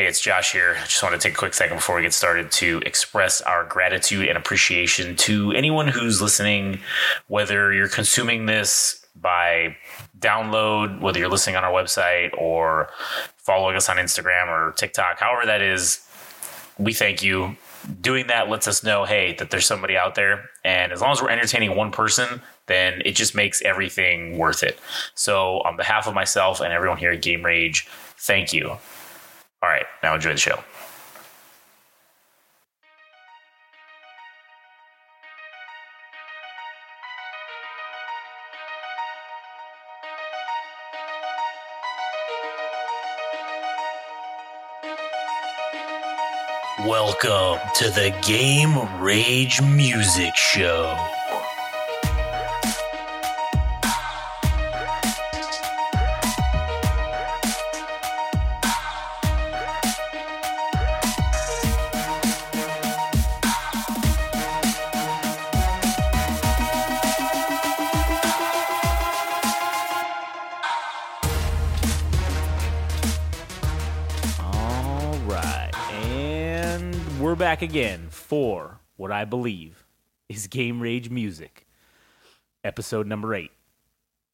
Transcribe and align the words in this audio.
Hey, 0.00 0.06
it's 0.06 0.18
Josh 0.18 0.52
here. 0.52 0.78
I 0.80 0.86
just 0.86 1.02
want 1.02 1.14
to 1.14 1.20
take 1.20 1.34
a 1.34 1.36
quick 1.36 1.52
second 1.52 1.76
before 1.76 1.96
we 1.96 2.00
get 2.00 2.14
started 2.14 2.50
to 2.52 2.80
express 2.86 3.42
our 3.42 3.64
gratitude 3.64 4.28
and 4.28 4.38
appreciation 4.38 5.14
to 5.16 5.52
anyone 5.52 5.88
who's 5.88 6.22
listening, 6.22 6.80
whether 7.26 7.70
you're 7.70 7.86
consuming 7.86 8.46
this 8.46 9.04
by 9.14 9.76
download, 10.18 11.02
whether 11.02 11.18
you're 11.18 11.28
listening 11.28 11.56
on 11.56 11.64
our 11.64 11.70
website 11.70 12.30
or 12.38 12.88
following 13.36 13.76
us 13.76 13.90
on 13.90 13.98
Instagram 13.98 14.48
or 14.48 14.72
TikTok, 14.72 15.20
however 15.20 15.44
that 15.44 15.60
is, 15.60 16.00
we 16.78 16.94
thank 16.94 17.22
you. 17.22 17.58
Doing 18.00 18.28
that 18.28 18.48
lets 18.48 18.66
us 18.66 18.82
know, 18.82 19.04
hey, 19.04 19.34
that 19.38 19.50
there's 19.50 19.66
somebody 19.66 19.98
out 19.98 20.14
there. 20.14 20.48
And 20.64 20.92
as 20.92 21.02
long 21.02 21.12
as 21.12 21.20
we're 21.20 21.28
entertaining 21.28 21.76
one 21.76 21.92
person, 21.92 22.40
then 22.68 23.02
it 23.04 23.16
just 23.16 23.34
makes 23.34 23.60
everything 23.60 24.38
worth 24.38 24.62
it. 24.62 24.78
So, 25.14 25.58
on 25.66 25.76
behalf 25.76 26.06
of 26.06 26.14
myself 26.14 26.62
and 26.62 26.72
everyone 26.72 26.96
here 26.96 27.10
at 27.10 27.20
Game 27.20 27.44
Rage, 27.44 27.86
thank 28.16 28.54
you. 28.54 28.78
All 29.62 29.68
right, 29.68 29.84
now 30.02 30.14
enjoy 30.14 30.32
the 30.32 30.38
show. 30.38 30.58
Welcome 46.86 47.60
to 47.74 47.90
the 47.90 48.14
Game 48.26 49.02
Rage 49.02 49.60
Music 49.60 50.34
Show. 50.34 51.19
Back 77.60 77.68
again 77.68 78.08
for 78.08 78.80
what 78.96 79.12
I 79.12 79.24
believe 79.26 79.84
is 80.30 80.46
Game 80.46 80.80
Rage 80.80 81.10
Music, 81.10 81.66
episode 82.64 83.06
number 83.06 83.34
eight. 83.34 83.50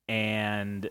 And 0.08 0.88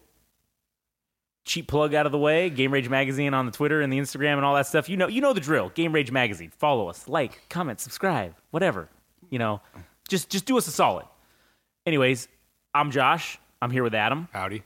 cheap 1.46 1.68
plug 1.68 1.94
out 1.94 2.06
of 2.06 2.12
the 2.12 2.18
way, 2.18 2.50
Game 2.50 2.74
Rage 2.74 2.90
Magazine 2.90 3.34
on 3.34 3.46
the 3.46 3.54
Twitter 3.54 3.82
and 3.82 3.92
the 3.92 3.98
Instagram 3.98 4.36
and 4.36 4.44
all 4.44 4.56
that 4.56 4.68
stuff. 4.68 4.90
You 4.90 4.98
know, 4.98 5.08
you 5.08 5.22
know 5.22 5.32
the 5.32 5.40
drill. 5.40 5.70
Game 5.70 5.94
Rage 5.94 6.12
Magazine. 6.12 6.52
Follow 6.58 6.90
us, 6.90 7.08
like, 7.08 7.48
comment, 7.50 7.80
subscribe, 7.80 8.36
whatever. 8.52 8.90
You 9.30 9.40
know, 9.40 9.62
just 10.10 10.30
just 10.30 10.46
do 10.46 10.58
us 10.58 10.68
a 10.68 10.72
solid. 10.72 11.06
Anyways, 11.86 12.28
I'm 12.74 12.92
Josh. 12.92 13.40
I'm 13.62 13.72
here 13.72 13.84
with 13.84 13.96
Adam. 13.96 14.28
Howdy. 14.34 14.64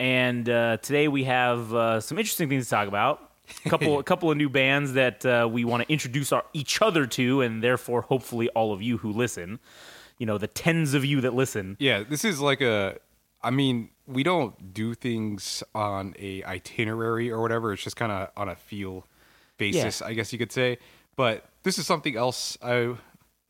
And 0.00 0.48
uh, 0.48 0.78
today 0.78 1.06
we 1.06 1.24
have 1.24 1.72
uh, 1.72 2.00
some 2.00 2.18
interesting 2.18 2.48
things 2.48 2.64
to 2.64 2.70
talk 2.70 2.88
about. 2.88 3.31
A 3.64 3.68
couple, 3.70 3.98
a 3.98 4.02
couple 4.02 4.30
of 4.30 4.36
new 4.36 4.48
bands 4.48 4.94
that 4.94 5.24
uh, 5.24 5.48
we 5.50 5.64
want 5.64 5.82
to 5.82 5.92
introduce 5.92 6.32
our, 6.32 6.44
each 6.52 6.82
other 6.82 7.06
to, 7.06 7.40
and 7.40 7.62
therefore, 7.62 8.02
hopefully, 8.02 8.48
all 8.50 8.72
of 8.72 8.82
you 8.82 8.98
who 8.98 9.12
listen. 9.12 9.60
You 10.18 10.26
know, 10.26 10.38
the 10.38 10.46
tens 10.46 10.94
of 10.94 11.04
you 11.04 11.20
that 11.22 11.34
listen. 11.34 11.76
Yeah, 11.80 12.02
this 12.02 12.24
is 12.24 12.40
like 12.40 12.60
a. 12.60 12.98
I 13.42 13.50
mean, 13.50 13.90
we 14.06 14.22
don't 14.22 14.72
do 14.72 14.94
things 14.94 15.62
on 15.74 16.14
a 16.18 16.44
itinerary 16.44 17.30
or 17.30 17.40
whatever. 17.40 17.72
It's 17.72 17.82
just 17.82 17.96
kind 17.96 18.12
of 18.12 18.30
on 18.36 18.48
a 18.48 18.54
feel 18.54 19.06
basis, 19.58 20.02
I 20.02 20.14
guess 20.14 20.32
you 20.32 20.38
could 20.38 20.52
say. 20.52 20.78
But 21.16 21.48
this 21.62 21.78
is 21.78 21.86
something 21.86 22.16
else 22.16 22.56
I 22.62 22.94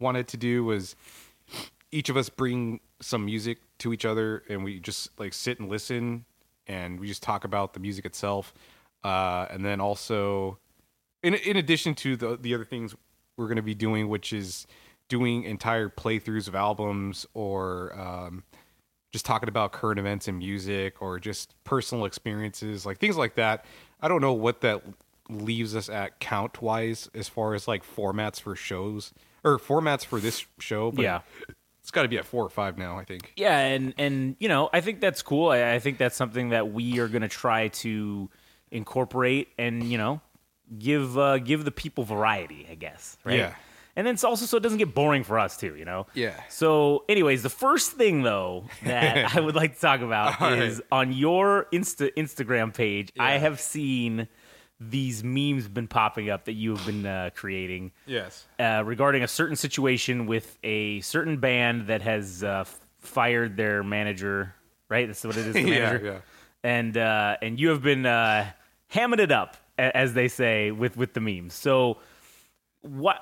wanted 0.01 0.29
to 0.29 0.37
do 0.37 0.65
was 0.65 0.97
each 1.91 2.09
of 2.09 2.17
us 2.17 2.29
bring 2.29 2.81
some 3.01 3.25
music 3.25 3.59
to 3.79 3.93
each 3.93 4.05
other, 4.05 4.43
and 4.49 4.65
we 4.65 4.81
just 4.81 5.19
like 5.19 5.33
sit 5.33 5.61
and 5.61 5.69
listen, 5.69 6.25
and 6.67 7.01
we 7.01 7.07
just 7.07 7.23
talk 7.23 7.45
about 7.45 7.75
the 7.75 7.81
music 7.81 8.05
itself, 8.05 8.55
uh, 9.05 9.47
and 9.51 9.65
then 9.65 9.81
also, 9.81 10.59
in 11.23 11.35
in 11.35 11.57
addition 11.57 11.95
to 11.97 12.17
the 12.17 12.37
the 12.37 12.55
other 12.55 12.65
things 12.65 12.95
we're 13.37 13.47
going 13.47 13.57
to 13.57 13.63
be 13.63 13.75
doing, 13.75 14.09
which 14.09 14.33
is 14.33 14.67
doing 15.09 15.45
entire 15.45 15.89
playthroughs 15.89 16.49
of 16.49 16.55
albums 16.55 17.27
or 17.35 17.99
um, 17.99 18.45
just 19.13 19.25
talking 19.27 19.49
about 19.49 19.73
current 19.73 19.99
events 19.99 20.29
in 20.29 20.39
music 20.39 21.01
or 21.03 21.19
just 21.19 21.55
personal 21.65 22.05
experiences, 22.05 22.87
like 22.87 22.99
things 22.99 23.17
like 23.17 23.35
that. 23.35 23.65
I 24.01 24.09
don't 24.09 24.21
know 24.21 24.33
what 24.33 24.61
that 24.63 24.83
leaves 25.29 25.75
us 25.77 25.89
at 25.89 26.19
count 26.21 26.61
wise 26.63 27.09
as 27.15 27.29
far 27.29 27.55
as 27.55 27.67
like 27.69 27.85
formats 27.85 28.41
for 28.41 28.55
shows 28.57 29.13
or 29.45 29.59
formats 29.59 30.05
for 30.05 30.19
this 30.21 30.45
show. 30.59 30.91
But 30.91 31.03
Yeah. 31.03 31.21
it's 31.81 31.91
got 31.91 32.03
to 32.03 32.09
be 32.09 32.19
at 32.19 32.25
four 32.25 32.45
or 32.45 32.51
five 32.51 32.79
now. 32.79 32.99
I 32.99 33.05
think. 33.05 33.33
Yeah, 33.37 33.59
and 33.59 33.95
and 33.99 34.37
you 34.39 34.49
know, 34.49 34.71
I 34.73 34.81
think 34.81 35.01
that's 35.01 35.23
cool. 35.23 35.51
I, 35.51 35.75
I 35.75 35.79
think 35.79 35.99
that's 35.99 36.17
something 36.17 36.51
that 36.51 36.73
we 36.73 36.99
are 37.01 37.09
going 37.09 37.23
to 37.23 37.29
try 37.29 37.69
to 37.69 38.31
incorporate, 38.73 39.49
and 39.59 39.85
you 39.85 39.99
know, 39.99 40.21
give 40.79 41.17
uh, 41.19 41.39
give 41.39 41.65
the 41.65 41.71
people 41.71 42.05
variety. 42.05 42.67
I 42.71 42.75
guess. 42.75 43.17
Right. 43.25 43.39
Yeah. 43.39 43.55
And 43.95 44.07
then 44.07 44.15
it's 44.15 44.25
also 44.25 44.47
so 44.47 44.57
it 44.57 44.63
doesn't 44.63 44.79
get 44.79 44.95
boring 44.95 45.23
for 45.23 45.39
us 45.39 45.59
too, 45.59 45.77
you 45.77 45.85
know. 45.85 46.07
Yeah. 46.15 46.33
So, 46.49 47.05
anyways, 47.11 47.43
the 47.43 47.51
first 47.51 47.93
thing 47.93 48.23
though 48.23 48.65
that 48.85 49.37
I 49.37 49.41
would 49.41 49.55
like 49.55 49.75
to 49.75 49.81
talk 49.81 50.01
about 50.01 50.41
All 50.41 50.53
is 50.55 50.77
right. 50.79 50.85
on 50.93 51.13
your 51.13 51.67
Insta 51.75 52.11
Instagram 52.17 52.73
page. 52.75 53.13
I 53.19 53.33
have 53.33 53.61
seen 53.61 54.29
these 54.81 55.23
memes 55.23 55.69
been 55.69 55.89
popping 55.89 56.31
up 56.31 56.47
that 56.47 56.55
you 56.55 56.75
have 56.75 56.87
been 56.87 57.05
uh, 57.07 57.31
creating 57.35 57.93
Yes. 58.07 58.47
uh, 58.59 58.83
regarding 58.85 59.23
a 59.23 59.29
certain 59.29 59.57
situation 59.57 60.25
with 60.27 60.59
a 60.65 61.01
certain 61.03 61.37
band 61.37 61.87
that 61.89 62.01
has 62.03 62.43
uh, 62.43 62.65
fired 62.99 63.57
their 63.59 63.85
manager. 63.85 64.55
Right, 64.89 65.07
that's 65.07 65.23
what 65.23 65.37
it 65.37 65.47
is. 65.49 65.53
The 65.55 65.61
Yeah, 65.69 65.99
yeah. 66.03 66.19
And 66.65 66.97
uh, 66.97 67.37
and 67.43 67.61
you 67.61 67.69
have 67.69 67.83
been 67.83 68.07
uh, 68.07 68.51
hamming 68.93 69.19
it 69.19 69.33
up, 69.33 69.57
as 69.79 70.15
they 70.15 70.29
say, 70.29 70.71
with 70.71 70.97
with 70.97 71.15
the 71.15 71.21
memes. 71.21 71.55
So, 71.55 71.99
what? 72.83 73.19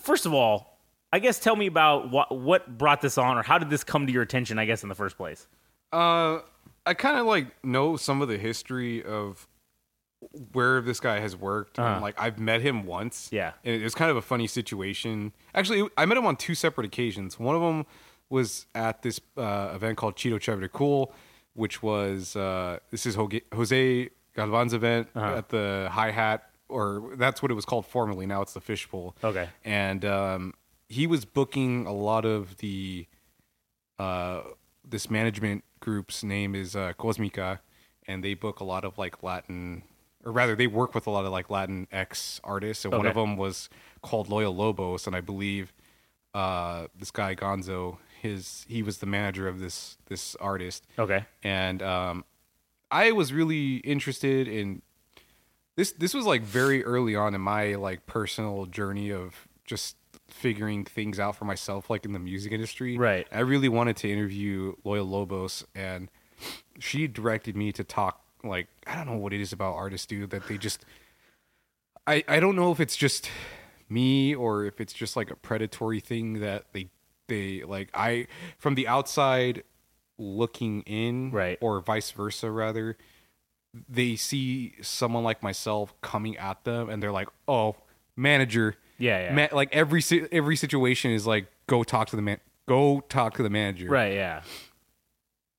First 0.00 0.26
of 0.26 0.34
all, 0.34 0.78
I 1.12 1.18
guess 1.18 1.38
tell 1.38 1.56
me 1.56 1.66
about 1.66 2.10
what 2.10 2.36
what 2.36 2.78
brought 2.78 3.00
this 3.00 3.18
on, 3.18 3.38
or 3.38 3.42
how 3.42 3.58
did 3.58 3.70
this 3.70 3.84
come 3.84 4.06
to 4.06 4.12
your 4.12 4.22
attention? 4.22 4.58
I 4.58 4.64
guess 4.66 4.82
in 4.82 4.88
the 4.88 4.94
first 4.94 5.16
place. 5.16 5.46
Uh, 5.92 6.40
I 6.84 6.94
kind 6.94 7.18
of 7.18 7.26
like 7.26 7.64
know 7.64 7.96
some 7.96 8.22
of 8.22 8.28
the 8.28 8.38
history 8.38 9.02
of 9.02 9.48
where 10.52 10.80
this 10.80 11.00
guy 11.00 11.20
has 11.20 11.36
worked. 11.36 11.78
Uh-huh. 11.78 11.88
And, 11.88 12.02
like 12.02 12.20
I've 12.20 12.38
met 12.38 12.62
him 12.62 12.84
once. 12.84 13.28
Yeah. 13.32 13.52
and 13.64 13.74
it 13.74 13.84
was 13.84 13.94
kind 13.94 14.10
of 14.10 14.16
a 14.16 14.22
funny 14.22 14.46
situation. 14.46 15.32
Actually, 15.54 15.88
I 15.96 16.06
met 16.06 16.18
him 16.18 16.26
on 16.26 16.36
two 16.36 16.54
separate 16.54 16.86
occasions. 16.86 17.38
One 17.38 17.54
of 17.54 17.62
them 17.62 17.86
was 18.28 18.66
at 18.74 19.02
this 19.02 19.20
uh, 19.36 19.70
event 19.74 19.96
called 19.96 20.16
Cheeto 20.16 20.34
Chévere 20.38 20.70
Cool, 20.70 21.12
which 21.54 21.82
was 21.82 22.34
uh, 22.34 22.78
this 22.90 23.06
is 23.06 23.16
Jose 23.54 24.10
Galvan's 24.36 24.72
event 24.74 25.08
Uh-huh. 25.14 25.36
at 25.38 25.48
the 25.48 25.88
Hi 25.90 26.10
Hat, 26.12 26.48
or 26.68 27.12
that's 27.16 27.42
what 27.42 27.50
it 27.50 27.54
was 27.54 27.64
called 27.64 27.86
formerly. 27.86 28.26
Now 28.26 28.42
it's 28.42 28.52
the 28.54 28.60
Fishbowl. 28.60 29.16
Okay. 29.24 29.48
and 29.64 30.04
um, 30.04 30.54
he 30.88 31.06
was 31.06 31.24
booking 31.24 31.86
a 31.86 31.92
lot 31.92 32.24
of 32.24 32.58
the 32.58 33.06
uh, 33.98 34.42
this 34.88 35.10
management 35.10 35.64
group's 35.80 36.22
name 36.22 36.54
is 36.54 36.76
uh, 36.76 36.92
Cosmica, 36.98 37.58
and 38.06 38.22
they 38.22 38.34
book 38.34 38.60
a 38.60 38.64
lot 38.64 38.84
of 38.84 38.98
like 38.98 39.22
Latin, 39.22 39.82
or 40.24 40.32
rather, 40.32 40.54
they 40.54 40.66
work 40.66 40.94
with 40.94 41.06
a 41.06 41.10
lot 41.10 41.24
of 41.24 41.32
like 41.32 41.50
Latin 41.50 41.88
X 41.90 42.40
artists. 42.44 42.84
And 42.84 42.92
one 42.94 43.06
of 43.06 43.14
them 43.14 43.36
was 43.36 43.68
called 44.02 44.28
Loyal 44.28 44.54
Lobos, 44.54 45.06
and 45.06 45.16
I 45.16 45.20
believe 45.20 45.72
uh, 46.34 46.86
this 46.98 47.10
guy 47.10 47.34
Gonzo, 47.34 47.96
his 48.20 48.64
he 48.68 48.82
was 48.82 48.98
the 48.98 49.06
manager 49.06 49.48
of 49.48 49.58
this 49.60 49.96
this 50.06 50.36
artist 50.36 50.86
Okay. 50.98 51.24
and 51.42 51.82
um, 51.82 52.24
I 52.90 53.12
was 53.12 53.32
really 53.32 53.76
interested 53.76 54.48
in 54.48 54.82
this. 55.76 55.92
This 55.92 56.14
was 56.14 56.26
like 56.26 56.42
very 56.42 56.84
early 56.84 57.16
on 57.16 57.34
in 57.34 57.40
my 57.40 57.74
like 57.74 58.06
personal 58.06 58.66
journey 58.66 59.10
of 59.10 59.48
just 59.64 59.96
figuring 60.28 60.84
things 60.84 61.18
out 61.18 61.36
for 61.36 61.44
myself, 61.44 61.90
like 61.90 62.04
in 62.04 62.12
the 62.12 62.18
music 62.18 62.52
industry. 62.52 62.96
Right. 62.96 63.26
I 63.32 63.40
really 63.40 63.68
wanted 63.68 63.96
to 63.98 64.10
interview 64.10 64.74
Loyal 64.84 65.06
Lobos, 65.06 65.64
and 65.74 66.08
she 66.78 67.06
directed 67.06 67.56
me 67.56 67.72
to 67.72 67.84
talk. 67.84 68.22
Like 68.44 68.68
I 68.86 68.94
don't 68.94 69.06
know 69.06 69.16
what 69.16 69.32
it 69.32 69.40
is 69.40 69.52
about 69.52 69.74
artists, 69.74 70.06
do 70.06 70.26
that 70.28 70.46
they 70.48 70.58
just. 70.58 70.84
I 72.06 72.22
I 72.28 72.40
don't 72.40 72.56
know 72.56 72.70
if 72.70 72.80
it's 72.80 72.96
just 72.96 73.30
me 73.88 74.34
or 74.34 74.64
if 74.64 74.80
it's 74.80 74.92
just 74.92 75.16
like 75.16 75.30
a 75.30 75.36
predatory 75.36 76.00
thing 76.00 76.40
that 76.40 76.66
they 76.72 76.88
they 77.28 77.62
like 77.64 77.90
I 77.94 78.26
from 78.58 78.74
the 78.74 78.86
outside 78.86 79.64
looking 80.18 80.82
in 80.82 81.30
Right. 81.30 81.58
or 81.60 81.80
vice 81.80 82.10
versa 82.10 82.50
rather 82.50 82.96
they 83.88 84.16
see 84.16 84.74
someone 84.80 85.22
like 85.24 85.42
myself 85.42 85.92
coming 86.00 86.36
at 86.38 86.64
them 86.64 86.88
and 86.88 87.02
they're 87.02 87.12
like 87.12 87.28
oh 87.46 87.76
manager 88.16 88.76
Yeah, 88.98 89.34
yeah. 89.34 89.48
Like 89.52 89.74
every 89.76 90.02
every 90.32 90.56
situation 90.56 91.10
is 91.10 91.26
like 91.26 91.46
go 91.66 91.82
talk 91.84 92.08
to 92.08 92.16
the 92.16 92.22
man 92.22 92.38
go 92.66 93.00
talk 93.08 93.34
to 93.34 93.42
the 93.42 93.50
manager 93.50 93.88
Right. 93.88 94.14
Yeah. 94.14 94.42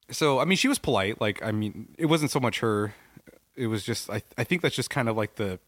so 0.09 0.39
I 0.39 0.45
mean, 0.45 0.57
she 0.57 0.67
was 0.67 0.79
polite. 0.79 1.19
Like 1.21 1.43
I 1.43 1.51
mean, 1.51 1.89
it 1.97 2.05
wasn't 2.07 2.31
so 2.31 2.39
much 2.39 2.59
her. 2.59 2.93
It 3.55 3.67
was 3.67 3.83
just 3.83 4.09
I. 4.09 4.21
I 4.37 4.43
think 4.43 4.61
that's 4.61 4.75
just 4.75 4.89
kind 4.89 5.09
of 5.09 5.17
like 5.17 5.35
the 5.35 5.59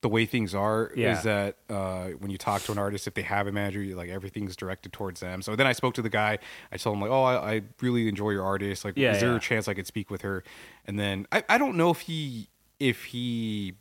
the 0.00 0.08
way 0.08 0.26
things 0.26 0.54
are 0.54 0.92
Yeah. 0.94 1.16
is 1.18 1.24
that 1.24 1.56
uh, 1.68 2.08
when 2.20 2.30
you 2.30 2.38
talk 2.38 2.62
to 2.62 2.72
an 2.72 2.78
artist, 2.78 3.06
if 3.08 3.14
they 3.14 3.22
have 3.22 3.46
a 3.48 3.52
manager, 3.52 3.82
you, 3.82 3.96
like 3.96 4.10
everything's 4.10 4.54
directed 4.54 4.92
towards 4.92 5.20
them. 5.20 5.42
So 5.42 5.56
then 5.56 5.66
I 5.66 5.72
spoke 5.72 5.94
to 5.94 6.02
the 6.02 6.08
guy. 6.08 6.38
I 6.70 6.76
told 6.76 6.94
him 6.96 7.02
like, 7.02 7.10
"Oh, 7.10 7.24
I, 7.24 7.54
I 7.54 7.62
really 7.80 8.06
enjoy 8.08 8.30
your 8.30 8.44
artist. 8.44 8.84
Like, 8.84 8.94
Yeah, 8.96 9.14
is 9.14 9.20
there 9.20 9.30
yeah. 9.30 9.36
a 9.36 9.40
chance 9.40 9.66
I 9.66 9.74
could 9.74 9.86
speak 9.88 10.08
with 10.10 10.22
her?" 10.22 10.44
And 10.86 10.98
then 10.98 11.26
I, 11.32 11.42
I 11.48 11.58
don't 11.58 11.76
know 11.76 11.90
if 11.90 12.00
he 12.00 12.48
if 12.78 13.04
he 13.06 13.74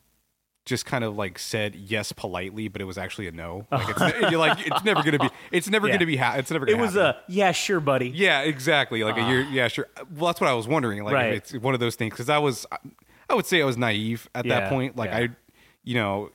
just 0.65 0.85
kind 0.85 1.03
of 1.05 1.15
like 1.15 1.39
said 1.39 1.75
yes 1.75 2.11
politely, 2.11 2.67
but 2.67 2.81
it 2.81 2.85
was 2.85 2.97
actually 2.97 3.27
a 3.27 3.31
no. 3.31 3.65
Like 3.71 3.87
it's, 3.89 4.21
you're 4.31 4.39
like 4.39 4.65
it's 4.67 4.83
never 4.83 5.03
gonna 5.03 5.19
be. 5.19 5.29
It's 5.51 5.69
never 5.69 5.87
Yeah. 5.87 5.93
gonna 5.93 6.05
be. 6.07 6.17
Ha- 6.17 6.35
it's 6.37 6.49
never. 6.51 6.65
Gonna 6.65 6.77
it 6.77 6.81
was 6.81 6.93
happen. 6.95 7.21
a 7.27 7.31
yeah, 7.31 7.51
sure, 7.51 7.79
buddy. 7.79 8.09
Yeah, 8.09 8.41
exactly. 8.41 9.03
Like 9.03 9.17
a 9.17 9.29
year. 9.29 9.41
Yeah, 9.43 9.67
sure. 9.67 9.87
Well, 10.15 10.25
that's 10.27 10.41
what 10.41 10.49
I 10.49 10.53
was 10.55 10.67
wondering. 10.67 11.03
Like, 11.03 11.13
Right. 11.13 11.33
if 11.35 11.53
it's 11.53 11.63
one 11.63 11.73
of 11.75 11.79
those 11.79 11.95
things 11.95 12.11
because 12.11 12.27
I 12.27 12.39
was, 12.39 12.65
I 13.29 13.35
would 13.35 13.45
say 13.45 13.61
I 13.61 13.65
was 13.65 13.77
naive 13.77 14.27
at 14.35 14.45
Yeah, 14.45 14.61
that 14.61 14.69
point. 14.69 14.95
Like 14.97 15.11
yeah. 15.11 15.17
I, 15.17 15.29
you 15.87 15.95
know, 15.95 16.29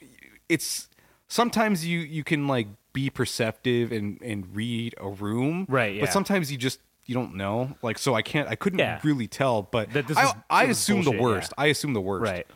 it's 0.49 0.89
sometimes 1.29 1.85
you 1.87 1.99
you 2.01 2.25
can 2.25 2.49
like 2.49 2.69
be 2.95 3.11
perceptive 3.11 3.93
and 3.93 4.19
and 4.23 4.55
read 4.57 4.95
a 4.99 5.09
room, 5.09 5.67
Right, 5.69 5.95
yeah. 5.95 6.01
But 6.03 6.13
sometimes 6.13 6.51
you 6.51 6.59
just 6.59 6.81
you 7.07 7.15
don't 7.15 7.35
know. 7.35 7.77
Like, 7.83 7.99
so 7.99 8.15
I 8.15 8.23
can't. 8.23 8.49
I 8.49 8.55
couldn't 8.55 8.79
Yeah. 8.79 9.01
really 9.03 9.27
tell. 9.27 9.63
But 9.63 9.93
That 9.93 10.07
this 10.09 10.17
I 10.17 10.25
is- 10.25 10.33
I 10.49 10.67
this 10.67 10.79
assume 10.79 11.03
the 11.05 11.11
worst. 11.27 11.53
yeah. 11.59 11.65
I 11.65 11.67
assume 11.67 11.93
the 11.93 12.01
worst. 12.01 12.31
Right. 12.33 12.47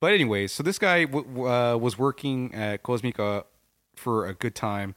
But 0.00 0.12
anyway, 0.12 0.46
so 0.46 0.62
this 0.62 0.78
guy 0.78 1.04
w- 1.06 1.24
w- 1.26 1.48
uh, 1.50 1.76
was 1.78 1.98
working 1.98 2.54
at 2.54 2.82
Cosmica 2.82 3.44
for 3.96 4.26
a 4.26 4.34
good 4.34 4.54
time, 4.54 4.94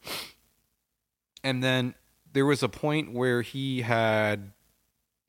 and 1.43 1.63
then 1.63 1.95
there 2.33 2.45
was 2.45 2.61
a 2.61 2.69
point 2.69 3.13
where 3.13 3.41
he 3.41 3.81
had, 3.81 4.51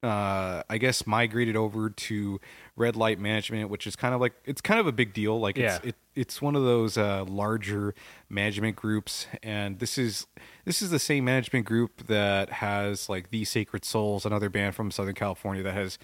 uh, 0.03 0.63
I 0.69 0.79
guess, 0.79 1.07
migrated 1.07 1.57
over 1.57 1.91
to 1.91 2.41
Red 2.77 2.97
Light 2.97 3.19
Management, 3.19 3.69
which 3.69 3.87
is 3.87 3.97
kind 3.97 4.15
of 4.15 4.21
like 4.21 4.33
it's 4.45 4.61
kind 4.61 4.81
of 4.81 4.87
a 4.87 4.93
big 4.93 5.13
deal. 5.13 5.39
Like 5.39 5.59
it's 5.59 5.85
it, 5.85 5.97
it's 6.15 6.41
one 6.41 6.57
of 6.57 6.65
those 6.65 6.97
uh, 6.97 7.25
larger 7.25 7.95
management 8.29 8.77
groups, 8.77 9.27
and 9.43 9.79
this 9.79 9.99
is 9.99 10.27
this 10.65 10.81
is 10.81 10.91
the 10.91 10.99
same 10.99 11.25
management 11.25 11.67
group 11.67 12.07
that 12.07 12.49
has 12.51 13.09
like 13.09 13.31
the 13.31 13.45
Sacred 13.45 13.85
Souls, 13.85 14.25
another 14.25 14.49
band 14.49 14.75
from 14.75 14.91
Southern 14.91 15.15
California 15.15 15.63
that 15.63 15.75
has 15.75 15.99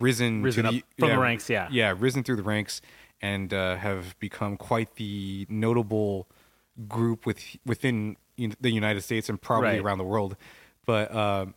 risen 0.00 0.42
Risen 0.42 0.64
the, 0.66 0.84
from 0.98 1.10
the 1.10 1.18
ranks, 1.18 1.50
yeah. 1.50 1.68
yeah, 1.70 1.94
risen 1.96 2.22
through 2.22 2.36
the 2.36 2.42
ranks 2.42 2.80
and 3.20 3.52
uh, 3.52 3.76
have 3.76 4.18
become 4.18 4.56
quite 4.56 4.94
the 4.96 5.46
notable 5.50 6.26
group 6.88 7.26
with 7.26 7.42
within 7.66 8.16
the 8.38 8.70
United 8.70 9.02
States 9.02 9.28
and 9.28 9.40
probably 9.40 9.68
Right. 9.68 9.80
around 9.80 9.98
the 9.98 10.04
world. 10.04 10.36
But 10.86 11.14
um, 11.14 11.54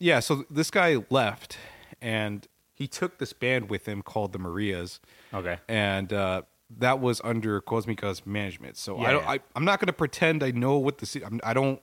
yeah, 0.00 0.18
so 0.20 0.44
this 0.50 0.70
guy 0.70 0.96
left 1.10 1.56
and 2.02 2.48
he 2.74 2.88
took 2.88 3.18
this 3.18 3.32
band 3.32 3.68
with 3.70 3.86
him 3.86 4.02
called 4.02 4.32
the 4.32 4.38
Marias, 4.38 4.98
Okay. 5.32 5.58
and 5.68 6.12
uh, 6.12 6.42
that 6.78 6.98
was 7.00 7.20
under 7.22 7.60
Cosmica's 7.60 8.24
management. 8.26 8.76
So 8.78 8.98
Yeah, 9.00 9.08
I 9.08 9.12
don't, 9.12 9.22
yeah. 9.22 9.30
I, 9.30 9.38
I'm 9.54 9.64
not 9.64 9.78
going 9.80 9.86
to 9.88 9.92
pretend 9.92 10.42
I 10.42 10.50
know 10.50 10.78
what 10.78 10.98
the 10.98 11.22
I'm, 11.24 11.40
I 11.44 11.52
don't. 11.54 11.80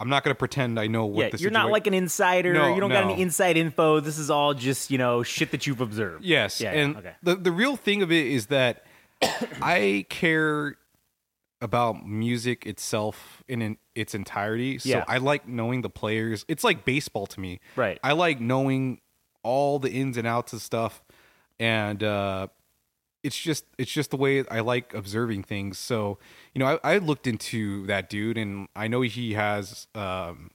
I'm 0.00 0.08
not 0.08 0.24
going 0.24 0.34
to 0.34 0.38
pretend 0.38 0.80
I 0.80 0.88
know 0.88 1.06
what 1.06 1.26
Yeah, 1.26 1.30
the 1.30 1.38
you're 1.38 1.52
not 1.52 1.70
like 1.70 1.86
an 1.86 1.94
insider. 1.94 2.52
No, 2.52 2.74
you 2.74 2.80
don't 2.80 2.90
got 2.90 3.04
any 3.04 3.22
inside 3.22 3.56
info. 3.56 4.00
This 4.00 4.18
is 4.18 4.28
all 4.28 4.52
just 4.52 4.90
you 4.90 4.98
know 4.98 5.22
shit 5.22 5.52
that 5.52 5.68
you've 5.68 5.80
observed. 5.80 6.24
Yes, 6.24 6.60
Yeah. 6.60 6.72
yeah, 6.74 6.80
and 6.80 6.96
okay. 6.96 7.12
the 7.22 7.36
the 7.36 7.52
real 7.52 7.76
thing 7.76 8.02
of 8.02 8.10
it 8.10 8.26
is 8.26 8.46
that 8.46 8.84
I 9.62 10.04
care 10.08 10.76
about 11.64 12.06
music 12.06 12.66
itself 12.66 13.42
in, 13.48 13.62
in 13.62 13.78
its 13.94 14.14
entirety. 14.14 14.78
So 14.78 14.90
Yeah. 14.90 15.04
I 15.08 15.16
like 15.16 15.48
knowing 15.48 15.80
the 15.80 15.88
players. 15.88 16.44
It's 16.46 16.62
like 16.62 16.84
baseball 16.84 17.26
to 17.28 17.40
me. 17.40 17.58
Right. 17.74 17.98
I 18.04 18.12
like 18.12 18.38
knowing 18.38 19.00
all 19.42 19.78
the 19.78 19.90
ins 19.90 20.18
and 20.18 20.26
outs 20.26 20.52
of 20.52 20.60
stuff, 20.60 21.02
and 21.58 22.02
uh, 22.02 22.48
it's 23.22 23.38
just 23.38 23.64
it's 23.78 23.90
just 23.90 24.10
the 24.10 24.18
way 24.18 24.44
I 24.50 24.60
like 24.60 24.92
observing 24.92 25.44
things. 25.44 25.78
So 25.78 26.18
you 26.54 26.58
know, 26.58 26.78
I, 26.84 26.94
I 26.94 26.98
looked 26.98 27.26
into 27.26 27.86
that 27.86 28.10
dude, 28.10 28.36
and 28.36 28.68
I 28.76 28.86
know 28.86 29.00
he 29.00 29.32
has. 29.32 29.86
Um, 29.94 30.50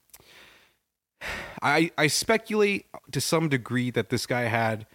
I 1.64 1.90
I 1.98 2.06
speculate 2.06 2.86
to 3.12 3.20
some 3.20 3.50
degree 3.50 3.90
that 3.92 4.10
this 4.10 4.28
guy 4.28 4.44
had 4.44 4.86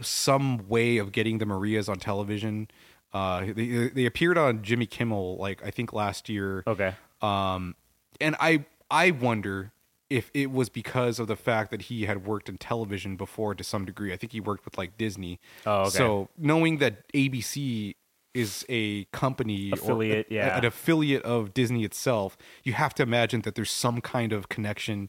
some 0.00 0.66
way 0.68 0.96
of 0.96 1.12
getting 1.12 1.36
the 1.36 1.44
Marias 1.44 1.86
on 1.86 1.98
television. 1.98 2.68
Uh, 3.12 3.46
they 3.54 3.88
they 3.88 4.06
appeared 4.06 4.38
on 4.38 4.62
Jimmy 4.62 4.86
Kimmel 4.86 5.36
like 5.36 5.64
I 5.64 5.70
think 5.70 5.92
last 5.92 6.28
year. 6.28 6.62
Okay. 6.66 6.94
Um, 7.22 7.74
and 8.20 8.36
I 8.40 8.64
I 8.90 9.10
wonder 9.10 9.72
if 10.08 10.30
it 10.34 10.50
was 10.50 10.68
because 10.68 11.20
of 11.20 11.28
the 11.28 11.36
fact 11.36 11.70
that 11.70 11.82
he 11.82 12.04
had 12.06 12.26
worked 12.26 12.48
in 12.48 12.58
television 12.58 13.16
before 13.16 13.54
to 13.54 13.62
some 13.62 13.84
degree. 13.84 14.12
I 14.12 14.16
think 14.16 14.32
he 14.32 14.40
worked 14.40 14.64
with 14.64 14.76
like 14.76 14.98
Disney. 14.98 15.38
Oh, 15.64 15.82
okay. 15.82 15.90
So 15.90 16.28
knowing 16.36 16.78
that 16.78 17.10
ABC 17.12 17.94
is 18.34 18.64
a 18.68 19.04
company 19.06 19.70
Affiliate, 19.72 20.26
a- 20.30 20.34
yeah. 20.34 20.56
an 20.58 20.64
affiliate 20.64 21.22
of 21.22 21.52
Disney 21.54 21.84
itself, 21.84 22.36
you 22.62 22.72
have 22.74 22.94
to 22.94 23.02
imagine 23.02 23.42
that 23.42 23.54
there's 23.54 23.70
some 23.70 24.00
kind 24.00 24.32
of 24.32 24.48
connection. 24.48 25.08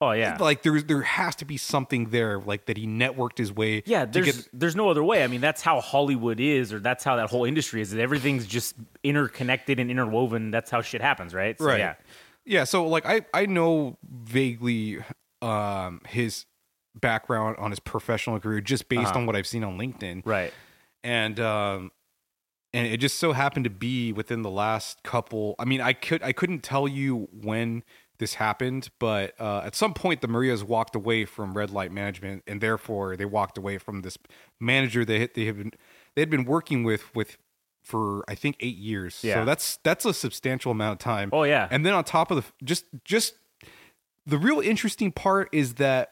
Oh 0.00 0.10
yeah. 0.12 0.36
Like 0.38 0.62
there 0.62 0.80
there 0.82 1.00
has 1.02 1.34
to 1.36 1.44
be 1.46 1.56
something 1.56 2.10
there, 2.10 2.38
like 2.38 2.66
that 2.66 2.76
he 2.76 2.86
networked 2.86 3.38
his 3.38 3.52
way. 3.52 3.82
yeah, 3.86 4.04
there's 4.04 4.26
get- 4.26 4.48
there's 4.52 4.76
no 4.76 4.90
other 4.90 5.02
way. 5.02 5.24
I 5.24 5.26
mean, 5.26 5.40
that's 5.40 5.62
how 5.62 5.80
Hollywood 5.80 6.38
is, 6.38 6.72
or 6.72 6.80
that's 6.80 7.02
how 7.02 7.16
that 7.16 7.30
whole 7.30 7.44
industry 7.46 7.80
is. 7.80 7.90
That 7.92 8.00
everything's 8.00 8.46
just 8.46 8.74
interconnected 9.02 9.80
and 9.80 9.90
interwoven. 9.90 10.50
That's 10.50 10.70
how 10.70 10.82
shit 10.82 11.00
happens, 11.00 11.32
right? 11.32 11.58
So, 11.58 11.64
right 11.64 11.78
Yeah. 11.78 11.94
yeah 12.44 12.64
so 12.64 12.86
like 12.86 13.04
i 13.06 13.22
i 13.34 13.46
know 13.46 13.96
vaguely 14.08 14.98
um 15.42 16.00
his 16.06 16.44
background 17.00 17.56
on 17.58 17.70
his 17.70 17.80
professional 17.80 18.38
career 18.38 18.60
just 18.60 18.88
based 18.88 19.08
Uh-huh. 19.08 19.18
on 19.20 19.26
what 19.26 19.34
i've 19.36 19.46
seen 19.46 19.64
on 19.64 19.76
linkedin 19.78 20.22
Right. 20.24 20.52
and 21.02 21.38
um 21.40 21.90
and 22.72 22.86
it 22.86 22.98
just 22.98 23.18
so 23.18 23.32
happened 23.32 23.64
to 23.64 23.70
be 23.70 24.12
within 24.12 24.42
the 24.42 24.50
last 24.50 25.02
couple 25.02 25.54
i 25.58 25.64
mean 25.64 25.80
i 25.80 25.92
could 25.92 26.22
i 26.22 26.32
couldn't 26.32 26.62
tell 26.62 26.86
you 26.86 27.28
when 27.32 27.82
this 28.18 28.34
happened 28.34 28.88
but 28.98 29.38
uh 29.40 29.60
at 29.64 29.74
some 29.74 29.92
point 29.94 30.20
the 30.20 30.28
marias 30.28 30.62
walked 30.64 30.94
away 30.96 31.24
from 31.24 31.52
red 31.54 31.70
light 31.70 31.92
management 31.92 32.42
and 32.46 32.60
therefore 32.60 33.16
they 33.16 33.24
walked 33.24 33.56
away 33.58 33.78
from 33.78 34.02
this 34.02 34.16
manager 34.60 35.04
they 35.04 35.26
they 35.34 35.44
had 35.46 35.56
been 35.56 35.72
they 36.14 36.22
had 36.22 36.30
been 36.30 36.44
working 36.44 36.84
with 36.84 37.14
with 37.14 37.36
for 37.82 38.24
i 38.28 38.34
think 38.34 38.56
eight 38.60 38.76
years 38.76 39.20
Yeah. 39.22 39.34
so 39.40 39.44
that's 39.44 39.78
that's 39.84 40.04
a 40.04 40.12
substantial 40.14 40.72
amount 40.72 40.92
of 40.94 40.98
time 40.98 41.30
Oh, 41.32 41.44
yeah. 41.44 41.68
and 41.70 41.84
then 41.86 41.94
on 41.94 42.04
top 42.04 42.30
of 42.30 42.36
the 42.38 42.64
just 42.64 42.84
just 43.04 43.34
the 44.26 44.38
real 44.38 44.60
interesting 44.60 45.12
part 45.12 45.48
is 45.52 45.74
that 45.74 46.10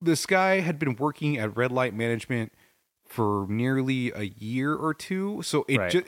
this 0.00 0.26
guy 0.26 0.60
had 0.60 0.78
been 0.78 0.96
working 0.96 1.38
at 1.38 1.56
red 1.56 1.70
light 1.70 1.94
management 1.94 2.52
for 3.06 3.46
nearly 3.48 4.10
a 4.12 4.22
year 4.22 4.74
or 4.74 4.94
two 4.94 5.42
so 5.42 5.64
it 5.68 5.78
Right. 5.78 5.90
just 5.90 6.06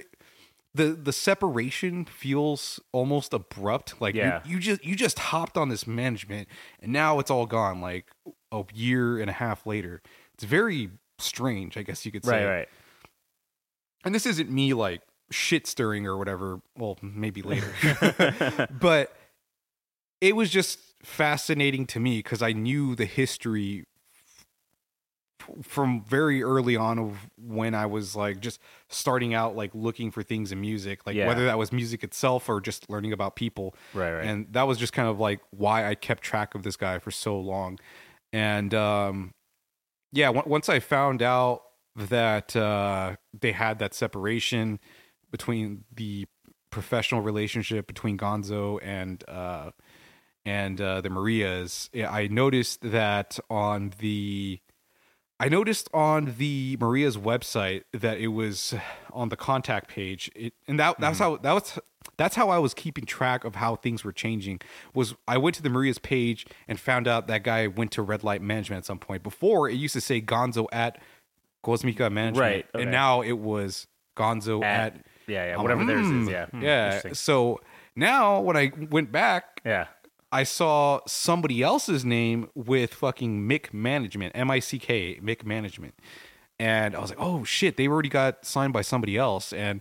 the 0.75 0.87
the 0.89 1.13
separation 1.13 2.05
feels 2.05 2.81
almost 2.93 3.33
abrupt 3.33 4.01
like 4.01 4.15
you- 4.15 4.23
Yeah. 4.23 4.41
you, 4.45 4.59
just 4.59 4.85
you 4.85 4.97
just 4.97 5.19
hopped 5.19 5.57
on 5.57 5.69
this 5.69 5.87
management 5.87 6.49
and 6.81 6.93
now 6.93 7.19
it's 7.21 7.31
all 7.31 7.47
gone 7.47 7.81
like 7.81 8.07
a 8.53 8.65
year 8.75 9.19
and 9.21 9.31
a 9.31 9.35
half 9.35 9.67
later 9.67 10.03
it's 10.35 10.45
very 10.45 10.91
strange 11.19 11.77
i 11.77 11.83
guess 11.83 12.05
you 12.05 12.11
could 12.13 12.25
say 12.25 12.45
Right. 12.45 12.57
Right. 12.59 12.69
and 14.05 14.15
this 14.15 14.27
isn't 14.27 14.51
me 14.51 14.75
like 14.75 15.03
shit 15.31 15.67
stirring 15.67 16.07
or 16.07 16.17
whatever 16.17 16.61
well 16.77 16.99
maybe 17.03 17.41
later 17.43 17.73
but 18.81 19.15
it 20.21 20.35
was 20.37 20.51
just 20.51 20.79
fascinating 21.03 21.87
to 21.87 22.01
me 22.01 22.19
because 22.19 22.43
i 22.43 22.53
knew 22.53 22.95
the 22.97 23.05
history 23.07 23.85
from 25.63 26.03
very 26.05 26.43
early 26.43 26.77
on 26.77 26.99
of 26.99 27.17
when 27.39 27.75
i 27.75 27.87
was 27.87 28.15
like 28.17 28.41
just 28.41 28.61
starting 28.89 29.35
out 29.35 29.57
like 29.57 29.71
looking 29.75 30.11
for 30.11 30.23
things 30.23 30.53
in 30.53 30.61
music 30.61 31.07
like 31.07 31.17
Yeah. 31.17 31.27
whether 31.27 31.45
that 31.47 31.59
was 31.59 31.73
music 31.73 32.03
itself 32.05 32.49
or 32.49 32.61
just 32.61 32.89
learning 32.91 33.13
about 33.13 33.37
people 33.37 33.75
Right, 33.95 34.13
right. 34.13 34.25
and 34.27 34.47
that 34.53 34.67
was 34.67 34.79
just 34.79 34.93
kind 34.93 35.09
of 35.09 35.19
like 35.21 35.41
why 35.51 35.87
i 35.89 35.95
kept 35.95 36.23
track 36.23 36.55
of 36.55 36.63
this 36.63 36.77
guy 36.77 36.99
for 36.99 37.11
so 37.11 37.39
long 37.39 37.79
and 38.33 38.75
um 38.75 39.33
yeah 40.13 40.29
on- 40.31 40.43
once 40.47 40.69
i 40.69 40.81
found 40.81 41.23
out 41.23 41.63
that 41.97 42.55
uh 42.57 43.17
they 43.39 43.53
had 43.53 43.79
that 43.79 43.95
separation 43.95 44.81
between 45.31 45.85
the 45.95 46.27
professional 46.71 47.21
relationship 47.21 47.87
between 47.87 48.19
gonzo 48.19 48.79
and 48.83 49.23
uh 49.29 49.71
and 50.45 50.81
uh 50.81 51.01
the 51.01 51.09
marias 51.09 51.89
i 52.09 52.27
noticed 52.27 52.81
that 52.83 53.39
on 53.49 53.93
the 54.01 54.59
I 55.41 55.49
noticed 55.49 55.89
on 55.93 56.35
the 56.39 56.77
Maria's 56.81 57.17
website 57.17 57.83
that 57.93 58.19
it 58.19 58.29
was 58.29 58.75
on 59.13 59.29
the 59.31 59.37
contact 59.37 59.89
page, 59.89 60.31
it, 60.35 60.55
and 60.69 60.79
that 60.79 60.99
that's 61.01 61.19
how 61.19 61.37
that 61.39 61.53
was 61.53 61.79
that's 62.17 62.37
how 62.37 62.51
I 62.51 62.59
was 62.59 62.75
keeping 62.75 63.05
track 63.05 63.45
of 63.45 63.57
how 63.57 63.77
things 63.77 64.05
were 64.05 64.13
changing. 64.13 64.61
Was 64.95 65.15
I 65.27 65.39
went 65.39 65.57
to 65.57 65.63
the 65.63 65.71
Maria's 65.71 65.99
page 65.99 66.47
and 66.69 66.79
found 66.79 67.09
out 67.09 67.27
that 67.27 67.43
guy 67.43 67.67
went 67.67 67.91
to 67.93 68.03
Red 68.03 68.23
Light 68.23 68.43
Management 68.43 68.79
at 68.79 68.87
some 68.87 68.99
point. 68.99 69.23
Before 69.23 69.69
it 69.69 69.75
used 69.75 69.95
to 69.95 70.01
say 70.01 70.21
Gonzo 70.21 70.67
at 70.73 71.01
Cosmica 71.65 72.11
Management, 72.13 72.39
Right, 72.39 72.67
okay. 72.75 72.83
and 72.83 72.93
now 72.93 73.23
it 73.23 73.33
was 73.39 73.87
Gonzo 74.17 74.63
At, 74.63 74.95
at, 74.95 75.07
yeah. 75.27 75.47
Yeah. 75.47 75.57
Whatever 75.57 75.81
like, 75.81 75.89
theirs 75.89 76.07
is. 76.07 76.13
hmm, 76.13 76.29
Yeah. 76.29 76.47
Hmm, 76.47 76.63
yeah. 76.63 77.01
So 77.13 77.61
now 77.97 78.41
when 78.41 78.57
I 78.57 78.71
went 78.91 79.11
back, 79.11 79.61
Yeah. 79.65 79.87
I 80.35 80.43
saw 80.43 81.01
somebody 81.07 81.63
else's 81.63 82.05
name 82.05 82.49
with 82.55 82.93
fucking 82.93 83.49
Mick 83.49 83.73
Management, 83.73 84.33
M 84.35 84.51
I 84.51 84.59
C 84.59 84.79
K, 84.79 85.19
Mick 85.23 85.45
Management. 85.47 85.95
and 86.59 86.95
I 86.95 87.01
was 87.01 87.11
like, 87.11 87.21
oh 87.21 87.45
shit, 87.45 87.77
they 87.77 87.89
already 87.89 88.09
got 88.09 88.45
signed 88.45 88.73
by 88.73 88.83
somebody 88.83 89.17
else. 89.17 89.53
And 89.53 89.81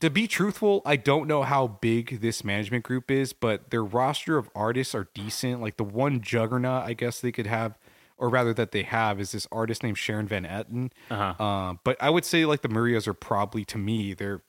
to 0.00 0.08
be 0.08 0.26
truthful, 0.26 0.80
I 0.86 0.96
don't 0.96 1.26
know 1.26 1.42
how 1.42 1.66
big 1.66 2.20
this 2.20 2.42
management 2.42 2.84
group 2.84 3.10
is, 3.10 3.32
but 3.32 3.70
their 3.70 3.84
roster 3.84 4.38
of 4.38 4.48
artists 4.54 4.94
are 4.94 5.08
decent. 5.14 5.60
Like 5.60 5.76
the 5.76 5.84
one 5.84 6.22
juggernaut, 6.22 6.84
I 6.84 6.94
guess 6.94 7.20
they 7.20 7.32
could 7.32 7.46
have, 7.46 7.78
or 8.16 8.30
rather 8.30 8.54
that 8.54 8.72
they 8.72 8.82
have, 8.84 9.20
is 9.20 9.32
this 9.32 9.46
artist 9.52 9.82
named 9.82 9.98
Sharon 9.98 10.26
Van 10.26 10.44
Etten. 10.44 10.90
Uh-huh. 11.10 11.42
Uh, 11.44 11.74
but 11.84 11.96
I 12.00 12.08
would 12.08 12.24
say 12.24 12.46
like 12.46 12.62
the 12.62 12.68
Marias 12.68 13.06
are 13.06 13.14
probably 13.14 13.64
to 13.66 13.78
me 13.78 14.14
their 14.14 14.42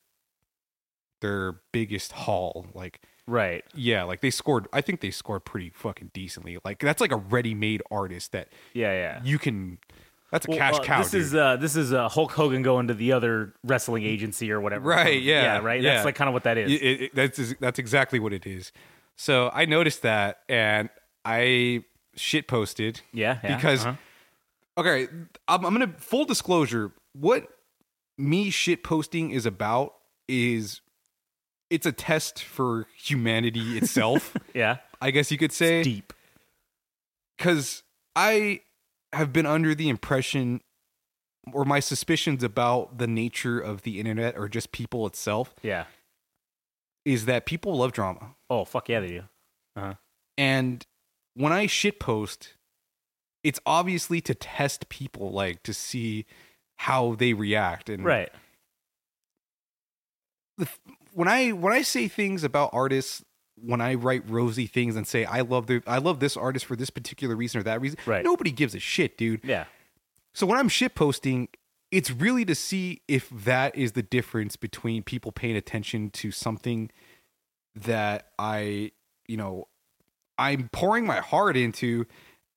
their 1.20 1.60
biggest 1.74 2.14
haul. 2.14 2.68
Like 2.74 3.02
Right. 3.32 3.64
yeah, 3.74 4.04
like 4.04 4.22
they 4.22 4.30
scored. 4.30 4.68
I 4.74 4.82
think 4.82 5.00
they 5.02 5.12
scored 5.12 5.46
pretty 5.46 5.70
fucking 5.70 6.12
decently. 6.14 6.58
Like 6.66 6.80
that's 6.80 7.00
like 7.02 7.12
a 7.12 7.18
ready-made 7.18 7.82
artist 7.90 8.32
that 8.34 8.50
Yeah, 8.74 8.92
yeah. 8.92 9.22
you 9.24 9.40
can. 9.40 9.78
That's 10.32 10.46
a 10.46 10.50
Well, 10.50 10.58
cash 10.60 10.76
uh, 10.76 10.84
cow. 10.84 11.02
This 11.04 11.12
dude. 11.12 11.22
is 11.22 11.36
uh, 11.36 11.56
this 11.58 11.76
is 11.76 11.92
uh, 11.94 12.08
Hulk 12.10 12.32
Hogan 12.32 12.62
going 12.62 12.88
to 12.88 12.94
the 12.94 13.12
other 13.14 13.54
wrestling 13.64 14.04
agency 14.04 14.52
or 14.52 14.60
whatever. 14.62 14.90
Right, 14.90 15.22
yeah, 15.22 15.42
Yeah. 15.44 15.58
Right. 15.60 15.82
yeah. 15.82 15.94
That's 15.96 16.06
like 16.06 16.16
kind 16.16 16.28
of 16.30 16.34
what 16.34 16.44
that 16.44 16.58
is. 16.58 16.72
It- 16.72 16.84
it- 17.02 17.16
that's 17.16 17.54
that's 17.60 17.80
exactly 17.80 18.20
what 18.20 18.34
it 18.34 18.46
is. 18.46 18.72
So 19.18 19.50
I 19.54 19.66
noticed 19.66 20.02
that, 20.04 20.40
and 20.50 20.90
I 21.26 21.84
shit 22.16 22.48
posted. 22.48 23.02
Yeah, 23.14 23.40
yeah, 23.44 23.56
because 23.56 23.86
uh-huh. 23.86 23.96
okay, 24.78 25.08
I'm, 25.48 25.66
I'm 25.66 25.74
gonna 25.74 25.94
full 25.98 26.26
disclosure. 26.26 26.92
What 27.14 27.48
me 28.18 28.50
shit 28.50 28.84
posting 28.84 29.32
is 29.32 29.46
about 29.46 29.96
is 30.28 30.82
it's 31.72 31.86
a 31.88 31.92
test 31.92 32.44
for 32.44 32.86
humanity 32.96 33.78
itself. 33.78 34.36
yeah. 34.54 34.78
I 35.02 35.10
guess 35.12 35.32
you 35.32 35.38
could 35.38 35.52
say 35.52 35.82
Deep. 35.84 36.14
because 37.38 37.82
I 38.16 38.62
have 39.14 39.34
been 39.34 39.46
under 39.46 39.74
the 39.74 39.90
impression 39.90 40.62
or 41.54 41.66
my 41.66 41.80
suspicions 41.80 42.44
about 42.44 42.98
the 43.00 43.08
nature 43.08 43.60
of 43.60 43.82
the 43.82 44.00
internet 44.00 44.38
or 44.38 44.48
just 44.48 44.72
people 44.72 45.08
itself 45.08 45.56
Yeah. 45.64 45.86
is 47.04 47.26
that 47.26 47.46
people 47.48 47.76
love 47.78 47.94
drama. 47.94 48.36
Oh 48.50 48.64
fuck 48.66 48.88
yeah, 48.90 49.00
they 49.00 49.08
do. 49.08 49.24
Uh-huh. 49.76 49.94
And 50.38 50.86
when 51.34 51.52
I 51.52 51.66
shit 51.66 52.00
post, 52.00 52.54
it's 53.44 53.60
obviously 53.66 54.22
to 54.22 54.36
test 54.36 54.88
people, 54.90 55.32
like 55.32 55.64
to 55.64 55.74
see 55.74 56.26
how 56.78 57.16
they 57.16 57.34
react. 57.34 57.90
And 57.90 58.06
Right. 58.06 58.30
When 61.14 61.28
I 61.28 61.50
when 61.52 61.74
I 61.74 61.82
say 61.82 62.08
things 62.08 62.44
about 62.44 62.70
artists, 62.74 63.24
when 63.56 63.82
I 63.82 63.94
write 63.96 64.28
rosy 64.30 64.66
things 64.68 64.96
and 64.96 65.06
say 65.08 65.26
I 65.26 65.42
love 65.42 65.68
the 65.68 65.84
I 65.88 65.98
love 66.00 66.20
this 66.20 66.36
artist 66.38 66.66
for 66.66 66.76
this 66.76 66.90
particular 66.90 67.36
reason 67.36 67.60
or 67.60 67.64
that 67.64 67.82
reason, 67.82 68.00
Right. 68.06 68.24
nobody 68.24 68.52
gives 68.52 68.74
a 68.76 68.80
shit, 68.80 69.18
dude. 69.18 69.42
Yeah. 69.44 69.66
So 70.34 70.46
when 70.46 70.58
I'm 70.58 70.70
shit 70.70 70.96
posting, 70.96 71.50
it's 71.92 72.10
really 72.10 72.46
to 72.46 72.56
see 72.56 73.02
if 73.08 73.30
that 73.30 73.76
is 73.76 73.92
the 73.92 74.02
difference 74.04 74.56
between 74.56 75.04
people 75.04 75.32
paying 75.32 75.56
attention 75.58 76.10
to 76.12 76.32
something 76.32 76.90
that 77.76 78.28
I, 78.40 78.92
you 79.28 79.38
know, 79.38 79.68
I'm 80.38 80.70
pouring 80.72 81.06
my 81.06 81.18
heart 81.18 81.56
into 81.58 82.06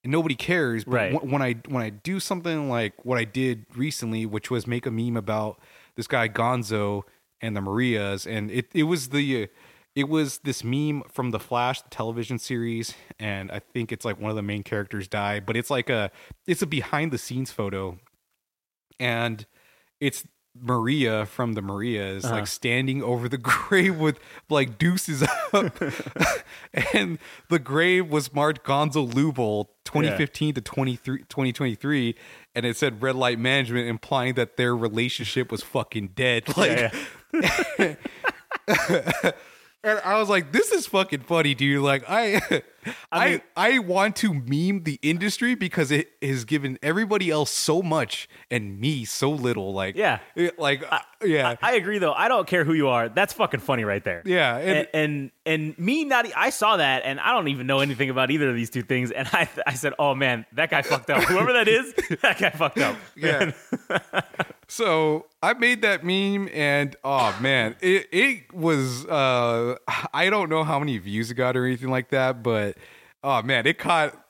and 0.02 0.12
nobody 0.12 0.34
cares. 0.34 0.84
But 0.84 0.92
Right. 0.94 1.12
wh- 1.12 1.25
when 1.25 1.42
I 1.42 1.54
when 1.68 1.82
I 1.82 1.90
do 1.90 2.20
something 2.20 2.68
like 2.70 3.04
what 3.04 3.18
I 3.18 3.25
did 3.25 3.66
recently, 3.75 4.25
which 4.26 4.50
was 4.50 4.66
make 4.66 4.87
a 4.87 4.90
meme 4.90 5.16
about 5.16 5.61
this 5.96 6.06
guy 6.06 6.28
Gonzo 6.28 7.02
and 7.41 7.57
the 7.57 7.61
Marias, 7.61 8.26
and 8.26 8.50
it 8.50 8.67
it 8.75 8.85
was 8.85 9.09
the 9.11 9.49
it 9.95 10.09
was 10.09 10.38
this 10.38 10.64
meme 10.64 11.03
from 11.12 11.31
the 11.31 11.38
Flash 11.38 11.81
the 11.83 11.88
television 11.91 12.38
series, 12.38 12.95
and 13.19 13.50
I 13.53 13.61
think 13.61 13.93
it's 13.93 14.05
like 14.05 14.21
one 14.21 14.31
of 14.31 14.37
the 14.37 14.43
main 14.43 14.62
characters 14.62 15.07
died, 15.09 15.47
but 15.47 15.57
it's 15.57 15.71
like 15.71 15.88
a 15.91 16.11
it's 16.47 16.62
a 16.62 16.67
behind 16.67 17.12
the 17.12 17.19
scenes 17.19 17.50
photo, 17.53 17.99
and 18.99 19.47
it's 20.00 20.25
Maria 20.57 21.26
from 21.26 21.55
the 21.55 21.62
Marias 21.62 22.25
Uh-huh. 22.25 22.35
like 22.35 22.47
standing 22.47 23.03
over 23.03 23.29
the 23.29 23.38
grave 23.53 23.97
with 23.99 24.19
like 24.49 24.79
deuces 24.79 25.23
up, 25.53 25.81
and 26.93 27.19
the 27.49 27.59
grave 27.59 28.09
was 28.09 28.33
marked 28.33 28.64
Gonzo 28.64 29.11
Lubel 29.11 29.67
2015 29.85 30.55
to 30.55 30.61
23 30.61 31.19
2023, 31.29 32.14
and 32.55 32.64
it 32.67 32.76
said 32.76 33.03
red 33.03 33.17
light 33.17 33.38
management, 33.38 33.88
implying 33.88 34.35
that 34.35 34.57
their 34.57 34.76
relationship 34.76 35.50
was 35.50 35.62
fucking 35.62 36.09
dead. 36.14 36.45
Like. 36.57 36.71
yeah. 36.71 36.95
And 39.87 40.00
I 40.03 40.19
was 40.19 40.31
like, 40.31 40.50
"This 40.50 40.73
is 40.73 40.87
fucking 40.87 41.21
funny, 41.21 41.55
dude." 41.55 41.83
Like, 41.83 42.05
I, 42.09 42.41
I, 43.12 43.29
mean- 43.33 43.43
I, 43.55 43.79
want 43.81 44.17
to 44.17 44.33
meme 44.33 44.85
the 44.85 44.99
industry 45.03 45.55
because 45.55 45.91
it 45.91 46.11
has 46.23 46.47
given 46.47 46.79
everybody 46.83 47.31
else 47.31 47.50
so 47.50 47.83
much 47.83 48.26
and 48.50 48.81
me 48.81 49.05
so 49.05 49.31
little. 49.31 49.75
Like, 49.75 49.95
Yeah. 49.95 50.21
it- 50.37 50.59
like, 50.59 50.91
uh, 50.91 51.00
yeah, 51.23 51.57
I 51.61 51.75
agree 51.75 51.99
though. 51.99 52.14
I 52.14 52.29
don't 52.29 52.47
care 52.47 52.64
who 52.64 52.73
you 52.73 52.88
are. 52.88 53.11
That's 53.11 53.35
fucking 53.35 53.61
funny 53.61 53.85
right 53.85 54.03
there. 54.03 54.23
yeah. 54.25 54.57
And, 54.57 54.71
And, 54.79 54.88
and 54.95 55.31
and 55.45 55.79
me 55.79 56.05
not 56.07 56.26
I 56.35 56.49
saw 56.49 56.79
that 56.79 57.03
and 57.05 57.21
I 57.21 57.33
don't 57.33 57.49
even 57.49 57.67
know 57.67 57.81
anything 57.81 58.09
about 58.09 58.31
either 58.31 58.49
of 58.49 58.57
these 58.57 58.71
two 58.71 58.81
things 58.83 59.11
and 59.11 59.29
I 59.33 59.47
I 59.67 59.75
said 59.75 59.93
oh 59.99 60.14
man 60.14 60.47
that 60.53 60.71
guy 60.71 60.81
fucked 60.81 61.11
up 61.11 61.23
whoever 61.25 61.53
that 61.53 61.69
is 61.69 61.93
that 62.23 62.38
guy 62.38 62.49
fucked 62.49 62.79
up 62.79 62.97
Yeah. 63.17 63.53
So 64.68 65.26
I 65.42 65.54
made 65.54 65.83
that 65.83 66.04
meme, 66.04 66.49
and 66.52 66.97
oh 67.04 67.37
man, 67.40 67.76
it 67.80 68.09
it 68.12 68.52
was. 68.54 69.06
uh 69.06 69.76
I 70.12 70.30
don't 70.30 70.49
know 70.49 70.64
how 70.64 70.78
many 70.78 70.99
views 70.99 71.30
it 71.30 71.35
got 71.35 71.56
or 71.56 71.64
anything 71.66 71.90
like 71.90 72.11
that, 72.11 72.42
but 72.42 72.76
oh 73.23 73.42
man, 73.42 73.66
it 73.66 73.78
caught 73.78 74.21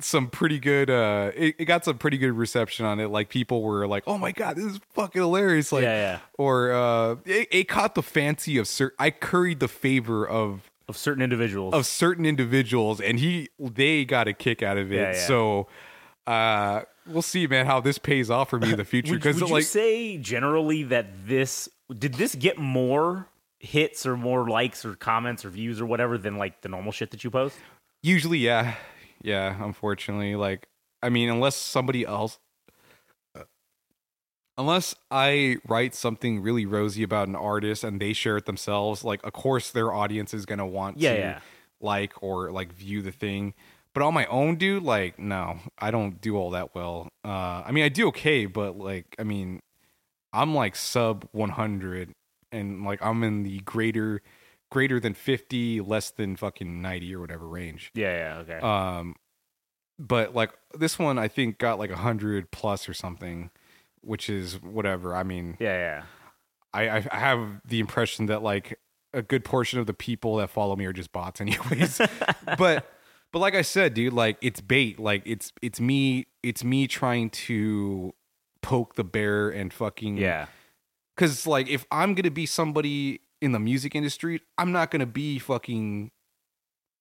some 0.00 0.28
pretty 0.28 0.58
good. 0.58 0.90
uh 0.90 1.30
It, 1.34 1.54
it 1.58 1.64
got 1.66 1.84
some 1.84 1.98
pretty 1.98 2.18
good 2.18 2.32
reception 2.32 2.84
on 2.84 2.98
it. 3.00 3.08
Like 3.08 3.28
people 3.28 3.62
were 3.62 3.86
like, 3.86 4.04
"Oh 4.06 4.18
my 4.18 4.32
god, 4.32 4.56
this 4.56 4.64
is 4.64 4.80
fucking 4.94 5.20
hilarious!" 5.22 5.70
Like, 5.72 5.82
Yeah, 5.84 5.94
yeah. 5.94 6.18
Or 6.38 6.72
uh 6.72 7.16
it, 7.24 7.48
it 7.50 7.64
caught 7.68 7.94
the 7.94 8.02
fancy 8.02 8.58
of 8.58 8.66
certain. 8.66 8.96
I 8.98 9.10
curried 9.10 9.60
the 9.60 9.68
favor 9.68 10.26
of 10.26 10.70
of 10.86 10.96
certain 10.98 11.22
individuals 11.22 11.72
of 11.72 11.86
certain 11.86 12.26
individuals 12.26 13.00
and 13.00 13.18
he 13.18 13.48
they 13.58 14.04
got 14.04 14.28
a 14.28 14.34
kick 14.34 14.62
out 14.62 14.76
of 14.76 14.92
it 14.92 14.96
Yeah, 14.96 15.26
so 15.26 15.66
uh 16.26 16.82
we'll 17.06 17.22
see 17.22 17.46
man 17.46 17.66
how 17.66 17.80
this 17.80 17.98
pays 17.98 18.30
off 18.30 18.50
for 18.50 18.58
me 18.58 18.70
in 18.72 18.76
the 18.76 18.84
future 18.94 19.12
would, 19.12 19.20
because 19.20 19.40
would 19.40 19.48
you 19.48 19.54
like 19.54 19.64
say 19.64 20.16
generally 20.18 20.82
that 20.84 21.26
this 21.26 21.68
did 21.98 22.14
this 22.14 22.34
get 22.34 22.58
more 22.58 23.28
hits 23.60 24.04
or 24.06 24.16
more 24.16 24.48
likes 24.48 24.84
or 24.84 24.94
comments 24.94 25.44
or 25.44 25.50
views 25.50 25.80
or 25.80 25.86
whatever 25.86 26.18
than 26.18 26.36
like 26.36 26.60
the 26.62 26.68
normal 26.68 26.92
shit 26.92 27.10
that 27.10 27.24
you 27.24 27.30
post? 27.30 27.58
Usually 28.02 28.38
yeah. 28.38 28.74
Yeah 29.22 29.62
unfortunately 29.64 30.34
like 30.36 30.66
i 31.02 31.08
mean 31.08 31.30
unless 31.30 31.56
somebody 31.56 32.04
else 32.04 32.38
uh, 33.34 33.44
unless 34.58 34.94
i 35.10 35.56
write 35.66 35.94
something 35.94 36.42
really 36.42 36.66
rosy 36.66 37.02
about 37.02 37.28
an 37.28 37.36
artist 37.36 37.84
and 37.84 38.00
they 38.00 38.12
share 38.12 38.36
it 38.36 38.44
themselves 38.46 39.02
like 39.04 39.24
of 39.24 39.32
course 39.32 39.70
their 39.70 39.92
audience 39.92 40.34
is 40.34 40.44
gonna 40.46 40.66
want 40.66 40.98
Yeah, 40.98 41.12
to 41.14 41.18
yeah. 41.18 41.40
like 41.80 42.12
or 42.22 42.50
like 42.52 42.72
view 42.72 43.00
the 43.02 43.12
thing 43.12 43.54
but 43.94 44.02
on 44.02 44.12
my 44.12 44.26
own 44.26 44.56
dude 44.56 44.82
like 44.82 45.18
no 45.18 45.58
i 45.78 45.90
don't 45.90 46.20
do 46.20 46.36
all 46.36 46.50
that 46.50 46.74
well. 46.74 47.08
Uh 47.24 47.62
i 47.64 47.70
mean 47.72 47.84
i 47.84 47.88
do 47.88 48.08
okay 48.08 48.46
but 48.46 48.76
like 48.76 49.14
i 49.18 49.22
mean 49.22 49.60
i'm 50.32 50.54
like 50.54 50.76
sub 50.76 51.26
100 51.32 52.12
and 52.52 52.84
like 52.84 53.00
i'm 53.02 53.22
in 53.22 53.42
the 53.42 53.60
greater 53.60 54.20
greater 54.70 54.98
than 55.00 55.14
50 55.14 55.80
less 55.80 56.10
than 56.10 56.36
fucking 56.36 56.82
90 56.82 57.14
or 57.14 57.20
whatever 57.20 57.46
range. 57.46 57.92
Yeah 57.94 58.16
yeah 58.16 58.38
okay. 58.38 58.58
Um 58.58 59.14
but 59.98 60.34
like 60.34 60.50
this 60.76 60.98
one 60.98 61.18
i 61.18 61.28
think 61.28 61.58
got 61.58 61.78
like 61.78 61.90
100 61.90 62.50
plus 62.50 62.88
or 62.88 62.94
something 62.94 63.50
which 64.00 64.28
is 64.28 64.60
whatever. 64.60 65.14
I 65.14 65.22
mean 65.22 65.56
yeah 65.60 65.76
yeah. 65.76 66.02
I, 66.72 66.88
I 66.88 67.06
I 67.12 67.18
have 67.20 67.60
the 67.64 67.78
impression 67.78 68.26
that 68.26 68.42
like 68.42 68.80
a 69.12 69.22
good 69.22 69.44
portion 69.44 69.78
of 69.78 69.86
the 69.86 69.94
people 69.94 70.36
that 70.36 70.50
follow 70.50 70.74
me 70.74 70.84
are 70.86 70.92
just 70.92 71.12
bots 71.12 71.40
anyways. 71.40 72.00
but 72.58 72.84
but 73.34 73.40
like 73.40 73.56
I 73.56 73.62
said, 73.62 73.94
dude, 73.94 74.12
like 74.12 74.38
it's 74.40 74.60
bait. 74.60 75.00
Like 75.00 75.22
it's 75.26 75.52
it's 75.60 75.80
me 75.80 76.26
it's 76.44 76.62
me 76.62 76.86
trying 76.86 77.30
to 77.30 78.14
poke 78.62 78.94
the 78.94 79.02
bear 79.02 79.50
and 79.50 79.72
fucking 79.72 80.16
yeah 80.18 80.46
Cause 81.16 81.44
like 81.44 81.68
if 81.68 81.84
I'm 81.90 82.14
gonna 82.14 82.30
be 82.30 82.46
somebody 82.46 83.22
in 83.42 83.50
the 83.50 83.58
music 83.58 83.96
industry, 83.96 84.40
I'm 84.56 84.70
not 84.70 84.92
gonna 84.92 85.04
be 85.04 85.40
fucking 85.40 86.12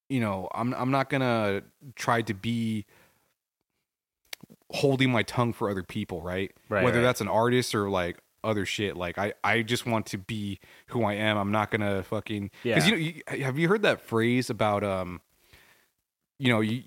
you 0.10 0.20
know, 0.20 0.50
I'm 0.56 0.74
I'm 0.74 0.90
not 0.90 1.12
gonna 1.12 1.62
try 1.96 2.24
to 2.24 2.34
be 2.34 2.88
holding 4.72 5.12
my 5.12 5.22
tongue 5.22 5.54
for 5.54 5.70
other 5.70 5.84
people, 5.84 6.20
right? 6.20 6.52
Right, 6.68 6.84
Whether 6.84 6.98
right. 6.98 7.04
that's 7.04 7.22
an 7.22 7.28
artist 7.28 7.75
or 7.75 7.92
like 7.92 8.18
other 8.44 8.66
shit. 8.66 8.98
Like 8.98 9.20
I, 9.20 9.34
I 9.44 9.62
just 9.62 9.86
want 9.86 10.08
to 10.08 10.18
be 10.18 10.60
who 10.88 11.04
I 11.04 11.13
am. 11.13 11.38
I'm 11.38 11.52
not 11.52 11.70
gonna 11.70 12.02
fucking 12.02 12.50
Yeah. 12.63 12.84
you 12.84 12.92
know 12.92 12.98
you, 12.98 13.22
have 13.46 13.60
you 13.60 13.68
heard 13.68 13.84
that 13.84 14.02
phrase 14.02 14.50
about 14.50 14.84
um 14.84 15.22
you 16.44 16.52
know 16.52 16.60
you 16.60 16.84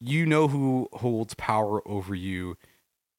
you 0.00 0.26
know 0.26 0.48
who 0.48 0.88
holds 0.92 1.34
power 1.34 1.86
over 1.86 2.14
you 2.14 2.56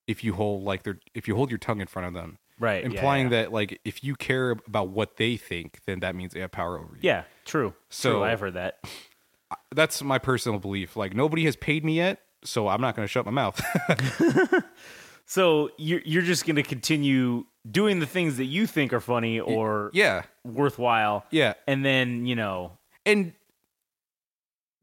if 0.07 0.23
you 0.23 0.33
hold 0.33 0.63
like 0.63 0.83
their 0.83 0.99
if 1.13 1.27
you 1.27 1.35
hold 1.35 1.49
your 1.49 1.57
tongue 1.57 1.81
in 1.81 1.87
front 1.87 2.07
of 2.07 2.13
them. 2.13 2.37
Right. 2.57 2.83
Yeah, 2.83 2.89
implying 2.89 3.25
yeah. 3.25 3.41
that 3.41 3.53
like 3.53 3.79
if 3.83 4.03
you 4.03 4.15
care 4.15 4.51
about 4.51 4.89
what 4.89 5.17
they 5.17 5.37
think 5.37 5.79
then 5.85 5.99
that 5.99 6.15
means 6.15 6.33
they 6.33 6.39
have 6.39 6.51
power 6.51 6.79
over 6.79 6.93
you. 6.95 7.01
Yeah 7.01 7.23
true. 7.45 7.73
So- 7.89 8.11
true 8.13 8.23
I've 8.23 8.39
heard 8.39 8.55
that. 8.55 8.79
That's 9.73 10.01
my 10.01 10.17
personal 10.17 10.57
belief. 10.59 10.95
Like 10.95 11.13
nobody 11.13 11.45
has 11.45 11.55
paid 11.55 11.85
me 11.85 11.97
yet 11.97 12.21
so 12.43 12.67
i'm 12.67 12.79
not 12.79 12.95
going 12.95 13.07
to 13.07 13.11
shut 13.11 13.25
my 13.25 13.31
mouth. 13.31 13.59
So 15.25 15.71
you're 15.77 16.01
you're 16.05 16.21
just 16.21 16.45
gonna 16.45 16.63
continue 16.63 17.45
doing 17.69 17.99
the 17.99 18.05
things 18.05 18.37
that 18.37 18.45
you 18.45 18.67
think 18.67 18.93
are 18.93 18.99
funny 18.99 19.39
or 19.39 19.89
Yeah, 19.93 20.23
worthwhile, 20.43 21.25
yeah, 21.31 21.55
and 21.67 21.83
then 21.83 22.27
you 22.27 22.35
know, 22.35 22.77
and 23.05 23.33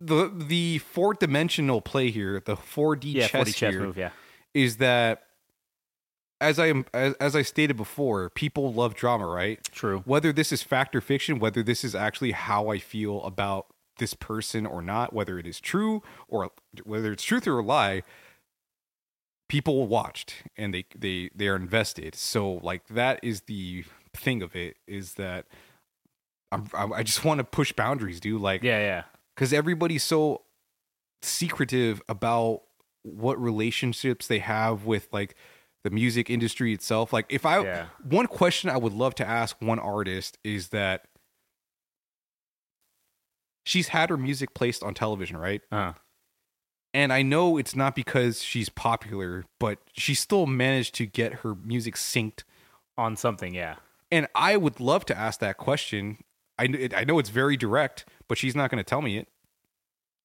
the 0.04 0.32
the 0.34 0.78
four 0.78 1.14
dimensional 1.14 1.80
play 1.80 2.10
here, 2.10 2.42
the 2.44 2.56
four 2.56 2.96
D 2.96 3.12
yeah, 3.12 3.28
chess, 3.28 3.54
chess 3.54 3.72
here, 3.72 3.80
move, 3.80 3.96
yeah, 3.96 4.10
is 4.54 4.78
that 4.78 5.22
as 6.40 6.58
I 6.58 6.66
am 6.66 6.84
as, 6.92 7.14
as 7.14 7.36
I 7.36 7.42
stated 7.42 7.76
before, 7.76 8.28
people 8.30 8.72
love 8.72 8.94
drama, 8.94 9.26
right? 9.26 9.62
true. 9.70 10.02
Whether 10.04 10.32
this 10.32 10.52
is 10.52 10.62
fact 10.62 10.94
or 10.96 11.00
fiction, 11.00 11.38
whether 11.38 11.62
this 11.62 11.84
is 11.84 11.94
actually 11.94 12.32
how 12.32 12.68
I 12.68 12.78
feel 12.78 13.22
about 13.22 13.66
this 13.98 14.14
person 14.14 14.66
or 14.66 14.82
not, 14.82 15.12
whether 15.12 15.38
it 15.38 15.46
is 15.46 15.60
true 15.60 16.02
or 16.28 16.50
whether 16.84 17.12
it's 17.12 17.22
truth 17.22 17.46
or 17.46 17.60
a 17.60 17.62
lie, 17.62 18.02
people 19.48 19.86
watched 19.86 20.42
and 20.56 20.74
they 20.74 20.84
they 20.98 21.30
they 21.34 21.46
are 21.46 21.56
invested. 21.56 22.14
So 22.16 22.54
like 22.62 22.88
that 22.88 23.20
is 23.22 23.42
the 23.42 23.84
thing 24.14 24.42
of 24.42 24.56
it 24.56 24.76
is 24.86 25.14
that 25.14 25.46
I'm, 26.50 26.68
I 26.74 26.84
I 26.86 27.02
just 27.02 27.24
want 27.24 27.38
to 27.38 27.44
push 27.44 27.72
boundaries, 27.72 28.18
dude. 28.18 28.40
Like 28.40 28.62
Yeah, 28.62 28.80
yeah, 28.80 29.02
because 29.34 29.52
everybody's 29.52 30.02
so 30.02 30.42
secretive 31.22 32.02
about 32.08 32.62
what 33.02 33.40
relationships 33.40 34.26
they 34.26 34.38
have 34.40 34.84
with 34.84 35.08
like 35.12 35.34
the 35.84 35.90
music 35.90 36.30
industry 36.30 36.72
itself. 36.72 37.12
Like 37.12 37.26
if 37.28 37.44
i 37.44 37.60
Yeah. 37.62 37.86
one 38.02 38.26
question 38.26 38.70
i 38.70 38.76
would 38.76 38.92
love 38.92 39.14
to 39.16 39.26
ask 39.28 39.56
one 39.60 39.78
artist 39.78 40.38
is 40.44 40.68
that 40.68 41.06
she's 43.64 43.88
had 43.88 44.10
her 44.10 44.16
music 44.16 44.54
placed 44.54 44.82
on 44.82 44.94
television 44.94 45.36
right? 45.36 45.62
Uh, 45.70 45.92
and 46.94 47.12
i 47.12 47.22
know 47.22 47.56
it's 47.56 47.74
not 47.74 47.94
because 47.94 48.42
she's 48.42 48.68
popular 48.68 49.44
but 49.58 49.78
she 49.92 50.14
still 50.14 50.46
managed 50.46 50.94
to 50.96 51.06
get 51.06 51.32
her 51.36 51.54
music 51.54 51.94
synced 51.94 52.42
on 52.98 53.16
something, 53.16 53.54
yeah, 53.54 53.76
and 54.10 54.26
i 54.34 54.56
would 54.56 54.78
love 54.78 55.04
to 55.06 55.16
ask 55.16 55.40
that 55.40 55.56
question. 55.56 56.18
I, 56.58 56.90
I 56.94 57.04
know 57.04 57.18
it's 57.18 57.30
very 57.30 57.56
direct 57.56 58.04
but 58.32 58.38
she's 58.38 58.56
not 58.56 58.70
going 58.70 58.78
to 58.78 58.88
tell 58.88 59.02
me 59.02 59.18
it 59.18 59.28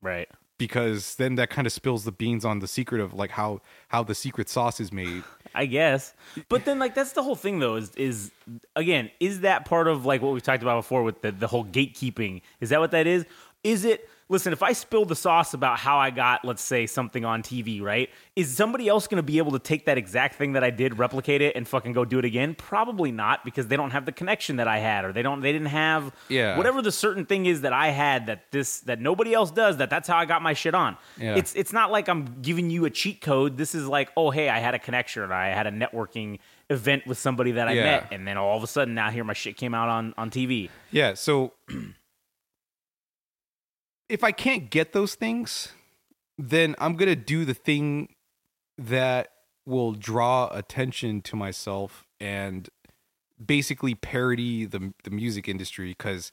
right. 0.01 0.29
because 0.57 1.15
then 1.15 1.35
that 1.35 1.49
kind 1.49 1.67
of 1.67 1.73
spills 1.73 2.05
the 2.05 2.11
beans 2.13 2.45
on 2.45 2.59
the 2.59 2.67
secret 2.67 3.01
of 3.01 3.13
like 3.13 3.31
how 3.31 3.59
how 3.89 4.01
the 4.01 4.15
secret 4.15 4.47
sauce 4.47 4.79
is 4.79 4.93
made. 4.93 5.25
I 5.53 5.65
guess. 5.65 6.13
But 6.47 6.63
then 6.63 6.79
like 6.79 6.95
that's 6.95 7.11
the 7.11 7.21
whole 7.21 7.35
thing 7.35 7.59
though 7.59 7.75
is 7.75 7.93
is 7.95 8.31
again, 8.77 9.11
is 9.19 9.41
that 9.41 9.65
part 9.65 9.89
of 9.89 10.05
like 10.05 10.21
what 10.21 10.33
we 10.33 10.39
talked 10.39 10.63
about 10.63 10.77
before 10.77 11.03
with 11.03 11.21
the 11.21 11.33
the 11.33 11.47
whole 11.47 11.65
gatekeeping? 11.65 12.43
Is 12.61 12.69
that 12.69 12.79
what 12.79 12.91
that 12.91 13.07
is? 13.07 13.25
Is 13.65 13.83
it 13.83 14.09
listen, 14.29 14.51
if 14.53 14.61
I 14.61 14.73
spill 14.73 15.05
the 15.05 15.15
sauce 15.15 15.53
about 15.53 15.79
how 15.79 15.97
I 15.97 16.09
got 16.09 16.43
let's 16.43 16.61
say 16.61 16.85
something 16.87 17.23
on 17.25 17.41
TV, 17.43 17.81
right? 17.81 18.09
Is 18.35 18.55
somebody 18.55 18.87
else 18.87 19.07
going 19.07 19.17
to 19.17 19.23
be 19.23 19.37
able 19.39 19.51
to 19.53 19.59
take 19.59 19.85
that 19.85 19.97
exact 19.97 20.35
thing 20.35 20.53
that 20.53 20.63
I 20.63 20.69
did, 20.69 20.97
replicate 20.99 21.41
it 21.41 21.55
and 21.55 21.67
fucking 21.67 21.93
go 21.93 22.05
do 22.05 22.19
it 22.19 22.25
again? 22.25 22.53
Probably 22.55 23.11
not 23.11 23.43
because 23.45 23.67
they 23.67 23.75
don't 23.77 23.91
have 23.91 24.05
the 24.05 24.11
connection 24.11 24.57
that 24.57 24.67
I 24.67 24.79
had 24.79 25.05
or 25.05 25.11
they 25.13 25.21
don't 25.21 25.41
they 25.41 25.51
didn't 25.51 25.67
have 25.69 26.13
Yeah. 26.29 26.57
whatever 26.57 26.81
the 26.81 26.91
certain 26.91 27.25
thing 27.25 27.45
is 27.45 27.61
that 27.61 27.73
I 27.73 27.89
had 27.89 28.27
that 28.27 28.51
this 28.51 28.81
that 28.81 28.99
nobody 29.01 29.33
else 29.33 29.51
does 29.51 29.77
that 29.77 29.89
that's 29.89 30.07
how 30.07 30.17
I 30.17 30.25
got 30.25 30.41
my 30.41 30.53
shit 30.53 30.75
on. 30.75 30.97
Yeah. 31.19 31.35
It's 31.35 31.55
it's 31.55 31.73
not 31.73 31.91
like 31.91 32.07
I'm 32.09 32.41
giving 32.41 32.69
you 32.69 32.85
a 32.85 32.89
cheat 32.89 33.21
code. 33.21 33.57
This 33.57 33.73
is 33.73 33.87
like, 33.87 34.09
oh 34.17 34.29
hey, 34.31 34.49
I 34.49 34.59
had 34.59 34.73
a 34.75 34.79
connection 34.79 35.23
or 35.23 35.33
I 35.33 35.49
had 35.49 35.67
a 35.67 35.71
networking 35.71 36.39
event 36.69 37.07
with 37.07 37.17
somebody 37.17 37.53
that 37.53 37.67
I 37.69 37.73
Yeah. 37.73 37.83
met, 37.83 38.07
and 38.11 38.27
then 38.27 38.37
all 38.37 38.57
of 38.57 38.63
a 38.63 38.67
sudden 38.67 38.93
now 38.93 39.09
here 39.09 39.23
my 39.23 39.33
shit 39.33 39.55
came 39.57 39.73
out 39.73 39.87
on 39.89 40.13
on 40.17 40.29
TV. 40.29 40.69
Yeah, 40.91 41.13
so 41.13 41.53
if 44.09 44.23
I 44.23 44.31
can't 44.31 44.69
get 44.69 44.93
those 44.93 45.15
things, 45.15 45.73
then 46.37 46.75
I'm 46.79 46.95
going 46.95 47.09
to 47.09 47.15
do 47.15 47.45
the 47.45 47.53
thing 47.53 48.15
that 48.77 49.29
will 49.65 49.93
draw 49.93 50.49
attention 50.51 51.21
to 51.21 51.35
myself 51.35 52.05
and 52.19 52.69
basically 53.43 53.93
parody 53.93 54.65
the 54.65 54.93
the 55.03 55.11
music 55.11 55.47
industry 55.47 55.93
cuz 55.93 56.31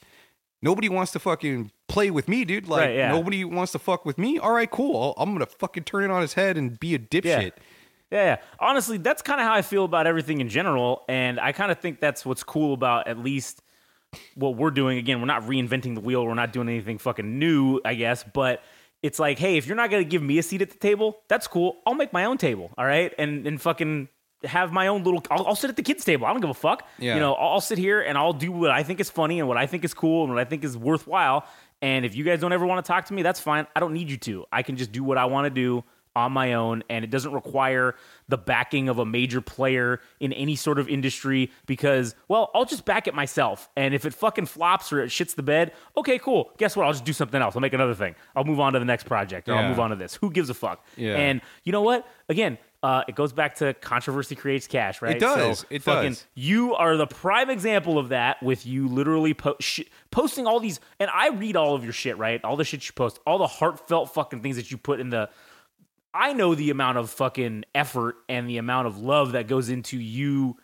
nobody 0.62 0.88
wants 0.88 1.12
to 1.12 1.18
fucking 1.18 1.70
play 1.88 2.10
with 2.10 2.28
me, 2.28 2.44
dude. 2.44 2.66
Like 2.68 2.80
Right, 2.86 2.96
yeah. 2.96 3.10
nobody 3.12 3.44
wants 3.44 3.72
to 3.72 3.78
fuck 3.78 4.06
with 4.06 4.16
me. 4.18 4.38
All 4.38 4.52
right, 4.52 4.70
cool. 4.70 5.14
I'll, 5.16 5.22
I'm 5.22 5.34
going 5.34 5.44
to 5.44 5.52
fucking 5.58 5.84
turn 5.84 6.04
it 6.04 6.10
on 6.10 6.22
his 6.22 6.34
head 6.34 6.56
and 6.56 6.78
be 6.78 6.94
a 6.94 6.98
dipshit. 6.98 7.24
Yeah. 7.24 7.50
Yeah, 8.10 8.24
yeah. 8.24 8.36
honestly, 8.60 8.98
that's 8.98 9.22
kind 9.22 9.40
of 9.40 9.46
how 9.46 9.54
I 9.54 9.62
feel 9.62 9.84
about 9.84 10.06
everything 10.06 10.40
in 10.40 10.48
general, 10.48 11.04
and 11.08 11.40
I 11.40 11.52
kind 11.52 11.72
of 11.72 11.78
think 11.80 11.98
that's 12.00 12.24
what's 12.24 12.44
cool 12.44 12.72
about 12.72 13.08
at 13.08 13.18
least 13.18 13.60
what 14.34 14.56
we're 14.56 14.70
doing. 14.70 14.98
Again, 14.98 15.20
we're 15.20 15.26
not 15.26 15.42
reinventing 15.42 15.94
the 15.94 16.00
wheel. 16.00 16.24
We're 16.24 16.34
not 16.34 16.52
doing 16.52 16.68
anything 16.68 16.98
fucking 16.98 17.38
new, 17.38 17.80
I 17.84 17.94
guess, 17.94 18.24
but 18.24 18.62
it's 19.02 19.18
like, 19.18 19.38
hey, 19.38 19.56
if 19.56 19.66
you're 19.66 19.76
not 19.76 19.90
gonna 19.90 20.04
give 20.04 20.22
me 20.22 20.38
a 20.38 20.42
seat 20.42 20.62
at 20.62 20.70
the 20.70 20.78
table, 20.78 21.18
that's 21.28 21.46
cool. 21.46 21.76
I'll 21.86 21.94
make 21.94 22.12
my 22.12 22.24
own 22.24 22.38
table, 22.38 22.72
all 22.78 22.86
right, 22.86 23.12
and 23.18 23.46
and 23.46 23.60
fucking 23.60 24.08
have 24.44 24.72
my 24.72 24.86
own 24.86 25.04
little. 25.04 25.22
I'll, 25.30 25.46
I'll 25.48 25.56
sit 25.56 25.70
at 25.70 25.76
the 25.76 25.82
kids' 25.82 26.04
table. 26.04 26.26
I 26.26 26.32
don't 26.32 26.40
give 26.40 26.50
a 26.50 26.54
fuck. 26.54 26.86
Yeah. 26.98 27.14
You 27.14 27.20
know, 27.20 27.34
I'll, 27.34 27.54
I'll 27.54 27.60
sit 27.60 27.78
here 27.78 28.00
and 28.00 28.16
I'll 28.16 28.32
do 28.32 28.52
what 28.52 28.70
I 28.70 28.82
think 28.82 29.00
is 29.00 29.10
funny 29.10 29.38
and 29.38 29.48
what 29.48 29.56
I 29.56 29.66
think 29.66 29.84
is 29.84 29.94
cool 29.94 30.24
and 30.24 30.32
what 30.32 30.40
I 30.40 30.44
think 30.44 30.64
is 30.64 30.76
worthwhile. 30.76 31.46
And 31.82 32.04
if 32.04 32.14
you 32.14 32.24
guys 32.24 32.40
don't 32.40 32.52
ever 32.52 32.66
want 32.66 32.84
to 32.84 32.88
talk 32.88 33.06
to 33.06 33.14
me, 33.14 33.22
that's 33.22 33.40
fine. 33.40 33.66
I 33.74 33.80
don't 33.80 33.92
need 33.92 34.10
you 34.10 34.16
to. 34.18 34.46
I 34.52 34.62
can 34.62 34.76
just 34.76 34.92
do 34.92 35.04
what 35.04 35.18
I 35.18 35.26
want 35.26 35.46
to 35.46 35.50
do 35.50 35.84
on 36.16 36.32
my 36.32 36.54
own 36.54 36.82
and 36.88 37.04
it 37.04 37.10
doesn't 37.10 37.32
require 37.32 37.94
the 38.28 38.38
backing 38.38 38.88
of 38.88 38.98
a 38.98 39.04
major 39.04 39.40
player 39.40 40.00
in 40.20 40.32
any 40.32 40.54
sort 40.56 40.78
of 40.78 40.88
industry 40.88 41.50
because 41.66 42.14
well 42.28 42.50
I'll 42.54 42.64
just 42.64 42.84
back 42.84 43.06
it 43.06 43.14
myself 43.14 43.68
and 43.76 43.94
if 43.94 44.04
it 44.04 44.14
fucking 44.14 44.46
flops 44.46 44.92
or 44.92 45.00
it 45.02 45.08
shits 45.10 45.34
the 45.34 45.42
bed 45.42 45.72
okay 45.96 46.18
cool 46.18 46.50
guess 46.58 46.76
what 46.76 46.86
I'll 46.86 46.92
just 46.92 47.04
do 47.04 47.12
something 47.12 47.40
else 47.42 47.54
I'll 47.56 47.60
make 47.60 47.72
another 47.72 47.94
thing 47.94 48.14
I'll 48.36 48.44
move 48.44 48.60
on 48.60 48.72
to 48.74 48.78
the 48.78 48.84
next 48.84 49.04
project 49.04 49.48
or 49.48 49.54
I'll 49.54 49.68
move 49.68 49.80
on 49.80 49.90
to 49.90 49.96
this 49.96 50.14
who 50.14 50.30
gives 50.30 50.50
a 50.50 50.54
fuck 50.54 50.84
Yeah. 50.96 51.16
and 51.16 51.40
you 51.64 51.72
know 51.72 51.82
what 51.82 52.06
again 52.28 52.58
uh, 52.82 53.02
it 53.08 53.14
goes 53.14 53.32
back 53.32 53.54
to 53.54 53.72
controversy 53.72 54.34
creates 54.34 54.66
cash, 54.66 55.00
right? 55.00 55.16
It 55.16 55.18
does. 55.18 55.60
So 55.60 55.66
It 55.70 55.82
fucking, 55.82 56.10
does. 56.10 56.26
You 56.34 56.74
are 56.74 56.98
the 56.98 57.06
prime 57.06 57.48
example 57.48 57.98
of 57.98 58.10
that 58.10 58.42
with 58.42 58.66
you 58.66 58.88
literally 58.88 59.32
po- 59.32 59.56
sh- 59.58 59.80
posting 60.10 60.46
all 60.46 60.60
these, 60.60 60.80
and 61.00 61.08
I 61.10 61.30
read 61.30 61.56
all 61.56 61.74
of 61.74 61.82
your 61.82 61.94
shit, 61.94 62.18
right? 62.18 62.44
All 62.44 62.56
the 62.58 62.64
shit 62.64 62.84
you 62.86 62.92
post, 62.92 63.20
all 63.26 63.38
the 63.38 63.46
heartfelt 63.46 64.12
fucking 64.12 64.42
things 64.42 64.56
that 64.56 64.70
you 64.70 64.76
put 64.76 65.00
in 65.00 65.08
the. 65.08 65.30
I 66.14 66.32
know 66.32 66.54
the 66.54 66.70
amount 66.70 66.98
of 66.98 67.10
fucking 67.10 67.64
effort 67.74 68.16
and 68.28 68.48
the 68.48 68.58
amount 68.58 68.86
of 68.86 68.98
love 68.98 69.32
that 69.32 69.48
goes 69.48 69.68
into 69.68 69.98
you 69.98 70.56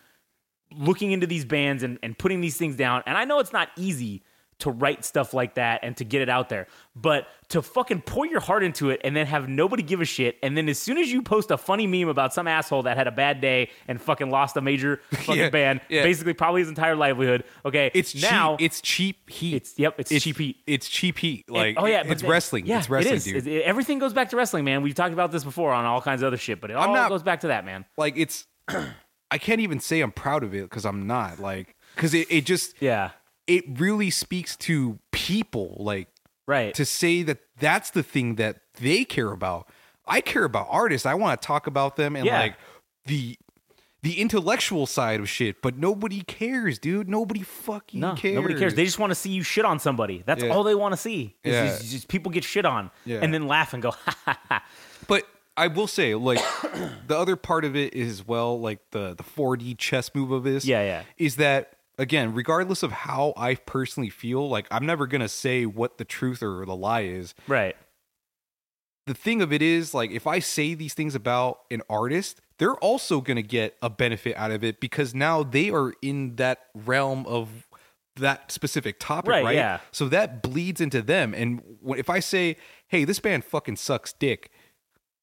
looking 0.73 1.11
into 1.11 1.27
these 1.27 1.45
bands 1.45 1.83
and, 1.83 1.99
and 2.05 2.17
putting 2.17 2.41
these 2.41 2.57
things 2.57 2.77
down. 2.77 3.03
And 3.05 3.19
I 3.19 3.25
know 3.25 3.41
it's 3.41 3.53
not 3.53 3.69
easy 3.77 4.23
to 4.61 4.71
write 4.71 5.05
stuff 5.05 5.35
like 5.35 5.55
that 5.55 5.81
and 5.83 5.97
to 5.99 6.05
get 6.05 6.23
it 6.23 6.29
out 6.29 6.49
there, 6.49 6.67
but 6.97 7.27
to 7.49 7.61
fucking 7.63 8.03
pour 8.03 8.27
your 8.27 8.41
heart 8.41 8.63
into 8.63 8.91
it 8.91 9.01
and 9.03 9.17
then 9.17 9.27
have 9.27 9.49
nobody 9.49 9.83
give 9.83 10.01
a 10.01 10.05
shit. 10.05 10.37
And 10.43 10.57
then 10.57 10.69
as 10.69 10.79
soon 10.79 10.99
as 10.99 11.11
you 11.13 11.21
post 11.23 11.51
a 11.51 11.59
funny 11.59 11.87
meme 11.87 12.09
about 12.09 12.33
some 12.33 12.47
asshole 12.47 12.85
that 12.85 12.97
had 12.97 13.07
a 13.07 13.11
bad 13.11 13.41
day 13.41 13.71
and 13.89 14.01
fucking 14.01 14.31
lost 14.31 14.57
a 14.57 14.61
major 14.61 15.01
fucking 15.13 15.37
Yeah, 15.37 15.51
band, 15.51 15.81
yeah. 15.89 16.03
basically 16.03 16.33
probably 16.35 16.61
his 16.61 16.69
entire 16.69 16.95
livelihood. 16.97 17.45
Okay. 17.65 17.91
It's 17.95 18.15
now 18.15 18.57
cheap. 18.57 18.65
It's 18.67 18.81
cheap 18.81 19.31
heat. 19.31 19.55
It's- 19.57 19.75
yep, 19.79 19.95
it's 19.99 20.11
cheap 20.11 20.39
heat. 20.39 20.57
It's 20.67 20.89
cheap 20.89 21.19
heat. 21.19 21.45
and- 21.49 21.57
Like 21.57 21.77
oh 21.79 21.87
yeah, 21.87 22.03
it's 22.07 22.23
then- 22.23 22.31
wrestling. 22.31 22.67
Yeah, 22.67 22.79
it's 22.79 22.89
wrestling, 22.89 23.15
it 23.15 23.17
is. 23.17 23.25
dude. 23.25 23.47
It- 23.47 23.63
everything 23.65 23.99
goes 23.99 24.13
back 24.13 24.31
to 24.31 24.37
wrestling, 24.37 24.65
man. 24.65 24.83
We've 24.83 24.95
talked 24.95 25.13
about 25.13 25.33
this 25.33 25.43
before 25.45 25.73
on 25.73 25.85
all 25.85 26.01
kinds 26.01 26.23
of 26.23 26.27
other 26.29 26.37
shit, 26.37 26.61
but 26.61 26.71
it 26.71 26.77
all 26.77 26.93
not- 26.95 27.09
goes 27.09 27.23
back 27.23 27.41
to 27.41 27.49
that, 27.49 27.65
man. 27.65 27.85
like 27.97 28.15
it's 28.17 28.47
I 29.33 29.39
can't 29.39 29.61
even 29.61 29.81
say 29.81 30.01
I'm 30.01 30.13
proud 30.13 30.43
of 30.43 30.55
it 30.55 30.63
because 30.65 30.85
I'm 30.85 31.07
not 31.07 31.39
like 31.39 31.77
because 31.95 32.15
it, 32.15 32.27
it 32.31 32.47
just 32.47 32.75
Yeah. 32.81 33.11
It 33.51 33.65
really 33.81 34.11
speaks 34.11 34.57
to 34.57 34.99
people 35.11 35.77
like 35.79 36.09
Right. 36.47 36.73
to 36.75 36.85
say 36.85 37.23
that 37.25 37.39
that's 37.59 37.91
the 37.91 38.03
thing 38.03 38.37
that 38.37 38.59
they 38.81 39.05
care 39.05 39.31
about. 39.33 39.69
I 40.07 40.21
care 40.21 40.45
about 40.45 40.67
artists. 40.71 41.07
I 41.07 41.15
want 41.15 41.41
to 41.41 41.47
talk 41.47 41.67
about 41.67 41.97
them 41.97 42.17
and 42.17 42.25
Yeah. 42.27 42.41
like 42.41 42.55
the 43.07 43.37
the 44.03 44.19
intellectual 44.19 44.87
side 44.87 45.21
of 45.21 45.29
shit, 45.29 45.61
but 45.61 45.77
nobody 45.77 46.23
cares, 46.23 46.79
dude. 46.79 47.07
Nobody 47.07 47.43
fucking 47.43 48.01
No, 48.01 48.15
cares. 48.15 48.35
nobody 48.35 48.55
cares. 48.59 48.75
They 48.75 48.87
just 48.87 48.99
want 48.99 49.11
to 49.11 49.15
see 49.15 49.29
you 49.31 49.43
shit 49.43 49.67
on 49.67 49.79
somebody. 49.79 50.23
That's 50.25 50.43
Yeah. 50.43 50.51
all 50.55 50.65
they 50.65 50.75
want 50.75 50.93
to 50.93 50.97
see. 50.97 51.37
Is, 51.45 51.53
Yeah. 51.55 51.65
is 51.99 52.05
people 52.07 52.33
get 52.33 52.43
shit 52.43 52.65
on 52.65 52.91
Yeah. 53.05 53.19
and 53.21 53.35
then 53.35 53.47
laugh 53.47 53.75
and 53.75 53.83
go, 53.83 53.91
ha 54.07 54.17
ha 54.25 54.39
ha. 54.49 54.65
But 55.07 55.29
I 55.55 55.67
will 55.67 55.87
say, 55.87 56.15
like, 56.15 56.39
the 57.09 57.19
other 57.19 57.37
part 57.37 57.67
of 57.67 57.77
it 57.77 57.93
is 57.93 58.27
well, 58.27 58.59
like 58.59 58.79
the 58.93 59.15
the 59.15 59.23
4D 59.23 59.75
chess 59.77 60.11
move 60.15 60.31
of 60.31 60.45
this. 60.45 60.65
Yeah, 60.65 60.83
yeah. 60.83 61.03
Is 61.19 61.37
that 61.37 61.75
again, 62.01 62.33
regardless 62.35 62.83
of 62.83 62.91
how 62.91 63.33
I 63.37 63.55
personally 63.55 64.11
feel, 64.11 64.49
like 64.49 64.67
I'm 64.71 64.87
never 64.87 65.07
gonna 65.07 65.29
say 65.29 65.67
what 65.67 65.99
the 65.99 66.05
truth 66.05 66.43
or 66.43 66.65
the 66.65 66.75
lie 66.75 67.03
is. 67.03 67.35
Right. 67.47 67.77
The 69.07 69.15
thing 69.15 69.43
of 69.43 69.53
it 69.53 69.63
is, 69.63 69.93
like, 69.95 70.11
if 70.11 70.27
I 70.27 70.39
say 70.39 70.75
these 70.75 70.95
things 70.95 71.15
about 71.15 71.61
an 71.71 71.83
artist, 71.91 72.41
they're 72.59 72.77
also 72.77 73.21
gonna 73.21 73.43
get 73.43 73.77
a 73.83 73.91
benefit 73.91 74.37
out 74.37 74.51
of 74.51 74.65
it 74.65 74.81
because 74.81 75.15
now 75.15 75.43
they 75.43 75.71
are 75.71 75.93
in 76.03 76.37
that 76.37 76.67
realm 76.75 77.27
of 77.27 77.69
that 78.17 78.51
specific 78.53 78.99
topic, 78.99 79.31
Right, 79.31 79.45
right? 79.45 79.55
yeah. 79.55 79.81
So 79.93 80.09
that 80.09 80.43
bleeds 80.43 80.81
into 80.81 81.01
them. 81.03 81.35
And 81.35 81.63
if 81.97 82.11
I 82.11 82.21
say, 82.21 82.57
"Hey, 82.89 83.05
this 83.05 83.19
band 83.21 83.45
fucking 83.45 83.77
sucks 83.77 84.13
dick," 84.13 84.51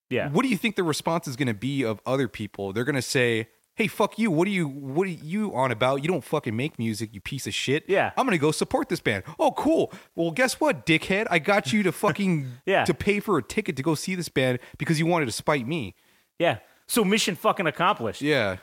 Yeah. 0.10 0.30
what 0.30 0.44
do 0.44 0.50
you 0.50 0.58
think 0.58 0.76
the 0.76 0.84
response 0.84 1.28
is 1.28 1.36
going 1.36 1.48
to 1.50 1.54
be 1.54 1.84
of 1.84 2.00
other 2.06 2.28
people? 2.28 2.72
They're 2.74 2.86
going 2.86 2.96
to 2.96 3.02
say, 3.02 3.50
"Hey, 3.78 3.88
fuck 3.88 4.20
you. 4.20 4.30
What 4.30 4.48
are 4.48 4.52
you 4.52 4.68
what 4.68 5.08
are 5.08 5.12
you 5.12 5.56
on 5.56 5.72
about? 5.72 6.02
You 6.04 6.10
don't 6.10 6.24
fucking 6.24 6.56
make 6.56 6.78
music, 6.78 7.13
you 7.13 7.22
piece 7.22 7.48
of 7.48 7.54
shit." 7.54 7.86
Yeah. 7.88 8.12
I'm 8.18 8.26
going 8.26 8.38
to 8.38 8.42
go 8.42 8.52
support 8.52 8.90
this 8.90 9.00
band. 9.00 9.24
Oh, 9.40 9.52
cool. 9.52 9.94
Well, 10.16 10.32
guess 10.32 10.60
what, 10.60 10.86
dickhead? 10.86 11.28
I 11.32 11.40
got 11.40 11.72
you 11.72 11.84
to 11.84 11.92
fucking 11.92 12.48
Yeah. 12.66 12.84
to 12.84 12.94
pay 12.94 13.20
for 13.22 13.38
a 13.38 13.44
ticket 13.44 13.76
to 13.78 13.84
go 13.84 13.96
see 13.96 14.16
this 14.16 14.28
band 14.30 14.60
because 14.78 15.00
you 15.00 15.06
wanted 15.06 15.28
to 15.28 15.32
spite 15.32 15.66
me. 15.66 15.96
Yeah. 16.40 16.60
So 16.88 17.06
mission 17.06 17.36
fucking 17.36 17.68
accomplished. 17.68 18.22
Yeah. 18.22 18.58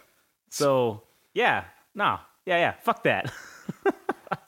So 0.50 1.02
yeah, 1.34 1.64
nah, 1.94 2.18
yeah, 2.46 2.58
yeah, 2.58 2.74
fuck 2.82 3.02
that. 3.04 3.32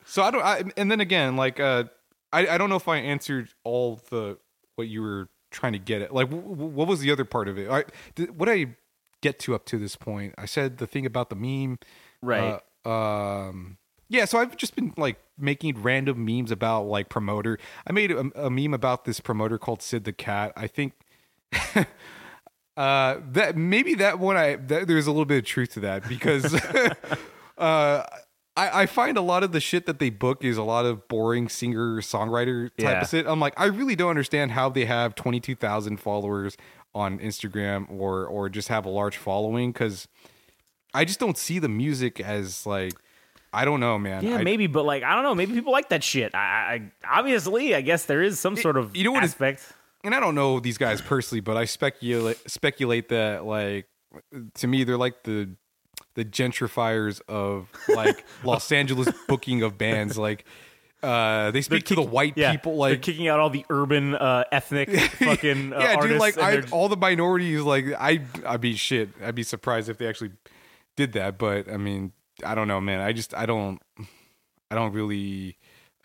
So 0.09 0.23
I 0.23 0.31
don't. 0.31 0.43
I, 0.45 0.63
and 0.77 0.89
then 0.91 1.01
again, 1.01 1.35
like, 1.37 1.59
uh, 1.59 1.85
I 2.33 2.47
I 2.47 2.59
don't 2.59 2.71
know 2.71 2.77
if 2.77 2.87
I 2.87 2.99
answered 2.99 3.49
all 3.65 4.01
the 4.11 4.39
what 4.77 4.87
you 4.87 5.03
were 5.03 5.29
trying 5.51 5.73
to 5.73 5.81
get 5.81 6.01
at. 6.01 6.15
Like, 6.15 6.31
w- 6.31 6.49
w- 6.49 6.71
what 6.71 6.87
was 6.87 7.01
the 7.01 7.11
other 7.11 7.25
part 7.25 7.49
of 7.49 7.59
it? 7.59 7.69
I 7.69 7.85
did, 8.15 8.39
what 8.39 8.49
I 8.49 8.77
get 9.27 9.39
to 9.41 9.55
up 9.55 9.65
to 9.67 9.79
this 9.79 9.97
point. 9.97 10.35
I 10.39 10.47
said 10.47 10.79
the 10.79 10.87
thing 10.87 11.05
about 11.07 11.31
the 11.31 11.37
meme, 11.37 11.79
Right. 12.23 12.61
Uh, 12.85 12.89
um. 13.49 13.79
Yeah, 14.09 14.25
so 14.25 14.39
I've 14.39 14.57
just 14.57 14.77
been 14.77 14.95
like 14.97 15.17
making 15.37 15.83
random 15.83 16.25
memes 16.25 16.53
about 16.53 16.83
like 16.83 17.09
promoter. 17.09 17.59
I 17.87 17.93
made 17.93 18.13
a, 18.13 18.21
a 18.47 18.51
meme 18.51 18.73
about 18.75 19.05
this 19.05 19.19
promoter 19.19 19.59
called 19.59 19.83
Sid 19.83 20.05
the 20.05 20.13
Cat. 20.13 20.53
I 20.57 20.69
think 20.69 20.93
uh 22.77 23.17
that 23.33 23.57
maybe 23.57 23.95
that 23.95 24.19
one 24.19 24.37
I 24.37 24.57
that, 24.57 24.87
there's 24.87 25.07
a 25.07 25.11
little 25.11 25.25
bit 25.25 25.39
of 25.39 25.45
truth 25.45 25.71
to 25.75 25.81
that 25.81 26.09
because 26.09 26.55
uh 27.59 28.05
I, 28.59 28.83
I 28.83 28.87
find 28.87 29.19
a 29.19 29.23
lot 29.23 29.43
of 29.43 29.53
the 29.53 29.61
shit 29.61 29.87
that 29.87 29.99
they 29.99 30.09
book 30.11 30.43
is 30.45 30.57
a 30.57 30.63
lot 30.63 30.87
of 30.87 31.09
boring 31.09 31.49
singer 31.49 32.01
songwriter 32.01 32.69
type 32.69 32.79
Yeah. 32.79 33.01
of 33.03 33.09
shit. 33.09 33.27
I'm 33.27 33.39
like, 33.41 33.53
I 33.59 33.67
really 33.67 33.97
don't 33.97 34.09
understand 34.11 34.53
how 34.53 34.71
they 34.71 34.87
have 34.87 35.15
22,000 35.15 35.99
followers 35.99 36.57
on 36.97 37.19
Instagram 37.19 37.87
or 37.91 38.27
or 38.27 38.49
just 38.49 38.69
have 38.69 38.87
a 38.87 38.89
large 38.89 39.19
following 39.19 39.71
because 39.71 40.09
I 40.95 41.05
just 41.05 41.21
don't 41.21 41.37
see 41.37 41.59
the 41.59 41.69
music 41.69 42.21
as 42.21 42.65
like 42.67 42.95
I 43.53 43.65
don't 43.65 43.81
know, 43.81 43.99
man. 43.99 44.25
yeah, 44.25 44.37
I, 44.37 44.43
maybe, 44.45 44.67
but 44.67 44.85
like 44.85 45.03
I 45.03 45.15
don't 45.15 45.23
know, 45.23 45.35
maybe 45.35 45.53
people 45.53 45.73
like 45.73 45.91
that 45.91 46.03
shit. 46.03 46.35
I, 46.35 46.39
I 47.09 47.19
obviously, 47.19 47.75
I 47.75 47.81
guess 47.83 48.07
there 48.07 48.23
is 48.23 48.41
some 48.41 48.57
sort 48.57 48.77
of 48.77 48.97
you 48.97 49.05
know 49.05 49.13
what 49.13 49.25
is- 49.25 49.31
aspect. 49.33 49.73
and 50.05 50.15
I 50.15 50.21
don't 50.21 50.35
know 50.35 50.59
these 50.59 50.79
guys 50.79 51.01
personally, 51.01 51.41
but 51.41 51.57
I 51.57 51.67
speculate 51.67 52.39
speculate 52.51 53.11
that 53.11 53.45
like 53.45 53.87
to 54.55 54.67
me 54.67 54.85
they're 54.85 54.97
like 54.97 55.23
the 55.25 55.51
the 56.15 56.25
gentrifiers 56.25 57.21
of 57.29 57.69
like 57.89 58.25
Los 58.45 58.73
Angeles 58.73 59.09
booking 59.29 59.63
of 59.63 59.77
bands. 59.77 60.17
Like 60.19 60.45
uh 61.07 61.51
they 61.53 61.63
speak 61.63 61.85
to 61.87 61.95
the 61.95 62.03
white 62.03 62.35
yeah, 62.37 62.51
people 62.53 62.73
they're 62.73 62.93
like 62.93 63.03
kicking 63.03 63.29
out 63.29 63.39
all 63.39 63.51
the 63.51 63.65
urban, 63.71 64.15
uh, 64.15 64.45
ethnic 64.51 64.91
fucking 65.01 65.73
uh, 65.73 65.79
yeah, 65.79 66.01
dude. 66.01 66.19
Like 66.19 66.37
I, 66.39 66.57
they're- 66.57 66.67
all 66.73 66.89
the 66.89 66.97
minorities, 66.97 67.61
like 67.63 67.87
I, 67.99 68.21
I'd 68.45 68.61
be 68.61 68.75
shit. 68.75 69.11
I'd 69.23 69.35
be 69.35 69.43
surprised 69.43 69.89
if 69.89 69.99
they 69.99 70.09
actually 70.09 70.33
did 70.97 71.13
that. 71.13 71.39
But 71.39 71.71
I 71.71 71.77
mean, 71.77 72.13
I 72.45 72.55
don't 72.55 72.69
know, 72.69 72.81
man. 72.81 73.01
I 73.01 73.13
just, 73.13 73.35
I 73.35 73.47
don't, 73.47 73.81
I 74.71 74.75
don't 74.75 74.93
really 74.93 75.57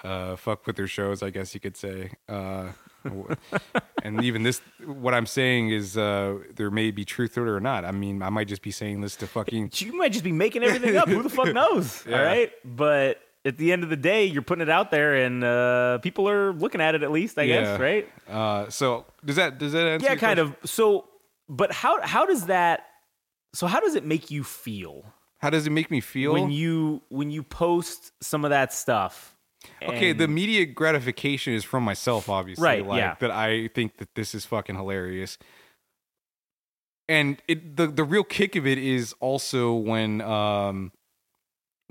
uh, 0.04 0.36
fuck 0.36 0.66
with 0.68 0.76
their 0.76 0.88
shows. 0.88 1.24
I 1.24 1.30
guess 1.30 1.54
you 1.54 1.60
could 1.60 1.76
say. 1.78 2.12
Uh, 2.30 2.68
and 4.04 4.24
even 4.24 4.44
this, 4.44 4.62
what 4.86 5.14
I'm 5.14 5.26
saying 5.26 5.72
is, 5.72 5.98
uh, 5.98 6.38
there 6.56 6.70
may 6.70 6.92
be 6.92 7.04
truth 7.06 7.34
to 7.34 7.42
it 7.42 7.48
or 7.48 7.60
not. 7.60 7.84
I 7.86 7.92
mean, 7.92 8.22
I 8.22 8.30
might 8.30 8.48
just 8.48 8.62
be 8.62 8.72
saying 8.72 9.02
this 9.02 9.16
to 9.18 9.28
fucking. 9.28 9.72
you 9.76 9.94
might 9.98 10.12
just 10.12 10.24
be 10.24 10.32
making 10.32 10.64
everything 10.64 10.98
up. 10.98 11.10
Who 11.10 11.24
the 11.24 11.30
fuck 11.30 11.52
knows? 11.54 12.06
Yeah. 12.08 12.20
All 12.20 12.26
right, 12.26 12.52
but 12.64 13.20
at 13.44 13.58
the 13.58 13.72
end 13.72 13.84
of 13.84 13.90
the 13.90 13.96
day, 13.98 14.26
you're 14.26 14.42
putting 14.44 14.62
it 14.62 14.70
out 14.70 14.92
there, 14.92 15.16
and 15.16 15.44
uh, 15.44 15.98
people 16.00 16.30
are 16.30 16.54
looking 16.54 16.80
at 16.82 16.94
it 16.96 17.04
at 17.04 17.12
least. 17.12 17.38
I 17.40 17.44
Yeah. 17.44 17.62
guess, 17.62 17.80
right? 17.80 18.10
Uh, 18.30 18.70
so 18.70 19.06
does 19.26 19.36
that 19.38 19.58
does 19.58 19.72
that 19.74 19.86
answer? 19.88 20.06
Yeah, 20.06 20.16
kind 20.16 20.38
question? 20.40 20.56
of. 20.64 20.70
So, 20.70 21.08
but 21.50 21.72
how 21.72 22.02
how 22.02 22.26
does 22.26 22.46
that? 22.48 22.86
So 23.54 23.68
how 23.68 23.80
does 23.80 23.96
it 23.96 24.06
make 24.06 24.32
you 24.32 24.44
feel 24.44 25.04
How 25.40 25.50
does 25.50 25.68
it 25.68 25.72
make 25.72 25.90
me 25.92 26.00
feel? 26.02 26.34
when 26.34 26.52
you 26.52 27.02
when 27.10 27.32
you 27.32 27.44
post 27.44 28.12
some 28.22 28.46
of 28.46 28.52
that 28.52 28.74
stuff? 28.74 29.36
Okay, 29.84 30.12
the 30.14 30.24
immediate 30.24 30.74
gratification 30.74 31.54
is 31.54 31.64
from 31.64 31.84
myself, 31.84 32.30
obviously. 32.30 32.64
Right, 32.64 32.86
Like, 32.86 32.98
yeah. 32.98 33.16
That 33.20 33.30
I 33.30 33.68
think 33.68 33.98
that 33.98 34.16
this 34.16 34.34
is 34.34 34.44
fucking 34.46 34.76
hilarious. 34.76 35.38
And 37.10 37.42
it 37.48 37.76
the 37.76 37.88
the 37.88 38.04
real 38.04 38.24
kick 38.24 38.56
of 38.56 38.66
it 38.66 38.78
is 38.78 39.14
also 39.20 39.74
when 39.74 40.22
um 40.22 40.92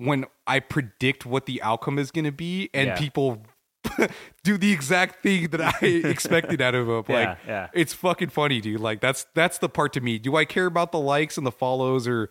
when 0.01 0.25
I 0.47 0.61
predict 0.61 1.27
what 1.27 1.47
the 1.47 1.63
outcome 1.63 1.99
is 1.99 2.11
going 2.11 2.25
to 2.25 2.33
be, 2.33 2.71
and 2.75 2.89
Yeah. 2.89 2.99
people 2.99 3.43
do 4.45 4.59
the 4.59 4.73
exact 4.73 5.23
thing 5.23 5.49
that 5.49 5.61
I 5.61 5.87
expected 5.87 6.61
out 6.61 6.75
of 6.75 6.87
them. 6.87 6.97
Like, 6.97 7.07
Yeah, 7.09 7.37
yeah. 7.47 7.69
it's 7.73 7.93
fucking 7.95 8.29
funny, 8.31 8.61
dude. 8.61 8.81
Like 8.81 9.01
that's 9.01 9.27
that's 9.35 9.59
the 9.59 9.69
part 9.69 9.93
to 9.95 10.01
me. 10.01 10.19
Do 10.19 10.37
I 10.37 10.45
care 10.45 10.67
about 10.67 10.93
the 10.93 11.01
likes 11.01 11.37
and 11.39 11.47
the 11.47 11.53
follows 11.53 12.07
or 12.07 12.29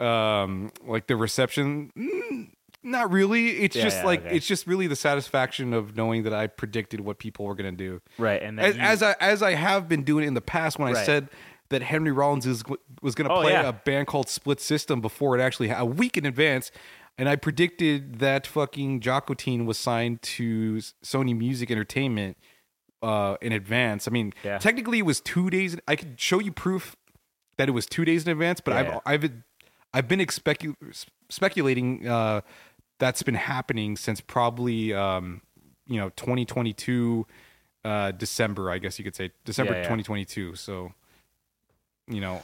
um 0.00 0.70
like 0.86 1.06
the 1.06 1.16
reception? 1.16 1.92
Mm, 1.96 2.50
not 2.82 3.10
really. 3.10 3.58
It's 3.62 3.76
Yeah, 3.76 3.82
just 3.84 4.04
like 4.04 4.24
okay. 4.26 4.36
it's 4.36 4.46
just 4.46 4.66
really 4.66 4.86
the 4.86 4.96
satisfaction 4.96 5.72
of 5.74 5.96
knowing 5.96 6.22
that 6.24 6.32
I 6.34 6.46
predicted 6.46 7.00
what 7.00 7.18
people 7.18 7.44
were 7.46 7.54
gonna 7.54 7.72
do. 7.72 8.00
right, 8.18 8.42
and 8.42 8.58
As, 8.60 8.76
you- 8.76 8.80
as 8.82 9.02
I 9.02 9.16
as 9.20 9.42
I 9.42 9.54
have 9.54 9.88
been 9.88 10.02
doing 10.02 10.26
in 10.26 10.34
the 10.34 10.40
past 10.40 10.78
when 10.78 10.94
I 10.94 11.02
said 11.04 11.28
that 11.68 11.82
Henry 11.82 12.12
Rollins 12.12 12.46
is, 12.46 12.62
was 13.02 13.16
going 13.16 13.28
to 13.28 13.34
Oh, 13.34 13.40
play 13.42 13.50
yeah. 13.50 13.68
a 13.68 13.72
band 13.72 14.06
called 14.06 14.28
Split 14.28 14.60
System 14.60 15.00
before 15.00 15.36
it 15.36 15.42
actually 15.42 15.68
a 15.68 15.84
week 15.84 16.16
in 16.16 16.24
advance, 16.24 16.70
and 17.18 17.28
I 17.28 17.36
predicted 17.36 18.18
that 18.18 18.46
fucking 18.46 19.00
Jocotine 19.00 19.64
was 19.66 19.78
signed 19.78 20.22
to 20.22 20.76
Sony 21.04 21.36
Music 21.36 21.70
Entertainment 21.70 22.36
uh, 23.02 23.36
in 23.40 23.52
advance. 23.52 24.06
I 24.06 24.10
mean, 24.10 24.32
Yeah. 24.42 24.58
technically 24.58 24.98
it 24.98 25.06
was 25.06 25.20
two 25.20 25.50
days. 25.50 25.76
I 25.86 25.96
could 25.96 26.20
show 26.20 26.38
you 26.40 26.52
proof 26.52 26.96
that 27.58 27.68
it 27.68 27.72
was 27.72 27.86
two 27.86 28.04
days 28.04 28.24
in 28.24 28.32
advance, 28.32 28.60
but 28.60 28.72
Yeah, 28.72 29.00
I've. 29.06 29.24
I've 29.24 29.32
I've 29.94 30.08
been 30.08 30.26
speculating 31.30 32.06
uh, 32.06 32.42
that's 32.98 33.22
been 33.22 33.34
happening 33.34 33.96
since 33.96 34.20
probably 34.20 34.92
um, 34.92 35.40
you 35.86 35.96
know 35.98 36.10
2022 36.10 37.26
uh, 37.84 38.10
December, 38.10 38.70
I 38.70 38.76
guess 38.76 38.98
you 38.98 39.04
could 39.04 39.16
say 39.16 39.30
December 39.46 39.72
yeah. 39.72 39.82
2022. 39.82 40.54
So 40.56 40.92
you 42.08 42.20
know, 42.20 42.42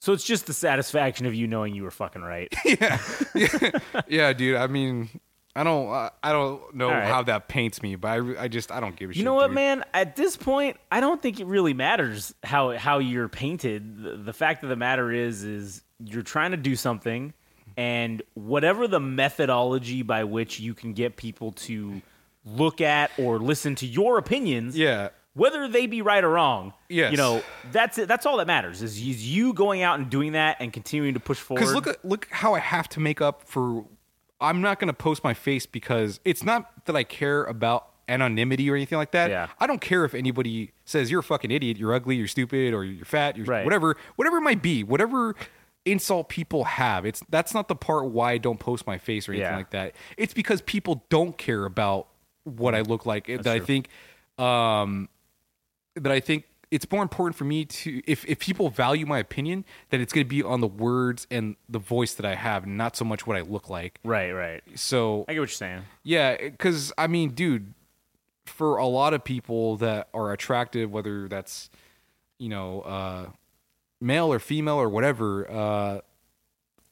so 0.00 0.12
it's 0.12 0.24
just 0.24 0.46
the 0.46 0.52
satisfaction 0.54 1.26
of 1.26 1.34
you 1.34 1.46
knowing 1.46 1.74
you 1.74 1.82
were 1.82 1.90
fucking 1.90 2.22
right. 2.22 2.52
yeah, 2.64 3.00
yeah, 3.34 3.70
yeah, 4.08 4.32
dude. 4.32 4.56
I 4.56 4.66
mean, 4.66 5.08
I 5.54 5.62
don't 5.62 5.92
uh, 5.92 6.10
I 6.22 6.32
don't 6.32 6.74
know 6.74 6.88
right. 6.90 7.04
how 7.04 7.22
that 7.24 7.48
paints 7.48 7.82
me, 7.82 7.96
but 7.96 8.08
I, 8.08 8.44
I 8.44 8.48
just 8.48 8.72
I 8.72 8.80
don't 8.80 8.96
give 8.96 9.10
a 9.10 9.12
shit. 9.12 9.18
You 9.18 9.24
know 9.24 9.34
what, 9.34 9.48
dude. 9.48 9.56
man? 9.56 9.84
At 9.92 10.16
this 10.16 10.36
point, 10.36 10.78
I 10.90 11.00
don't 11.00 11.20
think 11.20 11.38
it 11.38 11.46
really 11.46 11.74
matters 11.74 12.34
how 12.42 12.76
how 12.78 12.98
you're 12.98 13.28
painted. 13.28 14.02
The, 14.02 14.16
the 14.16 14.32
fact 14.32 14.62
of 14.62 14.70
the 14.70 14.76
matter 14.76 15.12
is, 15.12 15.44
is 15.44 15.82
you're 15.98 16.22
trying 16.22 16.52
to 16.52 16.56
do 16.56 16.76
something, 16.76 17.34
and 17.76 18.22
whatever 18.34 18.88
the 18.88 19.00
methodology 19.00 20.02
by 20.02 20.24
which 20.24 20.60
you 20.60 20.72
can 20.72 20.94
get 20.94 21.16
people 21.16 21.52
to 21.52 22.00
look 22.46 22.80
at 22.80 23.10
or 23.18 23.38
listen 23.38 23.74
to 23.76 23.86
your 23.86 24.18
opinions, 24.18 24.76
Yeah. 24.78 25.10
Whether 25.34 25.68
they 25.68 25.86
be 25.86 26.02
right 26.02 26.22
or 26.24 26.30
wrong, 26.30 26.72
Yes. 26.88 27.12
you 27.12 27.16
know, 27.16 27.42
that's 27.70 27.98
it. 27.98 28.08
That's 28.08 28.26
all 28.26 28.36
that 28.38 28.46
matters. 28.46 28.82
Is, 28.82 28.96
is 28.96 29.28
you 29.28 29.52
going 29.54 29.82
out 29.82 29.98
and 29.98 30.10
doing 30.10 30.32
that 30.32 30.56
and 30.60 30.72
continuing 30.72 31.14
to 31.14 31.20
push 31.20 31.38
forward. 31.38 31.60
Because 31.60 31.74
look 31.74 31.86
at 31.86 32.04
look 32.04 32.28
how 32.30 32.54
I 32.54 32.58
have 32.60 32.88
to 32.90 33.00
make 33.00 33.20
up 33.20 33.42
for. 33.46 33.84
I'm 34.40 34.60
not 34.62 34.78
going 34.80 34.88
to 34.88 34.94
post 34.94 35.22
my 35.22 35.34
face 35.34 35.66
because 35.66 36.18
it's 36.24 36.42
not 36.42 36.86
that 36.86 36.96
I 36.96 37.04
care 37.04 37.44
about 37.44 37.86
anonymity 38.08 38.68
or 38.70 38.74
anything 38.74 38.96
like 38.98 39.12
that. 39.12 39.30
Yeah. 39.30 39.48
I 39.60 39.66
don't 39.66 39.80
care 39.80 40.04
if 40.04 40.14
anybody 40.14 40.72
says 40.84 41.10
you're 41.10 41.20
a 41.20 41.22
fucking 41.22 41.50
idiot, 41.50 41.76
you're 41.76 41.92
ugly, 41.94 42.16
you're 42.16 42.26
stupid, 42.26 42.72
or 42.74 42.82
you're 42.82 43.04
fat, 43.04 43.36
you're 43.36 43.46
Right. 43.46 43.64
whatever, 43.64 43.96
whatever 44.16 44.38
it 44.38 44.40
might 44.40 44.62
be, 44.62 44.82
whatever 44.82 45.36
insult 45.84 46.28
people 46.28 46.64
have. 46.64 47.04
It's 47.06 47.22
that's 47.28 47.54
not 47.54 47.68
the 47.68 47.76
part 47.76 48.06
why 48.06 48.32
I 48.32 48.38
don't 48.38 48.58
post 48.58 48.86
my 48.86 48.98
face 48.98 49.28
or 49.28 49.32
anything 49.32 49.50
Yeah. 49.52 49.56
like 49.56 49.70
that. 49.70 49.94
It's 50.16 50.34
because 50.34 50.60
people 50.62 51.04
don't 51.10 51.36
care 51.38 51.64
about 51.66 52.08
what 52.44 52.74
I 52.74 52.80
look 52.80 53.04
like. 53.06 53.26
that 53.26 53.46
I 53.46 53.60
think, 53.60 53.88
um, 54.38 55.08
that 55.94 56.12
I 56.12 56.20
think 56.20 56.44
it's 56.70 56.90
more 56.90 57.02
important 57.02 57.36
for 57.36 57.44
me 57.44 57.64
to 57.64 58.00
if 58.06 58.24
if 58.26 58.38
people 58.38 58.70
value 58.70 59.06
my 59.06 59.18
opinion, 59.18 59.64
that 59.90 60.00
it's 60.00 60.12
going 60.12 60.24
to 60.24 60.28
be 60.28 60.42
on 60.42 60.60
the 60.60 60.68
words 60.68 61.26
and 61.30 61.56
the 61.68 61.78
voice 61.80 62.14
that 62.14 62.26
I 62.26 62.36
have, 62.36 62.66
not 62.66 62.96
so 62.96 63.04
much 63.04 63.26
what 63.26 63.36
I 63.36 63.40
look 63.40 63.68
like. 63.68 63.98
right, 64.04 64.32
right. 64.32 64.62
So 64.76 65.24
I 65.28 65.32
get 65.34 65.40
what 65.40 65.48
you're 65.48 65.54
saying. 65.54 65.82
yeah, 66.02 66.36
because 66.36 66.92
I 66.96 67.06
mean, 67.06 67.30
dude, 67.30 67.74
for 68.46 68.76
a 68.76 68.86
lot 68.86 69.14
of 69.14 69.24
people 69.24 69.76
that 69.78 70.08
are 70.14 70.32
attractive, 70.32 70.90
whether 70.90 71.28
that's 71.28 71.70
you 72.38 72.48
know 72.48 72.82
uh, 72.82 73.26
male 74.00 74.32
or 74.32 74.38
female 74.38 74.76
or 74.76 74.88
whatever, 74.88 75.50
uh, 75.50 76.00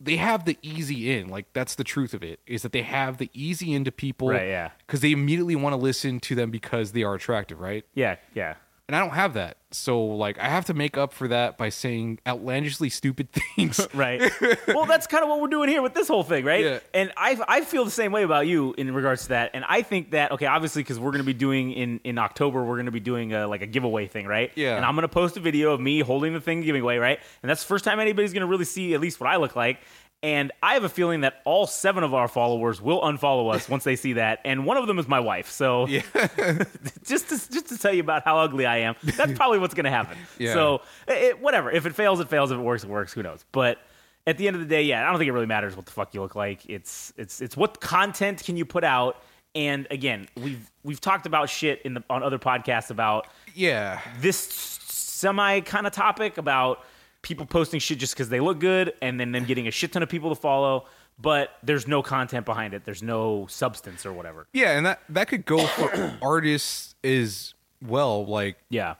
they 0.01 0.17
have 0.17 0.45
the 0.45 0.59
easy 0.61 1.13
in. 1.17 1.29
Like 1.29 1.53
that's 1.53 1.77
the 1.77 1.85
truth 1.85 2.15
of 2.15 2.25
it 2.25 2.41
is 2.47 2.63
that 2.63 2.73
they 2.73 2.83
have 2.83 3.19
the 3.19 3.31
easy 3.33 3.73
into 3.73 3.93
people, 3.93 4.29
Right, 4.31 4.49
yeah. 4.49 4.71
Because 4.87 5.01
they 5.01 5.13
immediately 5.13 5.55
want 5.57 5.73
to 5.73 5.77
listen 5.77 6.19
to 6.21 6.35
them 6.35 6.51
because 6.51 6.93
they 6.93 7.05
are 7.05 7.15
attractive, 7.15 7.61
right? 7.61 7.85
Yeah, 7.95 8.17
yeah. 8.35 8.55
And 8.89 8.97
I 8.97 9.01
don't 9.01 9.15
have 9.15 9.35
that. 9.35 9.59
So 9.71 10.03
like 10.03 10.39
I 10.39 10.49
have 10.49 10.65
to 10.67 10.75
make 10.75 10.97
up 10.97 11.13
for 11.13 11.29
that 11.29 11.59
by 11.59 11.69
saying 11.69 12.21
outlandishly 12.27 12.89
stupid 12.89 13.29
things. 13.57 13.87
right. 13.95 14.23
well, 14.67 14.87
that's 14.87 15.07
kind 15.07 15.23
of 15.23 15.29
what 15.29 15.43
we're 15.43 15.49
doing 15.49 15.69
here 15.69 15.83
with 15.83 15.93
this 15.93 16.09
whole 16.09 16.23
thing, 16.23 16.45
right? 16.45 16.65
Yeah. 16.65 16.79
And 16.95 17.13
I 17.17 17.39
I 17.47 17.61
feel 17.61 17.85
the 17.85 17.91
same 17.91 18.11
way 18.11 18.23
about 18.23 18.47
you 18.47 18.75
in 18.79 18.93
regards 18.95 19.25
to 19.25 19.29
that. 19.31 19.51
And 19.53 19.65
I 19.69 19.83
think 19.83 20.13
that 20.13 20.33
okay, 20.33 20.47
obviously 20.47 20.83
because 20.83 20.99
we're 20.99 21.11
going 21.11 21.23
to 21.23 21.27
be 21.27 21.35
doing 21.35 21.73
in 21.73 22.01
in 22.03 22.17
October, 22.17 22.65
we're 22.65 22.77
going 22.77 22.87
to 22.87 22.93
be 22.93 23.01
doing 23.01 23.35
a, 23.35 23.47
like 23.47 23.61
a 23.61 23.67
giveaway 23.67 24.07
thing, 24.07 24.27
right? 24.27 24.51
Yeah. 24.55 24.77
And 24.77 24.87
I'm 24.87 24.95
going 24.95 25.03
to 25.03 25.09
post 25.09 25.37
a 25.37 25.41
video 25.41 25.73
of 25.73 25.81
me 25.81 26.01
holding 26.01 26.33
the 26.33 26.41
thing 26.41 26.63
giving 26.63 26.81
away, 26.81 26.97
right? 26.97 27.21
And 27.43 27.51
that's 27.51 27.63
the 27.63 27.69
first 27.69 27.85
time 27.85 28.01
anybody's 28.01 28.33
going 28.33 28.41
to 28.41 28.47
really 28.47 28.65
see 28.65 28.95
at 28.95 29.01
least 29.01 29.21
what 29.21 29.29
I 29.29 29.37
look 29.37 29.55
like. 29.55 29.81
And 30.21 30.51
I 30.65 30.75
have 30.75 30.83
a 30.83 30.89
feeling 30.89 31.21
that 31.21 31.41
all 31.45 31.67
seven 31.69 32.03
of 32.03 32.13
our 32.13 32.27
followers 32.27 32.83
will 32.83 33.01
unfollow 33.03 33.55
us 33.55 33.69
once 33.69 33.85
they 33.85 33.95
see 33.95 34.15
that, 34.15 34.41
and 34.45 34.67
one 34.67 34.77
of 34.77 34.89
them 34.89 34.99
is 34.99 35.07
my 35.07 35.21
wife. 35.21 35.49
So, 35.49 35.87
just 37.05 37.29
to, 37.29 37.51
just 37.53 37.69
to 37.69 37.79
tell 37.79 37.93
you 37.95 38.01
about 38.01 38.25
how 38.25 38.39
ugly 38.39 38.67
I 38.67 38.79
am, 38.79 38.97
that's 39.03 39.33
probably 39.35 39.59
what's 39.61 39.75
going 39.75 39.85
to 39.85 39.91
happen. 39.91 40.19
Yeah. 40.39 40.55
So, 40.55 40.83
it, 41.07 41.41
whatever. 41.41 41.71
If 41.71 41.87
it 41.87 41.95
fails, 41.95 42.19
it 42.21 42.29
fails. 42.29 42.51
If 42.51 42.59
it 42.59 42.63
works, 42.63 42.83
it 42.85 42.91
works. 42.91 43.13
Who 43.13 43.23
knows? 43.23 43.45
But 43.53 43.79
at 44.27 44.39
the 44.39 44.47
end 44.49 44.57
of 44.57 44.61
the 44.61 44.69
day, 44.69 44.83
yeah, 44.83 45.03
I 45.07 45.11
don't 45.11 45.19
think 45.19 45.29
it 45.29 45.33
really 45.33 45.47
matters 45.47 45.77
what 45.77 45.87
the 45.87 45.93
fuck 45.93 46.15
you 46.15 46.21
look 46.21 46.35
like. 46.35 46.69
It's 46.69 47.13
it's 47.17 47.41
it's 47.41 47.57
what 47.57 47.81
content 47.81 48.43
can 48.45 48.57
you 48.57 48.65
put 48.65 48.83
out. 48.85 49.23
And 49.55 49.87
again, 49.91 50.27
we've 50.37 50.69
we've 50.85 51.01
talked 51.01 51.27
about 51.27 51.49
shit 51.49 51.81
in 51.83 51.95
the 51.95 52.05
on 52.11 52.23
other 52.23 52.39
podcasts 52.39 52.91
about 52.91 53.27
Yeah. 53.55 54.01
this 54.21 54.37
semi 54.39 55.61
kind 55.61 55.87
of 55.87 55.93
topic 55.93 56.39
about 56.39 56.85
people 57.29 57.47
posting 57.47 57.79
shit 57.81 57.99
just 57.99 58.15
because 58.15 58.29
they 58.29 58.41
look 58.41 58.59
good 58.59 58.93
and 59.03 59.21
then 59.21 59.31
them 59.33 59.45
getting 59.45 59.69
a 59.69 59.71
shit 59.71 59.93
ton 59.93 60.03
of 60.03 60.09
people 60.09 60.31
to 60.31 60.35
follow 60.41 60.87
but 61.21 61.51
there's 61.63 61.87
no 61.87 62.03
content 62.03 62.47
behind 62.47 62.75
it 62.75 62.85
there's 62.85 63.03
no 63.03 63.47
substance 63.49 64.05
or 64.07 64.13
whatever 64.13 64.47
Yeah, 64.53 64.77
and 64.77 64.87
that 64.87 65.01
that 65.11 65.29
could 65.29 65.45
go 65.45 65.67
for 65.67 66.17
artists 66.23 66.95
as 67.05 67.55
well. 67.87 68.25
Like 68.27 68.57
yeah 68.71 68.95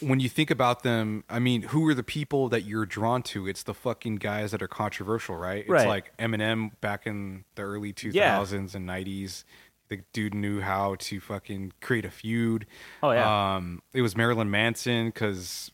when 0.00 0.20
you 0.20 0.28
think 0.28 0.50
about 0.50 0.82
them, 0.82 1.24
I 1.30 1.38
mean, 1.38 1.62
who 1.62 1.88
are 1.88 1.94
the 1.94 2.02
people 2.02 2.50
that 2.50 2.64
you're 2.64 2.84
drawn 2.84 3.22
to? 3.24 3.48
It's 3.48 3.62
the 3.62 3.72
fucking 3.72 4.16
guys 4.16 4.50
that 4.50 4.60
are 4.62 4.68
controversial, 4.68 5.36
right? 5.36 5.60
It's 5.60 5.70
Right. 5.70 5.88
like 5.88 6.12
Eminem 6.18 6.72
back 6.82 7.06
in 7.06 7.44
the 7.54 7.62
early 7.62 7.92
2000s 7.94 8.14
Yeah. 8.14 8.76
and 8.76 8.86
90s. 8.86 9.44
The 9.88 10.02
dude 10.12 10.34
knew 10.34 10.60
how 10.60 10.96
to 11.00 11.18
fucking 11.18 11.72
create 11.80 12.04
a 12.04 12.10
feud. 12.10 12.66
Oh, 13.02 13.10
yeah. 13.10 13.54
Um, 13.56 13.82
it 13.94 14.02
was 14.02 14.14
Marilyn 14.16 14.50
Manson 14.50 15.06
because, 15.08 15.70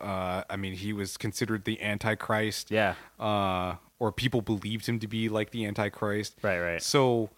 uh, 0.00 0.42
I 0.50 0.56
mean, 0.56 0.74
he 0.74 0.92
was 0.92 1.16
considered 1.16 1.64
the 1.64 1.80
Antichrist. 1.82 2.70
Yeah. 2.70 2.94
Uh, 3.18 3.76
or 3.98 4.12
people 4.12 4.42
believed 4.42 4.86
him 4.86 4.98
to 5.00 5.06
be 5.08 5.28
like 5.28 5.50
the 5.50 5.64
Antichrist. 5.64 6.36
Right, 6.42 6.60
right. 6.60 6.82
So, 6.82 7.30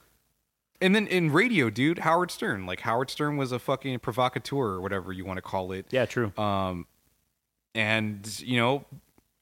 and 0.80 0.94
then 0.94 1.06
in 1.06 1.30
radio, 1.32 1.70
dude, 1.70 2.00
Howard 2.00 2.30
Stern. 2.32 2.66
Like 2.66 2.80
Howard 2.80 3.10
Stern 3.10 3.36
was 3.36 3.52
a 3.52 3.58
fucking 3.60 4.00
provocateur 4.00 4.56
or 4.74 4.80
whatever 4.80 5.12
you 5.12 5.24
want 5.24 5.36
to 5.38 5.42
call 5.42 5.70
it. 5.72 5.86
yeah 5.90 6.04
true 6.06 6.32
Um, 6.36 6.86
and 7.74 8.40
you 8.40 8.56
know, 8.58 8.84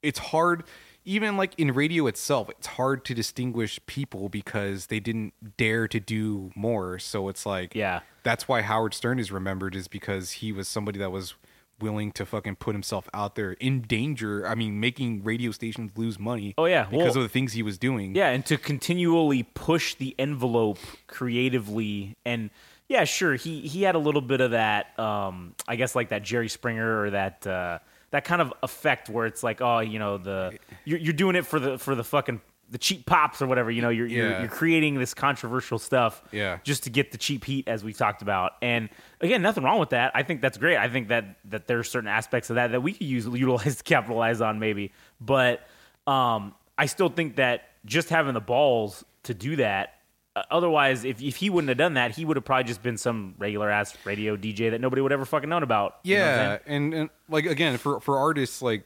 it's 0.01 0.19
hard. 0.19 0.63
Even 1.05 1.37
like 1.37 1.53
in 1.57 1.71
radio 1.73 2.05
itself, 2.07 2.49
it's 2.49 2.67
hard 2.67 3.05
to 3.05 3.13
distinguish 3.13 3.79
people 3.85 4.27
because 4.27 4.87
they 4.87 4.99
didn't 4.99 5.33
dare 5.55 5.87
to 5.87 5.99
do 6.01 6.51
more. 6.53 6.99
So 6.99 7.29
it's 7.29 7.45
like, 7.45 7.73
Yeah. 7.73 8.01
that's 8.23 8.47
why 8.49 8.61
Howard 8.61 8.93
Stern 8.93 9.17
is 9.17 9.31
remembered 9.31 9.73
is 9.73 9.87
because 9.87 10.31
he 10.33 10.51
was 10.51 10.67
somebody 10.67 10.99
that 10.99 11.11
was 11.11 11.33
willing 11.79 12.11
to 12.13 12.25
fucking 12.25 12.55
put 12.57 12.73
himself 12.73 13.07
out 13.13 13.35
there 13.35 13.51
in 13.53 13.81
danger. 13.81 14.47
I 14.47 14.55
mean, 14.55 14.79
making 14.79 15.23
radio 15.23 15.51
stations 15.51 15.91
lose 15.95 16.17
money. 16.19 16.53
Oh, 16.57 16.65
yeah. 16.65 16.85
because 16.85 17.15
Well- 17.15 17.17
of 17.17 17.23
the 17.23 17.29
things 17.29 17.53
he 17.53 17.63
was 17.63 17.77
doing. 17.77 18.15
yeah 18.15 18.29
and 18.29 18.45
to 18.47 18.57
continually 18.57 19.43
push 19.43 19.95
the 19.95 20.15
envelope 20.19 20.79
creatively 21.07 22.15
and 22.25 22.49
yeah 22.87 23.03
sure 23.03 23.35
he 23.35 23.61
he 23.61 23.83
had 23.83 23.95
a 23.95 23.99
little 23.99 24.21
bit 24.21 24.39
of 24.41 24.51
that 24.51 24.97
um 24.97 25.53
i 25.67 25.75
guess 25.75 25.93
like 25.95 26.09
that 26.09 26.23
jerry 26.23 26.47
springer 26.47 27.01
or 27.01 27.09
that 27.11 27.45
uh 27.45 27.77
that 28.11 28.23
kind 28.23 28.41
of 28.41 28.53
effect 28.63 29.09
where 29.09 29.25
it's 29.25 29.43
like 29.43 29.61
oh 29.61 29.79
you 29.79 29.99
know 29.99 30.17
the 30.17 30.57
you're, 30.85 30.97
you're 30.99 31.13
doing 31.13 31.35
it 31.35 31.45
for 31.45 31.59
the 31.59 31.77
for 31.77 31.95
the 31.95 32.03
fucking 32.03 32.39
the 32.69 32.77
cheap 32.77 33.05
pops 33.05 33.41
or 33.41 33.47
whatever 33.47 33.71
you 33.71 33.81
know 33.81 33.89
you're, 33.89 34.07
you're 34.07 34.39
you're 34.41 34.49
creating 34.49 34.95
this 34.99 35.13
controversial 35.13 35.79
stuff 35.79 36.21
Yeah. 36.31 36.59
just 36.63 36.83
to 36.83 36.89
get 36.89 37.11
the 37.11 37.17
cheap 37.17 37.45
heat 37.45 37.67
as 37.67 37.83
we've 37.83 37.97
talked 37.97 38.21
about. 38.21 38.53
And 38.61 38.89
again 39.21 39.41
nothing 39.41 39.63
wrong 39.63 39.79
with 39.79 39.91
that. 39.91 40.11
I 40.13 40.23
think 40.23 40.41
that's 40.41 40.57
great. 40.57 40.77
I 40.77 40.89
think 40.89 41.07
that 41.07 41.37
that 41.45 41.67
there's 41.67 41.89
certain 41.89 42.09
aspects 42.09 42.49
of 42.49 42.55
that 42.55 42.71
that 42.71 42.81
we 42.81 42.91
could 42.93 43.07
use 43.07 43.25
utilize 43.25 43.77
to 43.77 43.83
capitalize 43.83 44.41
on 44.41 44.59
maybe. 44.59 44.91
But 45.21 45.61
um 46.05 46.53
i 46.77 46.85
still 46.85 47.09
think 47.09 47.37
that 47.37 47.63
just 47.85 48.09
having 48.09 48.33
the 48.33 48.39
balls 48.41 49.03
to 49.23 49.33
do 49.33 49.55
that 49.55 49.95
uh, 50.35 50.43
otherwise 50.51 51.03
if, 51.05 51.21
if 51.21 51.35
he 51.37 51.49
wouldn't 51.49 51.69
have 51.69 51.77
done 51.77 51.95
that 51.95 52.11
he 52.15 52.23
would 52.23 52.37
have 52.37 52.45
probably 52.45 52.63
just 52.65 52.83
been 52.83 52.97
some 52.97 53.33
regular 53.39 53.69
ass 53.69 53.95
radio 54.05 54.37
dj 54.37 54.69
that 54.71 54.79
nobody 54.79 55.01
would 55.01 55.11
ever 55.11 55.25
fucking 55.25 55.49
known 55.49 55.63
about. 55.63 55.97
You 56.03 56.17
know 56.17 56.21
Yeah, 56.25 56.57
and, 56.67 56.93
and 56.93 57.09
like 57.29 57.45
again 57.45 57.77
for 57.77 57.99
for 57.99 58.17
artists 58.17 58.61
like 58.61 58.83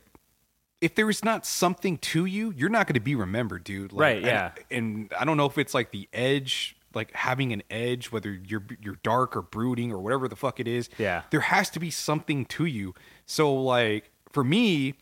if 0.82 0.96
there 0.96 1.10
is 1.10 1.24
not 1.24 1.46
something 1.46 1.98
to 2.00 2.26
you, 2.26 2.52
you're 2.58 2.70
not 2.70 2.88
going 2.88 2.96
to 2.96 3.00
be 3.00 3.14
remembered, 3.16 3.64
dude. 3.64 3.94
Like, 3.94 4.02
Right, 4.02 4.18
and- 4.18 4.26
yeah. 4.26 4.52
And, 4.72 5.14
I 5.18 5.26
don't 5.26 5.38
know 5.38 5.46
if 5.46 5.58
it's 5.60 5.74
like 5.76 5.92
the 5.92 6.10
edge, 6.12 6.76
like 6.94 7.14
having 7.14 7.54
an 7.54 7.62
edge, 7.70 8.12
whether 8.12 8.34
you're 8.34 8.66
you're 8.82 8.98
dark 9.04 9.36
or 9.38 9.42
brooding 9.44 9.92
or 9.92 10.00
whatever 10.00 10.28
the 10.28 10.36
fuck 10.36 10.60
it 10.60 10.68
is. 10.68 10.90
Yeah. 10.98 11.22
There 11.30 11.40
has 11.42 11.70
to 11.72 11.80
be 11.80 11.90
something 11.92 12.46
to 12.46 12.66
you. 12.66 12.94
So 13.26 13.54
like 13.54 14.10
for 14.32 14.44
me, 14.44 14.96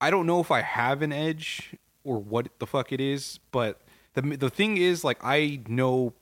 I 0.00 0.10
don't 0.10 0.26
know 0.26 0.40
if 0.40 0.50
I 0.50 0.62
have 0.62 1.02
an 1.02 1.12
edge 1.12 1.76
or 2.04 2.18
what 2.18 2.48
the 2.58 2.66
fuck 2.66 2.92
it 2.92 3.00
is, 3.00 3.38
but 3.50 3.80
the 4.14 4.22
the 4.36 4.50
thing 4.50 4.76
is 4.76 5.04
like 5.04 5.18
I 5.22 5.60
know 5.68 6.14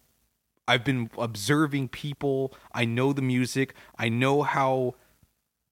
I've 0.67 0.85
been 0.85 1.11
observing 1.17 1.89
people, 1.89 2.53
I 2.73 2.85
know 2.85 3.13
the 3.13 3.23
music, 3.23 3.75
I 3.99 4.09
know 4.11 4.43
how 4.43 4.95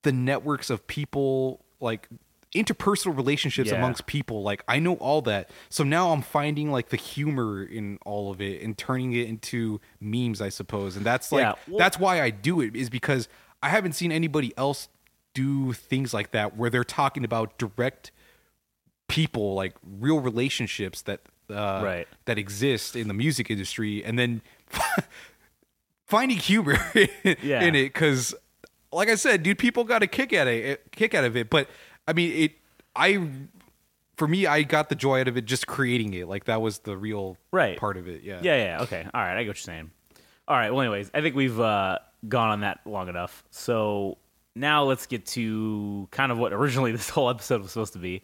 the 0.02 0.12
networks 0.12 0.70
of 0.70 0.86
people 0.86 1.64
like 1.80 2.08
interpersonal 2.54 3.14
relationships 3.16 3.70
Yeah. 3.70 3.76
amongst 3.76 4.06
people 4.06 4.42
like 4.42 4.62
i 4.68 4.78
know 4.78 4.94
all 4.94 5.20
that 5.22 5.50
so 5.68 5.84
now 5.84 6.12
i'm 6.12 6.22
finding 6.22 6.70
like 6.70 6.88
the 6.88 6.96
humor 6.96 7.62
in 7.64 7.98
all 8.06 8.30
of 8.30 8.40
it 8.40 8.62
and 8.62 8.78
turning 8.78 9.12
it 9.12 9.28
into 9.28 9.80
memes 10.00 10.40
i 10.40 10.48
suppose 10.48 10.96
and 10.96 11.04
that's 11.04 11.32
like 11.32 11.42
Yeah, 11.42 11.54
well- 11.68 11.78
that's 11.78 11.98
why 11.98 12.22
i 12.22 12.30
do 12.30 12.60
it 12.60 12.74
is 12.76 12.88
because 12.88 13.28
i 13.62 13.68
haven't 13.68 13.92
seen 13.92 14.10
anybody 14.12 14.54
else 14.56 14.88
do 15.34 15.72
things 15.74 16.14
like 16.14 16.30
that 16.30 16.56
where 16.56 16.70
they're 16.70 16.84
talking 16.84 17.24
about 17.24 17.58
direct 17.58 18.10
people 19.08 19.54
like 19.54 19.74
real 20.00 20.20
relationships 20.20 21.02
that 21.02 21.20
uh 21.50 21.80
Right. 21.84 22.08
that 22.24 22.38
exist 22.38 22.96
in 22.96 23.06
the 23.08 23.14
music 23.14 23.50
industry 23.50 24.02
and 24.04 24.18
then 24.18 24.40
finding 26.06 26.38
humor 26.38 26.78
Yeah. 27.42 27.62
in 27.62 27.74
it 27.74 27.92
because 27.92 28.34
like 28.96 29.08
i 29.08 29.14
said 29.14 29.42
dude 29.42 29.58
people 29.58 29.84
got 29.84 30.02
a 30.02 30.06
kick 30.06 30.32
out 30.32 30.46
of 30.46 30.52
it 30.54 30.82
kick 30.92 31.14
out 31.14 31.24
of 31.24 31.36
it 31.36 31.48
but 31.50 31.68
i 32.08 32.12
mean 32.12 32.32
it 32.32 32.52
i 32.96 33.28
for 34.16 34.26
me 34.26 34.46
i 34.46 34.62
got 34.62 34.88
the 34.88 34.94
joy 34.94 35.20
out 35.20 35.28
of 35.28 35.36
it 35.36 35.44
just 35.44 35.66
creating 35.66 36.14
it 36.14 36.26
like 36.28 36.44
that 36.44 36.60
was 36.62 36.78
the 36.80 36.96
real 36.96 37.36
Right. 37.52 37.78
part 37.78 37.96
of 37.96 38.08
it 38.08 38.22
yeah 38.22 38.40
Yeah, 38.42 38.56
yeah, 38.64 38.82
okay. 38.82 39.06
All 39.12 39.20
right, 39.20 39.36
I 39.36 39.42
get 39.42 39.48
what 39.50 39.56
you're 39.56 39.62
saying. 39.74 39.90
All 40.48 40.56
right, 40.56 40.70
well, 40.70 40.80
anyways, 40.82 41.10
I 41.12 41.20
think 41.22 41.34
we've 41.36 41.58
uh, 41.58 41.98
gone 42.28 42.50
on 42.50 42.60
that 42.60 42.80
long 42.86 43.08
enough. 43.08 43.42
So 43.50 44.16
now 44.54 44.84
let's 44.84 45.06
get 45.06 45.26
to 45.26 46.06
kind 46.12 46.30
of 46.32 46.38
what 46.38 46.52
originally 46.52 46.92
this 46.98 47.08
whole 47.10 47.28
episode 47.28 47.62
was 47.62 47.72
supposed 47.72 47.92
to 47.94 47.98
be, 47.98 48.22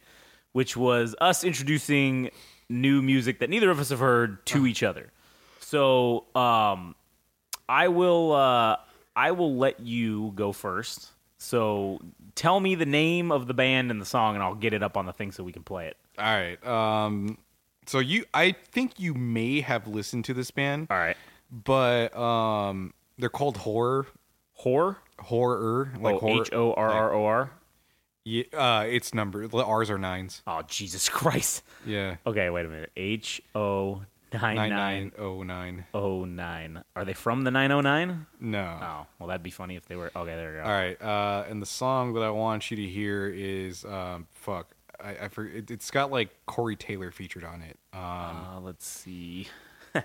which 0.53 0.77
was 0.77 1.15
us 1.21 1.43
introducing 1.45 2.31
new 2.69 3.03
music 3.03 3.41
that 3.41 3.51
neither 3.51 3.71
of 3.71 3.81
us 3.81 3.89
have 3.91 3.99
heard 3.99 4.45
to 4.47 4.67
each 4.67 4.83
other. 4.83 5.11
So 5.61 6.27
um, 6.37 6.95
I 7.69 7.89
will 7.89 8.33
uh, 8.33 8.77
I 9.16 9.31
will 9.33 9.57
let 9.57 9.81
you 9.81 10.33
go 10.35 10.53
first. 10.53 11.11
So 11.38 12.01
tell 12.35 12.61
me 12.61 12.75
the 12.77 12.87
name 12.87 13.33
of 13.33 13.46
the 13.46 13.55
band 13.55 13.90
and 13.90 14.01
the 14.01 14.07
song, 14.07 14.35
and 14.35 14.42
I'll 14.42 14.55
get 14.55 14.72
it 14.72 14.83
up 14.83 14.96
on 14.96 15.07
the 15.07 15.12
thing 15.12 15.33
so 15.33 15.42
we 15.42 15.53
can 15.53 15.62
play 15.64 15.87
it. 15.88 15.96
all 16.18 16.25
right 16.25 16.64
um 16.66 17.38
so 17.87 17.98
you 17.98 18.25
i 18.35 18.53
think 18.53 19.01
you 19.01 19.12
may 19.14 19.61
have 19.62 19.87
listened 19.88 20.25
to 20.27 20.35
this 20.35 20.51
band 20.51 20.87
All 20.90 20.96
right. 20.98 21.16
but 21.51 22.14
um 22.16 22.92
they're 23.18 23.29
called 23.31 23.57
horror 23.57 24.07
Horror? 24.53 24.98
horror 25.18 25.90
like 25.98 26.14
oh, 26.16 26.18
horror 26.18 26.42
H 26.42 26.53
O 26.53 26.72
R 26.75 26.90
R 26.90 27.12
O 27.14 27.25
R. 27.25 27.51
yeah, 28.25 28.44
uh 28.53 28.85
it's 28.87 29.12
number 29.14 29.48
the 29.48 29.64
r's 29.64 29.90
are 29.90 29.98
nines 29.98 30.42
Oh 30.46 30.62
Jesus 30.68 31.09
Christ! 31.09 31.64
yeah 31.87 32.16
Okay, 32.27 32.51
wait 32.51 32.66
a 32.66 32.68
minute. 32.68 32.92
H 32.96 33.42
O 33.57 34.03
9909 34.33 35.85
O 35.95 36.25
nine. 36.25 36.85
Are 36.97 37.05
they 37.05 37.12
from 37.12 37.45
the 37.45 37.51
nine 37.51 37.71
O 37.73 37.81
nine? 37.81 38.27
no 38.40 38.79
Oh, 38.81 39.07
well, 39.18 39.29
that'd 39.29 39.42
be 39.42 39.51
funny 39.51 39.77
if 39.77 39.87
they 39.87 39.97
were. 39.97 40.11
Okay, 40.14 40.35
there 40.35 40.51
we 40.53 40.57
go. 40.59 40.62
All 40.64 40.71
right, 40.71 41.01
uh, 41.03 41.45
and 41.49 41.61
the 41.61 41.66
song 41.66 42.14
that 42.14 42.23
I 42.23 42.31
want 42.31 42.71
you 42.71 42.77
to 42.79 42.87
hear 42.87 43.29
is 43.29 43.85
um, 43.85 44.27
fuck. 44.33 44.75
I, 45.03 45.25
I 45.25 45.29
for, 45.29 45.47
it, 45.47 45.71
it's 45.71 45.90
got 45.90 46.11
like 46.11 46.31
Corey 46.47 46.77
Taylor 46.77 47.11
featured 47.11 47.45
on 47.45 47.62
it. 47.62 47.79
Um, 47.92 48.01
Uh, 48.01 48.61
let's 48.61 48.87
see. 48.87 49.49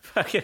Fucking 0.00 0.42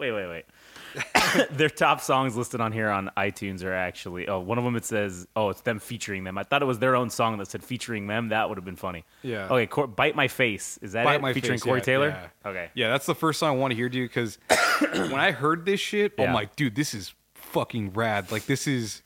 wait, 0.00 0.12
wait, 0.12 0.26
wait. 0.26 0.44
Their 1.52 1.68
top 1.70 2.00
songs 2.00 2.36
listed 2.36 2.60
on 2.60 2.72
here 2.72 2.88
on 2.90 3.10
iTunes 3.16 3.62
are 3.62 3.72
actually 3.72 4.26
oh 4.26 4.40
one 4.40 4.58
of 4.58 4.64
them 4.64 4.74
it 4.74 4.84
says 4.84 5.28
oh 5.36 5.50
it's 5.50 5.60
them 5.60 5.78
featuring 5.78 6.24
them. 6.24 6.36
I 6.36 6.42
thought 6.42 6.62
it 6.62 6.64
was 6.64 6.80
their 6.80 6.96
own 6.96 7.10
song 7.10 7.38
that 7.38 7.46
said 7.48 7.62
featuring 7.62 8.08
them. 8.08 8.30
That 8.30 8.48
would 8.48 8.58
have 8.58 8.64
been 8.64 8.74
funny. 8.74 9.04
Yeah. 9.22 9.46
Okay, 9.48 9.66
Cor- 9.66 9.86
bite 9.86 10.16
my 10.16 10.26
face. 10.26 10.78
Is 10.82 10.92
that 10.92 11.04
Bite 11.04 11.16
it? 11.16 11.22
My 11.22 11.32
featuring 11.32 11.58
Face, 11.58 11.62
Corey 11.62 11.78
yeah, 11.78 11.84
Taylor? 11.84 12.08
yeah. 12.08 12.50
Okay. 12.50 12.70
yeah, 12.74 12.90
that's 12.90 13.06
the 13.06 13.14
first 13.14 13.38
song 13.38 13.50
I 13.50 13.58
want 13.58 13.70
to 13.70 13.76
hear, 13.76 13.88
dude. 13.88 14.10
Because 14.10 14.38
when 14.92 15.14
I 15.20 15.30
heard 15.30 15.64
this 15.64 15.78
shit, 15.78 16.14
Yeah. 16.18 16.24
I'm 16.26 16.34
like, 16.34 16.56
dude, 16.56 16.74
this 16.74 16.92
is 16.92 17.14
fucking 17.34 17.92
rad. 17.92 18.32
Like, 18.32 18.46
this 18.46 18.66
is. 18.66 19.02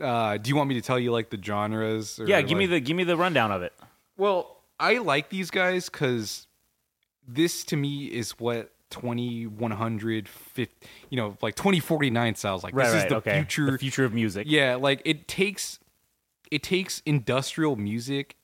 Uh, 0.00 0.36
do 0.36 0.50
you 0.50 0.56
want 0.56 0.68
me 0.68 0.74
to 0.74 0.82
tell 0.82 0.98
you 0.98 1.12
like 1.12 1.30
the 1.30 1.40
genres? 1.42 2.18
Or, 2.18 2.26
Yeah, 2.26 2.42
give 2.42 2.58
me 2.58 2.64
like- 2.66 2.70
the 2.72 2.80
give 2.80 2.96
me 2.96 3.04
the 3.04 3.16
rundown 3.16 3.52
of 3.52 3.62
it. 3.62 3.72
Well, 4.18 4.60
I 4.78 4.98
like 4.98 5.30
these 5.30 5.50
guys 5.50 5.88
because 5.88 6.46
this 7.26 7.64
to 7.64 7.76
me 7.76 8.04
is 8.06 8.32
what 8.32 8.70
2100, 8.94 10.28
you 10.56 11.16
know, 11.16 11.36
like 11.42 11.56
2049 11.56 12.34
sounds 12.36 12.62
like. 12.62 12.74
Right, 12.74 12.84
this 12.86 12.94
right. 12.94 13.04
is 13.04 13.10
the 13.10 13.16
okay. 13.16 13.34
future. 13.38 13.70
The 13.72 13.78
future 13.78 14.04
of 14.04 14.14
music. 14.14 14.46
Yeah, 14.48 14.76
like 14.76 15.02
it 15.04 15.26
takes 15.26 15.80
it 16.50 16.62
takes 16.62 17.02
industrial 17.04 17.76
music 17.76 18.36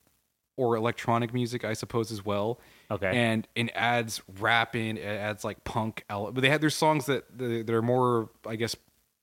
or 0.57 0.75
electronic 0.75 1.33
music, 1.33 1.63
I 1.63 1.73
suppose, 1.73 2.11
as 2.11 2.25
well. 2.25 2.59
Okay. 2.89 3.09
And 3.15 3.47
it 3.55 3.71
adds 3.73 4.21
rap 4.39 4.75
in, 4.75 4.97
it 4.97 5.05
adds 5.05 5.43
like 5.45 5.63
punk. 5.63 6.03
ele- 6.09 6.31
But 6.31 6.41
they 6.41 6.49
had 6.49 6.61
their 6.61 6.69
songs 6.69 7.05
that 7.05 7.37
that 7.37 7.69
are 7.69 7.81
more, 7.81 8.29
I 8.45 8.57
guess, 8.57 8.75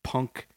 punk 0.02 0.48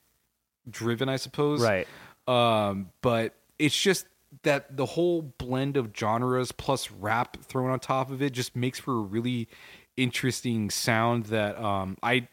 driven, 0.70 1.10
I 1.10 1.18
suppose. 1.18 1.62
Right. 1.62 1.88
Um, 2.28 2.92
but 3.02 3.36
it's 3.60 3.80
just 3.80 4.06
that 4.44 4.78
the 4.78 4.86
whole 4.86 5.22
blend 5.22 5.76
of 5.76 5.92
genres 5.96 6.52
plus 6.52 6.90
rap 6.90 7.38
thrown 7.44 7.70
on 7.70 7.80
top 7.80 8.10
of 8.10 8.22
it 8.22 8.32
just 8.32 8.56
makes 8.56 8.80
for 8.80 8.94
a 8.94 9.02
really 9.02 9.50
interesting 9.98 10.70
sound 10.70 11.26
that 11.26 11.58
um 11.62 11.98
I 12.02 12.28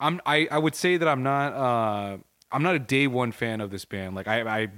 I'm 0.00 0.20
I, 0.26 0.48
I 0.50 0.58
would 0.58 0.74
say 0.74 0.96
that 0.96 1.08
I'm 1.08 1.22
not 1.22 1.52
uh 1.52 2.18
I'm 2.52 2.62
not 2.62 2.74
a 2.74 2.78
day 2.78 3.06
one 3.06 3.32
fan 3.32 3.60
of 3.60 3.70
this 3.70 3.84
band. 3.84 4.14
Like 4.14 4.28
I 4.28 4.42
I 4.62 4.68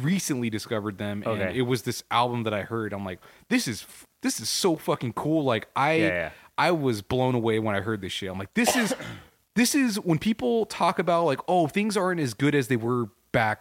recently 0.00 0.50
discovered 0.50 0.98
them 0.98 1.22
and 1.26 1.40
Okay. 1.42 1.58
it 1.58 1.62
was 1.62 1.82
this 1.82 2.02
album 2.10 2.42
that 2.44 2.54
I 2.54 2.62
heard. 2.62 2.92
I'm 2.92 3.04
like, 3.04 3.20
this 3.48 3.68
is 3.68 3.86
this 4.22 4.40
is 4.40 4.48
so 4.48 4.76
fucking 4.76 5.12
cool. 5.14 5.44
Like 5.44 5.68
I 5.76 5.92
Yeah, 5.94 6.06
yeah. 6.08 6.30
I 6.56 6.70
was 6.70 7.02
blown 7.02 7.34
away 7.34 7.58
when 7.58 7.74
I 7.74 7.80
heard 7.80 8.00
this 8.00 8.12
shit. 8.12 8.30
I'm 8.30 8.38
like, 8.38 8.54
this 8.54 8.76
is 8.76 8.94
this 9.56 9.74
is 9.74 9.98
when 10.00 10.18
people 10.18 10.66
talk 10.66 10.98
about 10.98 11.24
like, 11.26 11.40
oh, 11.48 11.66
things 11.66 11.96
aren't 11.96 12.20
as 12.20 12.34
good 12.34 12.54
as 12.54 12.68
they 12.68 12.76
were 12.76 13.10
back. 13.32 13.60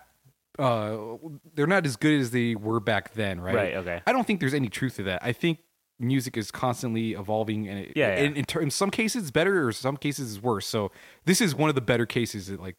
Uh, 0.60 1.18
they're 1.56 1.66
not 1.68 1.86
as 1.86 1.96
good 1.96 2.20
as 2.20 2.30
they 2.32 2.54
were 2.54 2.80
back 2.80 3.14
then, 3.16 3.42
right? 3.42 3.56
Right, 3.56 3.74
okay. 3.76 4.02
I 4.06 4.12
don't 4.14 4.26
think 4.26 4.40
there's 4.40 4.54
any 4.54 4.70
truth 4.70 4.98
to 4.98 5.04
that. 5.04 5.24
I 5.24 5.34
think 5.34 5.58
music 6.00 6.38
is 6.38 6.52
constantly 6.52 7.14
evolving, 7.14 7.68
and 7.68 7.80
it, 7.80 7.94
Yeah, 7.96 8.16
yeah. 8.16 8.24
In, 8.24 8.36
in, 8.36 8.46
ter- 8.46 8.62
in 8.62 8.72
some 8.72 8.90
cases 8.90 9.24
it's 9.24 9.32
better, 9.32 9.68
or 9.68 9.72
some 9.72 9.98
cases 9.98 10.36
it's 10.36 10.44
worse. 10.44 10.66
So 10.68 10.92
this 11.26 11.42
is 11.42 11.56
one 11.56 11.70
of 11.70 11.76
the 11.76 11.82
better 11.82 12.06
cases. 12.06 12.48
That, 12.48 12.60
like, 12.60 12.76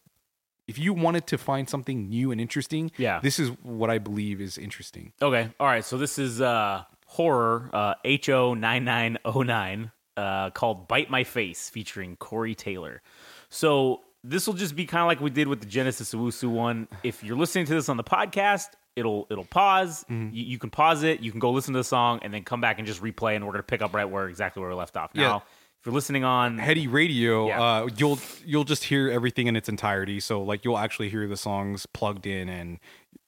if 0.67 0.77
you 0.79 0.93
wanted 0.93 1.27
to 1.27 1.37
find 1.37 1.69
something 1.69 2.09
new 2.09 2.31
and 2.31 2.41
interesting, 2.41 2.91
Yeah. 2.97 3.19
this 3.21 3.39
is 3.39 3.49
what 3.61 3.89
I 3.89 3.97
believe 3.99 4.41
is 4.41 4.57
interesting. 4.57 5.13
Okay. 5.21 5.49
All 5.59 5.67
right. 5.67 5.85
So 5.85 5.97
this 5.97 6.17
is 6.19 6.41
uh 6.41 6.83
horror 7.07 7.69
uh 7.73 7.93
HO 8.25 8.53
nine 8.55 8.83
nine 8.83 9.17
oh 9.25 9.43
nine 9.43 9.91
uh 10.17 10.49
called 10.49 10.87
Bite 10.87 11.09
My 11.09 11.23
Face 11.23 11.69
featuring 11.69 12.15
Corey 12.17 12.55
Taylor. 12.55 13.01
So 13.49 14.01
this 14.23 14.47
will 14.47 14.55
just 14.55 14.75
be 14.75 14.85
kind 14.85 15.01
of 15.01 15.07
like 15.07 15.21
we 15.21 15.29
did 15.29 15.47
with 15.47 15.59
the 15.59 15.67
Genesis 15.67 16.13
Owusu 16.15 16.49
one. 16.49 16.87
If 17.03 17.23
you're 17.23 17.37
listening 17.37 17.67
to 17.67 17.73
this 17.75 17.89
on 17.89 17.97
the 17.97 18.03
podcast, 18.03 18.69
it'll 18.95 19.27
it'll 19.29 19.45
pause. 19.45 20.03
Mm-hmm. 20.09 20.35
You, 20.35 20.43
you 20.45 20.57
can 20.59 20.69
pause 20.69 21.03
it. 21.03 21.19
You 21.19 21.31
can 21.31 21.39
go 21.39 21.51
listen 21.51 21.73
to 21.73 21.79
the 21.79 21.83
song 21.83 22.19
and 22.23 22.33
then 22.33 22.43
come 22.43 22.61
back 22.61 22.77
and 22.79 22.87
just 22.87 23.01
replay. 23.01 23.35
And 23.35 23.45
we're 23.45 23.51
gonna 23.53 23.63
pick 23.63 23.81
up 23.81 23.93
right 23.93 24.05
where 24.05 24.27
exactly 24.27 24.61
where 24.61 24.69
we 24.69 24.75
left 24.75 24.95
off. 24.97 25.11
Yeah. 25.13 25.21
Now, 25.27 25.37
if 25.79 25.85
you're 25.85 25.93
listening 25.93 26.23
on 26.23 26.57
Heady 26.57 26.87
Radio, 26.87 27.47
Yeah. 27.47 27.61
uh, 27.61 27.89
you'll 27.97 28.19
you'll 28.45 28.63
just 28.63 28.85
hear 28.85 29.09
everything 29.09 29.47
in 29.47 29.55
its 29.55 29.69
entirety. 29.69 30.19
So 30.19 30.41
like 30.41 30.65
you'll 30.65 30.77
actually 30.77 31.09
hear 31.09 31.27
the 31.27 31.37
songs 31.37 31.85
plugged 31.85 32.25
in, 32.25 32.49
and 32.49 32.79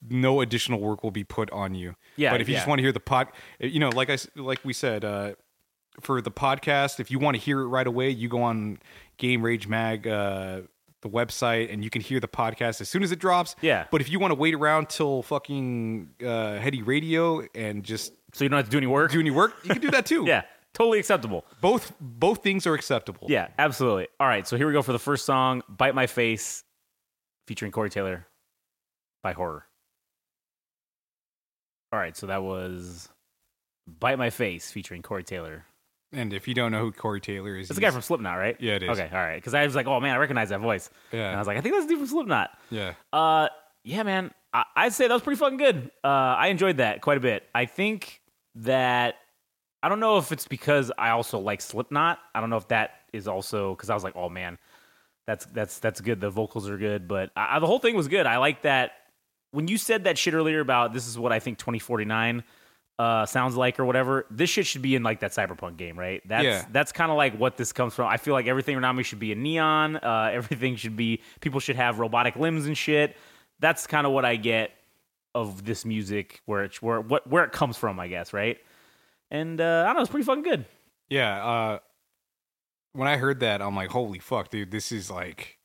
no 0.09 0.41
additional 0.41 0.79
work 0.79 1.03
will 1.03 1.11
be 1.11 1.23
put 1.23 1.49
on 1.51 1.75
you. 1.75 1.95
Yeah, 2.15 2.31
But 2.31 2.41
if 2.41 2.47
you 2.49 2.55
just 2.55 2.67
want 2.67 2.79
to 2.79 2.83
hear 2.83 2.91
the 2.91 2.99
pod, 2.99 3.27
you 3.59 3.79
know, 3.79 3.89
like 3.89 4.09
I 4.09 4.17
like 4.35 4.59
we 4.63 4.73
said, 4.73 5.03
uh, 5.05 5.33
for 6.01 6.21
the 6.21 6.31
podcast, 6.31 6.99
if 6.99 7.09
you 7.11 7.19
want 7.19 7.35
to 7.35 7.41
hear 7.41 7.61
it 7.61 7.67
right 7.67 7.87
away, 7.87 8.09
you 8.09 8.27
go 8.29 8.41
on 8.43 8.79
Game 9.17 9.41
Rage 9.43 9.67
Mag. 9.67 10.07
Uh, 10.07 10.61
the 11.07 11.15
website 11.15 11.71
and 11.71 11.83
you 11.83 11.89
can 11.89 12.01
hear 12.01 12.19
the 12.19 12.27
podcast 12.27 12.81
as 12.81 12.89
soon 12.89 13.03
as 13.03 13.11
it 13.11 13.19
drops. 13.19 13.55
Yeah. 13.61 13.85
But 13.91 14.01
if 14.01 14.09
you 14.09 14.19
want 14.19 14.31
to 14.31 14.35
wait 14.35 14.53
around 14.53 14.89
till 14.89 15.21
fucking 15.23 16.09
uh, 16.25 16.57
Heady 16.57 16.81
Radio 16.81 17.43
and 17.55 17.83
just 17.83 18.13
so 18.33 18.43
you 18.43 18.49
don't 18.49 18.57
have 18.57 18.65
to 18.65 18.71
do 18.71 18.77
any 18.77 18.87
work. 18.87 19.11
do 19.11 19.19
any 19.19 19.31
work, 19.31 19.53
you 19.63 19.69
can 19.71 19.81
do 19.81 19.91
that 19.91 20.05
too. 20.05 20.25
yeah, 20.27 20.43
totally 20.73 20.99
acceptable. 20.99 21.45
Both 21.61 21.93
both 21.99 22.43
things 22.43 22.67
are 22.67 22.73
acceptable. 22.73 23.27
Yeah, 23.29 23.47
absolutely. 23.57 24.07
All 24.19 24.27
right, 24.27 24.47
so 24.47 24.57
here 24.57 24.67
we 24.67 24.73
go 24.73 24.81
for 24.81 24.91
the 24.93 24.99
first 24.99 25.25
song, 25.25 25.63
"Bite 25.69 25.95
My 25.95 26.07
Face," 26.07 26.63
featuring 27.47 27.71
Corey 27.71 27.89
Taylor 27.89 28.27
by 29.23 29.33
Horror. 29.33 29.65
All 31.91 31.99
right, 31.99 32.15
so 32.17 32.27
that 32.27 32.43
was 32.43 33.09
"Bite 33.87 34.17
My 34.17 34.29
Face" 34.29 34.69
featuring 34.71 35.01
Corey 35.01 35.23
Taylor. 35.23 35.65
And 36.13 36.31
if 36.33 36.47
you 36.47 36.53
don't 36.53 36.71
know 36.71 36.79
who 36.81 36.91
Corey 36.91 37.19
Taylor 37.19 37.55
is, 37.57 37.69
it's 37.69 37.75
the 37.75 37.81
guy 37.81 37.91
from 37.91 38.01
Slipknot, 38.01 38.37
right? 38.37 38.55
Yeah, 38.59 38.75
it 38.75 38.83
is. 38.83 38.89
Okay, 38.89 39.09
all 39.11 39.17
right. 39.19 39.35
Because 39.35 39.53
I 39.53 39.65
was 39.65 39.75
like, 39.75 39.87
"Oh 39.87 39.99
man, 39.99 40.13
I 40.15 40.17
recognize 40.17 40.49
that 40.49 40.61
voice," 40.61 40.89
Yeah. 41.11 41.27
and 41.27 41.35
I 41.35 41.39
was 41.39 41.47
like, 41.47 41.57
"I 41.57 41.61
think 41.61 41.75
that's 41.75 41.85
the 41.85 41.89
dude 41.91 41.99
from 41.99 42.07
Slipknot." 42.07 42.51
Yeah. 42.69 42.93
Uh, 43.11 43.49
yeah, 43.83 44.03
man. 44.03 44.31
I- 44.53 44.63
I'd 44.75 44.93
say 44.93 45.07
that 45.07 45.13
was 45.13 45.21
pretty 45.21 45.37
fucking 45.39 45.57
good. 45.57 45.91
Uh, 46.03 46.07
I 46.07 46.47
enjoyed 46.47 46.77
that 46.77 47.01
quite 47.01 47.17
a 47.17 47.21
bit. 47.21 47.43
I 47.53 47.65
think 47.65 48.21
that 48.55 49.15
I 49.83 49.89
don't 49.89 49.99
know 49.99 50.17
if 50.17 50.31
it's 50.31 50.47
because 50.47 50.91
I 50.97 51.09
also 51.09 51.39
like 51.39 51.59
Slipknot. 51.61 52.19
I 52.33 52.39
don't 52.39 52.49
know 52.49 52.57
if 52.57 52.69
that 52.69 52.91
is 53.11 53.27
also 53.27 53.75
because 53.75 53.89
I 53.89 53.93
was 53.93 54.03
like, 54.05 54.15
oh 54.15 54.29
man, 54.29 54.57
that's 55.27 55.45
that's 55.47 55.79
that's 55.79 55.99
good. 55.99 56.21
The 56.21 56.29
vocals 56.29 56.69
are 56.69 56.77
good, 56.77 57.07
but 57.09 57.31
I, 57.35 57.59
the 57.59 57.67
whole 57.67 57.79
thing 57.79 57.95
was 57.95 58.07
good. 58.07 58.25
I 58.25 58.37
like 58.37 58.61
that 58.61 58.91
when 59.51 59.67
you 59.67 59.77
said 59.77 60.05
that 60.05 60.17
shit 60.17 60.33
earlier 60.33 60.61
about 60.61 60.93
this 60.93 61.05
is 61.07 61.19
what 61.19 61.31
I 61.33 61.39
think 61.39 61.57
2049 61.57 62.43
uh, 62.99 63.25
sounds 63.25 63.55
like 63.55 63.79
or 63.79 63.85
whatever. 63.85 64.25
This 64.31 64.49
shit 64.49 64.65
should 64.65 64.81
be 64.81 64.95
in 64.95 65.03
like 65.03 65.19
that 65.19 65.31
cyberpunk 65.31 65.77
game, 65.77 65.97
right? 65.99 66.21
That's 66.27 66.43
Yeah. 66.43 66.65
that's 66.71 66.91
kind 66.91 67.11
of 67.11 67.17
like 67.17 67.37
what 67.37 67.55
this 67.57 67.71
comes 67.71 67.93
from. 67.93 68.07
I 68.07 68.17
feel 68.17 68.33
like 68.33 68.47
everything 68.47 68.75
around 68.75 68.95
me 68.95 69.03
should 69.03 69.19
be 69.19 69.31
a 69.31 69.35
neon. 69.35 69.97
Uh, 69.97 70.29
everything 70.33 70.75
should 70.75 70.95
be 70.95 71.21
people 71.41 71.59
should 71.59 71.75
have 71.75 71.99
robotic 71.99 72.35
limbs 72.35 72.65
and 72.65 72.77
shit. 72.77 73.15
That's 73.59 73.85
kind 73.87 74.07
of 74.07 74.13
what 74.13 74.25
I 74.25 74.35
get 74.35 74.71
of 75.35 75.65
this 75.65 75.85
music, 75.85 76.41
where 76.45 76.63
it's 76.63 76.81
where 76.81 76.99
what 77.01 77.27
where 77.27 77.43
it 77.43 77.51
comes 77.51 77.77
from, 77.77 77.99
I 77.99 78.07
guess, 78.07 78.33
right? 78.33 78.57
And 79.29 79.59
uh, 79.61 79.83
I 79.83 79.87
don't 79.87 79.97
know, 79.97 80.01
it's 80.01 80.09
pretty 80.11 80.25
fucking 80.25 80.43
good. 80.43 80.65
Yeah. 81.09 81.45
Uh, 81.45 81.79
when 82.93 83.07
I 83.07 83.17
heard 83.17 83.41
that, 83.41 83.61
I'm 83.61 83.75
like, 83.75 83.89
holy 83.91 84.19
fuck, 84.19 84.49
dude, 84.49 84.71
this 84.71 84.91
is 84.91 85.11
like, 85.11 85.56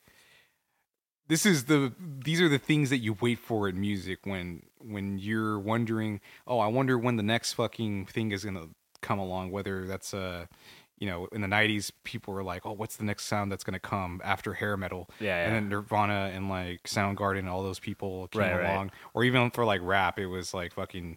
this 1.32 1.46
is 1.46 1.64
the, 1.64 1.92
these 2.24 2.42
are 2.42 2.48
the 2.50 2.58
things 2.58 2.90
that 2.90 2.98
you 2.98 3.16
wait 3.22 3.38
for 3.38 3.66
in 3.66 3.80
music 3.80 4.18
when, 4.24 4.62
when 4.78 5.16
you're 5.18 5.58
wondering, 5.58 6.20
oh, 6.46 6.58
I 6.58 6.66
wonder 6.66 6.98
when 6.98 7.16
the 7.16 7.22
next 7.22 7.54
fucking 7.54 8.04
thing 8.04 8.32
is 8.32 8.44
going 8.44 8.56
to 8.56 8.68
come 9.00 9.18
along, 9.18 9.50
whether 9.50 9.86
that's, 9.86 10.12
uh, 10.12 10.44
you 10.98 11.08
know, 11.08 11.26
in 11.32 11.40
the 11.40 11.48
90s, 11.48 11.90
people 12.04 12.34
were 12.34 12.44
like, 12.44 12.66
oh, 12.66 12.72
what's 12.72 12.96
the 12.96 13.04
next 13.04 13.24
sound 13.24 13.50
that's 13.50 13.64
going 13.64 13.72
to 13.72 13.80
come 13.80 14.20
after 14.22 14.52
hair 14.52 14.76
metal? 14.76 15.08
Yeah, 15.20 15.26
yeah. 15.28 15.44
And 15.46 15.54
then 15.56 15.68
Nirvana 15.70 16.30
and 16.34 16.50
like 16.50 16.82
Soundgarden 16.82 17.38
and 17.38 17.48
all 17.48 17.62
those 17.62 17.80
people 17.80 18.28
came 18.28 18.42
Right, 18.42 18.54
right. 18.60 18.70
along. 18.74 18.90
Or 19.14 19.24
even 19.24 19.50
for 19.52 19.64
like 19.64 19.80
rap, 19.82 20.18
it 20.18 20.26
was 20.26 20.52
like 20.52 20.74
fucking, 20.74 21.16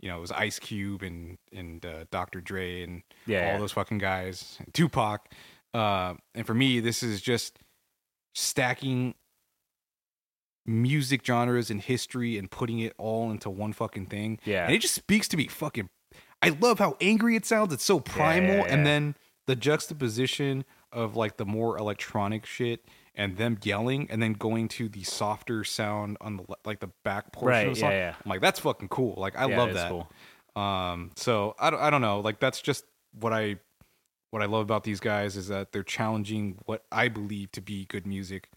you 0.00 0.08
know, 0.08 0.18
it 0.18 0.20
was 0.20 0.32
Ice 0.32 0.58
Cube 0.58 1.02
and, 1.02 1.38
and 1.52 1.86
uh, 1.86 2.04
Dr. 2.10 2.40
Dre 2.40 2.82
and 2.82 3.02
Yeah, 3.26 3.38
all 3.46 3.52
yeah. 3.52 3.58
those 3.58 3.72
fucking 3.72 3.98
guys, 3.98 4.58
Tupac. 4.72 5.28
Uh, 5.72 6.14
and 6.34 6.44
for 6.46 6.54
me, 6.54 6.80
this 6.80 7.04
is 7.04 7.22
just 7.22 7.58
stacking 8.34 9.14
music 10.66 11.24
genres 11.26 11.70
and 11.70 11.80
history 11.80 12.38
and 12.38 12.50
putting 12.50 12.78
it 12.78 12.92
all 12.98 13.30
into 13.30 13.50
one 13.50 13.72
fucking 13.72 14.06
thing. 14.06 14.38
Yeah. 14.44 14.64
And 14.66 14.74
it 14.74 14.78
just 14.80 14.94
speaks 14.94 15.28
to 15.28 15.36
me 15.36 15.48
fucking. 15.48 15.88
I 16.42 16.50
love 16.50 16.78
how 16.78 16.96
angry 17.00 17.36
it 17.36 17.44
sounds. 17.46 17.72
It's 17.72 17.84
so 17.84 18.00
primal. 18.00 18.56
yeah, 18.56 18.62
And 18.68 18.78
yeah. 18.80 18.84
then 18.84 19.16
the 19.46 19.56
juxtaposition 19.56 20.64
of 20.92 21.16
like 21.16 21.36
the 21.36 21.44
more 21.46 21.76
electronic 21.78 22.46
shit 22.46 22.84
and 23.14 23.36
them 23.36 23.58
yelling 23.62 24.06
and 24.10 24.22
then 24.22 24.32
going 24.34 24.68
to 24.68 24.88
the 24.88 25.02
softer 25.04 25.64
sound 25.64 26.16
on 26.20 26.36
the 26.38 26.44
like 26.64 26.80
the 26.80 26.90
back 27.04 27.32
portion 27.32 27.48
Right, 27.48 27.66
of 27.68 27.74
the 27.74 27.80
song. 27.80 27.90
yeah, 27.90 27.96
yeah. 27.96 28.14
I'm 28.24 28.28
like, 28.28 28.40
that's 28.40 28.60
fucking 28.60 28.88
cool. 28.88 29.14
Like 29.16 29.36
I 29.38 29.46
Yeah, 29.48 29.58
love 29.58 29.74
that. 29.74 29.88
cool. 29.90 30.10
Um, 30.62 31.10
so 31.16 31.54
I 31.58 31.70
don't, 31.70 31.80
I 31.80 31.90
don't 31.90 32.02
know. 32.02 32.20
Like 32.20 32.40
that's 32.40 32.60
just 32.60 32.84
what 33.18 33.32
I 33.32 33.56
what 34.30 34.42
I 34.42 34.46
love 34.46 34.62
about 34.62 34.84
these 34.84 35.00
guys 35.00 35.36
is 35.36 35.48
that 35.48 35.72
they're 35.72 35.82
challenging 35.82 36.58
what 36.66 36.84
I 36.90 37.08
believe 37.08 37.52
to 37.52 37.60
be 37.60 37.84
good 37.84 38.06
music. 38.06 38.48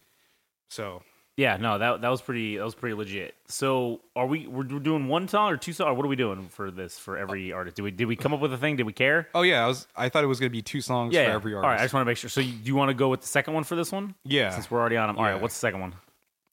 So 0.70 1.02
Yeah, 1.36 1.58
no, 1.58 1.76
that 1.76 2.00
that 2.00 2.08
was 2.08 2.22
pretty 2.22 2.56
that 2.56 2.64
was 2.64 2.74
pretty 2.74 2.94
legit. 2.94 3.34
So, 3.46 4.00
are 4.16 4.26
we 4.26 4.46
we're 4.46 4.66
we're 4.66 4.78
doing 4.78 5.06
one 5.06 5.28
song 5.28 5.50
or 5.52 5.58
two 5.58 5.74
songs? 5.74 5.88
Or 5.88 5.94
what 5.94 6.06
are 6.06 6.08
we 6.08 6.16
doing 6.16 6.48
for 6.48 6.70
this 6.70 6.98
for 6.98 7.18
every 7.18 7.52
artist? 7.52 7.76
Did 7.76 7.82
we 7.82 7.90
did 7.90 8.06
we 8.06 8.16
come 8.16 8.32
up 8.32 8.40
with 8.40 8.54
a 8.54 8.56
thing? 8.56 8.76
Did 8.76 8.86
we 8.86 8.94
care? 8.94 9.28
oh 9.34 9.42
yeah, 9.42 9.62
I 9.62 9.66
was 9.66 9.86
I 9.94 10.08
thought 10.08 10.24
it 10.24 10.28
was 10.28 10.40
gonna 10.40 10.48
be 10.48 10.62
two 10.62 10.80
songs 10.80 11.12
Yeah, 11.12 11.24
for 11.24 11.28
yeah. 11.28 11.34
every 11.34 11.54
artist. 11.54 11.68
right, 11.68 11.78
I 11.80 11.84
just 11.84 11.92
want 11.92 12.02
to 12.06 12.06
make 12.10 12.16
sure. 12.16 12.30
So, 12.30 12.40
you, 12.40 12.52
do 12.52 12.66
you 12.66 12.74
want 12.74 12.88
to 12.88 12.94
go 12.94 13.10
with 13.10 13.20
the 13.20 13.26
second 13.26 13.52
one 13.52 13.64
for 13.64 13.76
this 13.76 13.92
one? 13.92 14.14
yeah, 14.24 14.48
Since 14.50 14.70
we're 14.70 14.80
already 14.80 14.96
on 14.96 15.08
them. 15.08 15.18
All 15.18 15.24
right, 15.24 15.34
Yeah. 15.34 15.42
what's 15.42 15.54
the 15.54 15.60
second 15.60 15.80
one? 15.80 15.92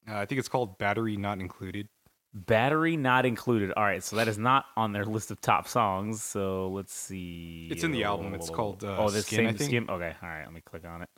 uh, 0.06 0.16
I 0.18 0.26
think 0.26 0.38
it's 0.38 0.48
called 0.50 0.76
Battery 0.76 1.16
Not 1.16 1.40
Included. 1.40 1.88
Battery 2.34 2.96
not 2.96 3.24
included. 3.24 3.70
All 3.76 3.84
right, 3.84 4.02
so 4.02 4.16
that 4.16 4.26
is 4.26 4.36
not 4.38 4.66
on 4.76 4.92
their 4.92 5.04
list 5.04 5.30
of 5.30 5.40
top 5.40 5.68
songs. 5.68 6.20
So 6.20 6.68
let's 6.70 6.92
see. 6.92 7.68
It's 7.70 7.84
in 7.84 7.92
the 7.92 8.02
album. 8.02 8.34
It's 8.34 8.50
called, 8.50 8.82
uh, 8.82 8.96
oh, 8.98 9.08
this 9.08 9.24
Skin, 9.26 9.36
same 9.38 9.46
I 9.46 9.52
think. 9.52 9.70
skin. 9.70 9.86
Okay, 9.88 10.12
all 10.20 10.28
right. 10.28 10.42
Let 10.44 10.52
me 10.52 10.60
click 10.60 10.84
on 10.84 11.02
it. 11.02 11.08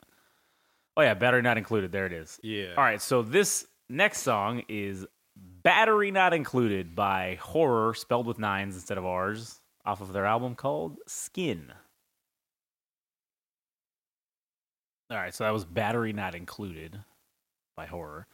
Oh 0.97 1.03
yeah, 1.03 1.13
battery 1.13 1.43
not 1.43 1.59
included. 1.59 1.91
There 1.91 2.07
it 2.07 2.11
is. 2.11 2.39
Yeah. 2.41 2.73
All 2.75 2.83
right, 2.83 2.99
so 2.99 3.21
this 3.21 3.67
next 3.87 4.21
song 4.21 4.63
is 4.67 5.05
"Battery 5.35 6.09
Not 6.09 6.33
Included" 6.33 6.95
by 6.95 7.37
Horror, 7.39 7.93
spelled 7.93 8.25
with 8.25 8.39
nines 8.39 8.73
instead 8.73 8.97
of 8.97 9.05
R's, 9.05 9.61
off 9.85 10.01
of 10.01 10.11
their 10.11 10.25
album 10.25 10.55
called 10.55 10.97
Skin. 11.05 11.71
All 15.11 15.17
right, 15.17 15.33
so 15.35 15.43
that 15.43 15.53
was 15.53 15.65
"Battery 15.65 16.13
Not 16.13 16.33
Included" 16.33 16.99
by 17.75 17.85
Horror. 17.85 18.25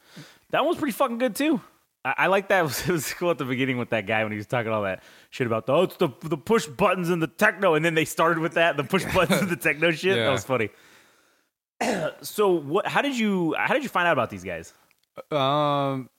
That 0.51 0.61
one 0.61 0.69
was 0.69 0.77
pretty 0.77 0.93
fucking 0.93 1.17
good 1.17 1.35
too. 1.35 1.59
I, 2.05 2.13
I 2.17 2.27
like 2.27 2.47
that. 2.47 2.61
It 2.61 2.63
was, 2.63 2.79
it 2.89 2.91
was 2.93 3.13
cool 3.13 3.31
at 3.31 3.39
the 3.39 3.45
beginning 3.45 3.77
with 3.77 3.89
that 3.89 4.07
guy 4.07 4.23
when 4.23 4.31
he 4.31 4.37
was 4.37 4.47
talking 4.47 4.71
all 4.71 4.83
that 4.83 5.03
shit 5.31 5.47
about 5.47 5.65
the 5.65 5.73
oh, 5.73 5.83
it's 5.83 5.97
the 5.97 6.07
the 6.21 6.37
push 6.37 6.65
buttons 6.65 7.09
and 7.09 7.21
the 7.21 7.27
techno, 7.27 7.73
and 7.73 7.83
then 7.83 7.93
they 7.93 8.05
started 8.05 8.39
with 8.39 8.53
that 8.53 8.77
the 8.77 8.85
push 8.85 9.03
buttons 9.13 9.41
and 9.41 9.49
the 9.49 9.57
techno 9.57 9.91
shit. 9.91 10.15
That 10.15 10.31
was 10.31 10.45
funny. 10.45 10.69
so 12.21 12.49
what? 12.49 12.87
How 12.87 13.01
did 13.01 13.17
you 13.17 13.55
how 13.57 13.73
did 13.73 13.83
you 13.83 13.89
find 13.89 14.07
out 14.07 14.13
about 14.13 14.29
these 14.29 14.43
guys? 14.43 14.73
Um, 15.31 16.09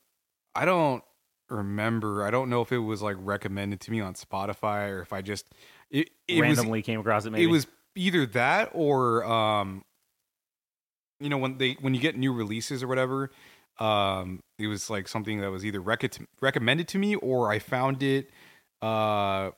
I 0.55 0.65
don't. 0.65 1.03
remember. 1.51 2.25
I 2.25 2.31
don't 2.31 2.49
know 2.49 2.63
if 2.63 2.73
it 2.73 2.79
was 2.79 3.03
like 3.03 3.17
recommended 3.21 3.81
to 3.83 3.91
me 3.91 4.01
on 4.01 4.15
Spotify 4.15 4.91
or 4.91 5.01
if 5.03 5.13
I 5.13 5.23
just 5.23 5.47
it, 5.91 6.11
it 6.27 6.41
was 6.41 6.57
Randomly 6.57 6.83
came 6.83 7.01
across 7.01 7.27
it. 7.27 7.31
Maybe 7.31 7.45
it 7.45 7.49
was 7.49 7.67
either 7.97 8.27
that 8.27 8.71
or 8.73 9.25
um 9.25 9.85
you 11.21 11.29
know 11.29 11.39
when 11.39 11.59
they 11.59 11.77
when 11.81 11.95
you 11.95 12.01
get 12.01 12.17
new 12.17 12.33
releases 12.33 12.83
or 12.83 12.89
whatever 12.89 13.31
um 13.79 14.41
it 14.59 14.67
was 14.67 14.91
like 14.91 15.07
something 15.07 15.41
that 15.41 15.51
was 15.51 15.65
either 15.65 15.81
rec- 15.81 16.19
recommended 16.41 16.89
to 16.89 16.99
me 16.99 17.15
or 17.15 17.51
i 17.53 17.59
found 17.61 18.03
it 18.03 18.31
uh 18.83 19.51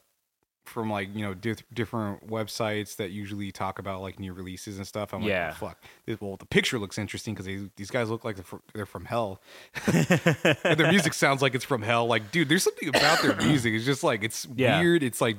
from 0.69 0.91
like 0.91 1.09
you 1.15 1.23
know 1.23 1.33
dif- 1.35 1.63
different 1.73 2.27
websites 2.29 2.97
that 2.97 3.11
usually 3.11 3.51
talk 3.53 3.79
about 3.79 4.01
like 4.03 4.19
new 4.21 4.33
releases 4.33 4.79
and 4.79 4.87
stuff 4.87 5.15
i'm 5.15 5.23
Yeah. 5.23 5.47
like 5.47 5.55
oh, 5.63 5.67
fuck 5.67 5.83
This- 6.07 6.21
well 6.21 6.37
the 6.37 6.47
picture 6.47 6.79
looks 6.79 6.99
interesting 6.99 7.35
because 7.35 7.47
these 7.77 7.91
guys 7.91 8.11
look 8.11 8.25
like 8.25 8.37
they're 8.37 8.45
fr- 8.45 8.57
they're 8.75 8.87
from 8.87 9.05
hell. 9.07 9.41
And 9.87 10.79
their 10.79 10.91
music 10.91 11.15
sounds 11.15 11.43
like 11.43 11.55
it's 11.55 11.65
from 11.65 11.83
hell. 11.83 12.07
Like 12.07 12.31
dude 12.33 12.49
there's 12.49 12.63
something 12.65 12.89
about 12.89 13.23
their 13.23 13.37
music. 13.47 13.73
It's 13.75 13.85
just 13.85 14.03
like 14.05 14.23
it's 14.25 14.47
Yeah. 14.55 14.81
weird. 14.81 15.03
It's 15.03 15.21
like 15.21 15.37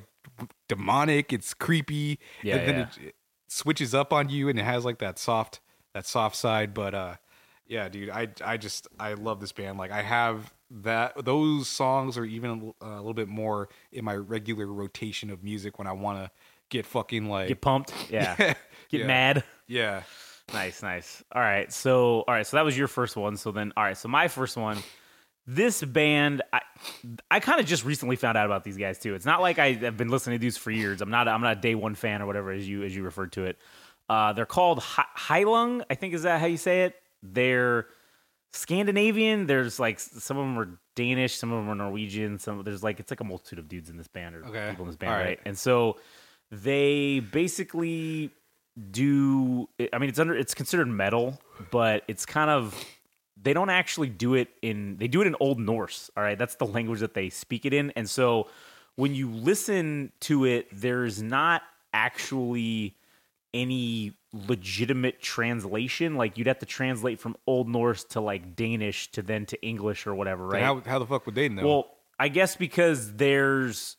demonic. 0.67 1.33
It's 1.33 1.53
creepy. 1.53 2.19
Yeah, 2.43 2.55
and 2.57 2.67
then 2.67 2.75
yeah. 2.75 2.87
it, 3.03 3.07
it 3.09 3.15
switches 3.47 3.93
up 3.93 4.11
on 4.13 4.29
you 4.29 4.49
and 4.49 4.59
it 4.59 4.63
has 4.63 4.85
like 4.85 4.99
that 4.99 5.17
soft 5.19 5.59
that 5.93 6.05
soft 6.05 6.35
side. 6.35 6.73
But 6.73 6.93
uh 6.93 7.15
yeah 7.67 7.89
dude 7.89 8.09
i 8.09 8.27
i 8.43 8.57
just 8.57 8.87
i 8.99 9.13
love 9.13 9.39
this 9.39 9.51
band 9.51 9.77
like 9.77 9.91
i 9.91 10.01
have 10.01 10.53
that 10.71 11.13
those 11.25 11.67
songs 11.67 12.17
are 12.17 12.25
even 12.25 12.73
uh, 12.81 12.85
a 12.87 12.97
little 12.97 13.13
bit 13.13 13.27
more 13.27 13.69
in 13.91 14.03
my 14.05 14.15
regular 14.15 14.67
rotation 14.67 15.29
of 15.29 15.43
music 15.43 15.77
when 15.77 15.87
i 15.87 15.91
want 15.91 16.17
to 16.23 16.31
get 16.69 16.85
fucking 16.85 17.27
like 17.29 17.47
get 17.47 17.61
pumped. 17.61 17.93
Yeah. 18.09 18.35
Get 18.37 19.01
Yeah. 19.01 19.07
mad. 19.07 19.43
yeah 19.67 20.03
Nice, 20.53 20.81
nice. 20.81 21.21
All 21.33 21.41
right. 21.41 21.71
So, 21.73 22.23
all 22.25 22.33
right. 22.33 22.47
So 22.47 22.55
that 22.55 22.63
was 22.63 22.77
your 22.77 22.87
first 22.87 23.17
one. 23.17 23.35
So 23.35 23.51
then, 23.51 23.73
all 23.75 23.83
right. 23.83 23.97
So 23.97 24.07
my 24.07 24.29
first 24.29 24.55
one, 24.55 24.77
this 25.45 25.83
band, 25.83 26.41
I, 26.53 26.61
I 27.29 27.41
kind 27.41 27.59
of 27.59 27.65
just 27.65 27.83
recently 27.83 28.15
found 28.15 28.37
out 28.37 28.45
about 28.45 28.63
these 28.63 28.77
guys 28.77 28.97
too. 28.97 29.13
It's 29.13 29.25
not 29.25 29.41
like 29.41 29.59
I 29.59 29.73
have 29.73 29.97
been 29.97 30.07
listening 30.07 30.37
to 30.37 30.41
these 30.41 30.55
for 30.55 30.71
years. 30.71 31.01
I'm 31.01 31.09
not, 31.09 31.27
I'm 31.27 31.41
not 31.41 31.57
a 31.57 31.59
day 31.59 31.75
one 31.75 31.95
fan 31.95 32.21
or 32.21 32.27
whatever 32.27 32.51
as 32.51 32.65
you 32.65 32.83
as 32.83 32.95
you 32.95 33.03
referred 33.03 33.33
to 33.33 33.43
it. 33.43 33.57
Uh, 34.07 34.31
they're 34.31 34.45
called 34.45 34.79
Hi- 34.79 35.05
Heilung. 35.17 35.83
I 35.89 35.95
think 35.95 36.13
is 36.13 36.23
that 36.23 36.39
how 36.39 36.45
you 36.47 36.55
say 36.55 36.83
it. 36.83 36.95
They're 37.23 37.87
Scandinavian. 38.53 39.45
There's 39.47 39.79
like 39.79 39.99
some 39.99 40.37
of 40.37 40.45
them 40.45 40.57
are 40.59 40.79
Danish, 40.95 41.35
some 41.35 41.51
of 41.51 41.59
them 41.59 41.69
are 41.69 41.75
Norwegian. 41.75 42.39
Some 42.39 42.63
there's 42.63 42.83
like 42.83 42.99
it's 42.99 43.11
like 43.11 43.19
a 43.21 43.23
multitude 43.23 43.59
of 43.59 43.67
dudes 43.67 43.89
in 43.89 43.97
this 43.97 44.07
band 44.07 44.35
or 44.35 44.45
Okay. 44.45 44.67
people 44.69 44.85
in 44.85 44.89
this 44.89 44.95
band, 44.97 45.11
right? 45.13 45.23
right. 45.25 45.39
And 45.45 45.57
so 45.57 45.97
they 46.51 47.19
basically 47.19 48.31
do 48.91 49.67
i 49.91 49.97
mean 49.97 50.07
it's 50.07 50.19
under 50.19 50.35
it's 50.35 50.53
considered 50.53 50.87
metal 50.87 51.41
but 51.71 52.03
it's 52.07 52.27
kind 52.27 52.51
of 52.51 52.85
they 53.41 53.51
don't 53.51 53.71
actually 53.71 54.07
do 54.07 54.35
it 54.35 54.49
in 54.61 54.95
they 54.97 55.07
do 55.07 55.19
it 55.19 55.25
in 55.25 55.35
old 55.39 55.59
norse 55.59 56.11
all 56.15 56.21
right 56.21 56.37
that's 56.37 56.53
the 56.55 56.65
language 56.65 56.99
that 56.99 57.15
they 57.15 57.27
speak 57.27 57.65
it 57.65 57.73
in 57.73 57.89
and 57.95 58.07
so 58.07 58.47
when 58.95 59.15
you 59.15 59.31
listen 59.31 60.11
to 60.19 60.45
it 60.45 60.67
there's 60.71 61.23
not 61.23 61.63
actually 61.91 62.95
any 63.53 64.13
legitimate 64.33 65.21
translation 65.21 66.15
like 66.15 66.37
you'd 66.37 66.47
have 66.47 66.59
to 66.59 66.65
translate 66.65 67.17
from 67.17 67.35
old 67.47 67.67
norse 67.67 68.03
to 68.03 68.19
like 68.19 68.55
danish 68.55 69.09
to 69.09 69.21
then 69.21 69.45
to 69.45 69.59
english 69.65 70.05
or 70.05 70.13
whatever 70.13 70.47
right? 70.47 70.61
how, 70.61 70.81
how 70.85 70.99
the 70.99 71.05
fuck 71.05 71.25
would 71.25 71.35
they 71.35 71.49
know? 71.49 71.65
Well, 71.65 71.87
I 72.19 72.29
guess 72.29 72.55
because 72.55 73.13
there's, 73.13 73.97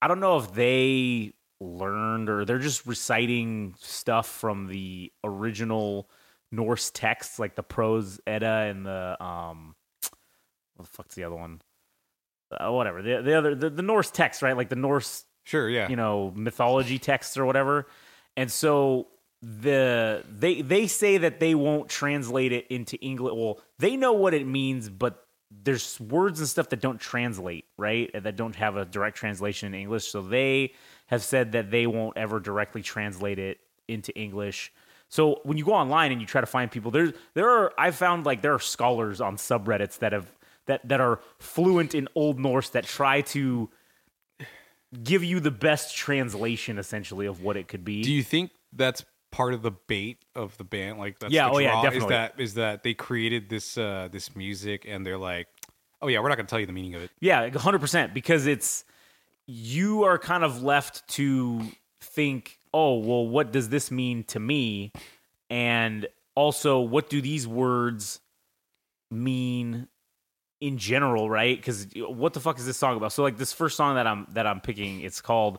I 0.00 0.08
don't 0.08 0.20
know 0.20 0.38
if 0.38 0.52
they 0.54 1.32
learned 1.60 2.28
or 2.28 2.44
they're 2.44 2.58
just 2.58 2.86
reciting 2.86 3.74
stuff 3.80 4.28
from 4.28 4.68
the 4.68 5.12
original 5.24 6.08
Norse 6.52 6.90
texts, 6.90 7.38
like 7.38 7.56
the 7.56 7.62
Prose 7.62 8.20
Edda 8.26 8.46
and 8.46 8.86
the 8.86 9.22
um, 9.22 9.74
what 10.76 10.86
the 10.86 10.92
fuck's 10.92 11.14
the 11.16 11.24
other 11.24 11.34
one? 11.34 11.60
Uh, 12.52 12.70
whatever. 12.70 13.02
The 13.02 13.20
the 13.22 13.34
other 13.36 13.54
the, 13.54 13.68
the 13.68 13.82
Norse 13.82 14.10
text, 14.10 14.42
right? 14.42 14.56
Like 14.56 14.68
the 14.68 14.76
Norse 14.76 15.24
sure 15.42 15.68
yeah. 15.68 15.88
you 15.88 15.96
know 15.96 16.32
mythology 16.36 16.98
texts 16.98 17.36
or 17.36 17.44
whatever 17.46 17.86
and 18.36 18.50
so 18.50 19.08
the 19.42 20.24
they 20.28 20.62
they 20.62 20.86
say 20.86 21.18
that 21.18 21.40
they 21.40 21.54
won't 21.54 21.88
translate 21.88 22.52
it 22.52 22.66
into 22.68 22.96
english 22.96 23.34
well 23.34 23.60
they 23.78 23.96
know 23.96 24.12
what 24.12 24.34
it 24.34 24.46
means 24.46 24.88
but 24.88 25.26
there's 25.62 26.00
words 26.00 26.40
and 26.40 26.48
stuff 26.48 26.68
that 26.70 26.80
don't 26.80 27.00
translate 27.00 27.66
right? 27.76 28.10
That 28.14 28.36
don't 28.36 28.56
have 28.56 28.76
a 28.76 28.84
direct 28.84 29.16
translation 29.16 29.74
in 29.74 29.80
english. 29.80 30.06
So 30.06 30.22
they 30.22 30.74
have 31.06 31.22
said 31.22 31.52
that 31.52 31.70
they 31.70 31.86
won't 31.86 32.16
ever 32.16 32.40
directly 32.40 32.82
translate 32.82 33.38
it 33.38 33.58
into 33.88 34.16
english. 34.18 34.72
So 35.08 35.40
when 35.44 35.56
you 35.56 35.64
go 35.64 35.72
online 35.72 36.10
and 36.10 36.20
you 36.20 36.26
try 36.26 36.40
to 36.40 36.46
find 36.46 36.70
people 36.70 36.90
there's 36.90 37.12
there 37.34 37.48
are 37.48 37.72
i 37.78 37.90
found 37.90 38.26
like 38.26 38.42
there 38.42 38.54
are 38.54 38.58
scholars 38.58 39.20
on 39.20 39.36
subreddits 39.36 39.98
that 39.98 40.12
have 40.12 40.26
that 40.66 40.86
that 40.88 41.00
are 41.00 41.20
fluent 41.38 41.94
in 41.94 42.08
old 42.14 42.40
norse 42.40 42.70
that 42.70 42.84
try 42.84 43.20
to 43.20 43.70
give 45.02 45.22
you 45.24 45.40
the 45.40 45.50
best 45.50 45.96
translation 45.96 46.78
essentially 46.78 47.26
of 47.26 47.42
what 47.42 47.56
it 47.56 47.68
could 47.68 47.84
be. 47.84 48.02
do 48.02 48.12
you 48.12 48.22
think 48.22 48.50
that's 48.72 49.04
part 49.32 49.52
of 49.52 49.62
the 49.62 49.72
bait 49.72 50.18
of 50.34 50.56
the 50.56 50.64
band 50.64 50.98
like 50.98 51.18
that's 51.18 51.32
Yeah, 51.32 51.48
the 51.48 51.54
oh 51.54 51.58
yeah, 51.58 51.82
definitely. 51.82 51.98
is 51.98 52.08
that 52.08 52.40
is 52.40 52.54
that 52.54 52.82
they 52.82 52.94
created 52.94 53.48
this 53.48 53.76
uh 53.76 54.08
this 54.10 54.34
music 54.36 54.84
and 54.88 55.04
they're 55.04 55.18
like 55.18 55.48
oh 56.00 56.08
yeah 56.08 56.20
we're 56.20 56.28
not 56.28 56.36
gonna 56.36 56.48
tell 56.48 56.60
you 56.60 56.66
the 56.66 56.72
meaning 56.72 56.94
of 56.94 57.02
it 57.02 57.10
yeah, 57.20 57.48
100% 57.50 58.14
because 58.14 58.46
it's 58.46 58.84
you 59.46 60.04
are 60.04 60.18
kind 60.18 60.42
of 60.42 60.62
left 60.62 61.06
to 61.08 61.62
think, 62.00 62.58
"Oh, 62.74 62.98
well 62.98 63.26
what 63.26 63.52
does 63.52 63.68
this 63.68 63.90
mean 63.90 64.24
to 64.24 64.40
me?" 64.40 64.92
And 65.50 66.06
also, 66.34 66.80
what 66.80 67.08
do 67.08 67.20
these 67.20 67.46
words 67.46 68.20
mean 69.10 69.88
in 70.60 70.78
general, 70.78 71.28
right? 71.28 71.62
Cuz 71.62 71.86
what 71.96 72.32
the 72.32 72.40
fuck 72.40 72.58
is 72.58 72.66
this 72.66 72.76
song 72.76 72.96
about? 72.96 73.12
So 73.12 73.22
like 73.22 73.36
this 73.36 73.52
first 73.52 73.76
song 73.76 73.96
that 73.96 74.06
I'm 74.06 74.26
that 74.30 74.46
I'm 74.46 74.60
picking, 74.60 75.00
it's 75.00 75.20
called 75.20 75.58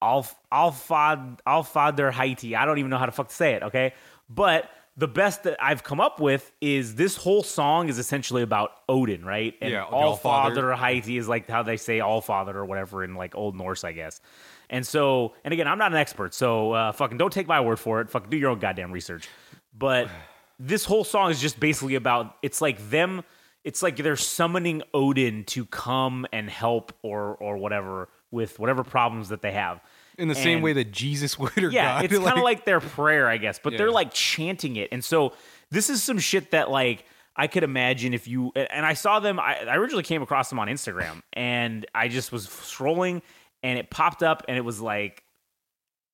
Alf 0.00 0.34
Alfad 0.52 1.38
Alfader 1.46 2.12
Haiti. 2.12 2.56
I 2.56 2.64
don't 2.64 2.78
even 2.78 2.90
know 2.90 2.98
how 2.98 3.06
to 3.06 3.12
fuck 3.12 3.28
to 3.28 3.34
say 3.34 3.54
it, 3.54 3.62
okay? 3.62 3.94
But 4.28 4.70
the 4.96 5.08
best 5.08 5.44
that 5.44 5.56
I've 5.62 5.82
come 5.82 6.00
up 6.00 6.20
with 6.20 6.52
is 6.60 6.96
this 6.96 7.16
whole 7.16 7.42
song 7.42 7.88
is 7.88 7.98
essentially 7.98 8.42
about 8.42 8.72
Odin, 8.88 9.24
right? 9.24 9.54
And 9.62 9.70
Yeah, 9.70 9.84
All. 9.84 10.16
Father 10.16 10.74
Haiti 10.74 11.16
is 11.16 11.28
like 11.28 11.48
how 11.48 11.62
they 11.62 11.78
say 11.78 12.00
All 12.00 12.20
Father 12.20 12.56
or 12.56 12.66
whatever 12.66 13.02
in 13.02 13.14
like 13.14 13.34
Old 13.34 13.56
Norse, 13.56 13.84
I 13.84 13.92
guess. 13.92 14.20
And 14.68 14.86
so, 14.86 15.34
and 15.44 15.52
again, 15.52 15.66
I'm 15.66 15.78
not 15.78 15.92
an 15.92 15.98
expert, 15.98 16.34
so 16.34 16.72
uh, 16.72 16.92
fucking 16.92 17.18
don't 17.18 17.32
take 17.32 17.46
my 17.46 17.60
word 17.60 17.78
for 17.78 18.00
it. 18.00 18.10
Fucking 18.10 18.30
do 18.30 18.36
your 18.36 18.50
own 18.50 18.58
goddamn 18.58 18.92
research. 18.92 19.28
But 19.76 20.08
this 20.58 20.84
whole 20.84 21.04
song 21.04 21.30
is 21.30 21.40
just 21.40 21.58
basically 21.58 21.94
about 21.94 22.36
it's 22.42 22.60
like 22.60 22.90
them 22.90 23.24
it's 23.64 23.82
like 23.82 23.96
they're 23.96 24.16
summoning 24.16 24.82
Odin 24.92 25.44
to 25.44 25.64
come 25.66 26.26
and 26.32 26.50
help 26.50 26.92
or 27.02 27.34
or 27.36 27.56
whatever 27.56 28.08
with 28.30 28.58
whatever 28.58 28.82
problems 28.82 29.28
that 29.28 29.42
they 29.42 29.52
have. 29.52 29.80
in 30.18 30.28
the 30.28 30.34
same 30.34 30.62
way 30.62 30.72
that 30.72 30.90
jesus 30.90 31.38
would 31.38 31.56
or 31.58 31.70
yeah, 31.70 32.02
God. 32.02 32.04
it's 32.04 32.18
kind 32.24 32.38
of 32.38 32.44
like 32.44 32.64
their 32.64 32.80
prayer, 32.80 33.28
I 33.28 33.36
guess, 33.36 33.58
but 33.62 33.76
they're 33.76 33.90
like 33.90 34.12
chanting 34.12 34.76
it. 34.76 34.88
And 34.92 35.04
so 35.04 35.32
this 35.70 35.90
is 35.90 36.02
some 36.02 36.18
shit 36.18 36.50
that 36.50 36.70
like 36.70 37.04
I 37.34 37.46
could 37.46 37.62
imagine 37.62 38.12
if 38.12 38.28
you 38.28 38.52
and 38.54 38.84
I 38.84 38.92
saw 38.94 39.20
them. 39.20 39.40
I, 39.40 39.60
I 39.60 39.76
originally 39.76 40.02
came 40.02 40.22
across 40.22 40.50
them 40.50 40.58
on 40.58 40.68
Instagram, 40.68 41.22
and 41.32 41.86
I 41.94 42.08
just 42.08 42.30
was 42.30 42.46
scrolling, 42.46 43.22
and 43.62 43.78
it 43.78 43.88
popped 43.90 44.22
up, 44.22 44.44
and 44.48 44.56
it 44.56 44.62
was 44.62 44.80
like 44.80 45.24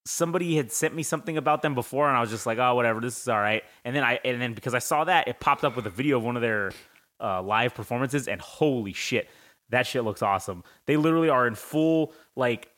somebody 0.07 0.57
had 0.57 0.73
sent 0.73 0.95
me 0.95 1.03
something 1.03 1.37
about 1.37 1.61
them 1.63 1.75
before, 1.75 2.09
and 2.09 2.17
I 2.17 2.21
was 2.21 2.31
just 2.31 2.47
like, 2.47 2.59
oh, 2.59 2.75
whatever, 2.75 3.01
this 3.01 3.21
is 3.21 3.29
all 3.29 3.39
right. 3.39 3.65
And 3.85 3.97
then 3.97 4.05
I 4.05 4.21
and 4.25 4.41
then 4.41 4.55
because 4.55 4.75
I 4.75 4.79
saw 4.79 5.05
that, 5.05 5.27
it 5.27 5.41
popped 5.41 5.65
up 5.65 5.75
with 5.75 5.87
a 5.87 5.91
video 5.91 6.19
of 6.19 6.25
one 6.25 6.37
of 6.37 6.43
their 6.43 6.73
uh, 7.21 7.43
live 7.43 7.75
performances, 7.75 8.29
and 8.29 8.41
holy 8.41 8.93
shit, 8.93 9.29
that 9.71 9.87
shit 9.87 10.05
looks 10.05 10.23
awesome. 10.23 10.65
They 10.87 10.97
literally 10.97 11.29
are 11.29 11.47
in 11.47 11.55
full 11.55 12.13
like 12.37 12.69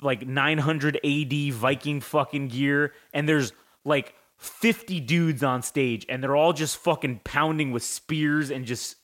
like 0.00 0.26
900 0.26 1.00
AD 1.04 1.52
Viking 1.54 2.00
fucking 2.00 2.48
gear, 2.48 2.92
and 3.12 3.28
there's 3.28 3.52
like 3.84 4.14
50 4.38 5.00
dudes 5.00 5.42
on 5.42 5.62
stage, 5.62 6.06
and 6.08 6.22
they're 6.22 6.36
all 6.36 6.52
just 6.52 6.76
fucking 6.78 7.20
pounding 7.24 7.72
with 7.72 7.82
spears 7.82 8.50
and 8.50 8.64
just 8.64 8.96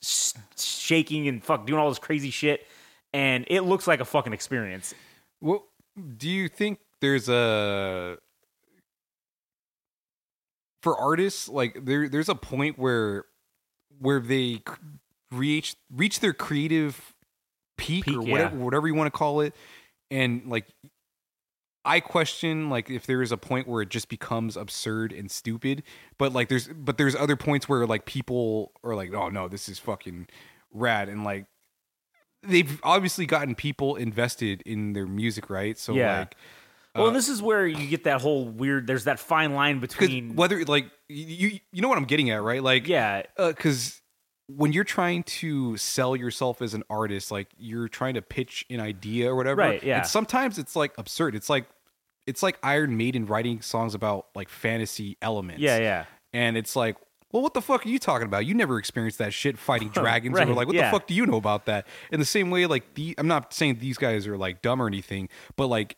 shaking 0.58 1.28
and 1.28 1.42
fuck 1.42 1.66
doing 1.66 1.78
all 1.78 1.88
this 1.88 1.98
crazy 1.98 2.30
shit. 2.30 2.66
And 3.12 3.44
it 3.48 3.62
looks 3.62 3.86
like 3.86 4.00
a 4.00 4.04
fucking 4.04 4.32
experience. 4.32 4.94
What 5.40 5.62
do 6.16 6.28
you 6.28 6.48
think 6.48 6.78
there's 7.00 7.28
a 7.28 8.18
for 10.82 10.96
artists 10.96 11.48
like 11.48 11.84
there 11.84 12.08
there's 12.08 12.28
a 12.28 12.34
point 12.34 12.78
where 12.78 13.24
where 14.00 14.18
they 14.20 14.62
reach 15.30 15.76
reach 15.94 16.20
their 16.20 16.32
creative 16.32 17.14
peak, 17.76 18.04
Peak, 18.04 18.16
or 18.16 18.22
yeah. 18.24 18.32
whatever 18.32 18.56
whatever 18.56 18.88
you 18.88 18.94
want 18.94 19.06
to 19.06 19.16
call 19.16 19.40
it 19.40 19.54
and 20.10 20.42
like 20.46 20.66
I 21.84 22.00
question 22.00 22.68
like 22.68 22.90
if 22.90 23.06
there 23.06 23.22
is 23.22 23.32
a 23.32 23.36
point 23.38 23.66
where 23.68 23.80
it 23.82 23.88
just 23.88 24.08
becomes 24.08 24.56
absurd 24.56 25.12
and 25.12 25.30
stupid 25.30 25.82
but 26.18 26.32
like 26.32 26.48
there's 26.48 26.68
but 26.68 26.98
there's 26.98 27.14
other 27.14 27.36
points 27.36 27.68
where 27.68 27.86
like 27.86 28.04
people 28.04 28.72
are 28.84 28.94
like 28.94 29.14
oh 29.14 29.28
no 29.28 29.48
this 29.48 29.68
is 29.68 29.78
fucking 29.78 30.26
rad 30.72 31.08
and 31.08 31.24
like 31.24 31.46
they've 32.42 32.80
obviously 32.82 33.26
gotten 33.26 33.54
people 33.54 33.96
invested 33.96 34.62
in 34.66 34.92
their 34.92 35.06
music 35.06 35.48
right 35.48 35.78
so 35.78 35.94
Yeah. 35.94 36.20
like 36.20 36.34
Well, 36.94 37.04
uh, 37.04 37.06
and 37.08 37.16
this 37.16 37.28
is 37.28 37.40
where 37.40 37.66
you 37.66 37.86
get 37.86 38.04
that 38.04 38.20
whole 38.20 38.44
weird. 38.46 38.86
There's 38.86 39.04
that 39.04 39.20
fine 39.20 39.54
line 39.54 39.78
between 39.80 40.34
whether 40.34 40.64
like 40.64 40.90
you 41.08 41.60
you 41.72 41.82
know 41.82 41.88
what 41.88 41.98
I'm 41.98 42.04
getting 42.04 42.30
at 42.30 42.42
right 42.42 42.62
like 42.62 42.88
yeah, 42.88 43.22
uh, 43.36 43.48
because 43.48 44.00
when 44.56 44.72
you're 44.72 44.84
trying 44.84 45.22
to 45.22 45.76
sell 45.76 46.16
yourself 46.16 46.60
as 46.60 46.74
an 46.74 46.82
artist, 46.90 47.30
like 47.30 47.48
you're 47.56 47.88
trying 47.88 48.14
to 48.14 48.22
pitch 48.22 48.64
an 48.70 48.80
idea 48.80 49.30
or 49.30 49.36
whatever. 49.36 49.60
Right, 49.60 49.82
yeah. 49.82 49.98
And 49.98 50.06
sometimes 50.06 50.58
it's 50.58 50.74
like 50.74 50.92
absurd. 50.98 51.34
It's 51.34 51.48
like 51.48 51.66
it's 52.26 52.42
like 52.42 52.58
Iron 52.62 52.96
Maiden 52.96 53.26
writing 53.26 53.60
songs 53.60 53.94
about 53.94 54.26
like 54.34 54.48
fantasy 54.48 55.16
elements. 55.22 55.62
Yeah, 55.62 55.78
yeah. 55.78 56.04
And 56.32 56.56
it's 56.56 56.76
like, 56.76 56.96
well, 57.32 57.42
what 57.42 57.54
the 57.54 57.62
fuck 57.62 57.86
are 57.86 57.88
you 57.88 57.98
talking 57.98 58.26
about? 58.26 58.46
You 58.46 58.54
never 58.54 58.78
experienced 58.78 59.18
that 59.18 59.32
shit 59.32 59.58
fighting 59.58 59.88
dragons. 59.94 60.36
Right, 60.36 60.48
or 60.48 60.54
like, 60.54 60.66
what 60.66 60.76
yeah. 60.76 60.90
the 60.90 60.98
fuck 60.98 61.06
do 61.06 61.14
you 61.14 61.26
know 61.26 61.36
about 61.36 61.66
that? 61.66 61.86
In 62.10 62.18
the 62.18 62.26
same 62.26 62.50
way, 62.50 62.66
like 62.66 62.94
the 62.94 63.14
I'm 63.18 63.28
not 63.28 63.52
saying 63.52 63.78
these 63.78 63.98
guys 63.98 64.26
are 64.26 64.36
like 64.36 64.62
dumb 64.62 64.82
or 64.82 64.86
anything, 64.86 65.28
but 65.56 65.68
like 65.68 65.96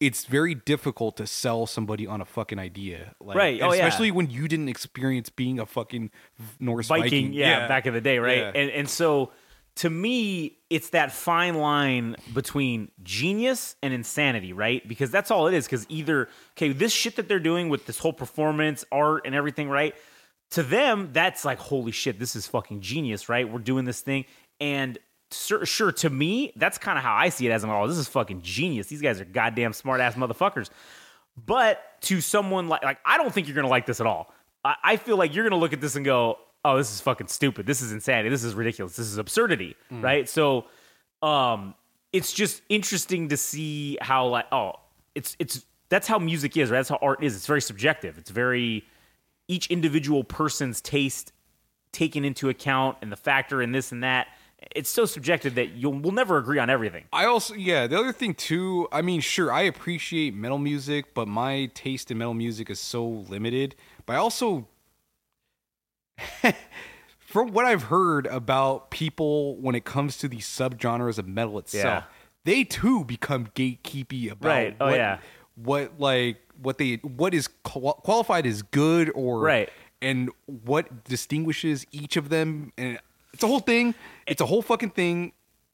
it's 0.00 0.24
very 0.24 0.54
difficult 0.54 1.16
to 1.16 1.26
sell 1.26 1.66
somebody 1.66 2.06
on 2.06 2.20
a 2.20 2.24
fucking 2.24 2.58
idea. 2.58 3.14
Like, 3.20 3.36
Right, 3.36 3.62
oh, 3.62 3.72
yeah. 3.72 3.86
especially 3.86 4.10
when 4.10 4.28
you 4.30 4.48
didn't 4.48 4.68
experience 4.68 5.30
being 5.30 5.58
a 5.58 5.66
fucking 5.66 6.10
Norse 6.60 6.88
Viking. 6.88 7.04
Viking, 7.04 7.32
yeah, 7.32 7.68
back 7.68 7.86
in 7.86 7.94
the 7.94 8.00
day, 8.00 8.18
right? 8.18 8.38
Yeah. 8.38 8.52
And 8.54 8.70
and 8.70 8.88
so 8.88 9.32
to 9.76 9.90
me, 9.90 10.58
it's 10.70 10.90
that 10.90 11.10
fine 11.10 11.56
line 11.56 12.16
between 12.32 12.90
genius 13.02 13.74
and 13.82 13.92
insanity, 13.92 14.52
right? 14.52 14.86
Because 14.86 15.10
that's 15.10 15.30
all 15.30 15.46
it 15.48 15.54
is. 15.54 15.66
Because 15.66 15.86
either 15.88 16.28
okay, 16.56 16.72
this 16.72 16.92
shit 16.92 17.16
that 17.16 17.28
they're 17.28 17.40
doing 17.40 17.68
with 17.68 17.86
this 17.86 17.98
whole 17.98 18.12
performance, 18.12 18.84
art, 18.92 19.22
and 19.26 19.34
everything, 19.34 19.68
right? 19.68 19.94
To 20.50 20.62
them, 20.62 21.10
that's 21.12 21.44
like 21.44 21.58
holy 21.58 21.92
shit, 21.92 22.18
this 22.18 22.36
is 22.36 22.46
fucking 22.46 22.80
genius, 22.80 23.28
right? 23.28 23.50
We're 23.50 23.58
doing 23.58 23.84
this 23.84 24.00
thing, 24.00 24.26
and 24.60 24.98
sure, 25.32 25.64
sure 25.66 25.92
to 25.92 26.10
me, 26.10 26.52
that's 26.56 26.78
kind 26.78 26.98
of 26.98 27.04
how 27.04 27.14
I 27.14 27.28
see 27.28 27.46
it 27.46 27.50
as 27.50 27.64
I'm 27.64 27.70
like, 27.70 27.78
oh, 27.78 27.88
this 27.88 27.98
is 27.98 28.08
fucking 28.08 28.42
genius. 28.42 28.86
These 28.86 29.02
guys 29.02 29.20
are 29.20 29.24
goddamn 29.24 29.72
smart 29.72 30.00
ass 30.00 30.14
motherfuckers. 30.14 30.70
But 31.36 31.80
to 32.02 32.20
someone 32.20 32.68
like 32.68 32.84
like 32.84 32.98
I 33.04 33.16
don't 33.16 33.32
think 33.32 33.48
you're 33.48 33.56
gonna 33.56 33.68
like 33.68 33.86
this 33.86 34.00
at 34.00 34.06
all. 34.06 34.32
I, 34.64 34.74
I 34.84 34.96
feel 34.96 35.16
like 35.16 35.34
you're 35.34 35.44
gonna 35.44 35.60
look 35.60 35.72
at 35.72 35.80
this 35.80 35.96
and 35.96 36.04
go, 36.04 36.38
"Oh, 36.64 36.76
this 36.76 36.92
is 36.92 37.00
fucking 37.00 37.26
stupid. 37.26 37.66
This 37.66 37.82
is 37.82 37.92
insanity. 37.92 38.28
This 38.28 38.44
is 38.44 38.54
ridiculous. 38.54 38.94
This 38.96 39.06
is 39.06 39.18
absurdity." 39.18 39.74
Right? 40.00 40.28
So, 40.28 40.66
um, 41.22 41.74
it's 42.12 42.32
just 42.32 42.62
interesting 42.68 43.30
to 43.30 43.36
see 43.36 43.98
how 44.00 44.28
like 44.28 44.46
oh, 44.52 44.74
it's 45.16 45.36
it's 45.40 45.66
that's 45.88 46.06
how 46.06 46.20
music 46.20 46.56
is. 46.56 46.70
Right? 46.70 46.78
That's 46.78 46.88
how 46.88 46.98
art 47.02 47.24
is. 47.24 47.34
It's 47.34 47.46
very 47.46 47.60
subjective. 47.60 48.16
It's 48.16 48.30
very 48.30 48.84
each 49.48 49.66
individual 49.72 50.22
person's 50.22 50.80
taste 50.80 51.32
taken 51.90 52.24
into 52.24 52.48
account 52.48 52.98
and 53.02 53.10
the 53.10 53.16
factor 53.16 53.60
and 53.60 53.74
this 53.74 53.90
and 53.92 54.04
that. 54.04 54.28
It's 54.74 54.90
so 54.90 55.04
subjective 55.04 55.54
that 55.56 55.72
you'll 55.72 55.92
we'll 55.92 56.12
never 56.12 56.38
agree 56.38 56.58
on 56.58 56.70
everything. 56.70 57.04
I 57.12 57.24
also 57.26 57.54
yeah, 57.54 57.86
the 57.86 57.98
other 57.98 58.12
thing 58.12 58.34
too, 58.34 58.88
I 58.92 59.02
mean, 59.02 59.20
sure, 59.20 59.52
I 59.52 59.62
appreciate 59.62 60.34
metal 60.34 60.58
music, 60.58 61.14
but 61.14 61.28
my 61.28 61.70
taste 61.74 62.10
in 62.10 62.18
metal 62.18 62.34
music 62.34 62.70
is 62.70 62.80
so 62.80 63.06
limited. 63.06 63.74
But 64.06 64.14
I 64.14 64.16
also 64.16 64.68
from 67.18 67.52
what 67.52 67.64
I've 67.64 67.84
heard 67.84 68.26
about 68.28 68.90
people 68.90 69.56
when 69.56 69.74
it 69.74 69.84
comes 69.84 70.18
to 70.18 70.28
these 70.28 70.46
subgenres 70.46 71.18
of 71.18 71.26
metal 71.26 71.58
itself, 71.58 71.84
Yeah. 71.84 72.02
they 72.44 72.64
too 72.64 73.04
become 73.04 73.48
gatekeepy 73.54 74.30
about 74.30 74.48
Right. 74.48 74.76
Oh, 74.80 74.86
what, 74.86 74.96
yeah. 74.96 75.18
what 75.56 75.92
like 76.00 76.38
what 76.62 76.78
they 76.78 76.96
what 76.96 77.34
is 77.34 77.48
qual- 77.64 77.94
qualified 78.04 78.46
as 78.46 78.62
good 78.62 79.10
or 79.14 79.40
Right. 79.40 79.70
and 80.00 80.30
what 80.46 81.04
distinguishes 81.04 81.86
each 81.90 82.16
of 82.16 82.28
them 82.28 82.72
and 82.78 82.98
it's 83.34 83.42
a 83.42 83.46
whole 83.46 83.60
thing. 83.60 83.94
It's 84.26 84.40
a 84.40 84.46
whole 84.46 84.62
fucking 84.62 84.90
thing. 84.90 85.32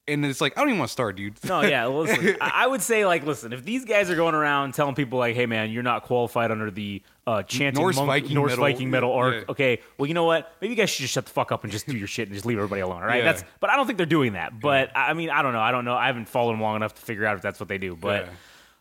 And 0.08 0.26
it's 0.26 0.40
like 0.40 0.56
I 0.56 0.62
don't 0.62 0.70
even 0.70 0.78
want 0.80 0.88
to 0.88 0.92
start, 0.92 1.14
dude. 1.14 1.34
No, 1.44 1.60
yeah. 1.60 1.86
Listen, 1.86 2.36
I 2.40 2.64
I 2.64 2.66
would 2.66 2.82
say 2.82 3.06
like, 3.06 3.24
listen, 3.24 3.52
if 3.52 3.64
these 3.64 3.84
guys 3.84 4.10
are 4.10 4.16
going 4.16 4.34
around 4.34 4.74
telling 4.74 4.96
people 4.96 5.20
like, 5.20 5.36
"Hey, 5.36 5.46
man, 5.46 5.70
you're 5.70 5.84
not 5.84 6.02
qualified 6.02 6.50
under 6.50 6.68
the 6.68 7.00
uh, 7.28 7.44
chanting 7.44 7.80
Norse 7.80 7.94
monk- 7.94 8.08
Viking 8.08 8.34
Norse 8.34 8.50
metal. 8.56 8.64
Viking 8.64 8.94
arc," 8.94 9.34
Yeah. 9.34 9.44
okay, 9.50 9.80
well, 9.98 10.06
you 10.08 10.14
know 10.14 10.24
what? 10.24 10.52
Maybe 10.60 10.72
you 10.72 10.76
guys 10.76 10.90
should 10.90 11.02
just 11.02 11.14
shut 11.14 11.26
the 11.26 11.30
fuck 11.30 11.52
up 11.52 11.62
and 11.62 11.70
just 11.72 11.86
do 11.86 11.96
your 11.96 12.08
shit 12.08 12.26
and 12.26 12.34
just 12.34 12.44
leave 12.44 12.56
everybody 12.58 12.80
alone. 12.80 13.02
All 13.02 13.06
right, 13.08 13.18
Yeah. 13.18 13.32
that's. 13.32 13.44
But 13.60 13.70
I 13.70 13.76
don't 13.76 13.86
think 13.86 13.98
they're 13.98 14.06
doing 14.06 14.32
that. 14.32 14.58
But 14.58 14.90
I 14.96 15.10
I 15.10 15.12
mean, 15.12 15.30
I 15.30 15.42
don't 15.42 15.52
know. 15.52 15.60
I 15.60 15.70
don't 15.70 15.84
know. 15.84 15.94
I 15.94 16.06
haven't 16.06 16.28
followed 16.28 16.54
them 16.54 16.60
long 16.62 16.74
enough 16.74 16.94
to 16.94 17.02
figure 17.02 17.24
out 17.24 17.36
if 17.36 17.42
that's 17.42 17.60
what 17.60 17.68
they 17.68 17.78
do. 17.78 17.94
But. 17.94 18.28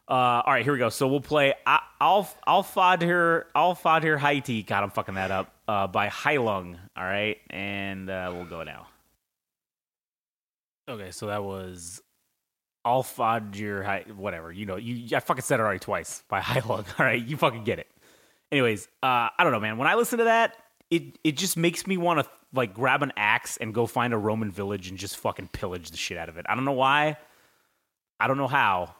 Uh, 0.07 0.41
all 0.43 0.53
right, 0.53 0.63
here 0.63 0.73
we 0.73 0.79
go. 0.79 0.89
So 0.89 1.07
we'll 1.07 1.21
play 1.21 1.53
I- 1.67 1.83
I'll 2.01 2.27
I'll 2.47 2.63
Fadhir 2.63 4.17
Haiti. 4.17 4.63
God, 4.63 4.83
I'm 4.83 4.89
fucking 4.89 5.13
that 5.13 5.29
up. 5.29 5.53
Uh, 5.69 5.85
by 5.85 6.07
Heilung. 6.07 6.79
All 6.97 7.03
right, 7.03 7.37
and 7.51 8.09
uh, 8.09 8.31
we'll 8.33 8.45
go 8.45 8.63
now. 8.63 8.87
Okay, 10.89 11.11
so 11.11 11.27
that 11.27 11.43
was 11.43 12.01
I'll 12.83 13.03
whatever. 13.03 14.51
You 14.51 14.65
know, 14.65 14.77
you 14.77 15.15
I 15.15 15.19
fucking 15.19 15.43
said 15.43 15.59
it 15.59 15.61
already 15.61 15.77
twice 15.77 16.23
by 16.27 16.39
Heilung. 16.41 16.87
All 16.97 17.05
right, 17.05 17.23
you 17.23 17.37
fucking 17.37 17.65
get 17.65 17.77
it. 17.77 17.85
Anyways, 18.51 18.87
uh, 19.03 19.29
I 19.37 19.43
don't 19.43 19.51
know, 19.51 19.59
man. 19.59 19.77
When 19.77 19.87
I 19.87 19.93
listen 19.93 20.17
to 20.17 20.23
that, 20.23 20.55
it 20.89 21.19
it 21.23 21.37
just 21.37 21.55
makes 21.55 21.85
me 21.85 21.97
want 21.97 22.21
to 22.21 22.29
like 22.51 22.73
grab 22.73 23.03
an 23.03 23.13
axe 23.15 23.57
and 23.57 23.71
go 23.71 23.85
find 23.85 24.11
a 24.11 24.17
Roman 24.17 24.49
village 24.49 24.89
and 24.89 24.97
just 24.97 25.17
fucking 25.17 25.49
pillage 25.49 25.91
the 25.91 25.97
shit 25.97 26.17
out 26.17 26.29
of 26.29 26.37
it. 26.37 26.47
I 26.49 26.55
don't 26.55 26.65
know 26.65 26.71
why. 26.71 27.15
I 28.19 28.27
don't 28.27 28.37
know 28.37 28.47
how, 28.47 28.95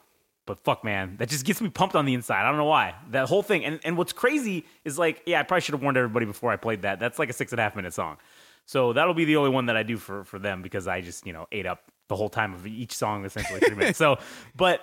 but 0.50 0.60
fuck, 0.62 0.84
man, 0.84 1.18
that 1.18 1.30
just 1.30 1.45
gets 1.45 1.62
me 1.62 1.70
pumped 1.70 1.95
on 1.95 2.06
the 2.06 2.16
inside. 2.16 2.41
I 2.41 2.47
don't 2.47 2.58
know 2.58 2.66
why. 2.66 2.95
That 3.12 3.30
whole 3.30 3.43
thing. 3.43 3.64
And 3.64 3.80
and 3.84 3.95
what's 3.95 4.14
crazy 4.14 4.66
is 4.84 4.97
like, 4.97 5.22
yeah, 5.28 5.39
I 5.39 5.43
probably 5.43 5.62
should 5.62 5.74
have 5.74 5.84
warned 5.84 5.95
everybody 5.95 6.26
before 6.26 6.52
I 6.52 6.56
played 6.56 6.82
that. 6.82 7.00
That's 7.00 7.20
like 7.20 7.30
a 7.30 7.34
six 7.34 7.52
and 7.52 7.60
a 7.60 7.62
half 7.62 7.76
minute 7.76 7.93
song. 7.93 8.18
So 8.66 8.91
that'll 8.91 9.14
be 9.14 9.26
the 9.26 9.36
only 9.36 9.52
one 9.52 9.68
that 9.68 9.78
I 9.78 9.84
do 9.84 9.97
for 9.97 10.24
for 10.24 10.39
them 10.39 10.64
because 10.64 10.88
I 10.88 11.02
just 11.02 11.28
you 11.28 11.34
know 11.34 11.45
ate 11.52 11.68
up 11.68 11.84
the 12.08 12.16
whole 12.16 12.30
time 12.30 12.56
of 12.56 12.66
each 12.66 12.93
song 12.93 13.26
essentially 13.26 13.60
three 13.60 13.76
minutes. 13.76 14.00
So, 14.00 14.18
but 14.56 14.82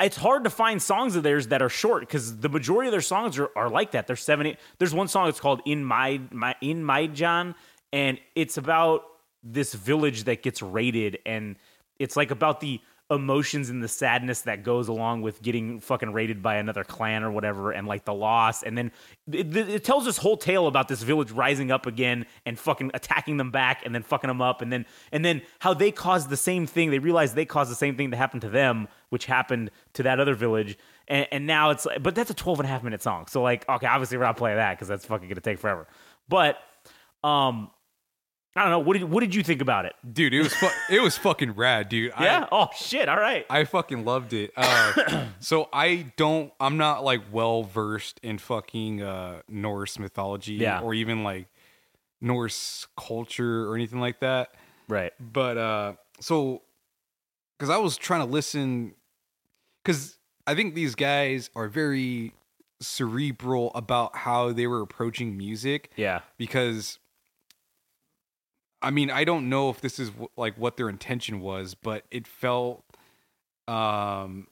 it's 0.00 0.16
hard 0.16 0.42
to 0.42 0.50
find 0.50 0.82
songs 0.82 1.14
of 1.14 1.22
theirs 1.22 1.46
that 1.46 1.62
are 1.62 1.68
short 1.68 2.00
because 2.00 2.38
the 2.38 2.48
majority 2.48 2.88
of 2.88 2.92
their 2.92 3.00
songs 3.00 3.38
are, 3.38 3.50
are 3.54 3.68
like 3.68 3.92
that. 3.92 4.08
They're 4.08 4.16
seven. 4.16 4.48
Eight, 4.48 4.58
there's 4.78 4.92
one 4.92 5.06
song 5.06 5.26
that's 5.26 5.38
called 5.38 5.62
"In 5.64 5.84
My 5.84 6.22
My 6.32 6.56
In 6.60 6.82
My 6.82 7.06
John," 7.06 7.54
and 7.92 8.18
it's 8.34 8.56
about 8.56 9.04
this 9.44 9.74
village 9.74 10.24
that 10.24 10.42
gets 10.42 10.60
raided, 10.60 11.20
and 11.24 11.54
it's 12.00 12.16
like 12.16 12.32
about 12.32 12.58
the 12.58 12.80
emotions 13.14 13.70
and 13.70 13.82
the 13.82 13.88
sadness 13.88 14.42
that 14.42 14.62
goes 14.62 14.88
along 14.88 15.22
with 15.22 15.40
getting 15.40 15.80
fucking 15.80 16.12
raided 16.12 16.42
by 16.42 16.56
another 16.56 16.84
clan 16.84 17.22
or 17.22 17.30
whatever 17.30 17.72
and 17.72 17.86
like 17.86 18.04
the 18.04 18.12
loss. 18.12 18.62
And 18.62 18.76
then 18.76 18.92
it, 19.30 19.56
it 19.56 19.84
tells 19.84 20.04
this 20.04 20.18
whole 20.18 20.36
tale 20.36 20.66
about 20.66 20.88
this 20.88 21.02
village 21.02 21.30
rising 21.30 21.70
up 21.70 21.86
again 21.86 22.26
and 22.44 22.58
fucking 22.58 22.90
attacking 22.94 23.36
them 23.36 23.50
back 23.50 23.82
and 23.84 23.94
then 23.94 24.02
fucking 24.02 24.28
them 24.28 24.42
up. 24.42 24.60
And 24.60 24.72
then 24.72 24.86
and 25.12 25.24
then 25.24 25.42
how 25.60 25.74
they 25.74 25.90
caused 25.90 26.28
the 26.28 26.36
same 26.36 26.66
thing. 26.66 26.90
They 26.90 26.98
realized 26.98 27.34
they 27.34 27.46
caused 27.46 27.70
the 27.70 27.76
same 27.76 27.96
thing 27.96 28.10
to 28.10 28.16
happen 28.16 28.40
to 28.40 28.48
them 28.48 28.88
which 29.08 29.26
happened 29.26 29.70
to 29.92 30.02
that 30.02 30.18
other 30.18 30.34
village. 30.34 30.76
And, 31.08 31.26
and 31.30 31.46
now 31.46 31.70
it's 31.70 31.86
but 32.00 32.14
that's 32.14 32.30
a 32.30 32.34
12 32.34 32.60
and 32.60 32.66
a 32.66 32.70
half 32.70 32.82
minute 32.82 33.02
song. 33.02 33.26
So 33.28 33.42
like 33.42 33.68
okay 33.68 33.86
obviously 33.86 34.18
we're 34.18 34.24
not 34.24 34.36
playing 34.36 34.56
that 34.56 34.74
because 34.74 34.88
that's 34.88 35.06
fucking 35.06 35.28
gonna 35.28 35.40
take 35.40 35.58
forever. 35.58 35.86
But 36.28 36.58
um 37.22 37.70
I 38.56 38.62
don't 38.62 38.70
know. 38.70 38.78
What 38.78 38.94
did 38.94 39.04
what 39.04 39.20
did 39.20 39.34
you 39.34 39.42
think 39.42 39.60
about 39.60 39.84
it? 39.84 39.94
dude 40.12 40.32
it 40.34 40.42
was 40.42 40.54
fu- 40.54 40.68
it 40.94 41.00
was 41.00 41.16
fucking 41.18 41.52
rad 41.52 41.88
dude 41.88 42.12
Yeah. 42.20 42.46
oh 42.52 42.68
shit. 42.76 43.08
All 43.08 43.18
right. 43.18 43.44
I, 43.50 43.60
I 43.60 43.64
fucking 43.64 44.04
loved 44.04 44.32
it 44.32 44.52
uh, 44.56 45.26
so 45.40 45.68
i 45.72 46.06
don't 46.16 46.52
i'm 46.60 46.76
not 46.76 47.02
like 47.04 47.20
well 47.32 47.64
versed 47.64 48.20
in 48.22 48.38
fucking 48.38 49.02
uh 49.02 49.40
norse 49.48 49.98
mythology 49.98 50.54
Yeah. 50.54 50.80
or 50.80 50.94
even 50.94 51.24
like 51.24 51.48
norse 52.20 52.86
culture 52.96 53.68
or 53.68 53.74
anything 53.74 54.00
like 54.00 54.20
that 54.20 54.54
right. 54.88 55.12
but 55.20 55.58
uh 55.58 55.92
so 56.20 56.62
because 57.58 57.70
i 57.70 57.76
was 57.76 57.96
trying 57.96 58.20
to 58.20 58.32
listen 58.32 58.94
because 59.82 60.16
i 60.46 60.54
think 60.54 60.74
these 60.74 60.94
guys 60.94 61.50
are 61.56 61.68
very 61.68 62.32
cerebral 62.80 63.72
about 63.74 64.16
how 64.16 64.52
they 64.52 64.66
were 64.66 64.80
approaching 64.80 65.36
music 65.36 65.90
Yeah. 65.96 66.20
because 66.38 66.98
I 68.84 68.90
mean, 68.90 69.10
I 69.10 69.24
don't 69.24 69.48
know 69.48 69.70
if 69.70 69.80
this 69.80 69.98
is 69.98 70.10
wh- 70.10 70.38
like 70.38 70.56
what 70.56 70.76
their 70.76 70.88
intention 70.88 71.40
was, 71.40 71.74
but 71.74 72.04
it 72.10 72.26
felt 72.26 72.84
um 73.66 74.46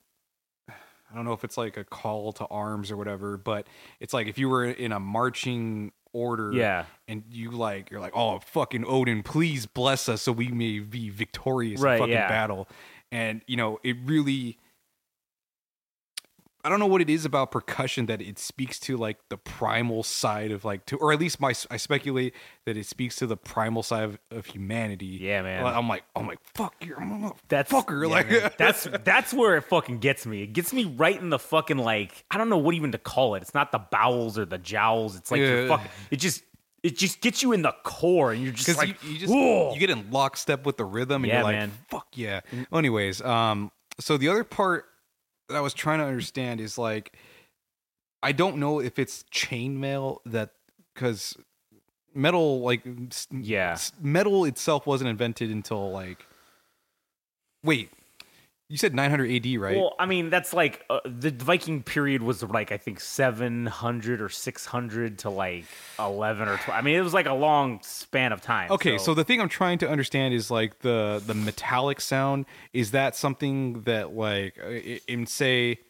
I 0.68 1.14
don't 1.14 1.26
know 1.26 1.34
if 1.34 1.44
it's 1.44 1.58
like 1.58 1.76
a 1.76 1.84
call 1.84 2.32
to 2.34 2.46
arms 2.46 2.90
or 2.90 2.96
whatever, 2.96 3.36
but 3.36 3.66
it's 4.00 4.14
like 4.14 4.28
if 4.28 4.38
you 4.38 4.48
were 4.48 4.64
in 4.64 4.92
a 4.92 4.98
marching 5.00 5.92
order 6.14 6.52
Yeah. 6.52 6.86
and 7.06 7.22
you 7.30 7.50
like 7.50 7.90
you're 7.90 8.00
like, 8.00 8.16
"Oh, 8.16 8.38
fucking 8.38 8.84
Odin, 8.86 9.22
please 9.22 9.66
bless 9.66 10.08
us 10.08 10.22
so 10.22 10.32
we 10.32 10.48
may 10.48 10.78
be 10.78 11.10
victorious 11.10 11.80
Right, 11.82 11.94
in 11.94 11.98
fucking 12.00 12.12
yeah. 12.14 12.28
battle." 12.28 12.66
And 13.10 13.42
you 13.46 13.58
know, 13.58 13.78
it 13.84 13.96
really 14.04 14.58
I 16.64 16.68
don't 16.68 16.78
know 16.78 16.86
what 16.86 17.00
it 17.00 17.10
is 17.10 17.24
about 17.24 17.50
percussion 17.50 18.06
that 18.06 18.22
it 18.22 18.38
speaks 18.38 18.78
to 18.80 18.96
like 18.96 19.18
the 19.30 19.36
primal 19.36 20.02
side 20.04 20.52
of 20.52 20.64
like 20.64 20.86
to 20.86 20.96
or 20.96 21.12
at 21.12 21.18
least 21.18 21.40
my 21.40 21.52
I 21.70 21.76
speculate 21.76 22.34
that 22.66 22.76
it 22.76 22.86
speaks 22.86 23.16
to 23.16 23.26
the 23.26 23.36
primal 23.36 23.82
side 23.82 24.04
of, 24.04 24.18
of 24.30 24.46
humanity. 24.46 25.06
Yeah, 25.06 25.42
man. 25.42 25.64
Like, 25.64 25.74
I'm 25.74 25.88
like, 25.88 26.04
I'm 26.14 26.26
like, 26.28 26.38
fuck 26.54 26.74
you, 26.80 26.94
I'm 26.96 27.24
a 27.24 27.32
That's 27.48 27.72
fucker. 27.72 28.02
yeah, 28.08 28.14
like 28.14 28.30
man. 28.30 28.50
that's 28.58 28.84
that's 29.04 29.34
where 29.34 29.56
it 29.56 29.62
fucking 29.62 29.98
gets 29.98 30.24
me. 30.24 30.42
It 30.42 30.52
gets 30.52 30.72
me 30.72 30.84
right 30.84 31.20
in 31.20 31.30
the 31.30 31.38
fucking 31.40 31.78
like 31.78 32.24
I 32.30 32.38
don't 32.38 32.48
know 32.48 32.58
what 32.58 32.74
even 32.76 32.92
to 32.92 32.98
call 32.98 33.34
it. 33.34 33.42
It's 33.42 33.54
not 33.54 33.72
the 33.72 33.78
bowels 33.80 34.38
or 34.38 34.44
the 34.44 34.58
jowls. 34.58 35.16
It's 35.16 35.30
like 35.32 35.40
you're 35.40 35.62
Yeah. 35.62 35.68
fucking. 35.68 35.90
It 36.12 36.16
just 36.20 36.44
it 36.84 36.96
just 36.96 37.20
gets 37.20 37.42
you 37.42 37.52
in 37.52 37.62
the 37.62 37.74
core, 37.84 38.32
and 38.32 38.42
you're 38.42 38.52
just 38.52 38.76
like 38.76 39.02
you, 39.04 39.10
you 39.12 39.18
just 39.18 39.32
you 39.32 39.76
get 39.80 39.90
in 39.90 40.10
lockstep 40.12 40.64
with 40.66 40.76
the 40.76 40.84
rhythm 40.84 41.24
and 41.24 41.28
Yeah, 41.28 41.38
you're 41.38 41.44
like, 41.44 41.56
man. 41.56 41.72
fuck 41.88 42.06
yeah. 42.14 42.40
Well, 42.70 42.78
anyways, 42.78 43.20
um, 43.22 43.70
so 44.00 44.16
the 44.16 44.28
other 44.28 44.42
part 44.44 44.86
that 45.52 45.58
I 45.58 45.60
was 45.60 45.74
trying 45.74 45.98
to 45.98 46.04
understand 46.04 46.60
is 46.60 46.78
like, 46.78 47.16
I 48.22 48.32
don't 48.32 48.56
know 48.56 48.80
if 48.80 48.98
it's 48.98 49.24
chainmail 49.32 50.18
that 50.26 50.50
because 50.94 51.36
metal 52.14 52.60
like 52.60 52.82
Yeah. 53.30 53.76
metal 54.00 54.44
itself 54.44 54.86
wasn't 54.86 55.10
invented 55.10 55.50
until 55.50 55.90
like 55.90 56.26
wait 57.64 57.90
you 58.72 58.78
said 58.78 58.94
900 58.94 59.30
AD 59.30 59.60
right 59.60 59.76
Well, 59.76 59.94
I 59.98 60.06
mean, 60.06 60.30
that's 60.30 60.54
like 60.54 60.82
uh, 60.88 61.00
the 61.04 61.30
Viking 61.30 61.82
period 61.82 62.22
was 62.22 62.42
like 62.42 62.72
I 62.72 62.78
think 62.78 63.00
700 63.00 64.22
or 64.22 64.30
600 64.30 65.18
to 65.18 65.30
like 65.30 65.66
11 65.98 66.48
or 66.48 66.56
12. 66.56 66.70
I 66.70 66.80
mean, 66.80 66.96
it 66.96 67.02
was 67.02 67.12
like 67.12 67.26
a 67.26 67.34
long 67.34 67.80
span 67.82 68.32
of 68.32 68.40
time. 68.40 68.72
Okay, 68.72 68.96
so. 68.96 69.12
the 69.12 69.24
thing 69.24 69.42
I'm 69.42 69.50
trying 69.50 69.76
to 69.80 69.90
understand 69.90 70.32
is 70.32 70.50
like 70.50 70.78
the 70.78 71.22
the 71.26 71.34
metallic 71.34 72.00
sound. 72.00 72.46
Is 72.72 72.92
that 72.92 73.14
something 73.14 73.82
that 73.82 74.14
like 74.14 74.58
uh, 74.58 74.70
in 75.06 75.26
say 75.26 75.80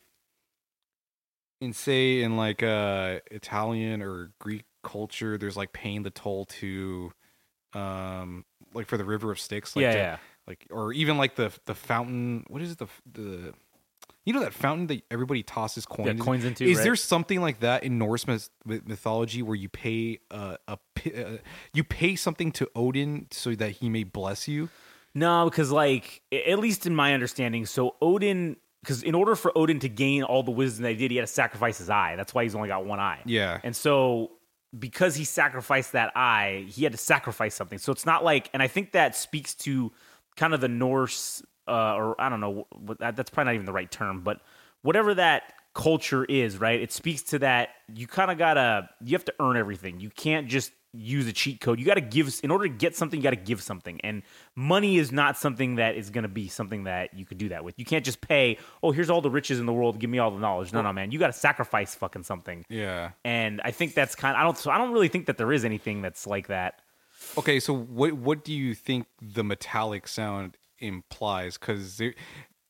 in 1.60 1.72
say 1.72 2.22
in 2.22 2.36
like 2.36 2.64
uh 2.64 3.20
Italian 3.30 4.02
or 4.02 4.32
Greek 4.40 4.64
culture, 4.82 5.38
there's 5.38 5.56
like 5.56 5.72
paying 5.72 6.02
the 6.02 6.10
toll 6.10 6.46
to 6.46 7.12
um 7.74 8.44
like 8.74 8.88
for 8.88 8.96
the 8.96 9.04
River 9.04 9.30
of 9.30 9.38
Styx, 9.38 9.76
like 9.76 9.84
yeah, 9.84 9.92
to- 9.92 9.98
yeah. 9.98 10.16
Like 10.46 10.66
or 10.70 10.92
even 10.92 11.18
like 11.18 11.36
the 11.36 11.52
the 11.66 11.74
fountain. 11.74 12.44
What 12.48 12.62
is 12.62 12.72
it? 12.72 12.78
The 12.78 12.88
the 13.12 13.54
you 14.24 14.32
know 14.32 14.40
that 14.40 14.54
fountain 14.54 14.86
that 14.88 15.02
everybody 15.10 15.42
tosses 15.42 15.84
coins. 15.86 16.18
Yeah, 16.18 16.24
coins 16.24 16.44
into, 16.44 16.64
Is 16.64 16.78
right? 16.78 16.84
there 16.84 16.96
something 16.96 17.40
like 17.40 17.60
that 17.60 17.82
in 17.84 17.98
Norse 17.98 18.26
myth- 18.26 18.50
mythology 18.64 19.42
where 19.42 19.56
you 19.56 19.68
pay 19.68 20.20
uh, 20.30 20.56
a 20.68 20.78
uh, 21.06 21.38
you 21.72 21.84
pay 21.84 22.14
something 22.16 22.52
to 22.52 22.68
Odin 22.74 23.26
so 23.30 23.54
that 23.54 23.70
he 23.72 23.88
may 23.88 24.04
bless 24.04 24.46
you? 24.46 24.68
No, 25.14 25.44
because 25.44 25.70
like 25.70 26.22
at 26.32 26.58
least 26.58 26.86
in 26.86 26.94
my 26.94 27.14
understanding, 27.14 27.66
so 27.66 27.96
Odin, 28.00 28.56
because 28.82 29.02
in 29.02 29.14
order 29.14 29.34
for 29.34 29.56
Odin 29.56 29.78
to 29.80 29.88
gain 29.88 30.22
all 30.22 30.42
the 30.42 30.52
wisdom 30.52 30.84
that 30.84 30.90
he 30.92 30.96
did, 30.96 31.10
he 31.10 31.16
had 31.16 31.26
to 31.26 31.32
sacrifice 31.32 31.78
his 31.78 31.90
eye. 31.90 32.14
That's 32.16 32.32
why 32.32 32.44
he's 32.44 32.54
only 32.54 32.68
got 32.68 32.84
one 32.86 33.00
eye. 33.00 33.20
Yeah. 33.26 33.60
and 33.62 33.74
so 33.76 34.32
because 34.78 35.14
he 35.14 35.24
sacrificed 35.24 35.92
that 35.92 36.16
eye, 36.16 36.64
he 36.68 36.84
had 36.84 36.92
to 36.92 36.98
sacrifice 36.98 37.54
something. 37.54 37.78
So 37.78 37.92
it's 37.92 38.06
not 38.06 38.24
like, 38.24 38.48
and 38.54 38.62
I 38.62 38.68
think 38.68 38.92
that 38.92 39.14
speaks 39.14 39.54
to 39.56 39.92
kind 40.36 40.54
of 40.54 40.60
the 40.60 40.68
Norse, 40.68 41.42
uh, 41.68 41.94
or 41.94 42.20
I 42.20 42.28
don't 42.28 42.40
know, 42.40 42.66
what, 42.72 42.98
that, 42.98 43.16
that's 43.16 43.30
probably 43.30 43.52
not 43.52 43.54
even 43.54 43.66
the 43.66 43.72
right 43.72 43.90
term, 43.90 44.22
but 44.22 44.40
whatever 44.82 45.14
that 45.14 45.54
culture 45.74 46.24
is, 46.24 46.58
right? 46.58 46.80
It 46.80 46.92
speaks 46.92 47.22
to 47.24 47.38
that 47.40 47.70
you 47.94 48.06
kind 48.06 48.30
of 48.30 48.38
gotta, 48.38 48.88
you 49.02 49.12
have 49.12 49.24
to 49.26 49.34
earn 49.40 49.56
everything. 49.56 50.00
You 50.00 50.10
can't 50.10 50.48
just 50.48 50.72
use 50.94 51.26
a 51.26 51.32
cheat 51.32 51.60
code. 51.60 51.78
You 51.78 51.86
got 51.86 51.94
to 51.94 52.02
give, 52.02 52.38
in 52.42 52.50
order 52.50 52.68
to 52.68 52.74
get 52.74 52.94
something, 52.94 53.18
you 53.18 53.24
got 53.24 53.30
to 53.30 53.36
give 53.36 53.62
something. 53.62 53.98
And 54.02 54.22
money 54.54 54.98
is 54.98 55.10
not 55.10 55.38
something 55.38 55.76
that 55.76 55.96
is 55.96 56.10
to 56.10 56.28
be 56.28 56.48
something 56.48 56.84
that 56.84 57.14
you 57.14 57.24
could 57.24 57.38
do 57.38 57.48
that 57.48 57.64
with. 57.64 57.78
You 57.78 57.86
can't 57.86 58.04
just 58.04 58.20
pay, 58.20 58.58
oh, 58.82 58.90
here's 58.90 59.08
all 59.08 59.22
the 59.22 59.30
riches 59.30 59.58
in 59.58 59.66
the 59.66 59.72
world, 59.72 59.98
give 59.98 60.10
me 60.10 60.18
all 60.18 60.30
the 60.30 60.38
knowledge. 60.38 60.72
No, 60.72 60.82
no, 60.82 60.92
man. 60.92 61.10
You 61.10 61.18
got 61.18 61.28
to 61.28 61.32
sacrifice 61.32 61.94
fucking 61.94 62.24
something. 62.24 62.64
Yeah. 62.68 63.12
And 63.24 63.62
I 63.64 63.70
think 63.70 63.94
that's 63.94 64.14
kind. 64.14 64.36
I 64.36 64.42
don't. 64.42 64.58
So 64.58 64.70
I 64.70 64.76
don't 64.76 64.92
really 64.92 65.08
think 65.08 65.26
that 65.26 65.38
there 65.38 65.50
is 65.50 65.64
anything 65.64 66.02
that's 66.02 66.26
like 66.26 66.48
that. 66.48 66.81
Okay, 67.38 67.60
so 67.60 67.74
what 67.74 68.12
what 68.14 68.44
do 68.44 68.52
you 68.52 68.74
think 68.74 69.06
the 69.20 69.42
metallic 69.44 70.06
sound 70.08 70.56
implies? 70.78 71.56
Because 71.58 71.96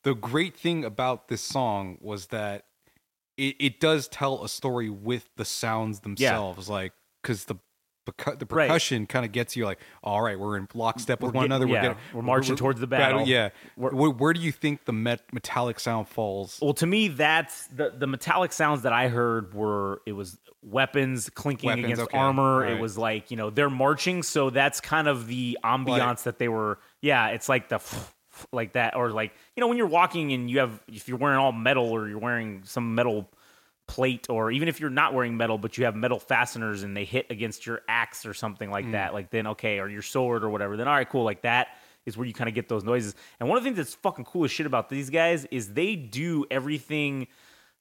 the 0.03 0.13
great 0.15 0.55
thing 0.55 0.83
about 0.85 1.27
this 1.27 1.41
song 1.41 1.97
was 2.01 2.27
that 2.27 2.65
it, 3.37 3.55
it 3.59 3.79
does 3.79 4.07
tell 4.07 4.43
a 4.43 4.49
story 4.49 4.89
with 4.89 5.29
the 5.37 5.45
sounds 5.45 6.01
themselves, 6.01 6.69
like 6.69 6.93
because 7.21 7.45
the 7.45 7.55
percu- 8.07 8.37
the 8.37 8.45
Right. 8.53 8.67
percussion 8.67 9.05
kind 9.07 9.25
of 9.25 9.31
gets 9.31 9.55
you 9.55 9.65
like, 9.65 9.79
all 10.03 10.21
right, 10.21 10.37
we're 10.37 10.57
in 10.57 10.67
lockstep 10.73 11.21
with 11.21 11.33
We're 11.33 11.37
one 11.37 11.45
another. 11.45 11.65
yeah, 11.65 11.71
we're, 11.73 11.81
getting, 11.81 11.97
we're 12.13 12.21
marching 12.21 12.55
towards 12.57 12.79
the 12.79 12.87
battle. 12.87 13.25
Yeah, 13.25 13.49
where, 13.75 13.91
where 14.11 14.33
do 14.33 14.41
you 14.41 14.51
think 14.51 14.85
the 14.85 14.91
met- 14.93 15.23
metallic 15.33 15.79
sound 15.79 16.07
falls? 16.09 16.59
Well, 16.61 16.73
to 16.75 16.85
me, 16.85 17.07
that's 17.07 17.67
the 17.67 17.91
the 17.97 18.05
metallic 18.07 18.51
sounds 18.53 18.81
that 18.83 18.93
I 18.93 19.07
heard 19.07 19.53
were 19.53 20.01
it 20.05 20.11
was 20.13 20.37
weapons 20.63 21.29
clinking 21.29 21.67
Weapons, 21.67 21.85
against 21.85 22.01
okay, 22.03 22.17
armor. 22.17 22.65
It 22.65 22.79
was 22.79 22.97
like 22.97 23.31
you 23.31 23.37
know 23.37 23.49
they're 23.49 23.69
marching, 23.69 24.23
so 24.23 24.49
that's 24.49 24.81
kind 24.81 25.07
of 25.07 25.27
the 25.27 25.57
ambiance 25.63 26.23
that 26.23 26.39
they 26.39 26.47
were. 26.47 26.79
Yeah, 27.01 27.29
it's 27.29 27.49
like 27.49 27.69
the 27.69 27.79
like 28.51 28.73
that, 28.73 28.95
or 28.95 29.11
like 29.11 29.33
you 29.55 29.61
know 29.61 29.67
when 29.67 29.77
you're 29.77 29.87
walking 29.87 30.31
and 30.33 30.49
you 30.49 30.59
have 30.59 30.81
if 30.87 31.07
you're 31.07 31.17
wearing 31.17 31.37
all 31.37 31.51
metal 31.51 31.89
or 31.89 32.07
you're 32.07 32.19
wearing 32.19 32.63
some 32.65 32.95
metal 32.95 33.29
plate 33.85 34.27
or 34.29 34.49
even 34.49 34.69
if 34.69 34.79
you're 34.79 34.89
not 34.89 35.13
wearing 35.13 35.35
metal 35.35 35.57
but 35.57 35.77
you 35.77 35.83
have 35.83 35.93
metal 35.93 36.17
fasteners 36.17 36.83
and 36.83 36.95
they 36.95 37.03
hit 37.03 37.25
against 37.29 37.65
your 37.65 37.81
axe 37.89 38.25
or 38.25 38.33
something 38.33 38.71
like 38.71 38.89
that 38.93 39.11
mm. 39.11 39.13
like 39.13 39.29
then 39.29 39.45
okay 39.45 39.79
or 39.79 39.89
your 39.89 40.01
sword 40.01 40.43
or 40.43 40.49
whatever 40.49 40.77
then 40.77 40.87
all 40.87 40.95
right 40.95 41.09
cool 41.09 41.25
like 41.25 41.41
that 41.41 41.67
is 42.05 42.15
where 42.15 42.25
you 42.25 42.33
kind 42.33 42.47
of 42.47 42.55
get 42.55 42.69
those 42.69 42.85
noises 42.85 43.13
and 43.41 43.49
one 43.49 43.57
of 43.57 43.63
the 43.63 43.67
things 43.67 43.75
that's 43.75 43.93
fucking 43.95 44.23
cool 44.23 44.45
as 44.45 44.51
shit 44.51 44.65
about 44.65 44.87
these 44.87 45.09
guys 45.09 45.45
is 45.51 45.73
they 45.73 45.97
do 45.97 46.45
everything 46.49 47.27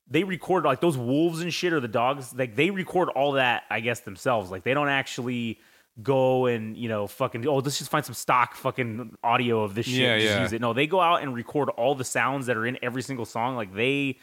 they 0.08 0.24
record 0.24 0.64
like 0.64 0.80
those 0.80 0.98
wolves 0.98 1.40
and 1.40 1.52
shit 1.54 1.72
or 1.72 1.80
the 1.80 1.88
dogs 1.88 2.34
like 2.36 2.54
they 2.56 2.70
record 2.70 3.08
all 3.10 3.32
that 3.32 3.62
i 3.70 3.80
guess 3.80 4.00
themselves. 4.00 4.50
Like 4.50 4.62
they 4.64 4.74
don't 4.74 4.88
actually 4.88 5.58
go 6.02 6.46
and 6.46 6.76
you 6.76 6.88
know 6.88 7.06
fucking 7.06 7.46
oh 7.46 7.56
let's 7.56 7.76
just 7.78 7.90
find 7.90 8.04
some 8.04 8.14
stock 8.14 8.54
fucking 8.54 9.14
audio 9.22 9.62
of 9.62 9.74
this 9.74 9.84
shit 9.86 9.96
Yeah, 10.00 10.12
and 10.14 10.22
just 10.22 10.34
yeah. 10.34 10.42
use 10.42 10.52
it. 10.52 10.60
No 10.60 10.72
they 10.72 10.86
go 10.86 11.00
out 11.00 11.22
and 11.22 11.34
record 11.34 11.68
all 11.70 11.94
the 11.94 12.04
sounds 12.04 12.46
that 12.46 12.56
are 12.56 12.66
in 12.66 12.78
every 12.82 13.02
single 13.02 13.24
song. 13.26 13.56
Like 13.56 13.74
they 13.74 14.18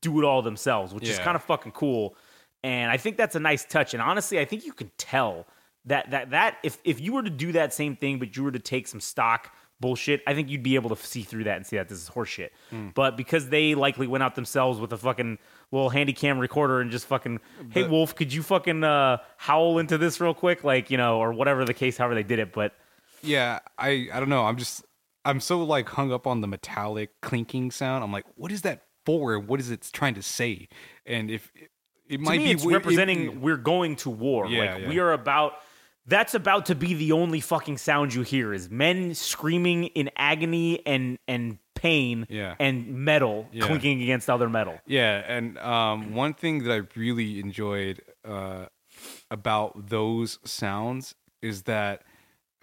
do 0.00 0.20
it 0.20 0.24
all 0.24 0.42
themselves 0.42 0.94
which 0.94 1.08
is 1.08 1.18
kind 1.18 1.34
of 1.36 1.42
fucking 1.42 1.72
cool. 1.72 2.16
And 2.62 2.90
i 2.90 2.96
think 2.96 3.16
that's 3.16 3.34
a 3.36 3.40
nice 3.40 3.64
touch. 3.64 3.94
And 3.94 4.02
honestly 4.02 4.38
i 4.38 4.44
think 4.44 4.64
you 4.64 4.72
can 4.72 4.90
tell 4.96 5.46
that 5.84 6.10
that 6.10 6.30
that 6.30 6.58
if 6.62 6.78
if 6.84 7.00
you 7.00 7.12
were 7.12 7.22
to 7.22 7.30
do 7.30 7.52
that 7.52 7.72
same 7.74 7.96
thing 7.96 8.18
but 8.18 8.36
you 8.36 8.44
were 8.44 8.52
to 8.52 8.58
take 8.58 8.86
some 8.86 9.00
stock 9.00 9.52
bullshit 9.80 10.22
i 10.26 10.34
think 10.34 10.48
you'd 10.48 10.62
be 10.62 10.74
able 10.74 10.90
to 10.94 10.96
see 10.96 11.22
through 11.22 11.44
that 11.44 11.56
and 11.56 11.64
see 11.66 11.76
that 11.76 11.88
this 11.88 11.98
is 12.02 12.10
horseshit 12.10 12.50
Hmm. 12.70 12.88
but 12.94 13.16
because 13.16 13.48
they 13.48 13.74
likely 13.74 14.06
went 14.06 14.22
out 14.24 14.34
themselves 14.34 14.80
with 14.80 14.92
a 14.92 14.98
fucking 14.98 15.38
little 15.70 15.90
handy 15.90 16.12
cam 16.12 16.38
recorder 16.38 16.80
and 16.80 16.90
just 16.90 17.06
fucking 17.06 17.40
hey 17.70 17.82
But- 17.82 17.90
wolf 17.90 18.14
could 18.16 18.32
you 18.32 18.42
fucking 18.42 18.82
uh 18.84 19.18
howl 19.36 19.78
into 19.78 19.96
this 19.98 20.20
real 20.20 20.34
quick 20.34 20.64
like 20.64 20.90
you 20.90 20.96
know 20.96 21.18
or 21.18 21.32
whatever 21.32 21.64
the 21.64 21.74
case 21.74 21.96
however 21.96 22.14
they 22.14 22.22
did 22.24 22.38
it 22.38 22.52
but 22.52 22.74
Yeah, 23.22 23.58
I 23.76 24.08
I 24.12 24.20
don't 24.20 24.28
know. 24.28 24.44
I'm 24.46 24.56
just 24.56 24.84
I'm 25.24 25.40
so 25.40 25.62
like 25.64 25.88
hung 25.88 26.12
up 26.12 26.26
on 26.26 26.40
the 26.40 26.46
metallic 26.46 27.20
clinking 27.20 27.70
sound. 27.72 28.04
I'm 28.04 28.12
like, 28.12 28.24
what 28.36 28.52
is 28.52 28.62
that 28.62 28.84
for? 29.04 29.38
What 29.40 29.58
is 29.60 29.70
it 29.72 29.90
trying 29.92 30.14
to 30.14 30.22
say? 30.22 30.68
And 31.04 31.28
if 31.28 31.50
it, 31.56 31.70
it 32.08 32.20
might 32.20 32.38
me, 32.38 32.44
be 32.44 32.50
it's 32.52 32.64
it- 32.64 32.68
representing 32.68 33.22
it- 33.24 33.40
we're 33.40 33.56
going 33.56 33.96
to 33.96 34.10
war. 34.10 34.46
Yeah, 34.46 34.60
like 34.74 34.82
yeah. 34.82 34.88
we 34.88 34.98
are 35.00 35.12
about. 35.12 35.54
That's 36.08 36.34
about 36.34 36.66
to 36.66 36.74
be 36.74 36.94
the 36.94 37.12
only 37.12 37.40
fucking 37.40 37.76
sound 37.78 38.14
you 38.14 38.22
hear 38.22 38.52
is 38.54 38.70
men 38.70 39.14
screaming 39.14 39.84
in 39.84 40.10
agony 40.16 40.84
and 40.86 41.18
and 41.28 41.58
pain. 41.74 42.26
Yeah. 42.28 42.56
And 42.58 42.88
metal 43.04 43.46
Yeah. 43.52 43.66
clinking 43.66 44.02
against 44.02 44.28
other 44.28 44.48
metal. 44.48 44.80
Yeah, 44.86 45.22
and 45.28 45.56
um, 45.58 46.14
one 46.14 46.34
thing 46.34 46.64
that 46.64 46.72
I 46.72 46.80
really 46.98 47.38
enjoyed 47.38 48.00
uh, 48.24 48.66
about 49.30 49.88
those 49.90 50.38
sounds 50.44 51.14
is 51.42 51.62
that 51.64 52.02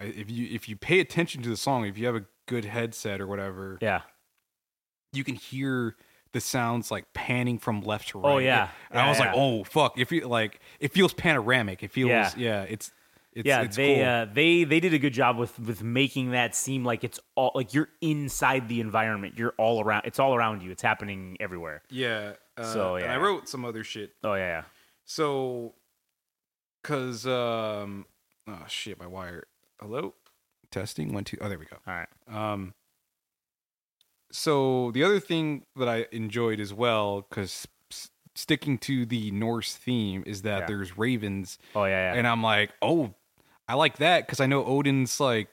if 0.00 0.30
you 0.30 0.48
if 0.54 0.68
you 0.68 0.76
pay 0.76 1.00
attention 1.00 1.40
to 1.42 1.48
the 1.48 1.56
song, 1.56 1.86
if 1.86 1.96
you 1.96 2.04
have 2.06 2.16
a 2.16 2.24
good 2.46 2.64
headset 2.66 3.20
or 3.20 3.26
whatever, 3.26 3.78
Yeah. 3.80 4.02
you 5.12 5.24
can 5.24 5.36
hear 5.36 5.96
the 6.32 6.40
sounds 6.40 6.90
like 6.90 7.12
panning 7.14 7.58
from 7.58 7.80
left 7.80 8.08
to 8.08 8.18
right. 8.18 8.30
Oh, 8.30 8.38
yeah. 8.38 8.68
and 8.90 9.00
I 9.00 9.08
was 9.08 9.18
Yeah, 9.18 9.26
like, 9.26 9.34
oh 9.36 9.64
fuck! 9.64 9.98
If 9.98 10.12
you 10.12 10.26
like, 10.28 10.60
it 10.80 10.92
feels 10.92 11.14
panoramic. 11.14 11.82
It 11.82 11.90
feels 11.90 12.10
Yeah. 12.10 12.30
yeah. 12.36 12.62
it's 12.64 12.92
it's 13.36 13.46
yeah, 13.46 13.62
it's 13.62 13.76
they 13.76 13.96
cool. 13.96 14.04
uh, 14.04 14.24
they 14.24 14.64
they 14.64 14.80
did 14.80 14.92
a 14.94 14.98
good 14.98 15.12
job 15.12 15.36
with 15.36 15.56
with 15.60 15.82
making 15.82 16.30
that 16.32 16.54
seem 16.56 16.84
like 16.84 17.04
it's 17.04 17.20
all 17.36 17.52
like 17.54 17.72
you're 17.74 17.88
inside 18.00 18.68
the 18.68 18.80
environment. 18.80 19.34
You're 19.38 19.54
all 19.58 19.80
around. 19.82 20.02
It's 20.06 20.18
all 20.18 20.34
around 20.34 20.62
you. 20.62 20.70
It's 20.70 20.82
happening 20.82 21.36
everywhere. 21.40 21.82
yeah. 21.90 22.32
Uh, 22.56 22.62
So, 22.64 22.96
and 22.96 23.10
I 23.12 23.18
wrote 23.18 23.48
some 23.48 23.64
other 23.66 23.84
shit 23.84 24.12
Oh 24.24 24.32
yeah, 24.34 24.46
yeah. 24.48 24.62
So, 25.04 25.74
cause 26.82 27.26
um, 27.26 28.06
oh 28.48 28.64
shit, 28.66 28.98
my 28.98 29.06
wire. 29.06 29.44
Hello, 29.80 30.14
testing 30.70 31.12
one 31.12 31.24
two. 31.24 31.36
Oh, 31.40 31.48
there 31.50 31.58
we 31.58 31.66
go. 31.66 31.76
All 31.86 31.94
right. 31.94 32.08
Um, 32.28 32.72
so 34.32 34.90
the 34.92 35.04
other 35.04 35.20
thing 35.20 35.64
that 35.76 35.88
I 35.88 36.06
enjoyed 36.12 36.60
as 36.60 36.72
well, 36.74 37.22
cause 37.30 37.66
sticking 38.34 38.76
to 38.78 39.06
the 39.06 39.30
Norse 39.30 39.74
theme, 39.76 40.22
is 40.26 40.42
that 40.42 40.60
Yeah. 40.60 40.66
there's 40.66 40.98
ravens, 40.98 41.58
Oh 41.74 41.84
yeah, 41.84 42.12
yeah. 42.12 42.18
and 42.18 42.26
I'm 42.26 42.42
like, 42.42 42.70
oh, 42.82 43.14
I 43.68 43.74
like 43.74 43.98
that 43.98 44.26
because 44.26 44.40
I 44.40 44.46
know 44.46 44.64
Odin's 44.64 45.18
like 45.20 45.48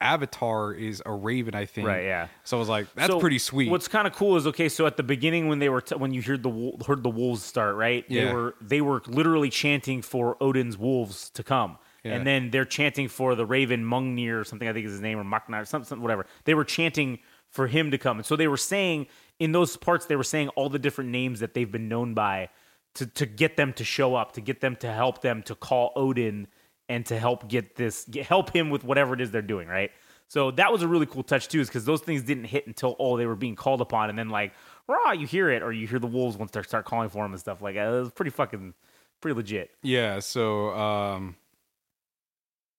avatar 0.00 0.72
is 0.72 1.02
a 1.04 1.12
raven. 1.12 1.54
I 1.54 1.66
think. 1.66 1.86
right. 1.86 2.04
Yeah. 2.04 2.28
So 2.44 2.56
I 2.56 2.60
was 2.60 2.68
like, 2.68 2.86
that's 2.94 3.12
So 3.12 3.20
pretty 3.20 3.38
sweet. 3.38 3.70
What's 3.70 3.88
kind 3.88 4.06
of 4.06 4.14
cool 4.14 4.36
is 4.36 4.46
okay. 4.46 4.68
So 4.68 4.86
at 4.86 4.96
the 4.96 5.02
beginning, 5.02 5.48
when 5.48 5.58
they 5.58 5.68
were 5.68 5.80
t- 5.82 5.94
when 5.96 6.12
you 6.14 6.22
heard 6.22 6.42
the 6.42 6.72
heard 6.86 7.02
the 7.02 7.10
wolves 7.10 7.42
start, 7.42 7.76
right? 7.76 8.08
They 8.08 8.32
were 8.32 8.54
they 8.60 8.80
were 8.80 9.02
literally 9.06 9.50
chanting 9.50 10.02
for 10.02 10.36
Odin's 10.42 10.78
wolves 10.78 11.30
to 11.30 11.42
come, 11.42 11.76
Yeah. 12.02 12.14
and 12.14 12.26
then 12.26 12.50
they're 12.50 12.64
chanting 12.64 13.08
for 13.08 13.34
the 13.34 13.44
Raven 13.44 13.84
Mungnir 13.84 14.40
or 14.40 14.44
something. 14.44 14.66
I 14.68 14.72
think 14.72 14.86
is 14.86 14.92
his 14.92 15.00
name 15.00 15.18
or 15.18 15.24
Maknar, 15.24 15.66
something, 15.66 15.86
something, 15.86 16.02
whatever. 16.02 16.26
They 16.44 16.54
were 16.54 16.64
chanting 16.64 17.18
for 17.50 17.66
him 17.66 17.90
to 17.90 17.98
come, 17.98 18.18
and 18.18 18.24
so 18.26 18.36
they 18.36 18.48
were 18.48 18.56
saying 18.56 19.06
in 19.38 19.52
those 19.52 19.76
parts 19.76 20.06
they 20.06 20.16
were 20.16 20.24
saying 20.24 20.48
all 20.50 20.68
the 20.70 20.78
different 20.78 21.10
names 21.10 21.40
that 21.40 21.52
they've 21.52 21.70
been 21.70 21.88
known 21.88 22.14
by 22.14 22.48
to 22.94 23.06
to 23.06 23.26
get 23.26 23.56
them 23.58 23.72
to 23.74 23.84
show 23.84 24.14
up, 24.14 24.32
to 24.32 24.40
get 24.40 24.60
them 24.62 24.76
to 24.76 24.90
help 24.90 25.20
them 25.20 25.42
to 25.42 25.54
call 25.54 25.92
Odin 25.94 26.46
and 26.90 27.06
to 27.06 27.18
help 27.18 27.48
get 27.48 27.76
this 27.76 28.04
get, 28.04 28.26
help 28.26 28.54
him 28.54 28.68
with 28.68 28.84
whatever 28.84 29.14
it 29.14 29.20
is 29.22 29.30
they're 29.30 29.40
doing, 29.40 29.66
right? 29.68 29.90
So 30.28 30.50
that 30.52 30.70
was 30.70 30.82
a 30.82 30.88
really 30.88 31.06
cool 31.06 31.22
touch 31.22 31.48
too, 31.48 31.60
is 31.60 31.68
because 31.68 31.84
those 31.84 32.02
things 32.02 32.22
didn't 32.22 32.44
hit 32.44 32.66
until 32.66 32.94
oh 32.98 33.16
they 33.16 33.26
were 33.26 33.34
being 33.36 33.56
called 33.56 33.80
upon, 33.80 34.10
and 34.10 34.18
then 34.18 34.28
like 34.28 34.52
rah, 34.86 35.12
you 35.12 35.26
hear 35.26 35.50
it 35.50 35.62
or 35.62 35.72
you 35.72 35.86
hear 35.86 35.98
the 35.98 36.06
wolves 36.06 36.36
once 36.36 36.50
they 36.50 36.62
start 36.62 36.84
calling 36.84 37.08
for 37.08 37.24
him 37.24 37.32
and 37.32 37.40
stuff 37.40 37.62
like 37.62 37.74
that. 37.76 37.86
It 37.86 38.00
was 38.00 38.10
pretty 38.12 38.30
fucking 38.30 38.74
pretty 39.20 39.36
legit. 39.36 39.70
Yeah, 39.82 40.18
so 40.20 40.70
um 40.70 41.36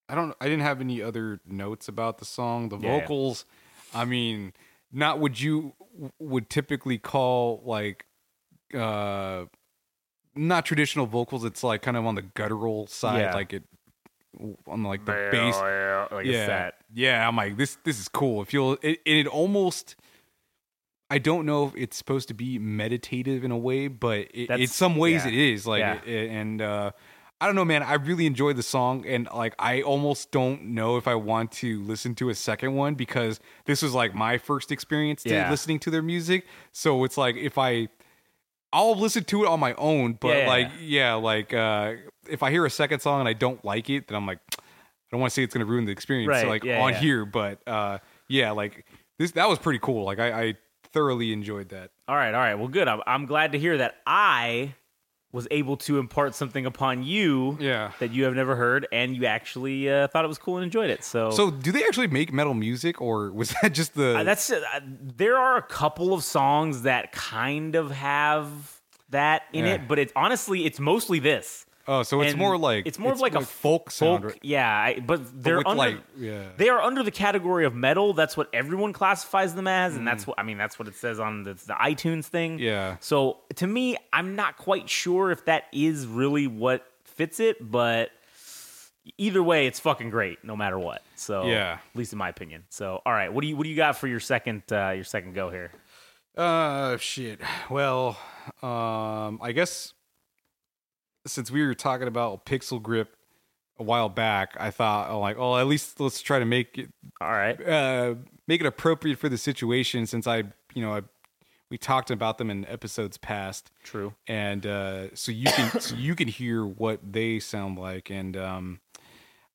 I 0.10 0.16
don't. 0.16 0.36
I 0.42 0.46
didn't 0.46 0.64
have 0.64 0.82
any 0.82 1.02
other 1.02 1.40
notes 1.46 1.88
about 1.88 2.18
the 2.18 2.26
song. 2.26 2.68
The 2.70 2.78
Yeah, 2.78 2.96
yeah. 2.96 3.00
vocals. 3.02 3.46
I 3.94 4.04
mean, 4.06 4.52
not 4.92 5.20
what 5.20 5.42
you 5.42 5.74
would 6.20 6.50
typically 6.50 6.98
call 6.98 7.62
like, 7.66 8.06
uh, 8.74 9.46
not 10.36 10.66
traditional 10.66 11.06
vocals. 11.06 11.46
It's 11.46 11.64
like 11.64 11.82
kind 11.82 11.96
of 11.96 12.06
on 12.06 12.16
the 12.16 12.24
guttural 12.24 12.88
side, 12.88 13.22
Yeah. 13.22 13.34
like 13.34 13.54
it 13.54 13.64
on 14.68 14.84
like 14.84 15.06
the 15.06 15.30
bass. 15.32 15.56
like 16.12 16.26
yeah, 16.26 16.46
that. 16.48 16.74
yeah. 16.94 17.28
I'm 17.28 17.36
like 17.36 17.58
this. 17.58 17.78
This 17.84 18.00
is 18.00 18.08
cool. 18.08 18.42
It 18.44 18.48
feels. 18.48 18.78
It, 18.82 19.00
and 19.06 19.18
it 19.18 19.28
almost. 19.28 19.96
I 21.10 21.18
don't 21.18 21.46
know 21.46 21.68
if 21.68 21.76
it's 21.76 21.98
supposed 21.98 22.30
to 22.30 22.34
be 22.34 22.58
meditative 22.58 23.44
in 23.44 23.52
a 23.52 23.58
way, 23.58 23.90
but 23.90 24.28
it, 24.34 24.50
in 24.50 24.68
some 24.68 24.96
ways 24.96 25.26
yeah. 25.26 25.32
it 25.32 25.38
is. 25.38 25.68
Like, 25.68 25.80
Yeah. 25.82 26.02
it- 26.06 26.30
and 26.32 26.62
uh, 26.62 26.92
I 27.42 27.48
don't 27.48 27.56
know, 27.56 27.66
man. 27.66 27.84
I 27.84 27.96
really 27.96 28.26
enjoyed 28.26 28.56
the 28.56 28.64
song, 28.64 29.06
and 29.06 29.28
like, 29.34 29.54
I 29.60 29.82
almost 29.82 30.32
don't 30.32 30.68
know 30.76 30.96
if 30.96 31.10
I 31.10 31.16
want 31.16 31.52
to 31.54 31.84
listen 31.84 32.16
to 32.16 32.30
a 32.30 32.36
second 32.36 32.76
one 32.76 32.96
because 32.96 33.42
this 33.66 33.82
was 33.82 33.94
like 33.94 34.16
my 34.16 34.38
first 34.38 34.72
experience 34.72 35.24
to 35.24 35.32
Yeah. 35.32 35.50
listening 35.52 35.80
to 35.80 35.90
their 35.90 36.02
music. 36.04 36.46
So 36.72 37.04
it's 37.04 37.18
like 37.18 37.36
if 37.36 37.58
I, 37.58 37.90
I'll 38.72 38.96
listen 38.96 39.26
to 39.26 39.44
it 39.44 39.48
on 39.50 39.60
my 39.60 39.74
own, 39.74 40.14
but 40.14 40.30
Yeah, 40.30 40.38
yeah, 40.38 40.48
like, 40.48 40.72
yeah, 40.80 41.14
like 41.16 41.54
uh, 41.54 41.94
if 42.30 42.44
I 42.44 42.52
hear 42.52 42.66
a 42.66 42.70
second 42.70 43.00
song 43.02 43.20
and 43.20 43.28
I 43.30 43.34
don't 43.34 43.64
like 43.66 43.90
it, 43.90 44.08
then 44.08 44.16
I'm 44.16 44.26
like, 44.28 44.40
I 44.58 44.62
don't 45.12 45.20
want 45.22 45.32
to 45.32 45.36
say 45.36 45.44
it's 45.44 45.54
going 45.54 45.66
to 45.66 45.72
ruin 45.72 45.86
the 45.86 45.92
experience. 45.92 46.30
Right, 46.30 46.42
So 46.42 46.48
like 46.48 46.64
yeah, 46.64 46.82
on 46.82 46.94
yeah. 46.94 47.00
here, 47.00 47.26
but 47.26 47.68
uh, 47.68 48.00
yeah, 48.28 48.52
like 48.52 48.86
this 49.20 49.32
that 49.32 49.50
was 49.50 49.60
pretty 49.60 49.80
cool. 49.80 50.04
Like 50.06 50.20
I, 50.20 50.42
I 50.44 50.54
thoroughly 50.94 51.34
enjoyed 51.34 51.70
that. 51.70 51.92
All 52.08 52.16
right, 52.16 52.34
all 52.34 52.40
right. 52.40 52.56
Well, 52.56 52.68
good. 52.68 52.88
I'm, 52.88 53.02
I'm 53.08 53.26
glad 53.26 53.52
to 53.54 53.60
hear 53.60 53.78
that 53.78 53.96
I 54.06 54.76
was 55.34 55.48
able 55.50 55.78
to 55.78 55.98
impart 55.98 56.36
something 56.36 56.66
upon 56.66 57.04
you 57.04 57.58
Yeah. 57.62 57.92
that 58.00 58.12
you 58.12 58.26
have 58.26 58.36
never 58.36 58.54
heard, 58.58 58.86
and 58.92 59.16
you 59.16 59.26
actually 59.28 59.90
uh, 59.90 60.08
thought 60.10 60.26
it 60.26 60.28
was 60.28 60.38
cool 60.38 60.58
and 60.58 60.66
enjoyed 60.66 60.90
it. 60.90 61.06
So, 61.06 61.32
So 61.32 61.50
do 61.50 61.72
they 61.72 61.84
actually 61.86 62.08
make 62.08 62.34
metal 62.34 62.54
music, 62.54 63.00
or 63.02 63.32
was 63.32 63.54
that 63.62 63.70
just 63.74 63.96
the? 63.96 64.18
Uh, 64.20 64.24
that's 64.26 64.50
uh, 64.52 64.62
there 64.84 65.38
are 65.38 65.56
a 65.56 65.62
couple 65.62 66.14
of 66.14 66.24
songs 66.26 66.82
that 66.82 67.14
kind 67.14 67.76
of 67.76 67.92
have 67.92 68.50
that 69.10 69.44
in 69.54 69.66
Yeah. 69.66 69.76
it, 69.76 69.88
but 69.88 70.00
it's 70.00 70.12
honestly 70.16 70.66
it's 70.66 70.80
mostly 70.80 71.20
this. 71.20 71.66
Oh, 71.88 72.04
so 72.04 72.22
it's 72.22 72.32
and 72.32 72.40
more 72.40 72.58
like 72.58 72.86
it's 72.86 73.00
more 73.00 73.12
of 73.12 73.20
like 73.20 73.36
a 73.36 73.42
folk 73.42 73.92
sound, 73.92 74.24
folk, 74.24 74.32
right? 74.34 74.40
yeah. 74.44 74.70
I, 74.70 75.00
but 75.00 75.22
they're 75.44 75.58
with, 75.58 75.68
under 75.68 75.78
like, 75.78 75.98
yeah. 76.18 76.44
they 76.58 76.70
are 76.70 76.82
under 76.82 77.04
the 77.04 77.12
category 77.12 77.66
of 77.66 77.74
metal. 77.76 78.14
That's 78.14 78.36
what 78.38 78.50
everyone 78.54 78.94
classifies 78.94 79.54
them 79.56 79.68
as, 79.68 79.96
and 79.96 80.04
Mm. 80.04 80.12
that's 80.12 80.28
what 80.28 80.40
I 80.40 80.44
mean. 80.44 80.58
That's 80.58 80.78
what 80.80 80.88
it 80.88 80.96
says 80.96 81.20
on 81.20 81.44
the, 81.44 81.54
the 81.54 81.74
iTunes 81.74 82.26
thing. 82.26 82.60
Yeah. 82.60 82.98
So 83.00 83.40
to 83.56 83.68
me, 83.68 83.98
I'm 84.14 84.36
not 84.36 84.58
quite 84.58 84.90
sure 84.90 85.32
if 85.32 85.46
that 85.46 85.66
is 85.72 86.06
really 86.08 86.48
what 86.48 86.86
fits 87.04 87.40
it, 87.40 87.58
but 87.72 88.12
either 89.18 89.42
way, 89.44 89.68
it's 89.68 89.80
fucking 89.80 90.10
great, 90.10 90.44
no 90.44 90.56
matter 90.56 90.78
what. 90.80 91.02
So 91.16 91.46
Yeah. 91.46 91.74
at 91.94 91.96
least 91.98 92.14
in 92.14 92.20
my 92.20 92.30
opinion. 92.30 92.64
So 92.70 93.02
all 93.06 93.14
right, 93.14 93.32
what 93.34 93.42
do 93.42 93.48
you 93.48 93.56
what 93.58 93.64
do 93.64 93.70
you 93.70 93.76
got 93.76 93.98
for 93.98 94.08
your 94.08 94.20
second 94.20 94.64
uh, 94.72 94.90
your 94.90 95.04
second 95.04 95.34
go 95.34 95.50
here? 95.50 95.72
Uh, 96.38 96.96
shit. 96.98 97.42
Well, 97.70 98.18
um, 98.64 99.40
I 99.42 99.52
guess 99.54 99.94
since 101.26 101.52
we 101.52 101.66
were 101.66 101.74
talking 101.74 102.08
about 102.08 102.46
Pixel 102.46 102.82
Grip 102.82 103.16
a 103.80 103.84
while 103.84 104.10
back, 104.10 104.56
I 104.60 104.72
thought, 104.72 105.10
oh, 105.10 105.20
like, 105.20 105.38
oh, 105.38 105.58
at 105.58 105.68
least 105.68 106.00
let's 106.00 106.22
try 106.22 106.40
to 106.40 106.46
make 106.46 106.78
it 106.78 106.90
All 107.20 107.32
right. 107.32 107.60
uh, 107.68 108.16
make 108.48 108.62
it 108.62 108.68
appropriate 108.68 109.18
for 109.20 109.30
the 109.30 109.38
situation. 109.38 110.06
Since 110.06 110.28
I, 110.28 110.44
you 110.74 110.82
know, 110.82 110.96
I, 110.96 111.02
we 111.70 111.78
talked 111.78 112.12
about 112.12 112.38
them 112.38 112.50
in 112.50 112.66
episodes 112.68 113.18
past. 113.18 113.72
True. 113.84 114.14
and 114.28 114.66
uh, 114.66 115.16
so 115.16 115.32
you 115.32 115.46
can 115.52 115.80
so 115.80 115.96
you 115.96 116.16
can 116.16 116.28
hear 116.28 116.66
what 116.66 117.00
they 117.12 117.40
sound 117.40 117.78
like 117.80 118.10
and 118.10 118.36
um, 118.38 118.80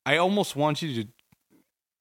i 0.06 0.16
almost 0.16 0.56
want 0.56 0.80
you 0.82 1.04
to 1.04 1.08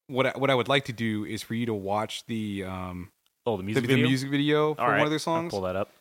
what 0.07 0.25
I, 0.27 0.31
what 0.37 0.49
i 0.49 0.55
would 0.55 0.67
like 0.69 0.85
to 0.85 0.93
do 0.93 1.25
is 1.25 1.41
for 1.41 1.53
you 1.53 1.65
to 1.65 1.73
watch 1.73 2.25
the 2.27 2.63
um, 2.63 3.11
Oh, 3.47 3.57
the 3.57 3.61
the, 3.61 3.65
music 3.65 3.83
the 3.83 3.87
video. 3.87 4.07
music 4.07 4.31
video 4.31 4.73
for 4.73 4.81
right. 4.81 4.97
one 4.97 5.01
of 5.01 5.11
their 5.11 5.17
I'll 5.17 5.19
songs 5.19 5.51
pull 5.51 5.61
that 5.61 5.75
up. 5.75 5.91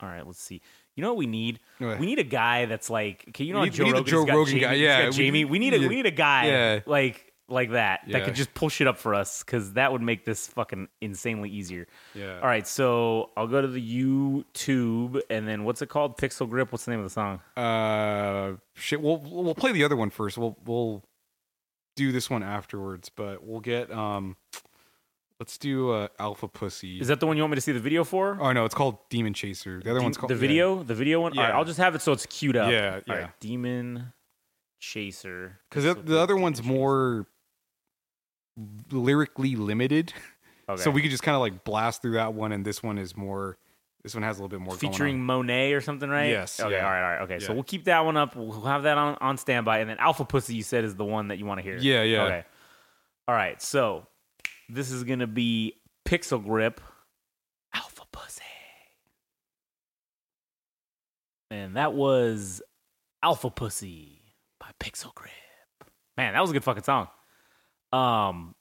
All 0.00 0.08
right, 0.08 0.26
let's 0.26 0.40
see. 0.42 0.60
You 0.96 1.02
know 1.02 1.10
what 1.10 1.18
we 1.18 1.26
need? 1.26 1.60
We 1.78 2.04
need 2.06 2.18
a 2.18 2.24
guy 2.24 2.66
that's 2.66 2.90
like, 2.90 3.24
okay, 3.28 3.44
you 3.44 3.54
know, 3.54 3.60
We 3.62 3.70
Joe 3.70 3.84
we 3.84 3.90
need 3.90 3.94
Rogan's 3.94 4.10
Joe 4.10 4.24
got 4.26 4.34
Rogan 4.36 4.50
Jamie, 4.52 4.60
guy, 4.60 4.72
yeah, 4.74 5.06
we- 5.06 5.12
Jamie. 5.12 5.44
We 5.46 5.58
need 5.58 5.74
a 5.74 5.78
we 5.78 5.88
need 5.88 6.06
a 6.06 6.10
guy, 6.10 6.46
Yeah. 6.46 6.80
like 6.86 7.26
like 7.48 7.70
that 7.72 8.02
that 8.08 8.24
could 8.24 8.34
just 8.36 8.54
push 8.54 8.80
it 8.80 8.86
up 8.86 8.96
for 8.96 9.12
us 9.12 9.42
because 9.42 9.72
that 9.72 9.90
would 9.90 10.00
make 10.02 10.24
this 10.24 10.46
fucking 10.46 10.86
insanely 11.00 11.50
easier. 11.50 11.88
yeah 12.14 12.38
All 12.38 12.46
right, 12.46 12.64
so 12.66 13.30
I'll 13.36 13.48
go 13.48 13.60
to 13.60 13.66
the 13.66 13.80
YouTube 13.80 15.20
and 15.30 15.48
then 15.48 15.64
what's 15.64 15.82
it 15.82 15.88
called? 15.88 16.16
Pixel 16.16 16.48
Grip. 16.48 16.70
What's 16.70 16.84
the 16.84 16.92
name 16.92 17.00
of 17.00 17.06
the 17.06 17.10
song? 17.10 17.40
uh 17.56 18.56
shit 18.74 19.00
we'll 19.00 19.18
we'll 19.18 19.54
play 19.54 19.72
the 19.72 19.82
other 19.84 19.96
one 19.96 20.10
first 20.10 20.38
we'll 20.38 20.56
we'll 20.64 21.02
do 21.96 22.12
this 22.12 22.30
one 22.30 22.42
afterwards 22.42 23.08
but 23.08 23.42
we'll 23.44 23.60
get 23.60 23.90
um 23.92 24.36
let's 25.40 25.56
do 25.58 25.90
uh 25.90 26.06
alpha 26.18 26.46
pussy 26.46 27.00
Is 27.00 27.08
that 27.08 27.18
the 27.18 27.26
one 27.26 27.36
you 27.36 27.42
want 27.42 27.50
me 27.52 27.54
to 27.56 27.60
see 27.62 27.72
the 27.72 27.80
video 27.80 28.04
for? 28.04 28.38
oh 28.40 28.52
no 28.52 28.64
it's 28.64 28.74
called 28.74 28.98
demon 29.08 29.32
chaser 29.34 29.80
the 29.82 29.90
other 29.90 29.98
Dem- 29.98 30.04
one's 30.04 30.16
called 30.16 30.30
the 30.30 30.34
yeah. 30.34 30.40
video. 30.40 30.82
The 30.84 30.94
video 30.94 31.20
one. 31.22 31.36
All 31.36 31.42
right, 31.42 31.52
I'll 31.54 31.64
just 31.64 31.78
have 31.78 31.94
it 31.94 32.02
so 32.02 32.12
it's 32.12 32.26
queued 32.26 32.56
up. 32.56 32.70
Yeah, 32.70 32.94
All 32.94 33.00
yeah. 33.16 33.22
right, 33.22 33.40
Demon 33.40 34.12
Chaser. 34.78 35.58
because 35.68 35.84
the, 35.84 36.18
other 36.18 36.34
Demon 36.34 36.42
one's 36.42 36.60
Chaser. 36.60 36.72
more 36.72 37.26
lyrically 38.90 39.56
limited 39.56 40.12
Okay. 40.68 40.82
so 40.82 40.90
we 40.90 41.02
could 41.02 41.10
just 41.10 41.22
kind 41.24 41.34
of 41.34 41.40
like 41.40 41.64
blast 41.64 42.00
through 42.00 42.12
that 42.12 42.32
one 42.32 42.52
and 42.52 42.64
this 42.64 42.80
one 42.82 42.96
is 42.96 43.16
more 43.16 43.58
this 44.04 44.14
one 44.14 44.22
has 44.22 44.38
a 44.38 44.42
little 44.42 44.48
bit 44.56 44.60
more 44.60 44.76
going 44.76 44.92
featuring 44.92 45.14
on. 45.16 45.22
Monet 45.22 45.72
or 45.72 45.80
something, 45.80 46.08
right? 46.08 46.30
Yes, 46.30 46.58
Okay. 46.60 46.70
yeah. 46.76 46.84
All 46.86 46.90
right. 46.90 47.02
All 47.02 47.10
right. 47.18 47.22
Okay. 47.22 47.38
So 47.40 47.52
we'll 47.52 47.64
keep 47.64 47.84
that 47.84 48.02
one 48.04 48.16
up. 48.16 48.34
We'll 48.34 48.62
have 48.62 48.84
that 48.84 48.96
on, 48.96 49.18
on 49.20 49.36
standby, 49.36 49.80
and 49.80 49.90
then 49.90 49.98
Alpha 49.98 50.24
Pussy, 50.24 50.54
you 50.54 50.62
said, 50.62 50.84
is 50.84 50.94
the 50.94 51.04
one 51.04 51.28
that 51.28 51.38
you 51.38 51.44
want 51.44 51.58
to 51.58 51.62
hear. 51.62 51.76
Yeah, 51.76 52.02
yeah. 52.04 52.22
Okay. 52.22 52.44
All 53.28 53.34
right. 53.34 53.60
So 53.60 54.06
this 54.72 54.90
is 54.90 55.04
gonna 55.04 55.26
be 55.26 55.74
Pixel 56.06 56.42
Grip, 56.44 56.80
Alpha 57.74 58.02
Pussy, 58.12 58.42
and 61.50 61.76
that 61.76 61.92
was 61.92 62.62
Alpha 63.22 63.50
Pussy 63.50 64.20
by 64.58 64.68
Pixel 64.78 65.14
Grip. 65.14 65.30
Man, 66.16 66.34
that 66.34 66.40
was 66.40 66.50
a 66.50 66.52
good 66.52 66.64
fucking 66.64 66.82
song. 66.84 67.08
Um, 67.92 68.54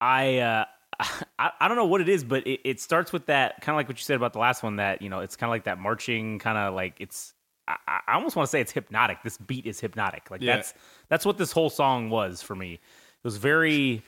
I 0.00 0.38
uh, 0.38 0.64
I, 1.38 1.50
I 1.60 1.68
don't 1.68 1.76
know 1.76 1.86
what 1.86 2.00
it 2.00 2.08
is, 2.08 2.24
but 2.24 2.46
it, 2.46 2.60
it 2.64 2.80
starts 2.80 3.12
with 3.12 3.26
that 3.26 3.60
kind 3.60 3.74
of 3.74 3.78
like 3.78 3.88
what 3.88 3.98
you 3.98 4.04
said 4.04 4.16
about 4.16 4.32
the 4.32 4.38
last 4.38 4.62
one. 4.62 4.76
That 4.76 5.02
you 5.02 5.08
know, 5.08 5.20
it's 5.20 5.36
kind 5.36 5.48
of 5.48 5.52
like 5.52 5.64
that 5.64 5.78
marching, 5.78 6.38
kind 6.38 6.58
of 6.58 6.74
like 6.74 7.00
it's. 7.00 7.32
I, 7.68 7.76
I 8.06 8.14
almost 8.14 8.36
want 8.36 8.46
to 8.46 8.50
say 8.50 8.60
it's 8.60 8.70
hypnotic. 8.70 9.24
This 9.24 9.38
beat 9.38 9.66
is 9.66 9.80
hypnotic. 9.80 10.30
Like 10.30 10.40
Yeah. 10.40 10.56
that's 10.56 10.74
that's 11.08 11.26
what 11.26 11.36
this 11.38 11.50
whole 11.50 11.70
song 11.70 12.10
was 12.10 12.40
for 12.40 12.54
me. 12.54 12.74
It 12.74 13.24
was 13.24 13.38
very, 13.38 14.04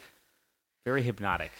very 0.88 1.02
hypnotic. 1.02 1.52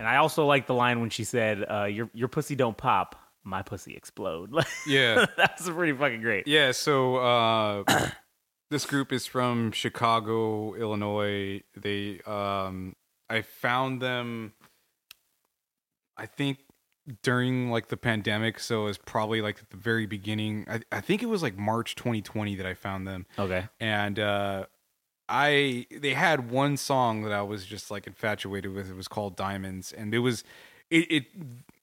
And 0.00 0.08
I 0.08 0.16
also 0.16 0.44
like 0.46 0.66
the 0.66 0.74
line 0.74 1.00
when 1.00 1.10
she 1.10 1.22
said, 1.24 1.64
uh, 1.70 1.84
"Your 1.84 2.10
your 2.12 2.28
pussy 2.28 2.56
don't 2.56 2.76
pop, 2.76 3.14
my 3.44 3.62
pussy 3.62 3.94
explode." 3.94 4.50
yeah 4.88 5.24
that's 5.36 5.68
pretty 5.70 5.92
fucking 5.96 6.20
great. 6.20 6.46
yeah 6.48 6.72
so 6.72 7.16
uh 7.16 7.84
this 8.70 8.84
group 8.84 9.12
is 9.12 9.24
from 9.26 9.70
chicago 9.70 10.74
illinois 10.74 11.62
they 11.76 12.20
um 12.26 12.96
i 13.30 13.40
found 13.42 14.02
them 14.02 14.52
i 16.16 16.26
think 16.26 16.58
during 17.22 17.70
like 17.70 17.86
the 17.88 17.96
pandemic 17.96 18.58
so 18.58 18.82
it 18.82 18.86
was 18.86 18.98
probably 18.98 19.40
like 19.40 19.58
at 19.62 19.70
the 19.70 19.76
very 19.76 20.06
beginning 20.06 20.66
i, 20.68 20.80
I 20.90 21.00
think 21.00 21.22
it 21.22 21.26
was 21.28 21.42
like 21.42 21.56
march 21.56 21.94
2020 21.94 22.56
that 22.56 22.66
i 22.66 22.74
found 22.74 23.06
them 23.06 23.26
Okay. 23.38 23.68
and 23.78 24.18
uh 24.18 24.66
I 25.28 25.86
they 25.90 26.14
had 26.14 26.50
one 26.50 26.76
song 26.76 27.22
that 27.22 27.32
I 27.32 27.42
was 27.42 27.66
just 27.66 27.90
like 27.90 28.06
infatuated 28.06 28.72
with. 28.74 28.88
It 28.90 28.96
was 28.96 29.08
called 29.08 29.36
Diamonds, 29.36 29.92
and 29.92 30.14
it 30.14 30.20
was 30.20 30.44
it, 30.90 31.10
it 31.10 31.24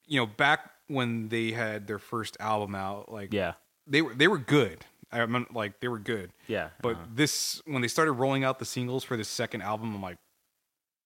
you 0.08 0.20
know 0.20 0.26
back 0.26 0.72
when 0.88 1.30
they 1.30 1.52
had 1.52 1.88
their 1.88 2.00
first 2.00 2.38
album 2.40 2.76
out, 2.76 3.12
like 3.12 3.34
Yeah. 3.34 3.54
they 3.88 4.02
were 4.02 4.14
they 4.14 4.28
were 4.28 4.38
good. 4.38 4.86
I 5.12 5.26
mean, 5.26 5.46
like 5.54 5.80
they 5.80 5.88
were 5.88 6.00
good, 6.00 6.32
Yeah. 6.48 6.70
but 6.82 6.96
Uh-huh. 6.96 7.06
this 7.14 7.62
when 7.66 7.82
they 7.82 7.88
started 7.88 8.14
rolling 8.14 8.44
out 8.44 8.60
the 8.60 8.66
singles 8.66 9.04
for 9.04 9.16
the 9.16 9.24
second 9.24 9.62
album, 9.62 9.94
I'm 9.94 10.02
like, 10.02 10.18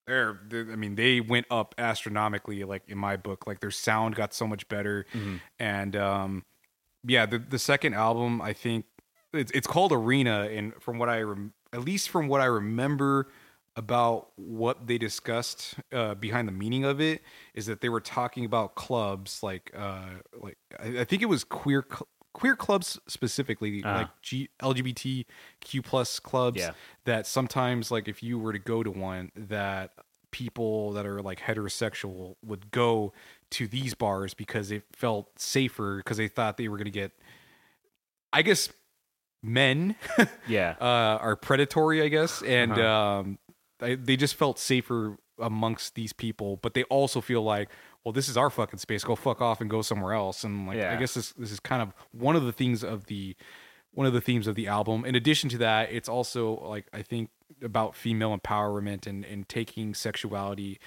they're, 0.06 0.40
they're- 0.48 0.72
I 0.72 0.76
mean, 0.78 0.96
they 0.96 1.20
went 1.20 1.46
up 1.52 1.76
astronomically. 1.78 2.64
Like 2.64 2.84
in 2.88 2.98
my 2.98 3.18
book, 3.18 3.46
like 3.46 3.60
their 3.60 3.72
sound 3.72 4.16
got 4.16 4.34
so 4.34 4.48
much 4.48 4.68
better, 4.70 5.06
Mm-hmm. 5.14 5.36
and 5.60 5.96
um, 5.96 6.46
yeah, 7.04 7.26
the 7.26 7.40
the 7.40 7.60
second 7.60 7.94
album, 7.96 8.42
I 8.42 8.54
think 8.54 8.86
it's 9.34 9.52
it's 9.52 9.68
called 9.68 9.92
Arena, 9.92 10.44
and 10.50 10.74
from 10.82 10.98
what 11.00 11.10
I 11.10 11.22
rem- 11.24 11.54
at 11.78 11.84
least 11.86 12.10
from 12.10 12.28
what 12.28 12.42
I 12.42 12.46
remember 12.46 13.28
about 13.76 14.30
what 14.36 14.88
they 14.88 14.98
discussed 14.98 15.76
uh, 15.94 16.16
behind 16.16 16.48
the 16.48 16.52
meaning 16.52 16.84
of 16.84 17.00
it 17.00 17.22
is 17.54 17.68
that 17.68 17.80
they 17.82 17.90
were 17.90 18.02
talking 18.02 18.44
about 18.44 18.74
clubs 18.74 19.44
like 19.44 19.72
uh, 19.78 20.10
like 20.42 20.58
I, 20.80 21.02
I 21.02 21.04
think 21.04 21.22
it 21.22 21.28
was 21.30 21.44
queer 21.44 21.86
cl- 21.88 22.08
queer 22.34 22.56
clubs 22.56 23.00
specifically 23.08 23.84
Uh-huh. 23.84 23.98
like 24.00 24.08
G- 24.24 24.50
LGBTQ 24.62 25.84
plus 25.84 26.20
clubs 26.20 26.60
Yeah. 26.60 26.72
that 27.06 27.28
sometimes 27.28 27.92
like 27.92 28.08
if 28.08 28.24
you 28.24 28.40
were 28.40 28.52
to 28.54 28.60
go 28.60 28.82
to 28.84 28.90
one 28.92 29.32
that 29.36 29.92
people 30.32 30.92
that 30.94 31.06
are 31.06 31.22
like 31.22 31.40
heterosexual 31.40 32.36
would 32.44 32.72
go 32.72 33.14
to 33.52 33.68
these 33.68 33.94
bars 33.94 34.34
because 34.34 34.72
it 34.72 34.84
felt 34.92 35.40
safer 35.40 35.98
because 35.98 36.18
they 36.18 36.28
thought 36.28 36.58
they 36.58 36.68
were 36.68 36.78
going 36.78 36.86
to 36.86 36.92
get 36.92 37.12
I 38.34 38.42
guess 38.42 38.70
men 39.44 39.96
Yeah. 40.48 40.76
uh, 40.82 41.18
are 41.22 41.36
predatory, 41.36 42.02
I 42.02 42.08
guess, 42.08 42.42
and 42.42 42.72
Uh-huh. 42.74 43.20
um, 43.20 43.40
I, 43.82 43.96
they 43.96 44.16
just 44.18 44.36
felt 44.36 44.58
safer 44.60 45.18
amongst 45.40 45.96
these 45.96 46.14
people. 46.14 46.58
But 46.58 46.74
they 46.74 46.84
also 46.86 47.22
feel 47.22 47.44
like, 47.44 47.70
well, 48.04 48.12
this 48.12 48.28
is 48.30 48.38
our 48.38 48.50
fucking 48.50 48.80
space. 48.80 49.04
Go 49.04 49.16
fuck 49.16 49.42
off 49.42 49.62
and 49.62 49.70
go 49.70 49.82
somewhere 49.82 50.14
else. 50.14 50.44
And 50.44 50.66
like, 50.68 50.78
I 50.80 50.96
guess 50.96 51.14
this 51.14 51.34
this 51.34 51.52
is 51.52 51.60
kind 51.60 51.82
of 51.82 51.94
one 52.12 52.36
of 52.36 52.44
the 52.44 52.52
things 52.52 52.84
of 52.84 53.06
the 53.06 53.36
one 53.94 54.08
of 54.08 54.14
the 54.14 54.22
themes 54.22 54.48
of 54.48 54.56
the 54.56 54.68
album. 54.68 55.06
In 55.06 55.16
addition 55.16 55.50
to 55.52 55.58
that, 55.60 55.92
it's 55.92 56.10
also 56.10 56.60
like 56.62 56.88
I 56.94 57.02
think 57.04 57.30
about 57.62 57.96
female 57.96 58.36
empowerment 58.38 59.06
and 59.06 59.24
and 59.26 59.48
taking 59.48 59.94
sexuality 59.94 60.80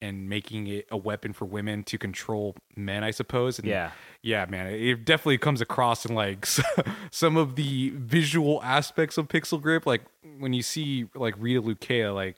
and 0.00 0.28
making 0.28 0.66
it 0.68 0.86
a 0.90 0.96
weapon 0.96 1.32
for 1.32 1.44
women 1.44 1.82
to 1.84 1.98
control 1.98 2.54
men, 2.76 3.02
I 3.02 3.10
suppose. 3.10 3.58
And 3.58 3.66
Yeah. 3.66 3.90
yeah, 4.22 4.46
man, 4.48 4.66
it 4.68 5.04
definitely 5.04 5.38
comes 5.38 5.60
across 5.60 6.04
in 6.06 6.14
like 6.14 6.46
some 7.10 7.36
of 7.36 7.56
the 7.56 7.90
visual 7.96 8.62
aspects 8.62 9.18
of 9.18 9.28
Pixel 9.28 9.60
Grip. 9.60 9.86
Like 9.86 10.02
when 10.38 10.52
you 10.52 10.62
see 10.62 11.06
like 11.14 11.34
Rita 11.38 11.60
Lukea, 11.62 12.14
like 12.14 12.36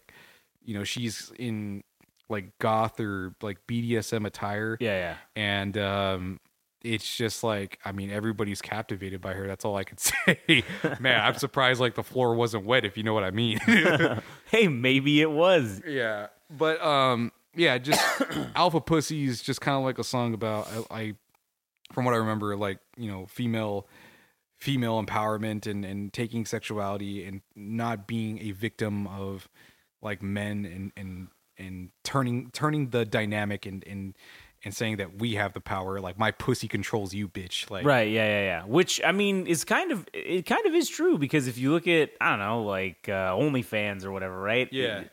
you 0.64 0.74
know 0.74 0.84
she's 0.84 1.32
in 1.38 1.82
like 2.28 2.56
goth 2.58 3.00
or 3.00 3.34
like 3.42 3.58
BDSM 3.66 4.24
attire, 4.26 4.76
yeah, 4.80 4.96
yeah. 4.96 5.16
and 5.34 5.76
um, 5.76 6.40
it's 6.82 7.16
just 7.16 7.42
like 7.42 7.78
I 7.84 7.92
mean 7.92 8.10
everybody's 8.10 8.62
captivated 8.62 9.20
by 9.20 9.32
her. 9.34 9.46
That's 9.46 9.64
all 9.64 9.76
I 9.76 9.84
could 9.84 9.98
say. 10.00 10.62
man, 11.00 11.20
I'm 11.20 11.34
surprised 11.34 11.80
like 11.80 11.94
the 11.94 12.04
floor 12.04 12.34
wasn't 12.34 12.64
wet, 12.64 12.84
if 12.84 12.96
you 12.96 13.02
know 13.02 13.14
what 13.14 13.24
I 13.24 13.30
mean. 13.32 13.58
Hey, 14.50 14.66
maybe 14.66 15.20
it 15.20 15.30
was. 15.30 15.80
Yeah, 15.86 16.26
but 16.50 16.80
um, 16.82 17.30
yeah, 17.54 17.78
just 17.78 18.00
Alpha 18.54 18.80
Pussy 18.80 19.24
is 19.24 19.42
just 19.42 19.60
kind 19.60 19.76
of 19.76 19.84
like 19.84 19.98
a 19.98 20.04
song 20.04 20.34
about 20.34 20.68
I, 20.90 21.00
I, 21.00 21.14
from 21.92 22.04
what 22.04 22.14
I 22.14 22.18
remember, 22.18 22.56
like 22.56 22.78
you 22.96 23.10
know, 23.10 23.26
female, 23.26 23.88
female 24.56 25.02
empowerment 25.02 25.66
and 25.66 25.84
and 25.84 26.12
taking 26.12 26.46
sexuality 26.46 27.24
and 27.24 27.40
not 27.54 28.06
being 28.06 28.38
a 28.40 28.52
victim 28.52 29.06
of 29.06 29.48
like 30.02 30.22
men 30.22 30.64
and 30.64 30.92
and 30.96 31.28
and 31.58 31.90
turning 32.04 32.50
turning 32.52 32.90
the 32.90 33.04
dynamic 33.04 33.66
and 33.66 33.84
and 33.86 34.16
and 34.62 34.74
saying 34.74 34.98
that 34.98 35.18
we 35.18 35.34
have 35.34 35.54
the 35.54 35.60
power, 35.60 36.00
like 36.00 36.18
my 36.18 36.30
pussy 36.30 36.68
controls 36.68 37.14
you, 37.14 37.28
bitch. 37.28 37.70
Like 37.70 37.84
Right, 37.84 38.10
yeah, 38.10 38.26
yeah, 38.26 38.42
yeah. 38.42 38.64
Which 38.64 39.00
I 39.04 39.12
mean 39.12 39.46
is 39.46 39.64
kind 39.64 39.90
of 39.90 40.06
it 40.12 40.46
kind 40.46 40.66
of 40.66 40.74
is 40.74 40.88
true 40.88 41.18
because 41.18 41.48
if 41.48 41.58
you 41.58 41.72
look 41.72 41.88
at 41.88 42.10
I 42.20 42.30
don't 42.30 42.40
know 42.40 42.62
like 42.62 43.08
uh, 43.08 43.32
OnlyFans 43.32 44.04
or 44.04 44.12
whatever, 44.12 44.38
right? 44.38 44.68
Yeah. 44.70 45.04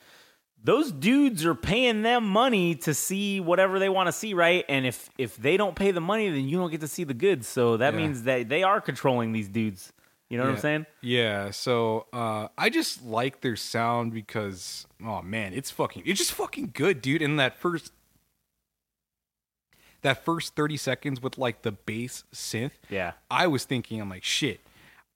Those 0.63 0.91
dudes 0.91 1.45
are 1.45 1.55
paying 1.55 2.01
them 2.01 2.27
money 2.27 2.75
to 2.75 2.93
see 2.93 3.39
whatever 3.39 3.79
they 3.79 3.89
want 3.89 4.07
to 4.07 4.11
see, 4.11 4.33
right? 4.33 4.65
And 4.67 4.85
if 4.85 5.09
if 5.17 5.37
they 5.37 5.55
don't 5.57 5.75
pay 5.75 5.91
the 5.91 6.01
money, 6.01 6.29
then 6.29 6.47
you 6.49 6.57
don't 6.57 6.71
get 6.71 6.81
to 6.81 6.87
see 6.87 7.03
the 7.03 7.13
goods. 7.13 7.47
So 7.47 7.77
that 7.77 7.93
Yeah. 7.93 7.99
means 7.99 8.23
that 8.23 8.49
they 8.49 8.63
are 8.63 8.81
controlling 8.81 9.31
these 9.31 9.47
dudes. 9.47 9.93
You 10.29 10.37
know 10.37 10.43
what 10.43 10.49
I'm 10.55 10.57
saying? 10.57 10.85
Yeah, 11.01 11.51
so 11.51 12.07
uh 12.11 12.49
I 12.57 12.69
just 12.69 13.05
like 13.05 13.39
their 13.41 13.55
sound 13.55 14.13
because 14.13 14.85
oh 15.05 15.21
man, 15.21 15.53
it's 15.53 15.71
fucking 15.71 16.03
it's 16.05 16.17
just 16.19 16.33
fucking 16.33 16.71
good, 16.73 17.01
dude. 17.01 17.21
In 17.21 17.37
that 17.37 17.57
first 17.57 17.93
that 20.01 20.23
first 20.23 20.55
30 20.55 20.77
seconds 20.77 21.21
with 21.21 21.37
like 21.37 21.61
the 21.63 21.71
bass 21.71 22.23
synth, 22.33 22.71
Yeah. 22.89 23.13
I 23.31 23.47
was 23.47 23.63
thinking 23.65 23.99
I'm 24.01 24.09
like 24.09 24.23
shit. 24.23 24.59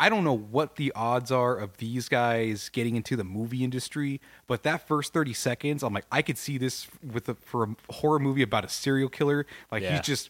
I 0.02 0.10
don't 0.10 0.24
know 0.24 0.38
what 0.38 0.76
the 0.78 0.92
odds 0.96 1.32
are 1.32 1.56
of 1.58 1.78
these 1.78 2.10
guys 2.10 2.70
getting 2.70 2.96
into 2.96 3.16
the 3.16 3.24
movie 3.24 3.64
industry, 3.64 4.20
but 4.48 4.64
that 4.64 4.88
first 4.88 5.14
30 5.14 5.34
seconds, 5.34 5.84
I'm 5.84 5.94
like 5.94 6.06
I 6.12 6.22
could 6.22 6.38
see 6.38 6.58
this 6.58 6.88
with 7.14 7.30
a, 7.30 7.36
for 7.36 7.64
a 7.64 7.94
horror 7.94 8.20
movie 8.20 8.42
about 8.42 8.66
a 8.66 8.70
serial 8.70 9.10
killer. 9.10 9.46
Like 9.72 9.84
Yeah. 9.84 9.92
he's 9.92 10.02
just 10.02 10.30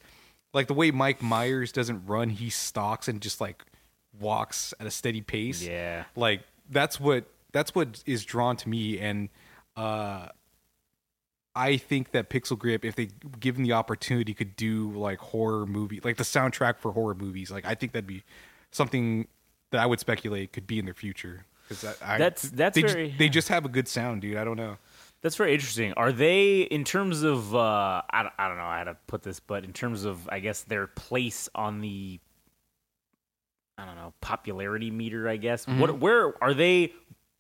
like 0.54 0.68
the 0.68 0.74
way 0.74 0.92
Mike 0.92 1.22
Myers 1.22 1.72
doesn't 1.72 2.06
run, 2.06 2.30
he 2.30 2.50
stalks 2.50 3.08
and 3.08 3.22
just 3.22 3.40
like 3.40 3.64
walks 4.20 4.74
at 4.80 4.86
a 4.86 4.92
steady 4.92 5.22
pace 5.22 5.64
Yeah. 5.64 6.04
like 6.18 6.42
that's 6.70 7.00
what 7.00 7.24
that's 7.54 7.74
what 7.74 8.04
is 8.06 8.26
drawn 8.26 8.58
to 8.58 8.68
me 8.68 9.00
and 9.00 9.30
uh 9.78 10.28
i 11.56 11.78
think 11.78 12.12
that 12.12 12.30
pixel 12.30 12.58
grip 12.60 12.84
if 12.84 12.96
they 12.96 13.08
given 13.40 13.64
the 13.64 13.72
opportunity 13.72 14.34
could 14.34 14.56
do 14.58 14.92
like 14.92 15.20
horror 15.20 15.66
movie 15.66 16.02
like 16.04 16.18
the 16.18 16.24
soundtrack 16.24 16.78
for 16.78 16.92
horror 16.92 17.16
movies 17.16 17.52
like 17.52 17.66
i 17.66 17.74
think 17.74 17.94
that'd 17.94 18.06
be 18.06 18.24
something 18.72 19.28
that 19.72 19.82
i 19.82 19.86
would 19.86 20.00
speculate 20.00 20.54
could 20.54 20.68
be 20.68 20.78
in 20.80 20.86
their 20.86 20.94
future 20.94 21.46
because 21.68 21.82
That's- 22.00 22.42
that's 22.44 22.76
they, 22.76 22.82
just- 22.82 22.94
very- 22.94 23.16
they 23.18 23.30
just 23.30 23.48
have 23.50 23.66
a 23.66 23.70
good 23.70 23.88
sound 23.88 24.22
dude 24.22 24.38
i 24.38 24.44
don't 24.44 24.58
know 24.58 24.78
That's 25.24 25.36
very 25.36 25.54
interesting. 25.54 25.94
Are 25.98 26.12
they 26.12 26.62
in 26.62 26.84
terms 26.84 27.22
of 27.22 27.54
uh 27.54 28.02
I 28.10 28.24
don't, 28.24 28.34
I 28.40 28.48
don't 28.48 28.58
know 28.58 28.64
how 28.64 28.86
to 28.86 28.98
put 29.06 29.22
this, 29.22 29.40
but 29.40 29.64
in 29.64 29.72
terms 29.72 30.04
of 30.04 30.28
I 30.30 30.40
guess 30.42 30.64
their 30.64 30.88
place 30.88 31.48
on 31.54 31.80
the 31.82 32.20
I 33.78 33.86
don't 33.86 33.96
know, 33.96 34.14
popularity 34.22 34.92
meter, 34.92 35.30
I 35.30 35.38
guess. 35.38 35.66
Mm-hmm. 35.66 35.80
What 35.80 36.00
where 36.00 36.44
are 36.44 36.54
they 36.56 36.94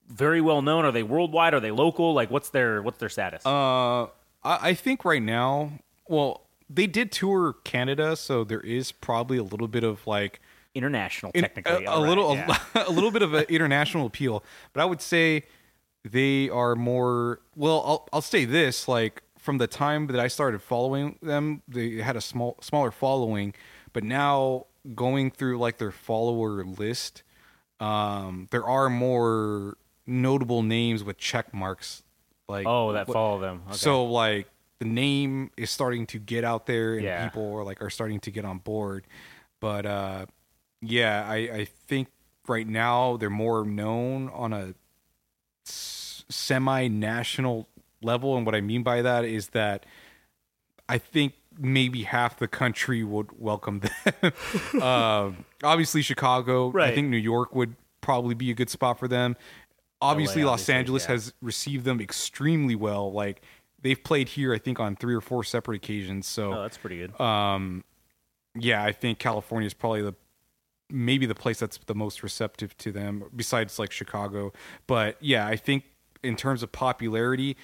very 0.07 0.41
well 0.41 0.61
known? 0.61 0.85
Are 0.85 0.91
they 0.91 1.01
worldwide? 1.03 1.53
Are 1.55 1.59
they 1.59 1.71
local? 1.71 2.13
Like 2.13 2.29
what's 2.31 2.49
their 2.49 2.81
what's 2.81 2.99
their 2.99 3.09
status? 3.09 3.45
Uh, 3.45 4.03
I, 4.43 4.69
I 4.69 4.73
think 4.75 5.03
right 5.05 5.21
now, 5.21 5.71
well, 6.07 6.47
they 6.69 6.85
did 6.87 7.11
tour 7.11 7.55
Canada, 7.63 8.15
so 8.15 8.43
there 8.43 8.61
is 8.61 8.91
probably 8.91 9.37
a 9.37 9.43
little 9.43 9.67
bit 9.67 9.83
of 9.83 10.05
like 10.07 10.39
International 10.73 11.31
in- 11.35 11.41
technically. 11.41 11.85
a, 11.85 11.89
a 11.89 11.91
all 11.91 12.01
right, 12.03 12.09
little, 12.09 12.35
yeah. 12.35 12.57
a, 12.87 12.91
little 12.91 13.11
bit 13.11 13.21
of 13.21 13.33
an 13.33 13.45
international 13.49 14.05
appeal. 14.05 14.43
But 14.73 14.81
I 14.81 14.85
would 14.85 15.01
say 15.01 15.43
they 16.09 16.49
are 16.49 16.75
more. 16.75 17.39
Well, 17.55 17.83
I'll 17.85 18.07
I'll 18.13 18.21
say 18.21 18.45
this: 18.45 18.87
like 18.87 19.21
from 19.37 19.57
the 19.57 19.67
time 19.67 20.07
that 20.07 20.19
I 20.19 20.27
started 20.27 20.61
following 20.61 21.17
them, 21.21 21.61
they 21.67 21.95
had 21.97 22.15
a 22.15 22.21
small 22.21 22.57
smaller 22.61 22.91
following, 22.91 23.53
but 23.93 24.03
now 24.03 24.65
going 24.95 25.29
through 25.29 25.59
like 25.59 25.77
their 25.77 25.91
follower 25.91 26.63
list, 26.63 27.23
um, 27.79 28.47
there 28.51 28.63
are 28.63 28.89
more 28.89 29.77
notable 30.07 30.63
names 30.63 31.03
with 31.03 31.17
check 31.17 31.53
marks. 31.53 32.03
Like 32.47 32.65
Oh, 32.67 32.93
that 32.93 33.07
follow 33.07 33.39
them. 33.39 33.63
Okay. 33.67 33.77
so 33.77 34.05
like 34.05 34.47
the 34.79 34.85
name 34.85 35.51
is 35.57 35.69
starting 35.69 36.05
to 36.07 36.17
get 36.19 36.43
out 36.43 36.65
there 36.65 36.95
and 36.95 37.03
Yeah. 37.03 37.27
people 37.27 37.53
are 37.55 37.63
like 37.63 37.81
are 37.81 37.89
starting 37.89 38.19
to 38.21 38.31
get 38.31 38.45
on 38.45 38.57
board. 38.57 39.05
But 39.59 39.85
uh 39.85 40.25
yeah, 40.81 41.25
I 41.27 41.35
I 41.35 41.65
think 41.65 42.09
right 42.47 42.67
now 42.67 43.17
they're 43.17 43.29
more 43.29 43.63
known 43.65 44.29
on 44.29 44.53
a 44.53 44.73
semi 45.65 46.87
national 46.87 47.67
level 48.01 48.35
and 48.35 48.45
what 48.45 48.55
I 48.55 48.61
mean 48.61 48.83
by 48.83 49.01
that 49.01 49.25
is 49.25 49.49
that 49.49 49.85
I 50.89 50.97
think 50.97 51.33
maybe 51.57 52.03
half 52.03 52.39
the 52.39 52.47
country 52.47 53.03
would 53.03 53.39
welcome 53.39 53.81
them. 53.81 54.33
um, 54.81 55.45
obviously 55.63 56.01
Chicago, 56.01 56.73
I 56.77 56.93
think 56.93 57.09
New 57.09 57.17
York 57.17 57.53
would 57.53 57.75
probably 58.01 58.33
be 58.33 58.49
a 58.49 58.53
good 58.53 58.69
spot 58.69 58.97
for 58.97 59.07
them. 59.07 59.35
Obviously, 60.01 60.43
Los 60.43 60.53
obviously, 60.53 60.73
Angeles 60.73 61.03
yeah. 61.03 61.11
has 61.11 61.33
received 61.41 61.85
them 61.85 62.01
extremely 62.01 62.73
well. 62.73 63.11
Like 63.11 63.43
they've 63.79 64.03
played 64.03 64.29
here, 64.29 64.51
I 64.53 64.57
think, 64.57 64.79
on 64.79 64.95
three 64.95 65.13
or 65.13 65.21
four 65.21 65.43
separate 65.43 65.75
occasions. 65.75 66.25
So 66.27 66.53
oh, 66.53 66.61
that's 66.63 66.77
pretty 66.77 66.97
good. 66.97 67.19
um 67.21 67.83
yeah 68.53 68.83
i 68.83 68.91
think 68.91 69.17
california 69.17 69.65
is 69.65 69.73
probably 69.73 70.01
the 70.01 70.13
maybe 70.91 71.25
the 71.25 71.35
place 71.35 71.59
that's 71.59 71.77
the 71.85 71.95
most 71.95 72.21
receptive 72.23 72.77
to 72.77 72.91
them 72.91 73.23
besides 73.35 73.79
like 73.79 73.91
chicago. 73.91 74.51
But 74.87 75.17
yeah 75.19 75.47
i 75.47 75.55
think 75.55 75.83
in 76.23 76.35
terms 76.35 76.61
of 76.63 76.71
popularity 76.71 77.57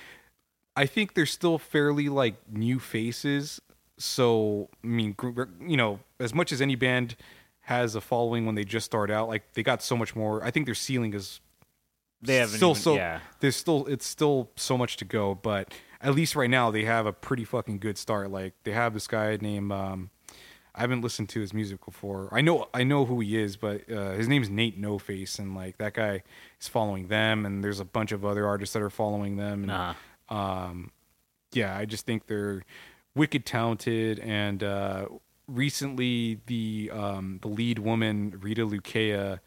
i 0.75 0.86
think 0.86 1.13
they're 1.13 1.25
still 1.25 1.57
fairly 1.57 2.09
like 2.09 2.36
new 2.51 2.80
faces. 2.80 3.61
So 3.99 4.69
i 4.84 4.88
mean 4.88 5.15
you 5.61 5.78
know 5.78 5.99
as 6.19 6.34
much 6.34 6.51
as 6.51 6.61
any 6.61 6.75
band 6.75 7.15
has 7.61 7.95
a 7.95 8.01
following 8.01 8.45
when 8.45 8.55
they 8.55 8.63
just 8.63 8.86
start 8.86 9.11
out 9.11 9.28
like 9.28 9.53
they 9.53 9.63
got 9.63 9.82
so 9.84 9.97
much 9.97 10.15
more. 10.15 10.43
I 10.43 10.51
think 10.51 10.65
their 10.65 10.75
ceiling 10.75 11.13
is 11.13 11.41
They 12.21 12.38
haven't 12.38 12.55
still 12.57 12.71
even- 12.71 12.82
so 12.82 12.95
yeah. 12.95 13.19
there's 13.41 13.55
still 13.57 13.86
it's 13.88 14.05
still 14.07 14.49
so 14.55 14.78
much 14.78 14.97
to 14.97 15.05
go. 15.05 15.36
But 15.36 15.73
at 15.99 16.15
least 16.15 16.36
right 16.36 16.49
now 16.49 16.71
they 16.71 16.86
have 16.86 17.05
a 17.05 17.11
pretty 17.13 17.43
fucking 17.43 17.80
good 17.80 17.97
start. 17.97 18.32
Like 18.32 18.53
they 18.63 18.71
have 18.71 18.93
this 18.93 19.07
guy 19.07 19.38
named 19.41 19.71
um 19.71 20.11
I 20.78 20.82
haven't 20.82 21.01
listened 21.01 21.30
to 21.30 21.41
his 21.41 21.53
music 21.53 21.84
before. 21.84 22.30
I 22.32 22.41
know 22.41 22.69
I 22.73 22.84
know 22.84 23.03
who 23.05 23.19
he 23.19 23.38
is, 23.38 23.57
but 23.57 23.91
uh, 23.91 24.11
his 24.11 24.28
name's 24.28 24.49
Nate 24.49 24.78
No 24.78 24.99
Face, 24.99 25.39
and 25.39 25.55
like 25.55 25.78
that 25.80 25.93
guy 25.95 26.21
is 26.61 26.67
following 26.67 27.07
them, 27.07 27.45
and 27.45 27.63
there's 27.63 27.80
a 27.80 27.86
bunch 27.86 28.11
of 28.11 28.23
other 28.23 28.45
artists 28.47 28.73
that 28.73 28.82
are 28.84 28.89
following 28.91 29.38
them. 29.38 29.63
And, 29.63 29.71
Uh-huh. 29.71 30.36
um, 30.36 30.91
yeah, 31.51 31.75
I 31.78 31.86
just 31.86 32.05
think 32.05 32.28
they're 32.28 32.63
wicked 33.15 33.45
talented. 33.45 34.19
And 34.19 34.63
uh, 34.63 35.07
recently, 35.47 36.39
the 36.45 36.91
um, 36.93 37.39
the 37.41 37.47
lead 37.47 37.80
woman 37.80 38.38
Rita 38.39 38.65
Lukea, 38.65 39.39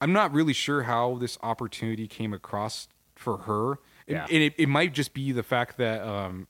I'm 0.00 0.12
not 0.12 0.32
really 0.32 0.52
sure 0.52 0.82
how 0.82 1.16
this 1.16 1.38
opportunity 1.42 2.06
came 2.06 2.32
across 2.34 2.88
for 3.14 3.38
her. 3.38 3.72
It- 3.72 3.78
Yeah. 4.08 4.24
And 4.30 4.42
it, 4.42 4.54
it 4.58 4.68
might 4.68 4.92
just 4.92 5.14
be 5.14 5.32
the 5.32 5.42
fact 5.42 5.78
that 5.78 6.00
um, 6.02 6.46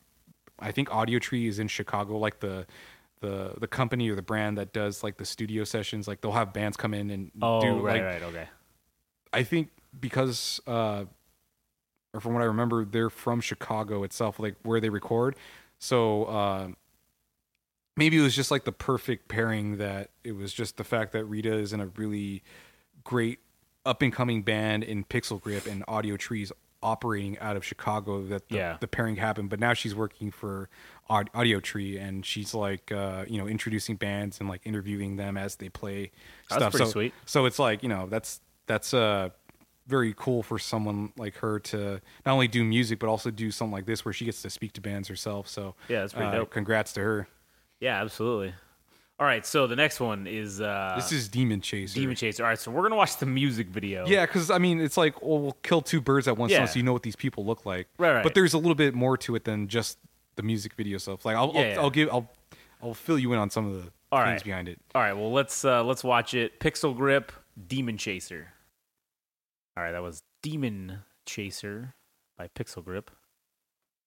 I 0.59 0.73
think 0.73 0.89
Audiotree 0.89 1.47
is 1.49 1.59
in 1.59 1.69
Chicago, 1.69 2.19
like 2.19 2.41
the 2.41 2.67
the 3.27 3.55
the 3.61 3.67
company 3.67 4.09
or 4.11 4.15
the 4.15 4.23
brand 4.23 4.59
that 4.59 4.73
does 4.73 5.03
like 5.03 5.17
the 5.17 5.25
studio 5.25 5.65
sessions. 5.65 6.07
Like 6.09 6.21
they'll 6.21 6.33
have 6.33 6.53
bands 6.53 6.77
come 6.77 6.95
in 6.95 7.11
and 7.11 7.31
Oh, 7.43 7.61
do 7.61 7.81
right, 7.81 7.95
like 7.95 8.03
right, 8.03 8.23
okay. 8.23 8.49
I 9.33 9.43
think 9.43 9.71
because 9.99 10.61
uh 10.67 11.05
or 12.15 12.21
from 12.21 12.33
what 12.33 12.43
I 12.43 12.47
remember, 12.47 12.85
they're 12.85 13.11
from 13.11 13.41
Chicago 13.43 14.03
itself, 14.03 14.39
like 14.39 14.57
where 14.63 14.81
they 14.81 14.89
record. 14.89 15.37
So 15.79 16.25
uh, 16.25 16.69
maybe 17.95 18.17
it 18.17 18.23
was 18.23 18.35
just 18.35 18.51
like 18.51 18.65
the 18.65 18.73
perfect 18.73 19.29
pairing 19.29 19.77
that 19.77 20.11
it 20.25 20.33
was 20.33 20.55
just 20.55 20.79
the 20.79 20.85
fact 20.85 21.13
that 21.13 21.27
Rita 21.27 21.53
is 21.53 21.75
in 21.75 21.81
a 21.81 21.87
really 21.97 22.43
great 23.05 23.41
up 23.85 24.01
and 24.01 24.13
coming 24.13 24.43
band 24.43 24.83
in 24.83 25.05
Pixel 25.05 25.41
Grip 25.41 25.67
and 25.67 25.85
Audiotree's 25.87 26.53
operating 26.83 27.39
out 27.39 27.57
of 27.57 27.65
Chicago 27.65 28.23
that 28.25 28.49
the, 28.49 28.57
Yeah. 28.57 28.77
the 28.81 28.87
pairing 28.87 29.17
happened. 29.17 29.51
But 29.51 29.61
now 29.61 29.73
she's 29.75 29.95
working 29.95 30.31
for 30.31 30.69
Audiotree 31.11 32.01
and 32.01 32.25
she's 32.25 32.55
like 32.55 32.91
uh, 32.93 33.25
you 33.29 33.39
know 33.39 33.47
introducing 33.47 33.97
bands 33.97 34.41
and 34.41 34.49
like 34.49 34.61
interviewing 34.65 35.17
them 35.17 35.37
as 35.37 35.57
they 35.57 35.69
play 35.69 36.11
That's 36.49 36.61
stuff. 36.63 36.73
pretty 36.73 36.87
so, 36.87 36.91
sweet. 36.93 37.15
So 37.25 37.47
it's 37.47 37.59
like 37.59 37.83
you 37.83 37.89
know 37.89 38.07
that's 38.09 38.41
that's 38.67 38.93
uh 38.95 39.31
very 39.87 40.13
cool 40.17 40.43
for 40.43 40.59
someone 40.59 41.13
like 41.17 41.37
her 41.37 41.61
to 41.61 42.01
not 42.25 42.33
only 42.33 42.49
do 42.49 42.65
music 42.65 42.99
but 42.99 43.09
also 43.09 43.31
do 43.31 43.53
something 43.53 43.73
like 43.73 43.87
this 43.87 44.05
where 44.05 44.13
she 44.13 44.25
gets 44.25 44.43
to 44.43 44.51
speak 44.51 44.73
to 44.73 44.81
bands 44.81 45.07
herself. 45.09 45.47
So 45.49 45.77
Yeah, 45.89 46.01
that's 46.01 46.13
pretty 46.13 46.29
uh, 46.29 46.33
dope. 46.39 46.51
Congrats 46.51 46.93
to 46.95 47.01
her. 47.03 47.29
Yeah, 47.79 48.01
absolutely. 48.03 48.53
All 49.19 49.27
right, 49.27 49.47
so 49.47 49.67
the 49.67 49.77
next 49.77 49.99
one 49.99 50.27
is 50.27 50.61
uh, 50.61 50.93
This 50.97 51.11
is 51.11 51.29
Demon 51.29 51.63
Chaser. 51.63 51.99
Demon 51.99 52.15
Chaser. 52.17 52.43
All 52.45 52.51
right, 52.51 52.59
so 52.59 52.71
we're 52.71 52.83
gonna 52.83 52.97
watch 52.97 53.17
the 53.17 53.25
music 53.25 53.69
video. 53.69 54.07
Yeah, 54.07 54.27
because 54.27 54.51
I 54.51 54.59
mean, 54.59 54.79
it's 54.79 54.99
like, 54.99 55.23
well, 55.23 55.39
we'll 55.39 55.57
kill 55.63 55.81
two 55.81 56.03
birds 56.03 56.29
at 56.29 56.37
once, 56.37 56.53
Yeah. 56.53 56.67
so 56.67 56.77
you 56.79 56.83
know 56.83 56.93
what 56.93 57.03
these 57.03 57.17
people 57.17 57.47
look 57.47 57.65
like. 57.65 57.89
Right, 57.99 58.13
right. 58.17 58.23
But 58.23 58.35
there's 58.35 58.53
a 58.53 58.59
little 58.59 58.75
bit 58.75 58.95
more 58.95 59.17
to 59.19 59.35
it 59.35 59.45
than 59.45 59.69
just 59.69 59.99
the 60.37 60.43
music 60.43 60.75
video 60.75 60.99
stuff. 60.99 61.25
Like, 61.25 61.35
I'll, 61.35 61.53
Yeah, 61.55 61.61
I'll, 61.61 61.67
yeah. 61.67 61.81
I'll 61.81 61.91
give, 61.91 62.09
I'll, 62.11 62.31
I'll 62.83 62.93
fill 62.95 63.19
you 63.19 63.33
in 63.33 63.39
on 63.39 63.49
some 63.49 63.65
of 63.67 63.73
the 63.85 63.91
All 64.13 64.23
things 64.23 64.33
right. 64.41 64.45
behind 64.45 64.69
it. 64.69 64.79
All 64.95 65.01
right, 65.01 65.15
well 65.15 65.33
let's 65.33 65.65
uh, 65.65 65.83
let's 65.83 66.05
watch 66.05 66.35
it. 66.35 66.61
Pixel 66.61 66.95
Grip, 66.95 67.33
Demon 67.69 67.97
Chaser. 67.97 68.49
All 69.79 69.83
right, 69.83 69.93
that 69.93 70.03
was 70.03 70.23
Demon 70.43 70.99
Chaser 71.25 71.95
by 72.37 72.49
Pixel 72.49 72.85
Grip. 72.85 73.11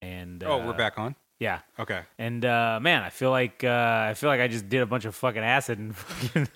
And 0.04 0.44
oh, 0.44 0.62
uh, 0.62 0.66
we're 0.68 0.74
back 0.78 1.00
on. 1.00 1.16
Yeah, 1.40 1.60
Okay. 1.80 2.02
and 2.18 2.44
uh, 2.44 2.80
man, 2.82 3.02
I 3.02 3.10
feel 3.10 3.32
like 3.32 3.64
uh, 3.64 4.08
I 4.10 4.14
feel 4.14 4.30
like 4.30 4.42
I 4.42 4.48
just 4.50 4.68
did 4.68 4.82
a 4.82 4.86
bunch 4.86 5.06
of 5.06 5.16
fucking 5.16 5.42
acid 5.42 5.80
and 5.80 5.96
fucking 5.96 6.48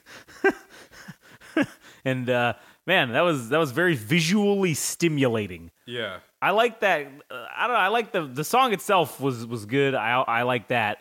and 2.06 2.30
uh, 2.30 2.54
man, 2.86 3.14
that 3.14 3.22
was 3.22 3.50
that 3.50 3.60
was 3.60 3.72
very 3.72 3.96
visually 3.96 4.74
stimulating. 4.74 5.72
Yeah. 5.86 6.20
I 6.42 6.52
like 6.52 6.82
that. 6.82 7.08
Uh, 7.32 7.46
I 7.56 7.68
don't 7.68 7.76
know. 7.78 7.80
I 7.80 7.88
like 7.88 8.12
the 8.12 8.26
the 8.26 8.44
song 8.44 8.74
itself 8.74 9.22
was 9.22 9.48
was 9.48 9.66
good. 9.66 9.96
I 9.96 10.22
I 10.22 10.42
like 10.44 10.68
that. 10.68 10.98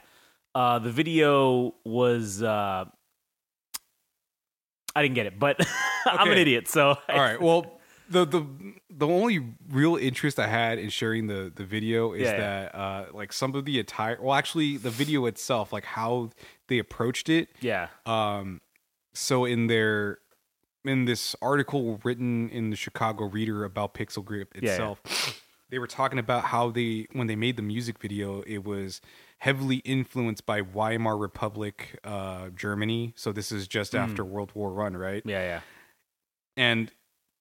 Uh, 0.55 0.79
the 0.79 0.91
video 0.91 1.75
was. 1.85 2.41
Uh, 2.43 2.85
I 4.95 5.03
didn't 5.03 5.15
get 5.15 5.27
it, 5.27 5.39
but 5.41 5.59
I'm 6.07 6.31
an 6.31 6.39
idiot. 6.39 6.69
So 6.69 6.91
All 7.09 7.19
right. 7.19 7.41
Well, 7.41 7.81
the 8.13 8.25
the 8.27 8.47
the 8.91 9.07
only 9.07 9.45
real 9.71 9.97
interest 9.97 10.39
I 10.39 10.47
had 10.47 10.79
in 10.79 10.91
sharing 10.91 11.27
the 11.27 11.51
the 11.55 11.65
video 11.65 12.13
is 12.13 12.23
Yeah, 12.23 12.31
yeah. 12.33 12.39
that 12.39 12.75
uh 12.75 13.05
like 13.13 13.33
some 13.33 13.55
of 13.55 13.65
the 13.65 13.79
attire. 13.81 14.19
Well, 14.21 14.35
actually, 14.35 14.77
the 14.77 14.91
video 14.91 15.27
itself, 15.27 15.73
like 15.73 15.85
how 15.85 16.31
they 16.69 16.79
approached 16.79 17.29
it. 17.29 17.49
yeah, 17.61 17.89
Um, 18.07 18.61
so 19.15 19.45
in 19.45 19.67
their 19.67 20.19
in 20.85 21.05
this 21.05 21.37
article 21.41 22.01
written 22.03 22.49
in 22.51 22.71
the 22.71 22.77
Chicago 22.77 23.25
Reader 23.27 23.65
about 23.65 23.95
Pixel 23.95 24.25
Grip 24.25 24.53
yeah. 24.55 24.71
itself, 24.71 25.01
they 25.71 25.79
were 25.79 25.87
talking 25.87 26.19
about 26.19 26.45
how 26.45 26.71
they 26.71 27.07
when 27.13 27.27
they 27.27 27.37
made 27.37 27.57
the 27.57 27.63
music 27.63 27.99
video, 27.99 28.43
it 28.47 28.65
was 28.65 29.01
heavily 29.39 29.77
influenced 29.85 30.47
by 30.47 30.61
Weimar 30.61 31.17
Republic, 31.17 31.99
uh, 32.05 32.51
Germany. 32.51 33.13
So 33.17 33.33
this 33.33 33.51
is 33.53 33.67
just 33.69 33.95
after 33.95 34.25
World 34.25 34.53
War 34.55 34.73
One, 34.73 34.97
right? 34.97 35.23
yeah, 35.25 35.43
yeah. 35.43 35.61
And 36.57 36.91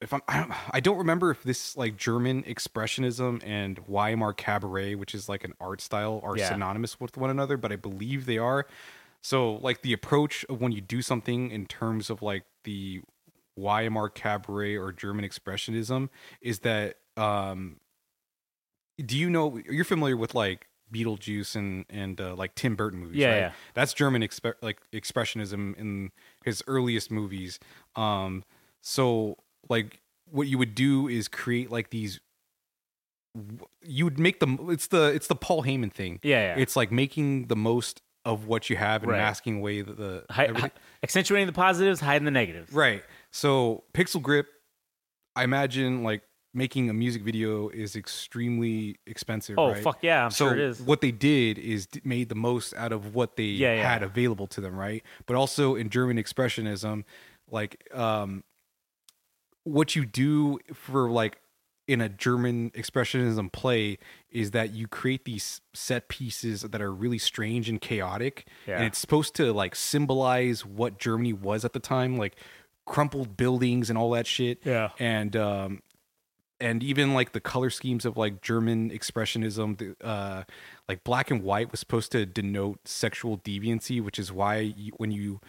if 0.01 0.13
I'm, 0.13 0.21
I 0.27 0.39
don't, 0.39 0.51
I 0.75 0.79
don't 0.79 0.97
remember 0.97 1.31
if 1.31 1.43
this 1.43 1.77
like 1.77 1.95
German 1.97 2.43
expressionism 2.43 3.41
and 3.45 3.79
Weimar 3.87 4.33
cabaret, 4.33 4.95
which 4.95 5.13
is 5.13 5.29
like 5.29 5.43
an 5.43 5.53
art 5.59 5.79
style, 5.81 6.19
are 6.23 6.35
Yeah. 6.37 6.49
synonymous 6.49 6.99
with 6.99 7.17
one 7.17 7.29
another, 7.29 7.55
but 7.57 7.71
I 7.71 7.75
believe 7.75 8.25
they 8.25 8.37
are. 8.37 8.65
So 9.21 9.53
like 9.55 9.81
the 9.83 9.93
approach 9.93 10.43
of 10.49 10.59
when 10.59 10.71
you 10.71 10.81
do 10.81 11.01
something 11.03 11.51
in 11.51 11.67
terms 11.67 12.09
of 12.09 12.21
like 12.21 12.43
the 12.63 13.01
Weimar 13.55 14.09
cabaret 14.09 14.75
or 14.75 14.91
German 14.91 15.23
expressionism 15.23 16.09
is 16.41 16.59
that 16.59 16.97
um 17.17 17.79
do 19.03 19.17
you 19.17 19.29
know 19.29 19.59
you're 19.69 19.83
familiar 19.85 20.15
with 20.17 20.33
like 20.33 20.67
Beetlejuice 20.91 21.55
and 21.55 21.85
and 21.89 22.19
uh, 22.19 22.35
like 22.35 22.55
Tim 22.55 22.75
Burton 22.75 22.99
movies 22.99 23.17
Yeah, 23.19 23.29
right? 23.29 23.37
yeah. 23.39 23.51
That's 23.73 23.93
German 23.93 24.21
expe- 24.21 24.55
like 24.61 24.79
expressionism 24.91 25.77
in 25.77 26.11
his 26.43 26.63
earliest 26.67 27.11
movies 27.11 27.59
um 27.95 28.43
so 28.81 29.37
like 29.71 29.99
what 30.29 30.47
you 30.47 30.57
would 30.59 30.75
do 30.75 31.07
is 31.07 31.27
create 31.27 31.71
like 31.71 31.89
these 31.89 32.19
you 33.81 34.03
would 34.03 34.19
make 34.19 34.39
them 34.41 34.59
it's 34.69 34.87
the 34.87 35.03
it's 35.05 35.27
the 35.27 35.35
Paul 35.35 35.63
Heyman 35.63 35.91
thing 35.91 36.19
Yeah, 36.21 36.53
yeah. 36.55 36.61
it's 36.61 36.75
like 36.75 36.91
making 36.91 37.47
the 37.47 37.55
most 37.55 38.01
of 38.25 38.45
what 38.45 38.69
you 38.69 38.75
have 38.75 39.01
and 39.03 39.11
Right. 39.11 39.17
masking 39.17 39.57
away 39.59 39.81
the, 39.81 39.93
the 39.93 40.25
Hi- 40.29 40.43
everything. 40.45 40.71
hi- 40.75 40.79
accentuating 41.01 41.47
the 41.47 41.53
positives, 41.53 41.99
hiding 42.01 42.25
the 42.25 42.31
negatives. 42.31 42.71
right 42.73 43.03
so 43.31 43.83
pixel 43.93 44.21
grip 44.21 44.47
i 45.35 45.43
imagine 45.43 46.03
like 46.03 46.21
making 46.53 46.89
a 46.89 46.93
music 46.93 47.21
video 47.23 47.69
is 47.69 47.95
extremely 47.95 48.97
expensive 49.07 49.57
Oh 49.57 49.69
right? 49.71 49.81
fuck 49.81 49.99
yeah, 50.01 50.25
I'm 50.25 50.31
so 50.31 50.47
sure 50.49 50.53
it 50.53 50.59
is. 50.59 50.81
what 50.81 50.99
they 50.99 51.11
did 51.11 51.57
is 51.57 51.85
d- 51.87 52.01
made 52.03 52.27
the 52.27 52.35
most 52.35 52.73
out 52.75 52.91
of 52.91 53.15
what 53.15 53.37
they 53.37 53.43
Yeah, 53.45 53.75
yeah. 53.75 53.89
had 53.93 54.03
available 54.03 54.47
to 54.47 54.59
them 54.61 54.75
right 54.75 55.01
but 55.25 55.37
also 55.37 55.75
in 55.75 55.89
german 55.89 56.17
expressionism 56.17 57.05
like 57.49 57.87
um 57.95 58.43
what 59.63 59.95
you 59.95 60.05
do 60.05 60.59
for 60.73 61.09
like 61.09 61.39
in 61.87 61.99
a 61.99 62.07
German 62.07 62.69
expressionism 62.71 63.51
play 63.51 63.97
is 64.29 64.51
that 64.51 64.73
you 64.73 64.87
create 64.87 65.25
these 65.25 65.61
set 65.73 66.07
pieces 66.07 66.61
that 66.61 66.81
are 66.81 66.91
really 66.93 67.17
strange 67.17 67.67
and 67.69 67.81
chaotic 67.81 68.47
Yeah. 68.67 68.77
and 68.77 68.85
it's 68.85 68.99
supposed 68.99 69.35
to 69.35 69.51
like 69.51 69.75
symbolize 69.75 70.65
what 70.65 70.99
Germany 70.99 71.33
was 71.33 71.65
at 71.65 71.73
the 71.73 71.79
time 71.79 72.17
like 72.17 72.35
crumpled 72.85 73.35
buildings 73.35 73.89
and 73.89 73.97
all 73.97 74.11
that 74.11 74.25
shit 74.27 74.59
Yeah. 74.63 74.89
and 74.99 75.35
um 75.35 75.81
and 76.59 76.83
even 76.83 77.15
like 77.15 77.31
the 77.31 77.39
color 77.41 77.71
schemes 77.71 78.05
of 78.05 78.17
like 78.17 78.39
German 78.43 78.91
expressionism, 78.91 79.79
the, 79.79 79.95
uh, 80.07 80.43
like 80.87 81.03
black 81.03 81.31
and 81.31 81.41
white 81.41 81.71
was 81.71 81.79
supposed 81.79 82.11
to 82.11 82.23
denote 82.23 82.87
sexual 82.87 83.39
deviancy, 83.39 83.99
which 83.99 84.19
is 84.19 84.31
why 84.31 84.57
you, 84.59 84.91
when 84.97 85.09
you 85.11 85.39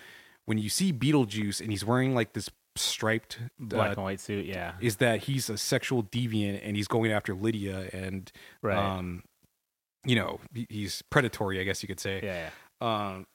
when 0.47 0.57
you 0.57 0.71
see 0.71 0.91
Beetlejuice 0.91 1.61
and 1.61 1.71
he's 1.71 1.85
wearing 1.85 2.15
like 2.15 2.33
this 2.33 2.49
striped 2.77 3.39
Black 3.59 3.89
uh, 3.89 3.93
and 3.93 4.03
white 4.03 4.21
suit. 4.21 4.47
Yeah, 4.47 4.73
is 4.81 4.97
that 4.97 5.25
he's 5.25 5.51
a 5.51 5.59
sexual 5.59 6.03
deviant 6.03 6.61
and 6.67 6.77
he's 6.77 6.89
going 6.89 7.13
after 7.13 7.35
Lydia 7.35 7.89
and 7.93 8.31
Right. 8.63 8.77
um 8.77 9.23
you 10.05 10.17
know 10.17 10.41
he's 10.69 11.03
predatory 11.11 11.61
I 11.61 11.65
guess 11.65 11.83
you 11.83 11.87
could 11.87 12.01
say 12.01 12.21
yeah, 12.23 12.51
yeah. 12.83 13.09
um, 13.11 13.27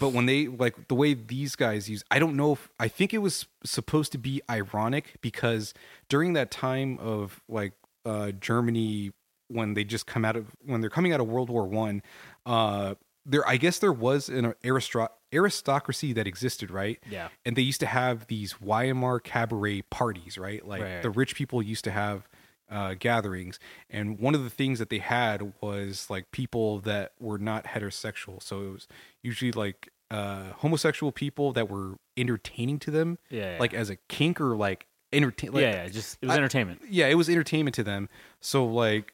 but 0.00 0.10
when 0.12 0.26
they 0.26 0.46
like 0.48 0.88
the 0.88 0.94
way 0.94 1.14
these 1.14 1.54
guys 1.54 1.88
use, 1.88 2.02
I 2.10 2.18
don't 2.18 2.36
know 2.36 2.52
if 2.52 2.68
I 2.80 2.88
think 2.88 3.14
it 3.14 3.18
was 3.18 3.46
supposed 3.64 4.10
to 4.12 4.18
be 4.18 4.40
ironic 4.50 5.14
because 5.20 5.72
during 6.08 6.32
that 6.32 6.50
time 6.50 6.98
of 6.98 7.40
like 7.48 7.74
uh, 8.04 8.32
Germany 8.32 9.12
when 9.48 9.74
they 9.74 9.84
just 9.84 10.06
come 10.06 10.24
out 10.24 10.36
of 10.36 10.48
when 10.64 10.80
they're 10.80 10.90
coming 10.90 11.12
out 11.12 11.20
of 11.20 11.28
World 11.28 11.50
War 11.50 11.66
One, 11.66 12.02
uh, 12.46 12.94
there 13.26 13.46
I 13.46 13.56
guess 13.56 13.78
there 13.78 13.92
was 13.92 14.28
an 14.28 14.54
aristro- 14.64 15.08
aristocracy 15.34 16.12
that 16.14 16.26
existed, 16.26 16.70
right? 16.70 16.98
Yeah. 17.10 17.28
and 17.44 17.56
they 17.56 17.62
used 17.62 17.80
to 17.80 17.86
have 17.86 18.26
these 18.28 18.54
Weimar 18.60 19.20
cabaret 19.20 19.82
parties, 19.82 20.38
right? 20.38 20.66
Like 20.66 20.82
Right. 20.82 21.02
the 21.02 21.10
rich 21.10 21.34
people 21.34 21.62
used 21.62 21.84
to 21.84 21.90
have 21.90 22.28
uh, 22.70 22.94
gatherings, 22.98 23.58
and 23.90 24.18
one 24.18 24.34
of 24.34 24.42
the 24.42 24.50
things 24.50 24.78
that 24.78 24.88
they 24.88 24.98
had 24.98 25.52
was 25.60 26.08
like 26.08 26.30
people 26.30 26.78
that 26.80 27.12
were 27.20 27.38
not 27.38 27.64
heterosexual. 27.66 28.42
So 28.42 28.62
it 28.62 28.72
was 28.72 28.88
usually 29.22 29.52
like 29.52 29.90
uh, 30.10 30.52
homosexual 30.56 31.12
people 31.12 31.52
that 31.52 31.68
were 31.68 31.96
entertaining 32.16 32.78
to 32.80 32.90
them, 32.90 33.18
Yeah, 33.30 33.52
yeah. 33.54 33.56
like 33.60 33.74
as 33.74 33.90
a 33.90 33.96
kink 34.08 34.40
or 34.40 34.56
like 34.56 34.86
entertain. 35.12 35.52
Like, 35.52 35.62
yeah, 35.62 35.82
yeah, 35.84 35.88
just 35.88 36.18
it 36.22 36.26
was 36.26 36.34
I- 36.34 36.38
entertainment. 36.38 36.80
yeah, 36.88 37.06
it 37.08 37.14
was 37.14 37.28
entertainment 37.28 37.74
to 37.76 37.82
them. 37.84 38.08
So 38.40 38.64
like 38.64 39.12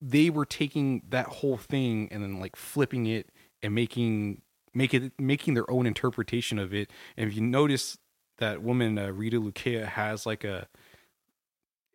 they 0.00 0.30
were 0.30 0.46
taking 0.46 1.02
that 1.10 1.26
whole 1.26 1.58
thing 1.58 2.08
and 2.10 2.22
then 2.22 2.40
like 2.40 2.56
flipping 2.56 3.04
it 3.06 3.28
and 3.62 3.74
making 3.74 4.40
make 4.74 4.94
it 4.94 5.12
making 5.18 5.54
their 5.54 5.70
own 5.70 5.86
interpretation 5.86 6.58
of 6.58 6.72
it. 6.74 6.90
And 7.16 7.28
if 7.28 7.34
you 7.34 7.42
notice 7.42 7.98
that 8.38 8.62
woman 8.62 8.98
uh, 8.98 9.10
Rita 9.10 9.38
Lucia 9.38 9.86
has 9.86 10.26
like 10.26 10.44
a 10.44 10.68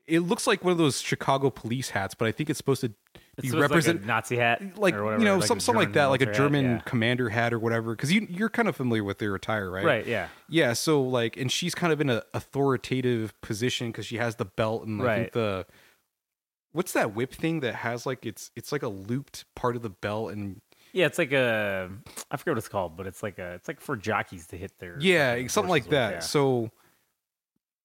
it 0.07 0.19
looks 0.19 0.45
like 0.45 0.63
one 0.63 0.71
of 0.71 0.77
those 0.77 1.01
Chicago 1.01 1.49
police 1.49 1.89
hats, 1.89 2.13
but 2.13 2.27
I 2.27 2.31
think 2.31 2.49
it's 2.49 2.57
supposed 2.57 2.81
to 2.81 2.93
be 3.41 3.49
represent 3.51 4.01
like 4.01 4.03
a 4.03 4.07
Nazi 4.07 4.37
hat, 4.37 4.77
like 4.77 4.93
or 4.93 5.03
whatever, 5.03 5.21
you 5.21 5.27
know 5.27 5.37
like 5.37 5.47
some, 5.47 5.59
something 5.59 5.79
like 5.79 5.93
that, 5.93 6.05
like 6.05 6.21
a 6.21 6.25
military 6.25 6.43
hat, 6.43 6.51
German 6.51 6.65
yeah. 6.65 6.81
commander 6.85 7.29
hat 7.29 7.53
or 7.53 7.59
whatever. 7.59 7.95
Because 7.95 8.13
you 8.13 8.27
you're 8.29 8.49
kind 8.49 8.67
of 8.67 8.75
familiar 8.75 9.03
with 9.03 9.17
their 9.17 9.33
attire, 9.33 9.69
right? 9.69 9.85
Right. 9.85 10.05
Yeah. 10.05 10.27
Yeah, 10.47 10.73
so 10.73 11.01
like, 11.01 11.37
and 11.37 11.51
she's 11.51 11.73
kind 11.73 11.91
of 11.91 12.01
in 12.01 12.09
an 12.09 12.21
authoritative 12.33 13.39
position 13.41 13.87
because 13.87 14.05
she 14.05 14.17
has 14.17 14.35
the 14.35 14.45
belt 14.45 14.85
and 14.85 15.01
I 15.01 15.05
Right. 15.05 15.33
the 15.33 15.65
what's 16.71 16.91
that 16.91 17.15
whip 17.15 17.33
thing 17.33 17.61
that 17.61 17.73
has 17.75 18.05
like 18.05 18.25
it's 18.25 18.51
it's 18.55 18.71
like 18.71 18.83
a 18.83 18.89
looped 18.89 19.45
part 19.55 19.75
of 19.75 19.81
the 19.81 19.89
belt 19.89 20.31
and 20.31 20.61
Yeah, 20.95 21.07
it's 21.07 21.17
like 21.17 21.33
a 21.33 21.89
I 22.31 22.37
forget 22.37 22.53
what 22.53 22.57
it's 22.57 22.69
called, 22.69 22.95
but 22.95 23.05
it's 23.05 23.21
like 23.21 23.37
a 23.37 23.51
it's 23.55 23.67
like 23.67 23.81
for 23.81 23.97
jockeys 23.97 24.47
to 24.47 24.57
hit 24.57 24.79
their 24.79 24.97
yeah, 24.99 25.45
something 25.47 25.69
like 25.69 25.83
with, 25.83 25.91
that. 25.91 26.13
yeah. 26.13 26.19
So, 26.19 26.71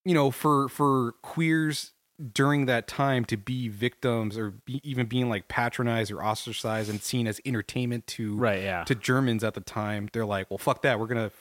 you 0.05 0.15
know, 0.15 0.31
for 0.31 0.69
for 0.69 1.13
queers 1.23 1.93
during 2.33 2.67
that 2.67 2.87
time 2.87 3.25
to 3.25 3.37
be 3.37 3.69
victims 3.69 4.39
or 4.39 4.51
be, 4.53 4.81
even 4.89 5.07
being 5.07 5.29
like 5.29 5.49
patronized 5.49 6.13
or 6.13 6.23
ostracized 6.23 6.89
and 6.89 7.01
seen 7.03 7.27
as 7.27 7.41
entertainment 7.45 8.07
to 8.07 8.37
Right, 8.37 8.63
yeah. 8.63 8.85
to 8.85 8.95
Germans 8.95 9.43
at 9.43 9.55
the 9.55 9.61
time, 9.61 10.09
they're 10.13 10.27
like, 10.27 10.49
well, 10.51 10.59
fuck 10.59 10.83
that, 10.83 11.01
we're 11.01 11.07
gonna 11.09 11.33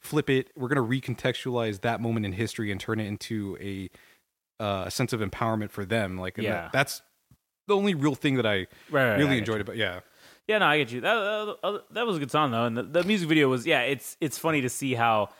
flip 0.00 0.28
it. 0.28 0.50
We're 0.56 0.68
gonna 0.68 0.82
recontextualize 0.86 1.80
that 1.82 2.00
moment 2.02 2.26
in 2.26 2.32
history 2.32 2.70
and 2.70 2.78
turn 2.80 3.00
it 3.00 3.06
into 3.06 3.56
a 3.60 3.88
uh, 4.62 4.90
sense 4.90 5.12
of 5.14 5.20
empowerment 5.20 5.70
for 5.70 5.84
them. 5.86 6.18
Like, 6.18 6.36
Yeah. 6.36 6.50
that, 6.52 6.72
that's 6.72 7.02
the 7.66 7.74
only 7.76 7.94
real 7.94 8.14
thing 8.14 8.34
that 8.34 8.44
I 8.46 8.66
Right, 8.90 9.10
right, 9.10 9.18
really 9.18 9.30
get 9.36 9.38
enjoyed 9.38 9.60
about. 9.62 9.76
Yeah, 9.76 10.00
Yeah, 10.46 10.58
no, 10.58 10.66
I 10.66 10.78
get 10.78 10.92
you. 10.92 11.00
That 11.00 11.16
uh, 11.16 11.54
uh, 11.62 11.78
that 11.92 12.06
was 12.06 12.16
a 12.16 12.18
good 12.20 12.30
song 12.30 12.50
though, 12.50 12.64
and 12.66 12.76
the, 12.76 12.82
the 12.82 13.04
music 13.04 13.28
video 13.28 13.48
was 13.48 13.66
yeah. 13.66 13.80
It's 13.82 14.16
it's 14.20 14.38
funny 14.38 14.60
to 14.60 14.68
see 14.68 14.94
how 14.94 15.30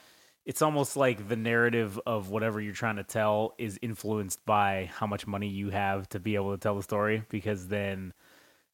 it's 0.47 0.63
almost 0.63 0.97
like 0.97 1.29
the 1.29 1.37
narrative 1.37 2.01
of 2.07 2.31
whatever 2.31 2.61
you're 2.61 2.75
trying 2.75 2.97
to 2.97 3.05
tell 3.05 3.55
is 3.59 3.79
influenced 3.83 4.45
by 4.47 4.91
how 4.95 5.07
much 5.07 5.27
money 5.27 5.49
you 5.49 5.71
have 5.71 6.09
to 6.11 6.21
be 6.21 6.35
able 6.37 6.53
to 6.53 6.59
tell 6.59 6.75
the 6.77 6.83
story. 6.83 7.23
Because 7.29 7.69
then, 7.69 8.13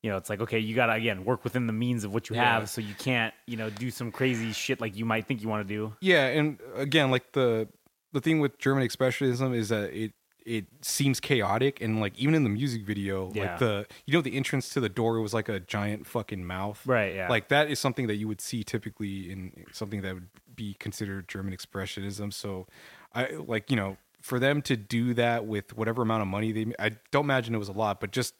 you 0.02 0.10
know, 0.10 0.16
it's 0.16 0.30
like 0.30 0.40
okay, 0.40 0.60
you 0.60 0.74
gotta 0.76 0.92
again 0.92 1.24
work 1.24 1.42
within 1.42 1.66
the 1.66 1.72
means 1.72 2.04
of 2.04 2.14
what 2.14 2.30
you 2.30 2.36
Yeah. 2.36 2.58
have, 2.58 2.70
so 2.70 2.80
you 2.80 2.94
can't 2.94 3.34
you 3.46 3.56
know 3.56 3.68
do 3.70 3.90
some 3.90 4.12
crazy 4.12 4.52
shit 4.52 4.80
like 4.80 4.96
you 4.96 5.04
might 5.04 5.26
think 5.26 5.42
you 5.42 5.48
want 5.48 5.66
to 5.66 5.74
do. 5.74 5.94
yeah, 6.00 6.26
and 6.28 6.60
again, 6.76 7.10
like 7.10 7.32
the 7.32 7.66
the 8.12 8.20
thing 8.20 8.38
with 8.40 8.56
German 8.58 8.86
expressionism 8.86 9.54
is 9.54 9.68
that 9.70 9.92
it 9.92 10.12
it 10.50 10.66
seems 10.82 11.20
chaotic 11.20 11.80
and 11.80 12.00
like 12.00 12.18
even 12.18 12.34
in 12.34 12.42
the 12.44 12.50
music 12.50 12.82
video, 12.84 13.30
Yeah. 13.34 13.42
like 13.42 13.58
the 13.60 13.86
you 14.06 14.14
know 14.14 14.20
the 14.20 14.36
entrance 14.36 14.68
to 14.70 14.80
the 14.80 14.88
door 14.88 15.20
was 15.20 15.32
like 15.32 15.48
a 15.48 15.60
giant 15.60 16.06
fucking 16.06 16.44
mouth. 16.44 16.84
Right? 16.86 17.14
Yeah. 17.14 17.28
Like 17.28 17.48
that 17.48 17.70
is 17.70 17.78
something 17.78 18.06
that 18.08 18.16
you 18.16 18.26
would 18.28 18.40
see 18.40 18.64
typically 18.64 19.30
in 19.30 19.64
something 19.72 20.02
that 20.02 20.14
would 20.14 20.28
be 20.56 20.74
considered 20.74 21.28
German 21.28 21.54
expressionism. 21.56 22.32
So, 22.32 22.66
I 23.14 23.26
like 23.34 23.70
you 23.70 23.76
know 23.76 23.96
for 24.20 24.38
them 24.38 24.60
to 24.62 24.76
do 24.76 25.14
that 25.14 25.46
with 25.46 25.76
whatever 25.76 26.02
amount 26.02 26.22
of 26.22 26.28
money 26.28 26.52
they, 26.52 26.66
I 26.78 26.90
don't 27.10 27.24
imagine 27.24 27.54
it 27.54 27.58
was 27.58 27.68
a 27.68 27.72
lot, 27.84 28.00
but 28.00 28.10
just 28.10 28.34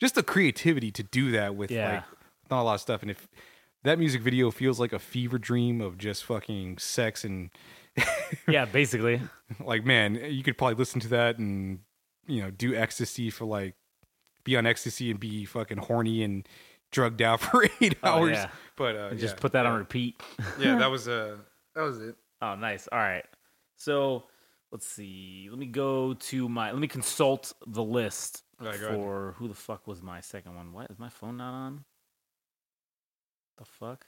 just 0.00 0.14
the 0.16 0.22
creativity 0.22 0.90
to 0.90 1.02
do 1.04 1.30
that 1.32 1.54
with 1.54 1.70
Yeah. 1.70 1.92
like 1.94 2.04
not 2.50 2.62
a 2.62 2.64
lot 2.64 2.74
of 2.74 2.80
stuff. 2.80 3.02
And 3.02 3.10
if 3.10 3.28
that 3.84 3.98
music 3.98 4.20
video 4.20 4.50
feels 4.50 4.78
like 4.80 4.92
a 4.92 4.98
fever 4.98 5.38
dream 5.38 5.80
of 5.80 5.96
just 5.98 6.24
fucking 6.24 6.78
sex 6.78 7.24
and 7.24 7.50
yeah, 8.48 8.64
basically. 8.64 9.20
like 9.64 9.84
man, 9.84 10.14
you 10.14 10.42
could 10.42 10.56
probably 10.58 10.76
listen 10.76 11.00
to 11.00 11.08
that 11.08 11.38
and 11.38 11.80
you 12.26 12.42
know 12.42 12.50
do 12.50 12.74
ecstasy 12.74 13.30
for 13.30 13.44
like 13.44 13.74
be 14.44 14.56
on 14.56 14.66
ecstasy 14.66 15.10
and 15.10 15.20
be 15.20 15.44
fucking 15.44 15.78
horny 15.78 16.22
and 16.24 16.48
drugged 16.90 17.22
out 17.22 17.40
for 17.42 17.64
eight 17.80 17.96
Oh, 18.02 18.08
hours. 18.08 18.36
yeah. 18.36 18.48
But 18.76 18.96
uh, 18.96 19.10
just 19.14 19.36
yeah. 19.36 19.40
put 19.40 19.52
that 19.52 19.66
on 19.66 19.78
repeat. 19.78 20.20
yeah, 20.58 20.76
that 20.78 20.86
was 20.90 21.08
uh 21.08 21.36
that 21.74 21.82
was 21.82 22.00
it. 22.00 22.14
Oh, 22.40 22.54
nice. 22.54 22.88
All 22.90 22.98
right. 22.98 23.24
So 23.76 24.24
let's 24.72 24.86
see. 24.86 25.46
Let 25.50 25.58
me 25.58 25.66
go 25.66 26.14
to 26.14 26.48
my. 26.48 26.70
Let 26.72 26.80
me 26.80 26.88
consult 26.88 27.52
the 27.66 27.82
list 27.84 28.42
All 28.60 28.66
right, 28.66 28.80
go 28.80 28.86
ahead. 28.86 28.98
for 28.98 29.34
who 29.38 29.48
the 29.48 29.54
fuck 29.54 29.86
was 29.86 30.02
my 30.02 30.20
second 30.20 30.56
one. 30.56 30.72
What 30.72 30.90
is 30.90 30.98
my 30.98 31.08
phone 31.08 31.36
not 31.36 31.52
on? 31.52 31.84
The 33.58 33.64
fuck? 33.64 34.04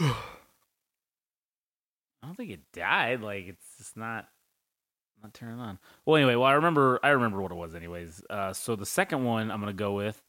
I 2.30 2.32
don't 2.32 2.36
think 2.36 2.50
it 2.50 2.72
died. 2.72 3.22
Like 3.22 3.48
it's 3.48 3.78
just 3.78 3.96
not 3.96 4.28
not 5.20 5.34
turning 5.34 5.58
on. 5.58 5.80
Well, 6.06 6.14
anyway, 6.14 6.36
well 6.36 6.46
I 6.46 6.52
remember 6.52 7.00
I 7.02 7.08
remember 7.08 7.42
what 7.42 7.50
it 7.50 7.56
was 7.56 7.74
anyways. 7.74 8.22
Uh, 8.30 8.52
so 8.52 8.76
the 8.76 8.86
second 8.86 9.24
one 9.24 9.50
I'm 9.50 9.58
gonna 9.58 9.72
go 9.72 9.94
with 9.94 10.22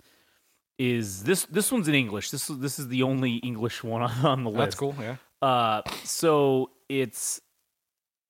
is 0.80 1.22
this. 1.22 1.46
This 1.46 1.72
one's 1.72 1.88
in 1.88 1.94
English. 1.94 2.32
This 2.32 2.50
is 2.50 2.58
this 2.58 2.80
is 2.80 2.88
the 2.88 3.04
only 3.04 3.36
English 3.36 3.84
one 3.84 4.02
on, 4.02 4.26
on 4.26 4.44
the 4.44 4.50
list. 4.50 4.60
That's 4.60 4.76
cool. 4.76 4.96
Yeah. 5.00 5.18
Uh, 5.44 5.84
so 6.04 6.72
it's 6.90 7.40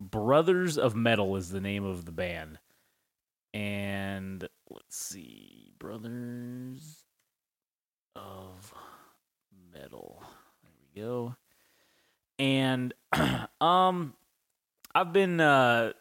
Brothers 0.01 0.77
of 0.77 0.93
Metal 0.93 1.37
is 1.37 1.49
the 1.49 1.61
name 1.61 1.85
of 1.85 2.03
the 2.03 2.11
band, 2.11 2.59
and 3.53 4.45
let's 4.69 4.97
see, 4.97 5.71
Brothers 5.79 7.05
of 8.17 8.73
Metal. 9.73 10.21
There 10.61 10.71
we 10.93 11.01
go. 11.01 11.35
And 12.41 12.93
um, 13.61 14.13
I've 14.95 15.13
been 15.13 15.39
uh 15.39 15.93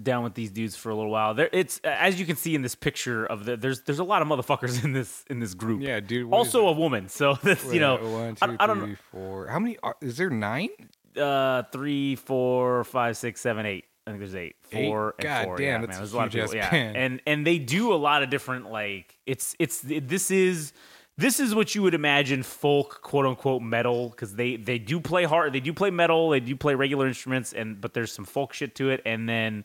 down 0.00 0.22
with 0.24 0.34
these 0.34 0.50
dudes 0.50 0.76
for 0.76 0.88
a 0.90 0.94
little 0.94 1.10
while. 1.10 1.34
There, 1.34 1.50
it's 1.52 1.80
as 1.84 2.18
you 2.18 2.24
can 2.24 2.36
see 2.36 2.54
in 2.54 2.62
this 2.62 2.74
picture 2.74 3.26
of 3.26 3.44
the 3.44 3.56
there's 3.56 3.82
there's 3.82 3.98
a 3.98 4.04
lot 4.04 4.22
of 4.22 4.28
motherfuckers 4.28 4.82
in 4.84 4.92
this 4.94 5.24
in 5.28 5.38
this 5.40 5.52
group. 5.54 5.82
Yeah, 5.82 6.00
dude. 6.00 6.32
Also 6.32 6.66
a 6.68 6.72
woman, 6.72 7.08
so 7.08 7.34
that's 7.42 7.72
you 7.72 7.80
know 7.80 7.96
one, 7.96 8.36
I- 8.40 8.46
two, 8.46 8.56
I 8.58 8.66
don't 8.66 8.78
know. 8.78 8.86
three, 8.86 8.96
four. 9.12 9.46
How 9.48 9.58
many? 9.58 9.76
Are, 9.82 9.96
is 10.00 10.16
there 10.16 10.30
nine? 10.30 10.70
uh 11.16 11.64
three, 11.72 12.14
four, 12.16 12.84
five, 12.84 13.16
six, 13.16 13.40
seven, 13.40 13.66
eight. 13.66 13.84
I 14.06 14.12
think 14.12 14.20
there's 14.20 14.34
eight. 14.34 14.56
Eight? 14.72 14.86
Four 14.86 15.14
and 15.18 15.24
God 15.24 15.44
four. 15.44 15.56
damn, 15.58 15.82
yeah, 15.82 15.86
man. 15.86 15.90
a 15.90 15.98
There's 15.98 16.12
a 16.12 16.16
lot 16.16 16.26
of 16.28 16.32
people. 16.32 16.54
Yeah. 16.54 16.72
And 16.74 17.20
and 17.26 17.46
they 17.46 17.58
do 17.58 17.92
a 17.92 17.96
lot 17.96 18.22
of 18.22 18.30
different 18.30 18.70
like 18.70 19.18
it's 19.26 19.54
it's 19.58 19.82
this 19.84 20.30
is 20.30 20.72
this 21.20 21.38
is 21.38 21.54
what 21.54 21.74
you 21.74 21.82
would 21.82 21.94
imagine 21.94 22.42
folk 22.42 23.00
quote 23.02 23.26
unquote 23.26 23.62
metal 23.62 24.08
because 24.10 24.34
they 24.34 24.56
they 24.56 24.78
do 24.78 24.98
play 25.00 25.24
hard 25.24 25.52
they 25.52 25.60
do 25.60 25.72
play 25.72 25.90
metal 25.90 26.30
they 26.30 26.40
do 26.40 26.56
play 26.56 26.74
regular 26.74 27.06
instruments 27.06 27.52
and 27.52 27.80
but 27.80 27.94
there's 27.94 28.12
some 28.12 28.24
folk 28.24 28.52
shit 28.52 28.74
to 28.74 28.90
it 28.90 29.00
and 29.04 29.28
then 29.28 29.64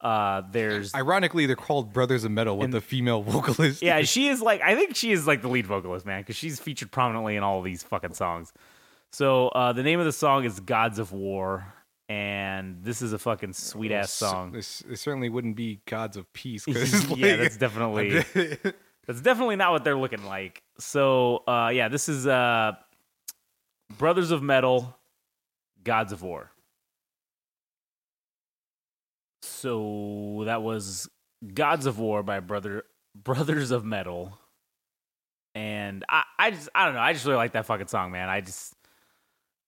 uh 0.00 0.42
there's 0.52 0.94
Ironically, 0.94 1.46
they're 1.46 1.56
called 1.56 1.92
Brothers 1.92 2.22
of 2.24 2.30
Metal 2.30 2.56
with 2.56 2.70
the 2.70 2.80
female 2.80 3.22
vocalist. 3.22 3.82
yeah, 3.82 4.00
she 4.14 4.28
is 4.28 4.40
like 4.40 4.60
I 4.62 4.74
think 4.76 4.94
she 4.94 5.10
is 5.12 5.26
like 5.26 5.42
the 5.42 5.48
lead 5.48 5.66
vocalist, 5.66 6.06
man, 6.06 6.20
because 6.20 6.36
she's 6.36 6.60
featured 6.60 6.90
prominently 6.92 7.34
in 7.36 7.42
all 7.42 7.58
of 7.58 7.64
these 7.64 7.82
fucking 7.82 8.14
songs. 8.14 8.52
So 9.10 9.48
uh, 9.48 9.72
the 9.72 9.82
name 9.82 9.98
of 9.98 10.06
the 10.06 10.12
song 10.12 10.44
is 10.44 10.60
"Gods 10.60 11.00
of 11.00 11.10
War," 11.12 11.74
and 12.08 12.84
this 12.84 13.02
is 13.02 13.12
a 13.12 13.18
fucking 13.18 13.54
sweet 13.54 13.90
ass 13.90 14.12
song. 14.12 14.52
This, 14.52 14.84
this 14.88 15.00
certainly 15.00 15.30
wouldn't 15.30 15.56
be 15.56 15.80
Gods 15.86 16.16
of 16.16 16.32
peace 16.32 16.64
yeah, 16.68 16.74
like- 17.08 17.18
that's 17.38 17.56
definitely 17.56 18.22
that's 19.08 19.22
definitely 19.22 19.56
not 19.56 19.72
what 19.72 19.84
they're 19.84 19.96
looking 19.96 20.24
like. 20.24 20.62
So 20.78 21.38
uh, 21.48 21.70
yeah, 21.72 21.88
this 21.88 22.10
is 22.10 22.26
uh, 22.26 22.72
Brothers 23.96 24.30
of 24.30 24.42
Metal, 24.42 24.94
Gods 25.82 26.12
of 26.12 26.22
War. 26.22 26.52
So 29.42 30.42
that 30.44 30.62
was 30.62 31.08
Gods 31.54 31.86
of 31.86 31.98
War 31.98 32.22
by 32.22 32.40
Brother 32.40 32.84
Brothers 33.14 33.70
of 33.70 33.82
Metal. 33.82 34.38
And 35.54 36.04
I, 36.06 36.24
I 36.38 36.50
just 36.50 36.68
I 36.74 36.84
don't 36.84 36.94
know, 36.94 37.00
I 37.00 37.14
just 37.14 37.24
really 37.24 37.38
like 37.38 37.52
that 37.52 37.64
fucking 37.64 37.88
song, 37.88 38.12
man. 38.12 38.28
I 38.28 38.42
just 38.42 38.74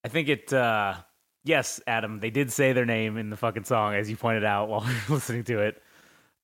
I 0.04 0.08
think 0.08 0.28
it 0.28 0.52
uh 0.52 0.96
yes, 1.44 1.80
Adam, 1.86 2.20
they 2.20 2.30
did 2.30 2.52
say 2.52 2.74
their 2.74 2.84
name 2.84 3.16
in 3.16 3.30
the 3.30 3.38
fucking 3.38 3.64
song, 3.64 3.94
as 3.94 4.10
you 4.10 4.16
pointed 4.18 4.44
out 4.44 4.68
while 4.68 4.80
we 4.86 4.92
were 5.08 5.14
listening 5.14 5.44
to 5.44 5.60
it. 5.60 5.82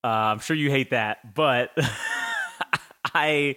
Uh, 0.02 0.08
I'm 0.08 0.38
sure 0.38 0.56
you 0.56 0.70
hate 0.70 0.90
that, 0.90 1.34
but 1.34 1.76
I 3.16 3.56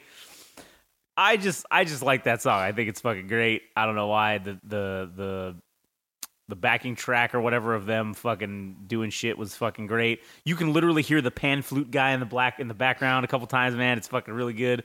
I 1.18 1.38
just 1.38 1.66
I 1.70 1.84
just 1.84 2.02
like 2.02 2.24
that 2.24 2.42
song. 2.42 2.60
I 2.60 2.72
think 2.72 2.90
it's 2.90 3.02
fucking 3.02 3.28
great. 3.28 3.64
I 3.76 3.86
don't 3.86 3.96
know 3.96 4.08
why 4.08 4.38
the 4.38 4.60
the 4.64 5.12
the 5.16 5.56
the 6.48 6.56
backing 6.56 6.96
track 6.96 7.36
or 7.36 7.42
whatever 7.42 7.76
of 7.76 7.86
them 7.86 8.14
fucking 8.14 8.86
doing 8.88 9.12
shit 9.12 9.38
was 9.38 9.56
fucking 9.56 9.86
great. 9.86 10.24
You 10.46 10.56
can 10.56 10.74
literally 10.74 11.04
hear 11.04 11.22
the 11.22 11.30
pan 11.30 11.62
flute 11.62 11.92
guy 11.92 12.12
in 12.12 12.20
the 12.20 12.26
black 12.26 12.60
in 12.60 12.68
the 12.68 12.74
background 12.74 13.26
a 13.26 13.28
couple 13.28 13.46
times, 13.48 13.76
man. 13.76 13.98
It's 13.98 14.08
fucking 14.08 14.34
really 14.34 14.54
good. 14.54 14.84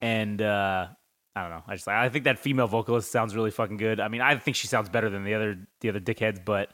And 0.00 0.42
uh 0.42 0.88
I 1.34 1.42
don't 1.42 1.50
know. 1.50 1.62
I 1.66 1.76
just 1.76 1.88
I 1.88 2.08
think 2.08 2.24
that 2.24 2.38
female 2.40 2.66
vocalist 2.66 3.10
sounds 3.10 3.34
really 3.34 3.50
fucking 3.50 3.78
good. 3.78 4.00
I 4.00 4.08
mean, 4.08 4.20
I 4.20 4.36
think 4.36 4.56
she 4.56 4.66
sounds 4.66 4.88
better 4.88 5.08
than 5.08 5.24
the 5.24 5.34
other 5.34 5.66
the 5.80 5.88
other 5.88 6.00
dickheads, 6.00 6.44
but 6.44 6.70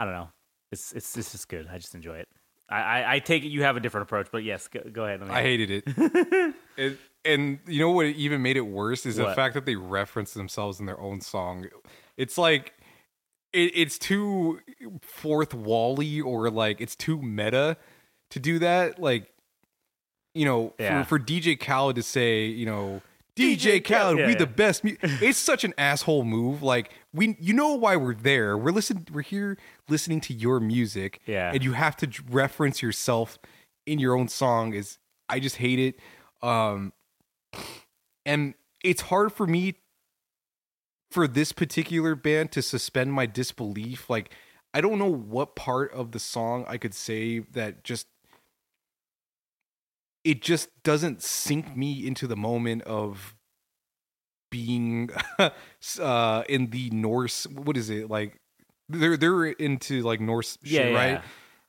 I 0.00 0.04
don't 0.04 0.14
know. 0.14 0.28
It's 0.70 0.92
it's 0.92 1.16
it's 1.16 1.32
just 1.32 1.48
good. 1.48 1.66
I 1.70 1.78
just 1.78 1.94
enjoy 1.94 2.18
it. 2.18 2.28
I, 2.70 3.14
I, 3.14 3.18
take 3.20 3.44
it 3.44 3.48
you 3.48 3.62
have 3.62 3.76
a 3.76 3.80
different 3.80 4.02
approach, 4.02 4.28
but 4.30 4.44
yes, 4.44 4.68
go, 4.68 4.80
go 4.92 5.04
ahead. 5.04 5.22
I 5.22 5.42
hated 5.42 5.70
it. 5.70 6.54
it. 6.76 6.98
And 7.24 7.58
you 7.66 7.80
know 7.80 7.90
what 7.90 8.06
even 8.06 8.42
made 8.42 8.56
it 8.56 8.66
worse 8.66 9.06
is 9.06 9.16
the 9.16 9.32
fact 9.34 9.54
that 9.54 9.64
they 9.64 9.76
reference 9.76 10.34
themselves 10.34 10.78
in 10.78 10.86
their 10.86 11.00
own 11.00 11.20
song. 11.20 11.66
It's 12.16 12.36
like 12.36 12.74
it, 13.52 13.72
it's 13.74 13.98
too 13.98 14.60
fourth 15.00 15.54
wally 15.54 16.20
or 16.20 16.50
like 16.50 16.80
it's 16.80 16.94
too 16.94 17.20
meta 17.20 17.76
to 18.30 18.38
do 18.38 18.58
that. 18.58 18.98
Like 18.98 19.32
you 20.34 20.44
know, 20.44 20.74
Yeah. 20.78 21.02
for, 21.02 21.18
for 21.18 21.24
DJ 21.24 21.58
Khaled 21.58 21.96
to 21.96 22.02
say, 22.02 22.46
you 22.46 22.66
know, 22.66 23.02
DJ, 23.34 23.56
DJ 23.56 23.84
Khaled, 23.84 24.18
yeah, 24.18 24.26
we 24.26 24.32
yeah. 24.32 24.38
the 24.38 24.46
best. 24.46 24.84
Mu-. 24.84 24.96
It's 25.02 25.38
such 25.38 25.64
an 25.64 25.72
asshole 25.78 26.24
move. 26.24 26.62
Like 26.62 26.92
we, 27.12 27.36
you 27.40 27.54
know 27.54 27.74
why 27.74 27.96
we're 27.96 28.14
there. 28.14 28.56
We're 28.56 28.70
listen. 28.70 29.06
We're 29.12 29.22
here 29.22 29.56
listening 29.88 30.20
to 30.22 30.34
your 30.34 30.60
music. 30.60 31.20
Yeah. 31.26 31.52
and 31.52 31.62
you 31.62 31.72
have 31.72 31.96
to 31.98 32.08
reference 32.30 32.82
yourself 32.82 33.38
in 33.86 33.98
your 33.98 34.16
own 34.16 34.28
song. 34.28 34.74
Is 34.74 34.98
I 35.28 35.40
just 35.40 35.56
hate 35.56 35.78
it. 35.78 36.00
Um, 36.46 36.92
and 38.26 38.54
it's 38.84 39.02
hard 39.02 39.32
for 39.32 39.46
me 39.46 39.76
for 41.10 41.26
this 41.26 41.52
particular 41.52 42.14
band 42.14 42.52
to 42.52 42.62
suspend 42.62 43.12
my 43.12 43.26
disbelief. 43.26 44.10
Like 44.10 44.34
I 44.74 44.80
don't 44.80 44.98
know 44.98 45.10
what 45.10 45.56
part 45.56 45.92
of 45.92 46.12
the 46.12 46.18
song 46.18 46.64
I 46.68 46.76
could 46.76 46.94
say 46.94 47.38
that 47.38 47.84
just 47.84 48.06
it 50.24 50.42
just 50.42 50.68
doesn't 50.82 51.22
sink 51.22 51.74
me 51.76 52.06
into 52.06 52.26
the 52.26 52.36
moment 52.36 52.82
of 52.82 53.34
being 54.50 55.10
uh 56.00 56.42
in 56.48 56.70
the 56.70 56.90
Norse 56.90 57.46
what 57.48 57.76
is 57.76 57.90
it 57.90 58.08
like 58.10 58.38
they're 58.88 59.16
they're 59.16 59.46
into 59.46 60.02
like 60.02 60.20
Norse 60.20 60.58
Yeah, 60.62 60.82
shit, 60.82 60.92
yeah. 60.92 60.96
right? 60.98 61.22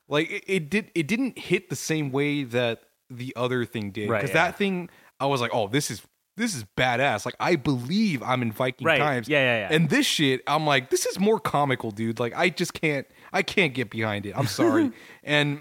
Like 0.08 0.30
it, 0.30 0.44
it 0.46 0.70
did 0.70 0.90
it 0.94 1.06
didn't 1.06 1.38
hit 1.38 1.68
the 1.68 1.76
same 1.76 2.10
way 2.12 2.44
that 2.44 2.82
the 3.10 3.32
other 3.36 3.64
thing 3.64 3.90
did 3.90 4.08
Right, 4.08 4.20
because 4.22 4.34
yeah. 4.34 4.46
that 4.50 4.56
thing 4.58 4.88
I 5.18 5.26
was 5.26 5.40
like, 5.40 5.50
"Oh, 5.52 5.68
this 5.68 5.90
is 5.90 6.02
this 6.36 6.54
is 6.56 6.64
badass. 6.78 7.26
Like 7.26 7.34
I 7.38 7.56
believe 7.56 8.22
I'm 8.22 8.40
in 8.40 8.52
Viking 8.52 8.86
Right. 8.86 8.98
times. 8.98 9.28
Yeah, 9.28 9.40
yeah, 9.42 9.68
yeah. 9.68 9.76
And 9.76 9.90
this 9.90 10.06
shit, 10.06 10.40
I'm 10.46 10.64
like, 10.64 10.88
this 10.88 11.04
is 11.04 11.18
more 11.18 11.38
comical, 11.38 11.90
dude. 11.90 12.18
Like 12.18 12.32
I 12.34 12.48
just 12.48 12.72
can't, 12.72 13.06
I 13.32 13.42
can't 13.42 13.74
get 13.74 13.90
behind 13.90 14.24
it. 14.24 14.32
I'm 14.34 14.46
sorry. 14.60 14.92
and 15.22 15.60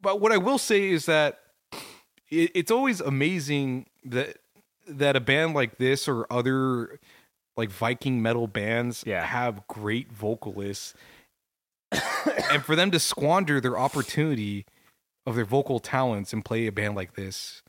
but 0.00 0.20
what 0.20 0.32
I 0.32 0.38
will 0.38 0.58
say 0.58 0.90
is 0.90 1.06
that 1.06 1.38
it, 2.30 2.50
it's 2.54 2.70
always 2.72 3.00
amazing 3.00 3.86
that 4.06 4.38
that 4.86 5.16
a 5.16 5.20
band 5.20 5.54
like 5.54 5.78
this 5.78 6.08
or 6.08 6.26
other 6.30 6.98
like 7.56 7.70
Viking 7.70 8.20
metal 8.20 8.46
bands 8.46 9.04
Yeah. 9.06 9.24
have 9.24 9.66
great 9.68 10.12
vocalists, 10.12 10.94
and 12.50 12.64
for 12.64 12.74
them 12.76 12.90
to 12.90 12.98
squander 12.98 13.60
their 13.60 13.78
opportunity 13.78 14.66
of 15.26 15.36
their 15.36 15.44
vocal 15.44 15.78
talents 15.78 16.32
and 16.32 16.44
play 16.44 16.66
a 16.66 16.72
band 16.72 16.96
like 16.96 17.14
this. 17.14 17.62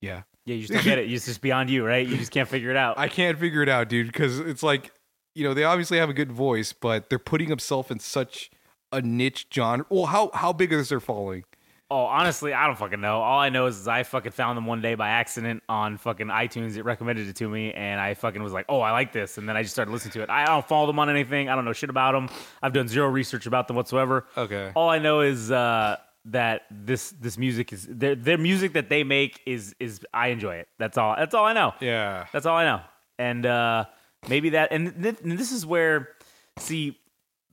Yeah. 0.00 0.22
Yeah, 0.44 0.54
you 0.54 0.62
just 0.62 0.72
don't 0.72 0.84
get 0.84 0.98
it. 0.98 1.10
It's 1.12 1.26
just 1.26 1.40
beyond 1.42 1.68
you, 1.70 1.84
right? 1.84 2.06
You 2.06 2.16
just 2.16 2.30
can't 2.32 2.48
figure 2.48 2.70
it 2.70 2.76
out. 2.76 2.98
I 2.98 3.08
can't 3.08 3.38
figure 3.38 3.62
it 3.62 3.68
out, 3.68 3.88
dude, 3.88 4.06
because 4.06 4.38
it's 4.40 4.62
like, 4.62 4.92
you 5.34 5.44
know, 5.44 5.52
they 5.54 5.64
obviously 5.64 5.98
have 5.98 6.08
a 6.08 6.14
good 6.14 6.32
voice, 6.32 6.72
but 6.72 7.10
they're 7.10 7.18
putting 7.18 7.48
themselves 7.50 7.90
in 7.90 7.98
such 8.00 8.50
a 8.90 9.02
niche 9.02 9.46
genre. 9.52 9.84
Well, 9.90 10.06
how 10.06 10.30
how 10.32 10.52
big 10.54 10.72
is 10.72 10.88
their 10.88 11.00
following? 11.00 11.44
Oh, 11.90 12.02
honestly, 12.04 12.52
I 12.52 12.66
don't 12.66 12.76
fucking 12.76 13.00
know. 13.00 13.22
All 13.22 13.38
I 13.38 13.48
know 13.48 13.64
is, 13.66 13.78
is 13.80 13.88
I 13.88 14.02
fucking 14.02 14.32
found 14.32 14.58
them 14.58 14.66
one 14.66 14.82
day 14.82 14.94
by 14.94 15.08
accident 15.08 15.62
on 15.70 15.96
fucking 15.96 16.26
iTunes. 16.26 16.76
It 16.76 16.82
recommended 16.84 17.28
it 17.28 17.36
to 17.36 17.48
me, 17.48 17.72
and 17.72 17.98
I 17.98 18.12
fucking 18.12 18.42
was 18.42 18.52
like, 18.52 18.66
"Oh, 18.68 18.80
I 18.80 18.90
like 18.90 19.12
this," 19.12 19.38
and 19.38 19.48
then 19.48 19.56
I 19.56 19.62
just 19.62 19.74
started 19.74 19.90
listening 19.90 20.12
to 20.12 20.22
it. 20.22 20.28
I 20.28 20.44
don't 20.44 20.66
follow 20.68 20.86
them 20.86 20.98
on 20.98 21.08
anything. 21.08 21.48
I 21.48 21.54
don't 21.54 21.64
know 21.64 21.72
shit 21.72 21.88
about 21.88 22.12
them. 22.12 22.28
I've 22.62 22.74
done 22.74 22.88
zero 22.88 23.08
research 23.08 23.46
about 23.46 23.68
them 23.68 23.76
whatsoever. 23.76 24.26
Okay. 24.36 24.70
All 24.74 24.90
I 24.90 24.98
know 24.98 25.20
is 25.20 25.50
uh, 25.50 25.96
that 26.26 26.66
this 26.70 27.10
this 27.12 27.38
music 27.38 27.72
is 27.72 27.86
their 27.88 28.14
their 28.14 28.38
music 28.38 28.74
that 28.74 28.90
they 28.90 29.02
make 29.02 29.40
is 29.46 29.74
is 29.80 30.00
I 30.12 30.28
enjoy 30.28 30.56
it. 30.56 30.68
That's 30.78 30.98
all. 30.98 31.16
That's 31.16 31.34
all 31.34 31.46
I 31.46 31.54
know. 31.54 31.72
Yeah. 31.80 32.26
That's 32.32 32.44
all 32.44 32.56
I 32.56 32.64
know. 32.64 32.80
And 33.18 33.46
uh, 33.46 33.86
maybe 34.28 34.50
that, 34.50 34.72
and, 34.72 35.02
th- 35.02 35.16
and 35.22 35.38
this 35.38 35.50
is 35.50 35.66
where, 35.66 36.10
see, 36.58 36.98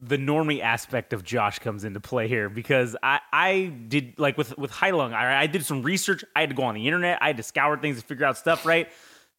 the 0.07 0.17
normie 0.17 0.61
aspect 0.61 1.13
of 1.13 1.23
Josh 1.23 1.59
comes 1.59 1.83
into 1.83 1.99
play 1.99 2.27
here 2.27 2.47
because 2.49 2.95
I, 3.01 3.19
I 3.33 3.73
did 3.87 4.19
like 4.19 4.37
with 4.37 4.57
with 4.57 4.71
Heilung, 4.71 5.13
I, 5.13 5.41
I 5.41 5.47
did 5.47 5.65
some 5.65 5.81
research. 5.81 6.23
I 6.35 6.41
had 6.41 6.49
to 6.49 6.55
go 6.55 6.63
on 6.63 6.75
the 6.75 6.85
internet. 6.85 7.17
I 7.21 7.27
had 7.27 7.37
to 7.37 7.43
scour 7.43 7.77
things 7.77 7.99
to 7.99 8.05
figure 8.05 8.25
out 8.25 8.37
stuff. 8.37 8.65
Right. 8.65 8.89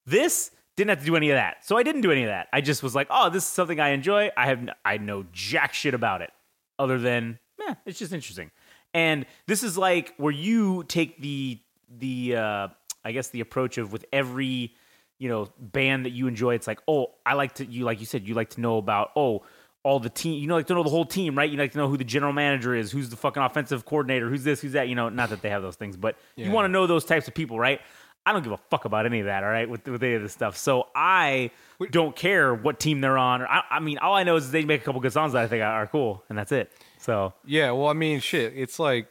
This 0.07 0.51
didn't 0.77 0.91
have 0.91 1.01
to 1.01 1.07
do 1.07 1.17
any 1.17 1.31
of 1.31 1.37
that, 1.37 1.65
so 1.65 1.77
I 1.77 1.83
didn't 1.83 2.01
do 2.01 2.11
any 2.11 2.25
of 2.25 2.29
that. 2.29 2.49
I 2.53 2.61
just 2.61 2.83
was 2.83 2.95
like, 2.95 3.07
oh, 3.11 3.31
this 3.31 3.45
is 3.45 3.49
something 3.49 3.81
I 3.81 3.91
enjoy. 3.91 4.31
I 4.37 4.47
have 4.47 4.69
I 4.85 4.99
know 4.99 5.25
jack 5.33 5.73
shit 5.73 5.95
about 5.95 6.23
it, 6.23 6.31
other 6.79 6.99
than 6.99 7.39
yeah, 7.59 7.75
it's 7.85 7.99
just 7.99 8.13
interesting. 8.13 8.51
And 8.93 9.27
this 9.47 9.63
is 9.63 9.79
like 9.79 10.15
where 10.17 10.33
you 10.33 10.85
take 10.85 11.21
the 11.21 11.61
the 11.99 12.37
uh, 12.37 12.69
I 13.05 13.13
guess 13.13 13.29
the 13.29 13.41
approach 13.41 13.79
of 13.79 13.93
with 13.93 14.05
every 14.13 14.75
you 15.19 15.29
know 15.29 15.49
band 15.59 16.07
that 16.07 16.11
you 16.11 16.27
enjoy. 16.27 16.55
It's 16.55 16.67
like 16.67 16.81
oh, 16.89 17.15
I 17.25 17.35
like 17.35 17.55
to 17.57 17.65
you 17.65 17.85
like 17.85 18.01
you 18.01 18.07
said 18.07 18.27
you 18.27 18.35
like 18.35 18.51
to 18.51 18.61
know 18.61 18.79
about 18.79 19.11
oh 19.15 19.45
all 19.87 20.01
the 20.01 20.11
team. 20.11 20.41
You 20.41 20.49
know, 20.49 20.57
like 20.57 20.67
to 20.67 20.75
know 20.75 20.83
the 20.83 20.91
whole 20.91 21.07
team, 21.07 21.39
right? 21.39 21.49
You 21.49 21.57
like 21.57 21.71
to 21.73 21.79
know 21.79 21.89
who 21.89 21.97
the 21.97 22.05
general 22.05 22.33
manager 22.33 22.75
is, 22.75 22.91
who's 22.91 23.09
the 23.09 23.17
fucking 23.17 23.41
offensive 23.41 23.85
coordinator, 23.85 24.29
who's 24.29 24.43
this, 24.43 24.61
who's 24.61 24.73
that. 24.73 24.89
You 24.89 24.97
know, 24.97 25.09
not 25.09 25.31
that 25.31 25.43
they 25.43 25.51
have 25.51 25.63
those 25.63 25.77
things, 25.77 25.97
but 25.97 26.17
you 26.35 26.51
want 26.51 26.65
to 26.65 26.69
know 26.69 26.89
those 26.89 27.05
types 27.05 27.29
of 27.29 27.35
people, 27.35 27.59
right? 27.59 27.81
I 28.27 28.33
don't 28.33 28.43
give 28.43 28.53
a 28.53 28.59
fuck 28.71 28.85
about 28.85 29.07
any 29.07 29.21
of 29.21 29.27
that, 29.27 29.45
all 29.45 29.51
right, 29.51 29.71
with, 29.71 29.87
with 29.87 30.03
any 30.03 30.15
of 30.15 30.23
this 30.23 30.33
stuff. 30.33 30.57
So 30.57 30.89
I 30.97 31.53
don't 31.93 32.17
care 32.17 32.53
what 32.53 32.81
team 32.81 33.01
they're 33.01 33.17
on. 33.17 33.43
I, 33.43 33.63
I 33.71 33.79
mean, 33.79 33.99
all 33.99 34.15
I 34.15 34.25
know 34.25 34.35
is 34.35 34.51
they 34.51 34.65
make 34.65 34.83
a 34.83 34.85
couple 34.85 35.01
good 35.01 35.13
songs 35.13 35.35
that 35.35 35.45
I 35.45 35.47
think 35.47 35.63
are 35.63 35.87
cool, 35.87 36.25
and 36.29 36.37
that's 36.37 36.51
it. 36.51 36.73
So 36.99 37.33
Yeah, 37.45 37.71
well, 37.71 37.87
I 37.87 37.93
mean, 37.93 38.19
shit. 38.19 38.53
It's 38.57 38.81
like, 38.81 39.07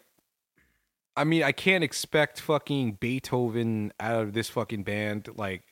I 1.16 1.24
mean, 1.24 1.44
I 1.44 1.54
can't 1.54 1.82
expect 1.82 2.42
fucking 2.42 2.98
Beethoven 3.00 3.94
out 4.02 4.22
of 4.22 4.34
this 4.34 4.50
fucking 4.50 4.84
band. 4.84 5.30
Like, 5.38 5.64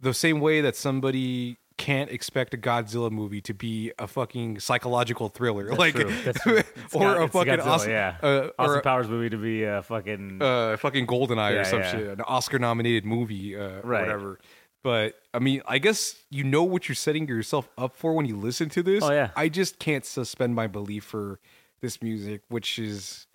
the 0.00 0.14
same 0.14 0.40
way 0.40 0.62
that 0.62 0.74
somebody 0.74 1.58
can't 1.78 2.10
expect 2.10 2.52
a 2.52 2.58
Godzilla 2.58 3.10
movie 3.10 3.40
to 3.42 3.54
be 3.54 3.92
a 3.98 4.06
fucking 4.06 4.60
psychological 4.60 5.28
thriller, 5.30 5.74
like, 5.74 5.94
true. 5.94 6.12
That's 6.24 6.42
true. 6.42 6.60
Or 6.92 7.00
got- 7.00 7.22
a 7.22 7.28
fucking 7.28 7.52
Godzilla, 7.54 7.66
Austin, 7.66 7.90
yeah. 7.92 8.16
uh, 8.22 8.48
Austin 8.58 8.82
Powers 8.82 9.08
movie 9.08 9.30
to 9.30 9.36
be 9.38 9.64
a 9.64 9.82
fucking 9.82 10.42
uh, 10.42 10.76
fucking 10.76 11.06
Goldeneye 11.06 11.54
Yeah, 11.54 11.60
or 11.60 11.64
some 11.64 11.80
yeah. 11.80 11.90
shit, 11.90 12.06
an 12.08 12.20
Oscar-nominated 12.20 13.04
movie, 13.06 13.56
uh, 13.56 13.80
Right. 13.82 14.02
whatever. 14.02 14.38
But 14.84 15.14
I 15.34 15.38
mean, 15.38 15.62
I 15.66 15.78
guess 15.78 16.14
you 16.30 16.44
know 16.44 16.62
what 16.64 16.88
you're 16.88 16.94
setting 16.96 17.26
yourself 17.26 17.68
up 17.78 17.96
for 17.96 18.12
when 18.14 18.26
you 18.26 18.36
listen 18.36 18.68
to 18.70 18.82
this. 18.82 19.02
Oh, 19.02 19.10
yeah. 19.10 19.30
I 19.36 19.48
just 19.48 19.78
can't 19.78 20.04
suspend 20.04 20.54
my 20.54 20.66
belief 20.66 21.04
for 21.04 21.40
this 21.80 22.00
music, 22.02 22.42
which 22.48 22.78
is, 22.78 23.26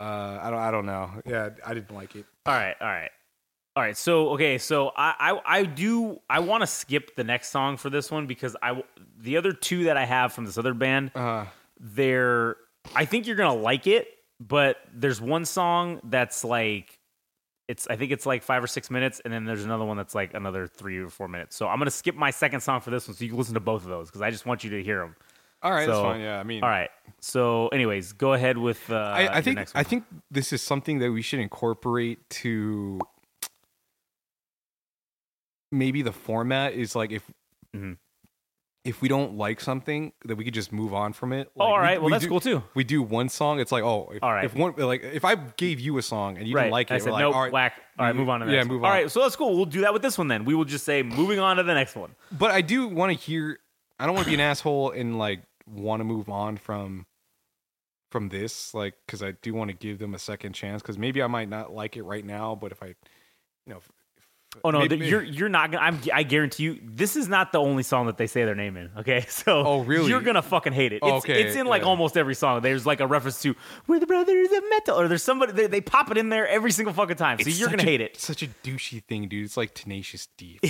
uh, 0.00 0.38
I 0.42 0.50
don't, 0.50 0.58
I 0.58 0.70
don't 0.70 0.86
know. 0.86 1.10
Yeah, 1.26 1.50
I 1.64 1.74
didn't 1.74 1.94
like 1.94 2.16
it. 2.16 2.26
All 2.46 2.54
right, 2.54 2.74
all 2.80 2.86
right, 2.88 3.10
all 3.74 3.82
right. 3.82 3.96
So 3.96 4.30
okay, 4.30 4.58
so 4.58 4.92
I 4.96 5.14
I, 5.18 5.40
I 5.60 5.64
do 5.64 6.20
I 6.28 6.40
want 6.40 6.62
to 6.62 6.66
skip 6.66 7.16
the 7.16 7.24
next 7.24 7.50
song 7.50 7.76
for 7.76 7.90
this 7.90 8.10
one 8.10 8.26
because 8.26 8.56
I 8.62 8.82
the 9.18 9.36
other 9.36 9.52
two 9.52 9.84
that 9.84 9.96
I 9.96 10.04
have 10.04 10.32
from 10.32 10.44
this 10.44 10.58
other 10.58 10.74
band, 10.74 11.10
Uh, 11.14 11.46
they're 11.80 12.56
I 12.94 13.04
think 13.04 13.26
you're 13.26 13.36
gonna 13.36 13.54
like 13.54 13.86
it, 13.86 14.08
but 14.40 14.76
there's 14.92 15.20
one 15.20 15.44
song 15.44 16.00
that's 16.04 16.44
like 16.44 16.98
it's 17.68 17.86
I 17.88 17.96
think 17.96 18.12
it's 18.12 18.26
like 18.26 18.42
five 18.42 18.62
or 18.62 18.66
six 18.66 18.90
minutes, 18.90 19.20
and 19.24 19.32
then 19.32 19.44
there's 19.44 19.64
another 19.64 19.84
one 19.84 19.96
that's 19.96 20.14
like 20.14 20.34
another 20.34 20.66
three 20.66 20.98
or 20.98 21.08
four 21.08 21.28
minutes. 21.28 21.56
So 21.56 21.68
I'm 21.68 21.78
gonna 21.78 21.90
skip 21.90 22.14
my 22.14 22.30
second 22.30 22.60
song 22.60 22.80
for 22.80 22.90
this 22.90 23.08
one, 23.08 23.16
so 23.16 23.24
you 23.24 23.30
can 23.30 23.38
listen 23.38 23.54
to 23.54 23.60
both 23.60 23.82
of 23.84 23.88
those 23.88 24.08
because 24.08 24.20
I 24.20 24.30
just 24.30 24.44
want 24.46 24.64
you 24.64 24.70
to 24.70 24.82
hear 24.82 24.98
them. 24.98 25.16
all 25.62 25.70
right, 25.70 25.86
that's 25.86 25.96
So, 25.96 26.02
fine. 26.02 26.20
Yeah, 26.20 26.40
I 26.40 26.42
mean, 26.42 26.62
All 26.62 26.68
right. 26.68 26.90
So, 27.20 27.68
anyways, 27.68 28.14
go 28.14 28.32
ahead 28.32 28.58
with. 28.58 28.90
Uh, 28.90 28.96
I, 28.96 29.38
I 29.38 29.40
think 29.42 29.60
I 29.74 29.84
think 29.84 30.04
this 30.30 30.52
is 30.52 30.60
something 30.60 30.98
that 30.98 31.12
we 31.12 31.22
should 31.22 31.38
incorporate 31.38 32.28
to 32.42 33.00
maybe 35.72 36.02
the 36.02 36.12
format 36.12 36.74
is 36.74 36.94
like 36.94 37.10
if 37.10 37.28
Mhm. 37.74 37.96
if 38.84 39.00
we 39.00 39.08
don't 39.08 39.36
like 39.36 39.60
something 39.60 40.12
that 40.24 40.34
we 40.36 40.44
could 40.44 40.54
just 40.54 40.72
move 40.72 40.92
on 40.92 41.12
from 41.12 41.32
it. 41.32 41.50
Oh, 41.56 41.60
Like, 41.60 41.68
all 41.68 41.78
we- 41.80 41.84
Well, 41.98 42.02
we 42.06 42.10
that's 42.12 42.24
do- 42.24 42.28
cool 42.30 42.40
too. 42.40 42.62
We 42.74 42.82
do 42.84 43.00
one 43.02 43.28
song. 43.28 43.60
It's 43.60 43.70
like 43.72 43.84
oh, 43.84 44.10
if, 44.12 44.22
All 44.22 44.32
right. 44.32 44.44
If 44.44 44.54
one 44.54 44.74
like 44.76 45.02
if 45.02 45.24
I 45.24 45.36
gave 45.36 45.78
you 45.80 45.98
a 45.98 46.02
song 46.02 46.36
and 46.36 46.46
you 46.48 46.54
right. 46.56 46.64
didn't 46.64 46.72
like 46.72 46.90
it, 46.90 46.94
I 46.94 46.96
we're 46.96 47.00
said 47.00 47.12
like, 47.12 47.24
all 47.24 47.42
right. 47.42 47.52
whack. 47.52 47.80
All 47.98 48.06
right, 48.06 48.14
move 48.16 48.28
on 48.28 48.40
to 48.40 48.46
the 48.46 48.52
yeah, 48.52 48.58
next 48.58 48.68
move 48.70 48.84
on. 48.84 48.90
right, 48.90 49.10
so 49.10 49.20
that's 49.22 49.36
cool. 49.36 49.54
We'll 49.56 49.66
do 49.66 49.82
that 49.82 49.92
with 49.92 50.02
this 50.02 50.18
one 50.18 50.28
then. 50.28 50.44
We 50.44 50.54
will 50.54 50.64
just 50.64 50.84
say 50.84 51.02
moving 51.02 51.38
on 51.38 51.56
to 51.58 51.62
the 51.62 51.74
next 51.74 51.94
one. 51.96 52.14
But 52.32 52.50
I 52.50 52.60
do 52.60 52.88
want 52.88 53.12
to 53.12 53.18
hear. 53.18 53.58
I 54.00 54.06
don't 54.06 54.14
want 54.16 54.24
to 54.24 54.30
be 54.30 54.34
an 54.34 54.40
asshole 54.40 54.90
and 54.90 55.16
like 55.18 55.42
want 55.66 56.00
to 56.00 56.04
move 56.04 56.28
on 56.28 56.56
from 56.56 57.06
from 58.10 58.28
this, 58.30 58.74
like 58.74 58.94
because 59.06 59.22
I 59.22 59.30
do 59.30 59.54
want 59.54 59.70
to 59.70 59.76
give 59.76 59.98
them 60.00 60.12
a 60.14 60.18
second 60.18 60.54
chance. 60.54 60.82
Because 60.82 60.98
maybe 60.98 61.22
I 61.22 61.28
might 61.28 61.48
not 61.48 61.72
like 61.72 61.96
it 61.96 62.02
right 62.02 62.24
now, 62.24 62.54
but 62.56 62.72
if 62.72 62.82
I, 62.82 62.88
you 62.88 62.94
know, 63.74 63.80
Oh 64.64 64.70
no, 64.70 64.80
maybe- 64.80 65.06
you're 65.06 65.22
you're 65.22 65.48
not 65.48 65.72
gonna. 65.72 65.82
I'm, 65.82 65.98
I 66.12 66.22
guarantee 66.24 66.62
you, 66.64 66.78
this 66.84 67.16
is 67.16 67.26
not 67.26 67.52
the 67.52 67.58
only 67.58 67.82
song 67.82 68.06
that 68.06 68.16
they 68.18 68.26
say 68.26 68.44
their 68.44 68.54
name 68.54 68.76
in. 68.76 68.90
Okay, 68.98 69.22
so 69.28 69.64
Oh, 69.66 69.80
really? 69.82 70.08
You're 70.10 70.20
gonna 70.20 70.42
fucking 70.42 70.72
hate 70.72 70.92
it. 70.92 71.00
Oh, 71.02 71.16
It's, 71.16 71.24
okay, 71.24 71.42
it's 71.42 71.56
in 71.56 71.66
like 71.66 71.82
yeah. 71.82 71.88
almost 71.88 72.16
every 72.16 72.34
song. 72.34 72.60
There's 72.60 72.84
like 72.86 73.00
a 73.00 73.06
reference 73.06 73.40
to 73.42 73.56
"We're 73.86 73.98
the 73.98 74.06
Brothers 74.06 74.52
of 74.52 74.62
Metal," 74.70 75.00
or 75.00 75.08
there's 75.08 75.22
somebody 75.22 75.52
they, 75.52 75.66
they 75.66 75.80
pop 75.80 76.10
it 76.10 76.18
in 76.18 76.28
there 76.28 76.46
every 76.46 76.70
single 76.70 76.92
fucking 76.94 77.16
time. 77.16 77.38
So 77.38 77.48
It's 77.48 77.58
you're 77.58 77.70
gonna 77.70 77.82
a- 77.82 77.86
hate 77.86 78.00
it. 78.02 78.20
Such 78.20 78.42
a 78.42 78.48
douchey 78.62 79.02
thing, 79.02 79.26
dude. 79.28 79.46
It's 79.46 79.56
like 79.56 79.74
Tenacious 79.74 80.28
D. 80.36 80.58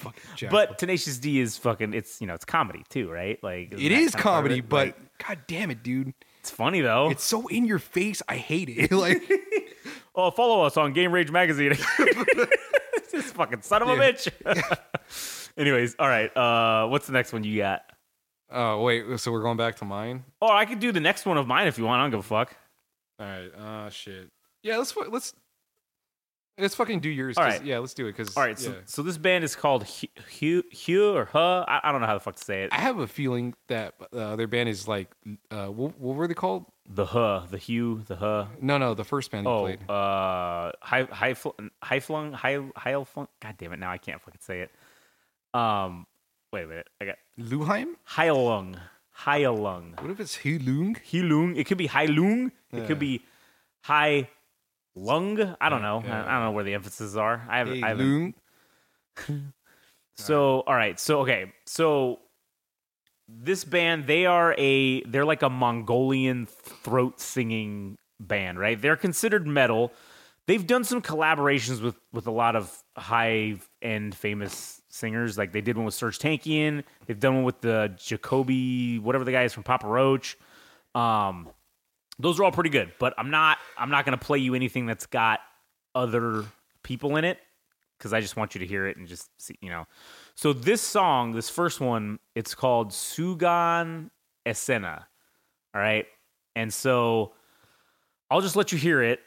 Fucking 0.00 0.48
But 0.50 0.78
Tenacious 0.78 1.18
D 1.18 1.40
is 1.40 1.56
fucking. 1.56 1.94
It's 1.94 2.20
you 2.20 2.26
know 2.26 2.34
it's 2.34 2.44
comedy 2.44 2.84
too, 2.88 3.10
right? 3.10 3.42
Like 3.42 3.72
it 3.72 3.80
is 3.80 3.88
kind 3.88 3.98
of 4.06 4.12
part 4.12 4.16
of 4.16 4.22
comedy, 4.22 4.58
it? 4.58 4.68
but 4.68 4.86
Like, 4.88 5.18
god 5.28 5.38
damn 5.46 5.70
it, 5.70 5.82
dude. 5.82 6.14
it's 6.40 6.50
funny 6.50 6.80
though. 6.80 7.10
It's 7.10 7.24
so 7.24 7.46
in 7.48 7.64
your 7.64 7.78
face. 7.78 8.22
I 8.28 8.36
hate 8.36 8.68
it. 8.70 8.90
like 8.92 9.22
Oh, 10.14 10.30
follow 10.32 10.62
us 10.64 10.76
on 10.76 10.92
Game 10.92 11.12
Rage 11.12 11.30
Magazine. 11.30 11.72
this 13.12 13.30
fucking 13.32 13.62
son 13.62 13.82
of 13.82 13.88
a 13.88 13.92
bitch. 13.96 14.28
Anyways, 15.56 15.96
all 15.98 16.08
right. 16.08 16.34
Uh, 16.36 16.88
what's 16.88 17.06
the 17.06 17.12
next 17.12 17.32
one 17.32 17.44
you 17.44 17.58
got? 17.58 17.82
Oh 18.50 18.82
wait, 18.82 19.04
so 19.20 19.30
we're 19.30 19.42
going 19.42 19.56
back 19.56 19.76
to 19.76 19.84
mine. 19.84 20.24
Oh, 20.42 20.50
I 20.50 20.64
could 20.64 20.80
do 20.80 20.90
the 20.90 21.00
next 21.00 21.24
one 21.24 21.36
of 21.36 21.46
mine 21.46 21.68
if 21.68 21.78
you 21.78 21.84
want. 21.84 22.00
I 22.00 22.04
don't 22.04 22.10
give 22.10 22.20
a 22.20 22.22
fuck. 22.22 22.56
All 23.18 23.26
right. 23.26 23.54
Uh 23.54 23.90
shit. 23.90 24.28
Yeah, 24.62 24.78
let's 24.78 24.94
let's 24.96 25.34
let's 26.60 26.74
fucking 26.74 27.00
do 27.00 27.08
yours. 27.08 27.36
All 27.38 27.44
'cause- 27.44 27.58
right. 27.58 27.64
Yeah, 27.64 27.78
let's 27.78 27.94
do 27.94 28.06
it. 28.06 28.16
Because 28.16 28.36
All 28.36 28.42
right. 28.42 28.58
So, 28.58 28.70
yeah. 28.70 28.76
so 28.84 29.02
this 29.02 29.18
band 29.18 29.42
is 29.44 29.56
called 29.56 29.84
Hugh, 29.84 30.62
Hugh 30.70 31.14
or 31.16 31.24
Huh. 31.26 31.64
I, 31.66 31.80
I 31.84 31.92
don't 31.92 32.00
know 32.00 32.06
how 32.06 32.14
the 32.14 32.20
fuck 32.20 32.36
to 32.36 32.44
say 32.44 32.62
it. 32.64 32.70
I 32.72 32.80
have 32.80 32.98
a 32.98 33.06
feeling 33.06 33.54
that 33.68 33.94
uh, 34.12 34.36
their 34.36 34.46
band 34.46 34.68
is 34.68 34.86
like, 34.86 35.10
uh, 35.50 35.66
what, 35.66 35.98
what 35.98 36.16
were 36.16 36.26
they 36.28 36.34
called? 36.34 36.66
The 36.92 37.06
Huh, 37.06 37.42
the 37.50 37.58
Hugh, 37.58 38.02
the 38.06 38.16
Huh. 38.16 38.46
No, 38.60 38.76
no, 38.78 38.94
the 38.94 39.04
first 39.04 39.30
band 39.30 39.46
they 39.46 39.50
Oh, 39.50 39.60
played. 39.62 39.80
uh, 39.88 40.72
high, 40.82 41.04
high, 41.10 41.34
fl- 41.34 41.50
high 41.82 42.00
flung, 42.00 42.32
high, 42.32 42.58
high 42.76 43.02
flung. 43.04 43.28
God 43.40 43.54
damn 43.58 43.72
it! 43.72 43.78
Now 43.78 43.90
I 43.92 43.98
can't 43.98 44.20
fucking 44.20 44.40
say 44.42 44.60
it. 44.62 44.70
Um, 45.54 46.06
wait 46.52 46.64
a 46.64 46.66
minute. 46.66 46.88
I 47.00 47.04
got 47.06 47.16
Luheim? 47.38 47.94
Heilung, 48.08 48.76
Heilung. 49.24 50.00
What 50.00 50.10
if 50.10 50.18
it's 50.20 50.38
Hulung? 50.38 50.96
Heilung. 51.10 51.56
It 51.56 51.64
could 51.66 51.78
be 51.78 51.88
Heilung. 51.88 52.46
It 52.72 52.78
Yeah. 52.80 52.86
could 52.86 52.98
be 52.98 53.22
Hai 53.82 54.28
Lung. 54.94 55.56
I 55.60 55.68
don't 55.68 55.82
know. 55.82 56.02
yeah. 56.04 56.24
I, 56.24 56.28
I 56.28 56.32
don't 56.34 56.44
know 56.44 56.50
where 56.52 56.64
the 56.64 56.74
emphasis 56.74 57.16
are. 57.16 57.46
I 57.48 57.58
haven't. 57.58 57.74
Hey, 57.76 57.82
I 57.82 57.88
haven't? 57.88 58.34
So, 60.16 60.60
all 60.66 60.74
right. 60.74 61.00
So, 61.00 61.20
okay. 61.20 61.50
So, 61.64 62.18
this 63.26 63.64
band, 63.64 64.06
they 64.06 64.26
are 64.26 64.54
a, 64.58 65.02
they're 65.04 65.24
like 65.24 65.40
a 65.40 65.48
Mongolian 65.48 66.44
throat 66.44 67.20
singing 67.20 67.96
band, 68.18 68.58
right? 68.58 68.80
They're 68.80 68.96
considered 68.96 69.46
metal. 69.46 69.92
They've 70.46 70.66
done 70.66 70.84
some 70.84 71.00
collaborations 71.00 71.80
with 71.80 71.94
with 72.12 72.26
a 72.26 72.30
lot 72.32 72.54
of 72.56 72.76
high 72.98 73.60
end 73.80 74.14
famous 74.14 74.82
singers. 74.88 75.38
Like 75.38 75.52
they 75.52 75.60
did 75.62 75.76
one 75.76 75.86
with 75.86 75.94
Serj 75.94 76.18
Tankian. 76.18 76.82
They've 77.06 77.18
done 77.18 77.36
one 77.36 77.44
with 77.44 77.60
the 77.62 77.94
Jacoby, 77.96 78.98
whatever 78.98 79.24
the 79.24 79.32
guy 79.32 79.44
is 79.44 79.52
from 79.54 79.62
Papa 79.62 79.86
Roach. 79.86 80.36
Um, 80.94 81.48
those 82.20 82.38
are 82.38 82.44
all 82.44 82.52
pretty 82.52 82.70
good. 82.70 82.92
But 82.98 83.14
I'm 83.18 83.30
not 83.30 83.58
I'm 83.76 83.90
not 83.90 84.04
gonna 84.04 84.18
play 84.18 84.38
you 84.38 84.54
anything 84.54 84.86
that's 84.86 85.06
got 85.06 85.40
other 85.94 86.44
people 86.82 87.16
in 87.16 87.24
it 87.24 87.38
because 87.98 88.12
I 88.12 88.20
just 88.20 88.36
want 88.36 88.54
you 88.54 88.60
to 88.60 88.66
hear 88.66 88.86
it 88.86 88.96
and 88.96 89.06
just 89.06 89.28
see, 89.38 89.56
you 89.60 89.68
know. 89.68 89.86
So 90.34 90.52
this 90.52 90.80
song, 90.80 91.32
this 91.32 91.50
first 91.50 91.80
one, 91.80 92.18
it's 92.34 92.54
called 92.54 92.90
Sugaan 92.90 94.10
Essena. 94.46 95.04
All 95.74 95.80
right. 95.80 96.06
And 96.56 96.72
so 96.72 97.32
I'll 98.30 98.40
just 98.40 98.56
let 98.56 98.72
you 98.72 98.78
hear 98.78 99.02
it 99.02 99.20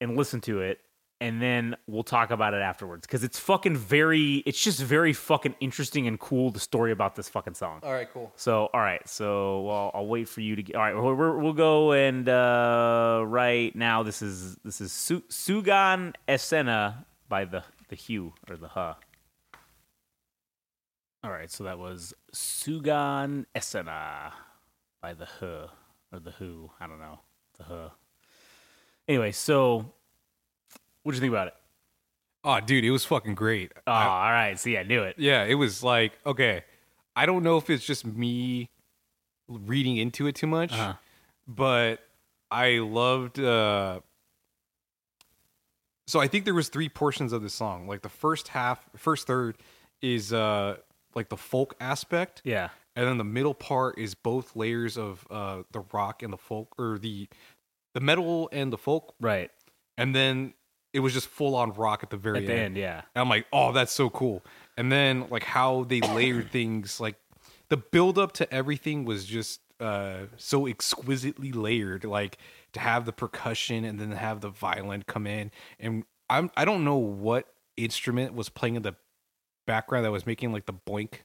and 0.00 0.16
listen 0.16 0.40
to 0.42 0.60
it 0.60 0.78
and 1.20 1.40
then 1.42 1.76
we'll 1.86 2.02
talk 2.02 2.30
about 2.30 2.54
it 2.54 2.62
afterwards. 2.62 3.06
Because 3.06 3.22
it's 3.24 3.38
fucking 3.38 3.76
very 3.76 4.36
it's 4.46 4.62
just 4.62 4.80
very 4.80 5.12
fucking 5.12 5.54
interesting 5.60 6.06
and 6.06 6.18
cool 6.18 6.50
the 6.50 6.60
story 6.60 6.92
about 6.92 7.14
this 7.16 7.28
fucking 7.28 7.54
song. 7.54 7.80
All 7.82 7.92
right, 7.92 8.08
cool. 8.12 8.32
so 8.36 8.68
all 8.72 8.80
right 8.80 9.06
so 9.08 9.60
well 9.62 9.90
i'll 9.94 10.06
wait 10.06 10.28
for 10.28 10.40
you 10.40 10.56
to 10.56 10.62
get 10.62 10.76
all 10.76 10.82
right 10.82 10.94
we'll, 10.94 11.14
we'll 11.38 11.52
go 11.52 11.92
and 11.92 12.28
uh 12.28 13.22
right 13.26 13.74
now 13.76 14.02
this 14.02 14.22
is 14.22 14.56
this 14.64 14.80
is 14.80 14.92
Su- 14.92 15.24
sugaan 15.28 16.14
essena 16.28 17.04
by 17.28 17.44
the 17.44 17.62
the 17.88 17.96
hue 17.96 18.32
or 18.48 18.56
the 18.56 18.68
huh 18.68 18.94
all 21.22 21.30
right 21.30 21.50
so 21.50 21.64
that 21.64 21.78
was 21.78 22.14
sugaan 22.34 23.44
essena 23.54 24.32
by 25.02 25.12
the 25.14 25.26
huh 25.26 25.66
or 26.12 26.18
the 26.20 26.30
who 26.32 26.70
i 26.80 26.86
don't 26.86 26.98
know 27.00 27.20
the 27.58 27.64
huh 27.64 27.88
anyway 29.08 29.32
so 29.32 29.92
what'd 31.02 31.16
you 31.16 31.20
think 31.20 31.32
about 31.32 31.48
it 31.48 31.54
Oh, 32.42 32.58
dude, 32.58 32.86
it 32.86 32.90
was 32.90 33.04
fucking 33.04 33.34
great. 33.34 33.70
Oh, 33.86 33.92
I- 33.92 34.04
all 34.06 34.32
right. 34.32 34.58
See, 34.58 34.78
I 34.78 34.82
knew 34.82 35.02
it. 35.02 35.16
yeah, 35.18 35.44
it 35.44 35.56
was 35.56 35.82
like 35.82 36.12
okay. 36.24 36.64
I 37.14 37.26
don't 37.26 37.42
know 37.42 37.58
if 37.58 37.68
it's 37.68 37.84
just 37.84 38.06
me 38.06 38.70
reading 39.46 39.98
into 39.98 40.26
it 40.26 40.36
too 40.36 40.46
much, 40.46 40.72
Uh-huh. 40.72 40.94
but 41.46 42.00
I 42.50 42.78
loved. 42.78 43.38
uh 43.38 44.00
So 46.06 46.18
I 46.20 46.28
think 46.28 46.44
there 46.44 46.54
was 46.54 46.68
three 46.68 46.88
portions 46.88 47.32
of 47.32 47.42
the 47.42 47.50
song. 47.50 47.86
Like 47.86 48.02
the 48.02 48.08
first 48.08 48.48
half, 48.48 48.88
first 48.96 49.26
third 49.26 49.58
is 50.02 50.32
uh 50.32 50.76
like 51.14 51.28
the 51.28 51.36
folk 51.36 51.74
aspect, 51.80 52.40
Yeah. 52.44 52.70
and 52.96 53.06
then 53.06 53.18
the 53.18 53.24
middle 53.24 53.54
part 53.54 53.98
is 53.98 54.14
both 54.14 54.56
layers 54.56 54.96
of 54.96 55.26
uh 55.30 55.62
the 55.72 55.80
rock 55.92 56.22
and 56.22 56.32
the 56.32 56.38
folk, 56.38 56.74
or 56.78 56.98
the 56.98 57.28
the 57.94 58.00
metal 58.00 58.48
and 58.52 58.72
the 58.72 58.78
folk, 58.78 59.14
Right. 59.20 59.50
and 59.98 60.14
then 60.14 60.54
it 60.92 61.00
was 61.00 61.12
just 61.12 61.28
full 61.28 61.54
on 61.54 61.72
rock 61.72 62.02
at 62.02 62.10
the 62.10 62.16
very 62.16 62.38
At 62.38 62.46
the 62.46 62.54
end, 62.54 62.76
yeah. 62.76 63.02
and 63.14 63.22
I'm 63.22 63.28
like, 63.28 63.46
oh, 63.52 63.72
that's 63.72 63.92
so 63.92 64.10
cool. 64.10 64.42
And 64.76 64.90
then 64.90 65.26
like 65.30 65.44
how 65.44 65.84
they 65.84 66.00
layered 66.00 66.50
things, 66.50 67.00
like 67.00 67.16
the 67.68 67.76
build 67.76 68.18
up 68.18 68.32
to 68.32 68.52
everything 68.52 69.04
was 69.04 69.24
just 69.24 69.60
uh 69.78 70.26
so 70.36 70.66
exquisitely 70.66 71.52
layered. 71.52 72.04
Like 72.04 72.38
to 72.72 72.80
have 72.80 73.04
the 73.04 73.12
percussion 73.12 73.84
and 73.84 73.98
then 73.98 74.10
have 74.12 74.40
the 74.40 74.50
violin 74.50 75.04
come 75.06 75.26
in. 75.26 75.50
And 75.78 76.04
I'm 76.28 76.50
I 76.56 76.64
don't 76.64 76.84
know 76.84 76.96
what 76.96 77.46
instrument 77.76 78.34
was 78.34 78.48
playing 78.48 78.76
in 78.76 78.82
the 78.82 78.94
background 79.66 80.04
that 80.04 80.10
was 80.10 80.26
making 80.26 80.52
like 80.52 80.66
the 80.66 80.74
boink. 80.74 81.20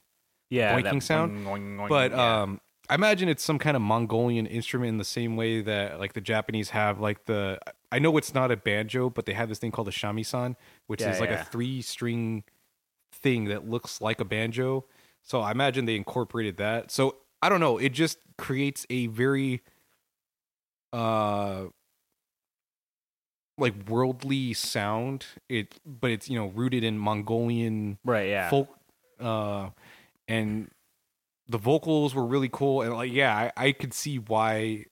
Yeah. 0.48 0.80
Boinking 0.80 1.02
sound, 1.02 1.46
boing, 1.46 1.76
boing, 1.76 1.88
But 1.88 2.12
yeah. 2.12 2.42
um 2.42 2.60
I 2.88 2.94
imagine 2.94 3.28
it's 3.28 3.42
some 3.42 3.58
kind 3.58 3.76
of 3.76 3.82
Mongolian 3.82 4.46
instrument 4.46 4.90
in 4.90 4.98
the 4.98 5.04
same 5.04 5.36
way 5.36 5.60
that 5.62 5.98
like 5.98 6.12
the 6.12 6.20
Japanese 6.20 6.70
have 6.70 7.00
like 7.00 7.24
the 7.26 7.58
I 7.90 7.98
know 7.98 8.16
it's 8.16 8.34
not 8.34 8.50
a 8.50 8.56
banjo, 8.56 9.10
but 9.10 9.26
they 9.26 9.32
have 9.32 9.48
this 9.48 9.58
thing 9.58 9.70
called 9.70 9.88
a 9.88 9.92
shamisen, 9.92 10.56
which 10.86 11.00
Yeah, 11.00 11.12
is 11.12 11.20
like 11.20 11.30
yeah. 11.30 11.42
a 11.42 11.44
three 11.44 11.82
string 11.82 12.44
thing 13.12 13.46
that 13.46 13.68
looks 13.68 14.00
like 14.00 14.20
a 14.20 14.24
banjo. 14.24 14.84
So 15.22 15.40
I 15.40 15.50
imagine 15.50 15.84
they 15.86 15.96
incorporated 15.96 16.56
that. 16.58 16.90
So 16.90 17.16
I 17.42 17.48
don't 17.48 17.60
know, 17.60 17.78
it 17.78 17.90
just 17.90 18.18
creates 18.38 18.86
a 18.90 19.06
very 19.08 19.62
uh 20.92 21.66
like 23.58 23.74
worldly 23.88 24.52
sound. 24.54 25.26
It 25.48 25.80
but 25.84 26.10
it's 26.10 26.28
you 26.28 26.38
know 26.38 26.48
rooted 26.48 26.84
in 26.84 26.98
Mongolian 26.98 27.98
right, 28.04 28.28
yeah. 28.28 28.50
folk 28.50 28.68
uh 29.18 29.70
and 30.28 30.70
the 31.48 31.58
vocals 31.58 32.14
were 32.14 32.26
really 32.26 32.48
cool 32.50 32.82
and 32.82 32.92
like 32.94 33.12
yeah 33.12 33.50
I, 33.56 33.66
I 33.68 33.72
could 33.72 33.94
see 33.94 34.18
why 34.18 34.86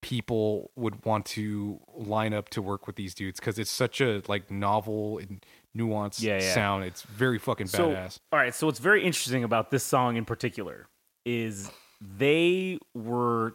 people 0.00 0.70
would 0.76 1.04
want 1.04 1.26
to 1.26 1.80
line 1.94 2.32
up 2.32 2.48
to 2.50 2.62
work 2.62 2.86
with 2.86 2.96
these 2.96 3.14
dudes 3.14 3.40
because 3.40 3.58
it's 3.58 3.70
such 3.70 4.00
a 4.00 4.22
like 4.28 4.50
novel 4.50 5.18
and 5.18 5.44
nuanced 5.76 6.22
Yeah, 6.22 6.40
yeah. 6.40 6.54
sound 6.54 6.84
it's 6.84 7.02
very 7.02 7.38
fucking 7.38 7.66
so, 7.66 7.90
badass 7.90 8.18
all 8.32 8.38
right. 8.38 8.54
So 8.54 8.66
what's 8.66 8.78
very 8.78 9.04
interesting 9.04 9.44
about 9.44 9.70
this 9.70 9.82
song 9.82 10.16
in 10.16 10.24
particular 10.24 10.86
is 11.24 11.70
they 12.00 12.78
were 12.94 13.54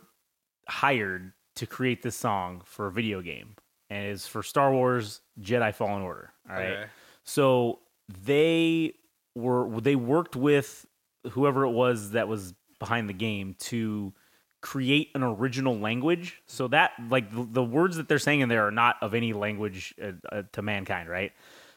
hired 0.67 1.31
to 1.55 1.65
create 1.65 2.01
this 2.01 2.15
song 2.15 2.61
for 2.65 2.87
a 2.87 2.91
video 2.91 3.21
game, 3.21 3.55
and 3.89 4.05
it's 4.07 4.27
for 4.27 4.43
Star 4.43 4.71
Wars 4.73 5.21
Jedi 5.39 5.73
Fallen 5.73 6.01
Order. 6.01 6.33
All 6.49 6.55
right. 6.55 6.71
Okay. 6.71 6.85
So 7.23 7.79
they 8.25 8.93
were 9.35 9.79
they 9.79 9.95
worked 9.95 10.35
with 10.35 10.85
whoever 11.31 11.63
it 11.65 11.71
was 11.71 12.11
that 12.11 12.27
was 12.27 12.53
behind 12.79 13.09
the 13.09 13.13
game 13.13 13.55
to 13.59 14.13
create 14.61 15.09
an 15.13 15.23
original 15.23 15.77
language. 15.77 16.41
So 16.47 16.67
that 16.69 16.91
like 17.09 17.31
the, 17.31 17.47
the 17.49 17.63
words 17.63 17.97
that 17.97 18.07
they're 18.07 18.19
saying 18.19 18.41
in 18.41 18.49
there 18.49 18.65
are 18.67 18.71
not 18.71 18.95
of 19.01 19.13
any 19.13 19.33
language 19.33 19.93
uh, 20.01 20.11
uh, 20.31 20.43
to 20.53 20.61
mankind, 20.61 21.09
right? 21.09 21.31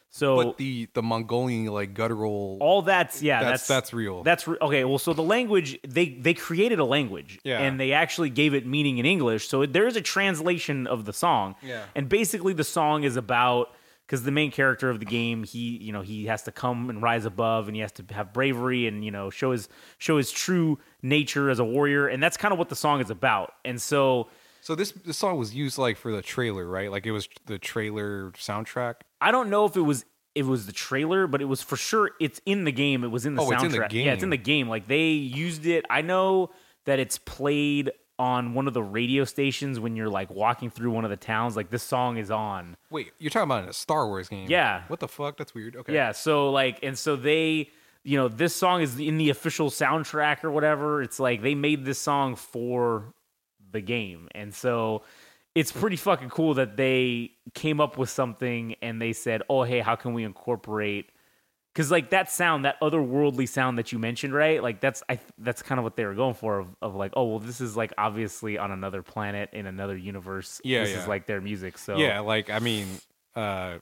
So 0.09 0.37
but 0.37 0.57
the 0.57 0.87
the 0.93 1.03
mongolian 1.03 1.65
like 1.65 1.93
guttural 1.93 2.57
all 2.61 2.81
that's 2.81 3.21
yeah, 3.21 3.43
that's 3.43 3.67
that's 3.67 3.67
that's 3.67 3.93
real 3.93 4.23
that's 4.23 4.47
re- 4.47 4.57
okay. 4.61 4.85
Well, 4.85 4.99
so 4.99 5.11
the 5.11 5.21
language 5.21 5.77
they 5.85 6.09
they 6.09 6.33
created 6.33 6.79
a 6.79 6.85
language, 6.85 7.39
Yeah. 7.43 7.59
and 7.59 7.77
they 7.77 7.91
actually 7.91 8.29
gave 8.29 8.53
it 8.53 8.65
meaning 8.65 8.99
in 8.99 9.05
English. 9.05 9.49
So 9.49 9.65
there 9.65 9.85
is 9.85 9.97
a 9.97 10.01
translation 10.01 10.87
of 10.87 11.03
the 11.03 11.11
song, 11.13 11.55
Yeah. 11.61 11.83
And 11.93 12.07
basically, 12.07 12.53
the 12.53 12.63
song 12.63 13.03
is 13.03 13.17
about 13.17 13.75
because 14.07 14.23
the 14.23 14.31
main 14.31 14.49
character 14.51 14.89
of 14.89 14.99
the 14.99 15.05
game, 15.05 15.43
he 15.43 15.77
you 15.77 15.91
know 15.91 16.01
he 16.01 16.25
has 16.27 16.41
to 16.43 16.51
come 16.51 16.89
and 16.89 17.01
rise 17.03 17.25
above, 17.25 17.67
and 17.67 17.75
he 17.75 17.81
has 17.81 17.91
to 17.93 18.05
have 18.11 18.33
bravery 18.33 18.87
and 18.87 19.03
you 19.05 19.11
know 19.11 19.29
show 19.29 19.51
his 19.51 19.69
show 19.99 20.17
his 20.17 20.31
true 20.31 20.79
nature 21.03 21.49
as 21.49 21.59
a 21.59 21.65
warrior, 21.65 22.07
and 22.07 22.23
that's 22.23 22.37
kind 22.37 22.51
of 22.51 22.57
what 22.57 22.69
the 22.69 22.75
song 22.75 23.01
is 23.01 23.09
about. 23.09 23.53
And 23.65 23.81
so 23.81 24.29
so 24.61 24.73
this 24.75 24.91
this 24.91 25.17
song 25.17 25.37
was 25.37 25.53
used 25.53 25.77
like 25.77 25.97
for 25.97 26.11
the 26.11 26.21
trailer 26.21 26.67
right 26.67 26.91
like 26.91 27.05
it 27.05 27.11
was 27.11 27.29
the 27.45 27.57
trailer 27.57 28.31
soundtrack 28.31 28.95
I 29.21 29.31
don't 29.31 29.49
know 29.49 29.65
if 29.65 29.77
it 29.77 29.81
was 29.81 30.03
it 30.35 30.45
was 30.45 30.65
the 30.67 30.71
trailer, 30.73 31.25
but 31.27 31.41
it 31.41 31.45
was 31.45 31.61
for 31.61 31.75
sure 31.77 32.11
it's 32.19 32.39
in 32.45 32.63
the 32.63 32.71
game. 32.71 33.03
It 33.03 33.07
was 33.07 33.25
in 33.25 33.35
the 33.35 33.41
Oh, 33.41 33.49
soundtrack. 33.49 33.53
it's 33.53 33.63
in 33.63 33.71
the 33.81 33.87
game. 33.87 34.05
Yeah, 34.05 34.13
it's 34.13 34.23
in 34.23 34.29
the 34.29 34.37
game. 34.37 34.69
Like 34.69 34.87
they 34.87 35.09
used 35.09 35.65
it. 35.65 35.83
I 35.89 36.01
know 36.01 36.51
that 36.85 36.99
it's 36.99 37.17
played 37.17 37.91
on 38.19 38.53
one 38.53 38.67
of 38.67 38.73
the 38.73 38.81
radio 38.81 39.23
stations 39.23 39.79
when 39.79 39.95
you're 39.95 40.09
like 40.09 40.29
walking 40.29 40.69
through 40.69 40.91
one 40.91 41.03
of 41.03 41.09
the 41.11 41.17
towns. 41.17 41.55
Like 41.55 41.69
this 41.69 41.83
song 41.83 42.17
is 42.17 42.31
on. 42.31 42.75
wait 42.89 43.11
you're 43.19 43.29
talking 43.29 43.43
about 43.47 43.63
in 43.63 43.69
a 43.69 43.73
star 43.73 44.07
wars 44.07 44.27
game 44.29 44.49
Yeah. 44.49 44.83
what 44.87 44.99
the 44.99 45.07
fuck 45.07 45.37
that's 45.37 45.53
weird 45.53 45.75
okay 45.75 45.93
Yeah, 45.93 46.11
so 46.13 46.49
like 46.51 46.79
and 46.83 46.97
so 46.97 47.15
they 47.15 47.69
you 48.03 48.15
know, 48.17 48.29
this 48.29 48.55
song 48.55 48.81
is 48.81 48.97
in 48.99 49.17
the 49.17 49.29
official 49.31 49.69
soundtrack 49.69 50.45
or 50.45 50.49
whatever. 50.51 51.01
It's 51.01 51.19
like 51.19 51.41
they 51.41 51.55
made 51.55 51.83
this 51.83 51.99
song 51.99 52.35
for 52.37 53.13
the 53.71 53.81
game. 53.81 54.29
And 54.33 54.55
so 54.55 55.01
it's 55.53 55.73
pretty 55.73 55.97
fucking 55.97 56.29
cool 56.29 56.53
that 56.53 56.77
they 56.77 57.31
came 57.53 57.81
up 57.81 57.97
with 57.97 58.09
something 58.09 58.75
and 58.81 59.01
they 59.01 59.11
said, 59.11 59.41
"Oh, 59.49 59.63
hey, 59.63 59.79
how 59.81 59.95
can 59.95 60.13
we 60.13 60.23
incorporate 60.23 61.09
because 61.77 61.91
like 61.91 62.09
that 62.09 62.31
sound, 62.31 62.65
that 62.65 62.81
otherworldly 62.81 63.47
sound 63.47 63.77
that 63.77 63.91
you 63.91 63.99
mentioned, 63.99 64.33
right? 64.33 64.63
Like 64.63 64.81
that's 64.81 65.03
I 65.07 65.19
that's 65.37 65.61
kind 65.61 65.77
of 65.77 65.83
what 65.83 65.95
they 65.95 66.05
were 66.05 66.15
going 66.15 66.33
for 66.33 66.57
of, 66.57 66.75
of 66.81 66.95
like, 66.95 67.13
oh 67.15 67.25
well, 67.25 67.39
this 67.39 67.61
is 67.61 67.77
like 67.77 67.93
obviously 67.99 68.57
on 68.57 68.71
another 68.71 69.03
planet 69.03 69.51
in 69.53 69.67
another 69.67 69.95
universe. 69.95 70.59
Yeah, 70.63 70.81
this 70.81 70.93
yeah. 70.95 71.01
is 71.03 71.07
like 71.07 71.27
their 71.27 71.39
music. 71.39 71.77
So 71.77 71.97
Yeah, 71.97 72.21
like 72.21 72.49
I 72.49 72.57
mean, 72.57 72.87
uh, 73.35 73.77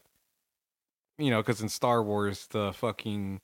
you 1.18 1.30
know, 1.30 1.42
because 1.42 1.62
in 1.62 1.70
Star 1.70 2.04
Wars, 2.04 2.48
the 2.48 2.74
fucking 2.74 3.40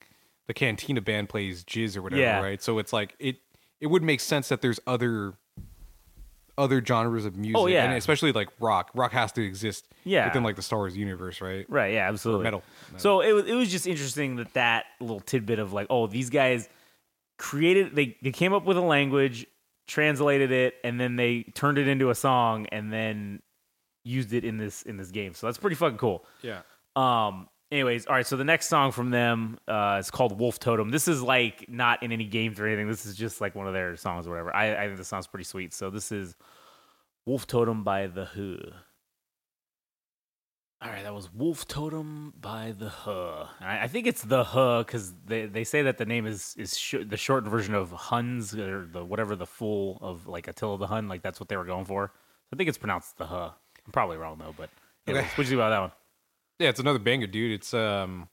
the 0.48 0.53
Cantina 0.53 0.99
band 0.99 1.30
plays 1.30 1.64
jizz 1.64 1.95
or 1.95 2.02
whatever, 2.02 2.22
Yeah. 2.22 2.41
right? 2.41 2.61
So 2.61 2.78
it's 2.78 2.91
like 2.91 3.15
it 3.19 3.38
it 3.80 3.88
would 3.88 4.03
make 4.03 4.19
sense 4.19 4.49
that 4.49 4.61
there's 4.61 4.82
other 4.86 5.36
other 6.61 6.83
genres 6.85 7.25
of 7.25 7.35
music, 7.35 7.57
Oh, 7.57 7.67
yeah. 7.67 7.83
and 7.85 7.93
especially 7.93 8.31
like 8.31 8.47
rock. 8.59 8.91
Rock 8.93 9.11
has 9.11 9.31
to 9.33 9.43
exist, 9.43 9.88
Yeah. 10.05 10.27
within 10.27 10.43
like 10.43 10.55
the 10.55 10.61
Star 10.61 10.79
Wars 10.79 10.95
universe, 10.95 11.41
right? 11.41 11.65
Right. 11.69 11.93
Yeah. 11.93 12.07
Absolutely. 12.07 12.43
metal. 12.43 12.63
So 12.97 13.21
it 13.21 13.33
was 13.33 13.45
it 13.45 13.55
was 13.55 13.69
just 13.71 13.88
interesting 13.88 14.35
that 14.38 14.53
that 14.53 14.85
little 14.99 15.19
tidbit 15.19 15.59
of 15.59 15.73
like, 15.73 15.88
oh, 15.89 16.07
these 16.07 16.29
guys 16.29 16.69
created 17.38 17.95
they 17.95 18.17
they 18.21 18.31
came 18.31 18.53
up 18.53 18.65
with 18.65 18.77
a 18.77 18.81
language, 18.81 19.47
translated 19.88 20.51
it, 20.51 20.75
and 20.83 20.99
then 20.99 21.15
they 21.15 21.43
turned 21.55 21.77
it 21.77 21.88
into 21.88 22.09
a 22.09 22.15
song, 22.15 22.67
and 22.71 22.91
then 22.93 23.41
used 24.03 24.33
it 24.33 24.43
in 24.45 24.57
this 24.57 24.83
in 24.83 24.97
this 24.97 25.11
game. 25.11 25.33
So 25.33 25.47
that's 25.47 25.57
pretty 25.57 25.75
fucking 25.75 25.97
cool. 25.97 26.25
Yeah. 26.41 26.61
Um. 26.95 27.47
Anyways, 27.72 28.06
all 28.06 28.15
right. 28.15 28.27
So 28.27 28.35
the 28.35 28.43
next 28.43 28.68
song 28.68 28.91
from 28.91 29.11
them 29.11 29.57
uh, 29.68 29.98
is 29.99 30.11
called 30.11 30.38
Wolf 30.38 30.60
Totem. 30.60 30.89
This 30.89 31.07
is 31.07 31.22
like 31.22 31.69
not 31.69 32.03
in 32.03 32.11
any 32.11 32.26
games 32.26 32.60
or 32.60 32.68
anything. 32.68 32.88
This 32.89 33.06
is 33.06 33.15
just 33.15 33.39
like 33.39 33.56
one 33.56 33.65
of 33.65 33.73
their 33.73 33.95
songs 33.95 34.27
or 34.27 34.31
whatever. 34.31 34.53
I, 34.53 34.76
I 34.84 34.85
think 34.88 34.98
the 34.98 35.06
song's 35.06 35.27
pretty 35.27 35.45
sweet. 35.45 35.73
So 35.73 35.89
this 35.89 36.11
is 36.11 36.35
Wolf 37.26 37.48
Totem 37.48 37.84
by 37.85 38.07
The 38.07 38.26
Who. 38.26 38.57
All 40.84 40.89
right, 40.89 41.03
that 41.03 41.14
was 41.14 41.31
Wolf 41.34 41.68
Totem 41.68 42.34
by 42.41 42.73
the 42.77 42.89
Huh. 42.89 43.45
I, 43.60 43.84
I 43.84 43.88
think 43.88 44.07
it's 44.07 44.23
the 44.23 44.43
Huh 44.43 44.80
because 44.85 45.14
they, 45.26 45.45
they 45.45 45.64
say 45.64 45.84
that 45.84 45.98
the 45.99 46.06
name 46.06 46.26
is 46.26 46.56
is 46.57 46.77
sh- 46.77 46.95
the 47.07 47.18
short 47.18 47.43
version 47.45 47.76
of 47.76 47.91
Huns 47.91 48.53
or 48.56 48.88
the 48.91 49.06
whatever 49.06 49.35
the 49.35 49.45
full 49.45 49.99
of 50.02 50.27
like 50.27 50.48
Attila 50.48 50.77
the 50.80 50.88
Hun. 50.88 51.07
Like 51.07 51.22
that's 51.22 51.39
what 51.39 51.49
they 51.49 51.56
were 51.56 51.65
going 51.65 51.85
for. 51.85 52.11
I 52.52 52.56
think 52.57 52.68
it's 52.68 52.80
pronounced 52.80 53.18
the 53.18 53.27
Huh. 53.27 53.52
I'm 53.85 53.91
probably 53.93 54.18
wrong 54.18 54.38
though, 54.39 54.56
but 54.57 54.69
anyways, 55.07 55.23
Okay. 55.26 55.34
what 55.35 55.43
you 55.43 55.49
think 55.52 55.60
about 55.60 55.69
that 55.69 55.80
one? 55.81 55.91
Yeah, 56.61 56.69
it's 56.69 56.79
another 56.79 56.99
banger, 56.99 57.25
dude. 57.25 57.53
It's 57.53 57.73
um 57.73 58.29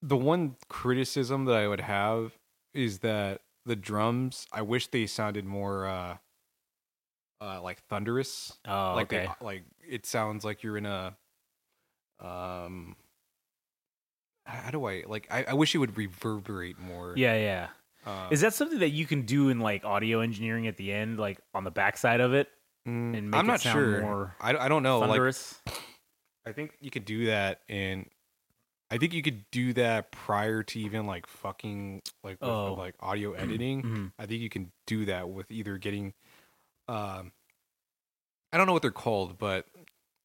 the 0.00 0.16
one 0.16 0.54
criticism 0.68 1.46
that 1.46 1.56
I 1.56 1.66
would 1.66 1.80
have 1.80 2.38
is 2.72 3.00
that 3.00 3.40
the 3.66 3.74
drums, 3.74 4.46
I 4.52 4.62
wish 4.62 4.86
they 4.88 5.06
sounded 5.06 5.44
more 5.44 5.88
uh 5.88 6.16
uh 7.40 7.60
like 7.62 7.82
thunderous. 7.88 8.56
Oh, 8.66 8.94
like 8.94 9.08
they- 9.08 9.24
okay. 9.24 9.32
like 9.40 9.64
it 9.86 10.06
sounds 10.06 10.44
like 10.44 10.62
you're 10.62 10.76
in 10.76 10.86
a 10.86 11.16
um 12.20 12.94
how 14.46 14.70
do 14.70 14.84
I 14.84 15.02
like 15.06 15.26
I, 15.30 15.44
I 15.48 15.54
wish 15.54 15.74
it 15.74 15.78
would 15.78 15.96
reverberate 15.96 16.78
more. 16.78 17.14
Yeah, 17.16 17.36
yeah. 17.36 17.68
Uh, 18.06 18.28
Is 18.30 18.42
that 18.42 18.52
something 18.52 18.80
that 18.80 18.90
you 18.90 19.06
can 19.06 19.22
do 19.22 19.48
in 19.48 19.58
like 19.58 19.84
audio 19.84 20.20
engineering 20.20 20.66
at 20.68 20.76
the 20.76 20.92
end, 20.92 21.18
like 21.18 21.40
on 21.54 21.64
the 21.64 21.70
backside 21.70 22.20
of 22.20 22.34
it, 22.34 22.48
mm, 22.86 23.16
and 23.16 23.30
make 23.30 23.38
I'm 23.38 23.46
not 23.46 23.62
sure. 23.62 24.02
more 24.02 24.36
I, 24.40 24.54
I 24.54 24.68
don't 24.68 24.82
know. 24.82 25.00
Like 25.00 25.08
thunderous? 25.08 25.60
I 26.46 26.52
think 26.52 26.76
you 26.80 26.90
could 26.90 27.04
do 27.04 27.26
that 27.26 27.60
and 27.68 28.08
I 28.90 28.98
think 28.98 29.12
you 29.14 29.22
could 29.22 29.44
do 29.50 29.72
that 29.74 30.12
prior 30.12 30.62
to 30.62 30.78
even 30.78 31.06
like 31.06 31.26
fucking 31.26 32.02
like 32.22 32.40
with 32.40 32.48
Oh. 32.50 32.74
like 32.74 32.94
audio 33.00 33.32
editing. 33.32 33.82
Mhm. 33.82 34.12
I 34.18 34.26
think 34.26 34.40
you 34.42 34.50
can 34.50 34.70
do 34.86 35.06
that 35.06 35.28
with 35.28 35.50
either 35.50 35.78
getting 35.78 36.12
um 36.88 37.32
I 38.52 38.56
don't 38.58 38.66
know 38.66 38.72
what 38.72 38.82
they're 38.82 38.90
called, 38.92 39.38
but 39.38 39.66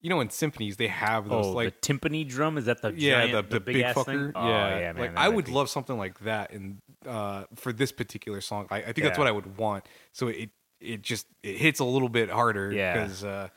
you 0.02 0.10
know 0.10 0.20
in 0.22 0.30
symphonies 0.30 0.78
they 0.78 0.88
have 0.88 1.28
those 1.30 1.48
Oh, 1.48 1.52
like 1.52 1.82
the 1.82 1.94
timpani 1.94 2.28
drum 2.28 2.58
is 2.58 2.66
that 2.66 2.82
the 2.82 2.94
yeah, 2.94 3.26
giant, 3.26 3.50
the, 3.50 3.56
the, 3.56 3.60
big, 3.60 3.82
ass 3.82 3.96
fucker. 3.96 4.32
Oh, 4.36 4.48
yeah, 4.48 4.80
yeah, 4.80 4.92
man. 4.94 4.98
like 5.16 5.18
I 5.18 5.30
would 5.30 5.46
be- 5.46 5.52
love 5.52 5.70
something 5.70 5.98
like 5.98 6.20
that, 6.20 6.52
and 6.52 6.78
uh, 7.08 7.46
for 7.56 7.74
this 7.74 7.92
particular 7.92 8.40
song, 8.42 8.68
I, 8.70 8.78
I 8.78 8.94
think 8.94 9.04
that's 9.06 9.18
what 9.18 9.28
I 9.28 9.32
would 9.32 9.58
want. 9.58 9.86
So 10.14 10.28
it 10.28 10.52
it 10.80 11.02
just 11.02 11.28
it 11.44 11.58
hits 11.58 11.80
a 11.80 11.84
little 11.86 12.08
bit 12.08 12.30
harder 12.30 12.72
Yeah. 12.72 12.94
because 12.94 13.24
uh, 13.24 13.50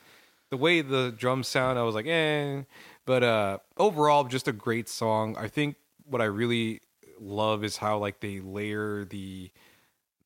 the 0.53 0.59
way 0.59 0.83
the 0.83 1.15
drums 1.17 1.49
sound, 1.49 1.79
I 1.79 1.83
was 1.83 1.95
like, 1.95 2.07
eh. 2.07 2.65
But 3.07 3.23
uh, 3.23 3.59
overall, 3.79 4.25
just 4.25 4.47
a 4.49 4.53
great 4.53 4.87
song. 4.87 5.35
I 5.39 5.49
think 5.49 5.77
what 6.05 6.21
I 6.21 6.27
really 6.27 6.83
love 7.19 7.65
is 7.65 7.79
how 7.79 7.97
like 7.97 8.21
they 8.21 8.41
layer 8.41 9.07
the 9.07 9.51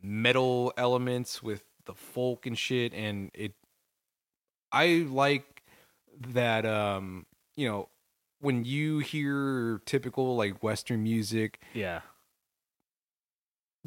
metal 0.02 0.72
elements 0.76 1.44
with 1.44 1.62
the 1.84 1.94
folk 1.94 2.44
and 2.44 2.58
shit, 2.58 2.92
and 2.92 3.30
it. 3.34 3.52
I 4.72 5.06
like 5.08 5.62
that 6.32 6.66
um 6.66 7.26
you 7.56 7.68
know 7.68 7.88
when 8.40 8.64
you 8.64 8.98
hear 8.98 9.80
typical 9.84 10.34
like 10.34 10.62
western 10.62 11.02
music 11.02 11.60
Yeah, 11.72 12.00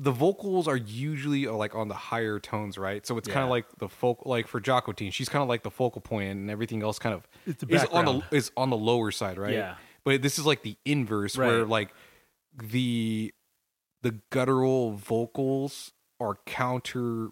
the 0.01 0.11
vocals 0.11 0.65
are 0.67 0.77
usually 0.77 1.45
uh, 1.45 1.51
like 1.51 1.75
on 1.75 1.89
the 1.89 1.93
higher 1.93 2.39
tones 2.39 2.77
right 2.77 3.05
so 3.05 3.17
it's 3.17 3.27
kind 3.27 3.43
of 3.43 3.49
like 3.49 3.65
the 3.79 3.89
folk 3.89 4.25
like 4.25 4.47
for 4.47 4.59
Jacqueline 4.61 5.11
she's 5.11 5.27
kind 5.27 5.43
of 5.43 5.49
like 5.49 5.63
the 5.63 5.71
focal 5.71 5.99
point 6.01 6.29
and 6.31 6.49
everything 6.49 6.81
else 6.81 6.99
kind 6.99 7.13
of 7.13 7.27
It's 7.45 7.63
is 7.67 7.83
on 7.91 8.05
the 8.05 8.21
is 8.31 8.51
on 8.55 8.69
the 8.69 8.77
lower 8.77 9.11
side 9.11 9.37
right 9.37 9.53
Yeah. 9.53 9.75
but 10.05 10.21
this 10.21 10.39
is 10.39 10.45
like 10.45 10.61
the 10.63 10.77
inverse 10.85 11.37
where 11.37 11.65
like 11.65 11.89
the 12.57 13.33
the 14.01 14.15
guttural 14.29 14.91
vocals 14.93 15.91
are 16.19 16.37
counter 16.45 17.29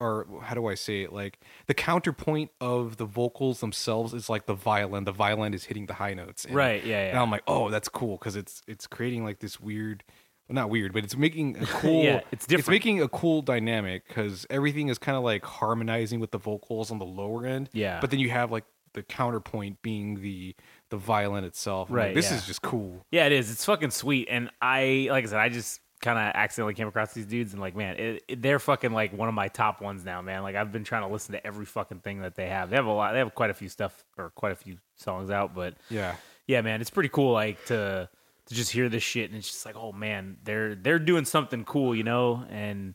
or 0.00 0.26
how 0.42 0.54
do 0.54 0.66
I 0.66 0.76
say 0.76 1.02
it? 1.02 1.12
Like 1.12 1.40
the 1.66 1.74
counterpoint 1.74 2.52
of 2.60 2.98
the 2.98 3.04
vocals 3.04 3.58
themselves 3.58 4.14
is 4.14 4.28
like 4.30 4.46
the 4.46 4.54
violin. 4.54 5.02
The 5.02 5.10
violin 5.12 5.54
is 5.54 5.64
hitting 5.64 5.86
the 5.86 5.94
high 5.94 6.14
notes. 6.14 6.44
And, 6.44 6.54
right. 6.54 6.84
Yeah, 6.84 7.00
And 7.06 7.14
yeah. 7.14 7.22
I'm 7.22 7.30
like, 7.32 7.42
oh, 7.48 7.68
that's 7.68 7.88
cool 7.88 8.16
because 8.16 8.36
it's 8.36 8.62
it's 8.68 8.86
creating 8.86 9.24
like 9.24 9.40
this 9.40 9.58
weird, 9.58 10.04
well, 10.48 10.54
not 10.54 10.70
weird, 10.70 10.92
but 10.92 11.04
it's 11.04 11.16
making 11.16 11.56
a 11.58 11.66
cool. 11.66 12.02
Yeah, 12.04 12.20
it's 12.32 12.46
different. 12.46 12.60
It's 12.60 12.68
making 12.68 13.02
a 13.02 13.08
cool 13.08 13.42
dynamic 13.42 14.06
because 14.08 14.46
everything 14.50 14.88
is 14.88 14.98
kind 14.98 15.16
of 15.16 15.22
like 15.24 15.44
harmonizing 15.44 16.20
with 16.20 16.30
the 16.30 16.38
vocals 16.38 16.90
on 16.90 16.98
the 16.98 17.04
lower 17.06 17.46
end. 17.46 17.68
Yeah. 17.72 18.00
But 18.00 18.10
then 18.10 18.20
you 18.20 18.30
have 18.30 18.50
like 18.50 18.64
the 18.94 19.02
counterpoint 19.02 19.82
being 19.82 20.20
the 20.22 20.54
the 20.90 20.96
violin 20.96 21.44
itself. 21.44 21.90
I'm 21.90 21.96
like, 21.96 22.04
Right, 22.06 22.14
this 22.14 22.30
yeah. 22.30 22.36
is 22.38 22.46
just 22.46 22.62
cool. 22.62 23.04
Yeah, 23.10 23.26
it 23.26 23.32
is. 23.32 23.50
It's 23.50 23.64
fucking 23.64 23.90
sweet. 23.90 24.28
And 24.30 24.50
I, 24.62 25.08
like 25.10 25.24
I 25.24 25.28
said, 25.28 25.38
I 25.38 25.50
just 25.50 25.80
kind 26.00 26.16
of 26.18 26.32
accidentally 26.34 26.72
came 26.74 26.86
across 26.88 27.12
these 27.12 27.26
dudes 27.26 27.52
and 27.52 27.60
like, 27.60 27.74
man, 27.76 27.96
it, 27.96 28.22
it- 28.28 28.40
they're 28.40 28.58
fucking 28.60 28.92
like 28.92 29.12
one 29.12 29.28
of 29.28 29.34
my 29.34 29.48
top 29.48 29.82
ones 29.82 30.04
now, 30.04 30.22
man. 30.22 30.42
Like 30.42 30.56
I've 30.56 30.72
been 30.72 30.84
trying 30.84 31.02
to 31.02 31.08
listen 31.12 31.32
to 31.32 31.46
every 31.46 31.66
fucking 31.66 32.00
thing 32.00 32.20
that 32.22 32.36
they 32.36 32.48
have. 32.48 32.70
They 32.70 32.76
have 32.76 32.86
a 32.86 32.90
lot. 32.92 33.12
They 33.12 33.18
have 33.18 33.34
quite 33.34 33.50
a 33.50 33.54
few 33.54 33.68
stuff 33.68 34.02
or 34.16 34.30
quite 34.30 34.52
a 34.52 34.56
few 34.56 34.78
songs 34.96 35.30
out, 35.30 35.54
but 35.54 35.74
Yeah. 35.90 36.14
yeah, 36.46 36.62
man, 36.62 36.80
it's 36.80 36.88
pretty 36.90 37.10
cool. 37.10 37.32
Like 37.32 37.62
to 37.66 38.08
to 38.48 38.54
just 38.54 38.72
hear 38.72 38.88
this 38.88 39.02
shit 39.02 39.30
and 39.30 39.38
it's 39.38 39.48
just 39.48 39.64
like, 39.66 39.76
oh 39.76 39.92
man, 39.92 40.38
they're 40.42 40.74
they're 40.74 40.98
doing 40.98 41.24
something 41.24 41.64
cool, 41.64 41.94
you 41.94 42.02
know. 42.02 42.44
And 42.50 42.94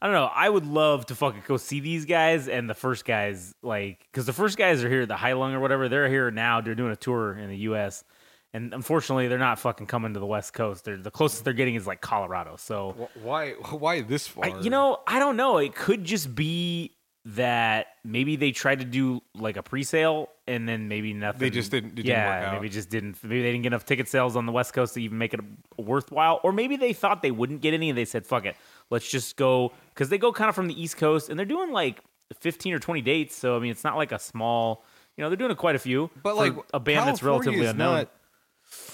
I 0.00 0.06
don't 0.06 0.14
know. 0.14 0.30
I 0.32 0.48
would 0.48 0.66
love 0.66 1.06
to 1.06 1.14
fucking 1.14 1.42
go 1.46 1.56
see 1.56 1.80
these 1.80 2.04
guys 2.04 2.48
and 2.48 2.70
the 2.70 2.74
first 2.74 3.04
guys, 3.04 3.54
like, 3.62 4.06
because 4.12 4.26
the 4.26 4.32
first 4.32 4.56
guys 4.56 4.84
are 4.84 4.88
here, 4.88 5.06
the 5.06 5.16
High 5.16 5.32
Lung 5.32 5.52
or 5.52 5.60
whatever. 5.60 5.88
They're 5.88 6.08
here 6.08 6.30
now. 6.30 6.60
They're 6.60 6.74
doing 6.74 6.92
a 6.92 6.96
tour 6.96 7.36
in 7.36 7.48
the 7.48 7.56
U.S. 7.58 8.04
And 8.52 8.72
unfortunately, 8.72 9.26
they're 9.26 9.38
not 9.38 9.58
fucking 9.58 9.86
coming 9.88 10.14
to 10.14 10.20
the 10.20 10.26
West 10.26 10.52
Coast. 10.52 10.84
They're 10.84 10.96
the 10.96 11.10
closest 11.10 11.42
they're 11.42 11.54
getting 11.54 11.74
is 11.74 11.88
like 11.88 12.00
Colorado. 12.00 12.54
So 12.56 13.08
Why 13.20 13.52
why 13.52 14.02
this 14.02 14.28
far? 14.28 14.44
I, 14.44 14.60
you 14.60 14.70
know, 14.70 14.98
I 15.08 15.18
don't 15.18 15.36
know. 15.36 15.58
It 15.58 15.74
could 15.74 16.04
just 16.04 16.36
be 16.36 16.92
that 17.26 17.86
maybe 18.04 18.36
they 18.36 18.52
tried 18.52 18.80
to 18.80 18.84
do 18.84 19.22
like 19.34 19.56
a 19.56 19.62
pre-sale 19.62 20.28
and 20.46 20.68
then 20.68 20.88
maybe 20.88 21.14
nothing. 21.14 21.38
They 21.40 21.48
just 21.50 21.70
didn't- 21.70 21.94
didn't 21.94 22.08
yeah, 22.10 22.26
work 22.40 22.48
out. 22.48 22.54
maybe 22.54 22.68
just 22.68 22.90
didn't. 22.90 23.16
Maybe 23.24 23.40
they 23.42 23.50
didn't 23.52 23.62
get 23.62 23.68
enough 23.68 23.86
ticket 23.86 24.08
sales 24.08 24.36
on 24.36 24.44
the 24.44 24.52
West 24.52 24.74
Coast 24.74 24.94
to 24.94 25.00
even 25.02 25.16
make 25.16 25.32
it 25.32 25.40
worthwhile, 25.78 26.40
or 26.44 26.52
maybe 26.52 26.76
they 26.76 26.92
thought 26.92 27.22
they 27.22 27.30
wouldn't 27.30 27.62
get 27.62 27.72
any 27.72 27.88
and 27.88 27.96
they 27.96 28.04
said, 28.04 28.26
"Fuck 28.26 28.44
it, 28.44 28.56
let's 28.90 29.10
just 29.10 29.36
go." 29.36 29.72
Because 29.94 30.10
they 30.10 30.18
go 30.18 30.32
kind 30.32 30.50
of 30.50 30.54
from 30.54 30.66
the 30.66 30.80
East 30.80 30.98
Coast 30.98 31.30
and 31.30 31.38
they're 31.38 31.46
doing 31.46 31.72
like 31.72 32.00
fifteen 32.40 32.74
or 32.74 32.78
twenty 32.78 33.00
dates. 33.00 33.34
So 33.34 33.56
I 33.56 33.58
mean, 33.58 33.70
it's 33.70 33.84
not 33.84 33.96
like 33.96 34.12
a 34.12 34.18
small. 34.18 34.84
You 35.16 35.22
know, 35.24 35.30
they're 35.30 35.36
doing 35.38 35.54
quite 35.56 35.76
a 35.76 35.78
few. 35.78 36.10
but 36.22 36.36
like 36.36 36.52
a 36.74 36.80
band 36.80 37.08
that's 37.08 37.22
relatively 37.22 37.64
unknown. 37.64 37.94
not- 38.00 38.10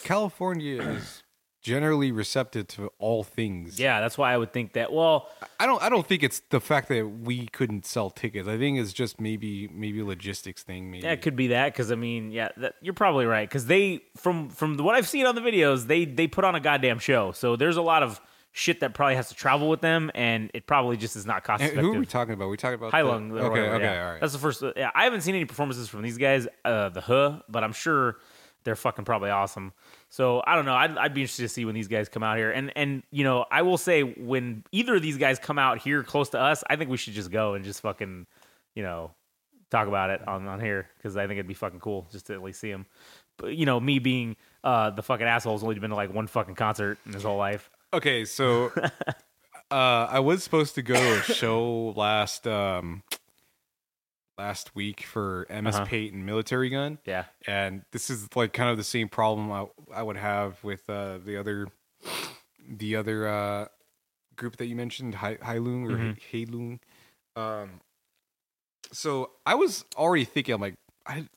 California 0.05 0.83
is 0.83 1.23
generally 1.61 2.11
receptive 2.11 2.67
to 2.69 2.91
all 2.99 3.23
things. 3.23 3.79
yeah, 3.79 4.01
that's 4.01 4.17
why 4.17 4.33
I 4.33 4.37
would 4.37 4.53
think 4.53 4.73
that. 4.75 4.93
Well, 4.93 5.29
I 5.59 5.67
don't 5.67 5.83
I 5.83 5.89
don't 5.89 6.07
think 6.07 6.23
it's 6.23 6.41
the 6.51 6.61
fact 6.61 6.89
that 6.89 7.07
we 7.07 7.47
couldn't 7.49 7.87
sell 7.87 8.11
tickets. 8.11 8.49
I 8.49 8.59
think 8.59 8.79
it's 8.79 8.93
just 8.93 9.21
maybe 9.21 9.69
maybe 9.69 10.01
a 10.01 10.05
logistics 10.05 10.63
thing. 10.63 10.91
Maybe 10.91 11.05
Yeah, 11.05 11.13
it 11.13 11.23
could 11.23 11.37
be 11.37 11.49
that 11.49 11.73
because 11.73 11.93
I 11.93 11.97
mean, 11.97 12.31
yeah, 12.31 12.49
that, 12.57 12.75
you're 12.81 12.95
probably 12.95 13.27
right 13.27 13.49
because 13.49 13.67
they 13.67 14.03
from 14.17 14.49
from 14.49 14.77
what 14.79 14.95
I've 14.95 15.09
seen 15.09 15.27
on 15.27 15.35
the 15.35 15.43
videos, 15.43 15.87
they 15.87 16.05
they 16.05 16.27
put 16.27 16.45
on 16.45 16.55
a 16.55 16.61
goddamn 16.61 16.99
show. 16.99 17.33
So 17.33 17.57
there's 17.57 17.77
a 17.77 17.83
lot 17.83 18.03
of 18.03 18.21
shit 18.53 18.81
that 18.81 18.95
probably 18.95 19.15
has 19.15 19.29
to 19.29 19.35
travel 19.35 19.69
with 19.69 19.81
them, 19.81 20.11
and 20.15 20.51
it 20.55 20.67
probably 20.67 20.97
just 20.97 21.17
is 21.17 21.27
not 21.27 21.45
cost 21.45 21.63
effective. 21.63 21.85
who 21.85 21.95
are 21.95 21.99
we 21.99 22.07
talking 22.07 22.35
about? 22.35 22.49
we 22.49 22.57
talking 22.57 22.75
about 22.75 22.91
High 22.91 23.03
Lung. 23.03 23.33
Okay, 23.33 23.43
whatever, 23.43 23.75
okay, 23.77 23.85
yeah. 23.85 24.05
all 24.05 24.13
right. 24.13 24.21
That's 24.21 24.33
the 24.33 24.39
first. 24.39 24.63
Yeah, 24.77 24.91
I 24.95 25.05
haven't 25.05 25.21
seen 25.21 25.35
any 25.35 25.45
performances 25.45 25.89
from 25.89 26.03
these 26.03 26.19
guys, 26.19 26.49
uh, 26.65 26.89
the 26.89 27.01
Huh, 27.01 27.43
but 27.49 27.63
I'm 27.63 27.73
sure 27.73 28.17
they're 28.65 28.77
fucking 28.77 29.05
probably 29.05 29.31
awesome. 29.31 29.73
So 30.11 30.43
I 30.45 30.57
don't 30.57 30.65
know. 30.65 30.75
I'd, 30.75 30.99
I'd 30.99 31.15
be 31.15 31.23
interested 31.23 31.43
to 31.43 31.49
see 31.49 31.65
when 31.65 31.77
these 31.77 31.89
guys 31.89 32.09
come 32.09 32.25
out 32.25 32.37
here, 32.37 32.51
and 32.51 32.73
and 32.77 33.05
you 33.13 33.23
know, 33.23 33.47
I 33.51 33.63
will 33.63 33.79
say 33.79 34.03
when 34.03 34.65
either 34.73 34.97
of 34.97 35.03
these 35.03 35.17
guys 35.17 35.39
come 35.39 35.59
out 35.59 35.79
here 35.79 36.03
close 36.03 36.31
to 36.31 36.41
us, 36.41 36.65
I 36.69 36.75
think 36.77 36.91
we 36.91 36.97
should 36.97 37.15
just 37.15 37.31
go 37.31 37.55
and 37.55 37.65
just 37.65 37.81
fucking, 37.81 38.27
you 38.75 38.83
know, 38.83 39.13
talk 39.71 39.87
about 39.87 40.11
it 40.11 40.27
on, 40.27 40.49
on 40.49 40.61
here 40.61 40.89
because 40.97 41.17
I 41.17 41.29
think 41.29 41.39
it'd 41.39 41.47
be 41.47 41.55
fucking 41.55 41.79
cool 41.79 42.09
just 42.11 42.27
to 42.27 42.35
at 42.35 42.43
least 42.43 42.61
see 42.61 42.73
them. 42.73 42.87
But 43.37 43.55
you 43.55 43.67
know, 43.67 43.79
me 43.79 44.01
being 44.01 44.37
uh, 44.65 44.91
the 44.91 45.03
fucking 45.03 45.27
asshole's 45.27 45.63
only 45.63 45.79
been 45.79 45.91
to 45.91 45.97
like 45.97 46.13
one 46.13 46.27
fucking 46.27 46.57
concert 46.57 46.99
in 47.07 47.13
his 47.13 47.23
whole 47.23 47.39
life. 47.39 47.71
Okay, 47.93 48.25
so 48.25 48.73
uh, 49.71 49.75
I 50.11 50.19
was 50.19 50.43
supposed 50.43 50.75
to 50.75 50.83
go 50.83 50.95
to 50.95 51.21
a 51.21 51.23
show 51.23 51.95
last 51.97 52.49
um, 52.49 53.05
last 54.41 54.75
week 54.75 55.03
for 55.03 55.47
MS 55.51 55.75
Uh-huh. 55.77 55.85
Payton 55.85 56.25
Military 56.25 56.71
Gun, 56.71 56.99
Yeah, 57.05 57.25
and 57.47 57.83
this 57.93 58.09
is 58.09 58.27
like 58.35 58.53
kind 58.55 58.71
of 58.71 58.77
the 58.79 58.85
same 58.85 59.09
problem 59.09 59.53
I, 59.53 59.67
I 59.95 60.03
would 60.03 60.17
have 60.17 60.63
with 60.65 60.89
uh, 60.89 61.19
the 61.19 61.37
other 61.37 61.69
the 62.67 62.97
other 62.97 63.29
uh, 63.29 63.67
group 64.37 64.57
that 64.57 64.67
you 64.67 64.77
mentioned, 64.77 65.17
Hai 65.17 65.37
Hailung 65.37 65.85
or 65.85 65.97
Mhm. 65.99 66.19
Hailung. 66.33 66.79
Um, 67.37 67.81
so 68.93 69.33
I 69.45 69.55
was 69.55 69.85
already 69.97 70.25
thinking, 70.25 70.55
I'm 70.55 70.61
like, 70.61 70.77
I 71.07 71.29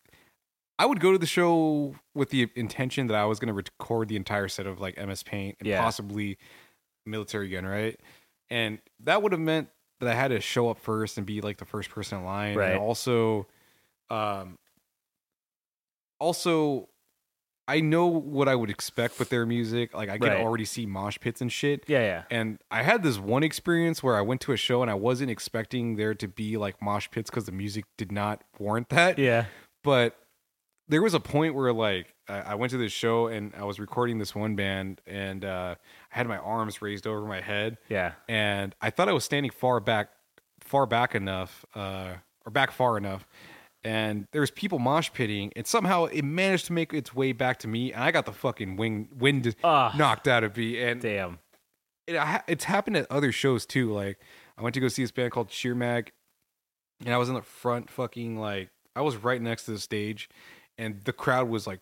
I 0.80 0.86
would 0.86 1.00
go 1.00 1.12
to 1.12 1.18
the 1.18 1.26
show 1.28 1.96
with 2.16 2.30
the 2.30 2.50
intention 2.56 3.08
that 3.08 3.16
I 3.16 3.26
was 3.26 3.40
going 3.40 3.48
to 3.50 3.54
record 3.54 4.08
the 4.08 4.16
entire 4.16 4.48
set 4.48 4.66
of 4.66 4.80
like 4.80 4.98
MS 4.98 5.24
Paint 5.24 5.58
and 5.60 5.68
Yeah. 5.68 5.82
possibly 5.82 6.38
Military 7.06 7.50
Gun, 7.50 7.66
right? 7.66 8.00
And 8.50 8.80
that 9.02 9.22
would 9.22 9.32
have 9.34 9.42
meant 9.42 9.70
that 10.04 10.12
I 10.16 10.20
had 10.20 10.30
to 10.30 10.40
show 10.40 10.70
up 10.70 10.80
first 10.80 11.18
and 11.18 11.26
be 11.26 11.42
like 11.42 11.58
the 11.58 11.66
first 11.66 11.90
person 11.90 12.20
in 12.20 12.26
line, 12.26 12.56
Right. 12.58 12.72
and 12.72 12.80
also, 12.80 13.48
um, 14.10 14.58
also. 16.20 16.90
I 17.66 17.80
know 17.80 18.08
what 18.08 18.50
I 18.50 18.56
would 18.56 18.70
expect 18.70 19.18
with 19.20 19.30
their 19.30 19.46
music. 19.46 19.94
Like 19.94 20.10
I 20.10 20.18
can 20.18 20.28
Right. 20.28 20.42
already 20.42 20.66
see 20.66 20.86
mosh 20.86 21.18
pits 21.22 21.40
and 21.40 21.50
shit. 21.50 21.86
yeah, 21.88 22.02
yeah. 22.02 22.24
And 22.30 22.60
I 22.70 22.84
had 22.84 23.04
this 23.04 23.18
one 23.18 23.42
experience 23.42 24.04
where 24.04 24.18
I 24.18 24.22
went 24.22 24.42
to 24.42 24.52
a 24.52 24.58
show 24.58 24.82
and 24.82 24.92
I 24.92 24.96
wasn't 24.96 25.32
expecting 25.32 25.96
there 25.96 26.14
to 26.14 26.28
be 26.28 26.58
like 26.58 26.82
mosh 26.82 27.10
pits 27.10 27.30
because 27.30 27.46
the 27.46 27.54
music 27.54 27.86
did 27.98 28.12
not 28.12 28.44
warrant 28.60 28.90
that. 28.90 29.18
Yeah. 29.18 29.46
But 29.82 30.18
there 30.90 31.02
was 31.02 31.14
a 31.14 31.22
point 31.22 31.56
where 31.56 31.72
like 31.72 32.14
I, 32.28 32.40
I 32.42 32.56
went 32.56 32.72
to 32.72 32.78
this 32.78 32.92
show 32.92 33.28
and 33.28 33.54
I 33.56 33.64
was 33.64 33.80
recording 33.80 34.18
this 34.20 34.36
one 34.36 34.58
band 34.58 35.00
and 35.08 35.46
uh, 35.46 35.76
I 36.14 36.18
had 36.18 36.28
my 36.28 36.38
arms 36.38 36.82
raised 36.82 37.08
over 37.08 37.26
my 37.26 37.42
head. 37.42 37.78
Yeah. 37.90 38.14
And 38.28 38.76
I 38.82 38.90
thought 38.90 39.10
I 39.10 39.14
was 39.14 39.24
standing 39.26 39.52
far 39.52 39.80
back, 39.80 40.10
far 40.62 40.86
back 40.86 41.16
enough, 41.16 41.66
uh, 41.76 42.14
or 42.46 42.52
back 42.52 42.72
far 42.72 42.98
enough. 42.98 43.26
And 43.84 44.28
there 44.32 44.40
was 44.42 44.52
people 44.52 44.80
mosh 44.80 45.10
pitting, 45.14 45.52
and 45.58 45.68
somehow 45.68 46.06
it 46.06 46.22
managed 46.24 46.68
to 46.68 46.74
make 46.74 46.94
its 46.94 47.14
way 47.14 47.34
back 47.34 47.60
to 47.60 47.68
me, 47.68 47.92
and 47.92 48.02
I 48.02 48.12
got 48.12 48.26
the 48.26 48.32
fucking 48.32 48.78
wing, 48.78 49.10
wind 49.14 49.56
Ah. 49.64 49.94
knocked 49.98 50.28
out 50.28 50.44
of 50.46 50.56
me. 50.56 50.82
And 50.82 51.02
Damn. 51.02 51.40
it, 52.08 52.16
it's 52.48 52.64
happened 52.64 52.96
at 52.96 53.08
other 53.12 53.34
shows 53.34 53.66
too. 53.66 53.92
Like 53.92 54.20
I 54.58 54.62
went 54.62 54.74
to 54.76 54.80
go 54.80 54.88
see 54.88 55.04
this 55.04 55.12
band 55.12 55.32
called 55.34 55.52
Sheer 55.52 55.76
Mag, 55.76 56.14
and 57.04 57.14
I 57.14 57.18
was 57.18 57.28
in 57.28 57.36
the 57.36 57.42
front, 57.42 57.90
fucking 57.90 58.38
like 58.40 58.70
I 58.96 59.02
was 59.02 59.18
right 59.18 59.42
next 59.42 59.66
to 59.66 59.72
the 59.72 59.80
stage, 59.80 60.30
and 60.78 61.02
the 61.04 61.12
crowd 61.14 61.50
was 61.50 61.68
like 61.68 61.82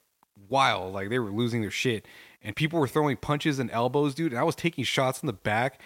wild, 0.49 0.93
like 0.93 1.09
they 1.09 1.19
were 1.19 1.31
losing 1.31 1.61
their 1.61 1.71
shit, 1.71 2.05
and 2.41 2.55
people 2.55 2.79
were 2.79 2.87
throwing 2.87 3.17
punches 3.17 3.59
and 3.59 3.69
elbows, 3.71 4.13
dude. 4.15 4.31
And 4.31 4.39
I 4.39 4.43
was 4.43 4.55
taking 4.55 4.83
shots 4.83 5.21
in 5.21 5.27
the 5.27 5.33
back, 5.33 5.79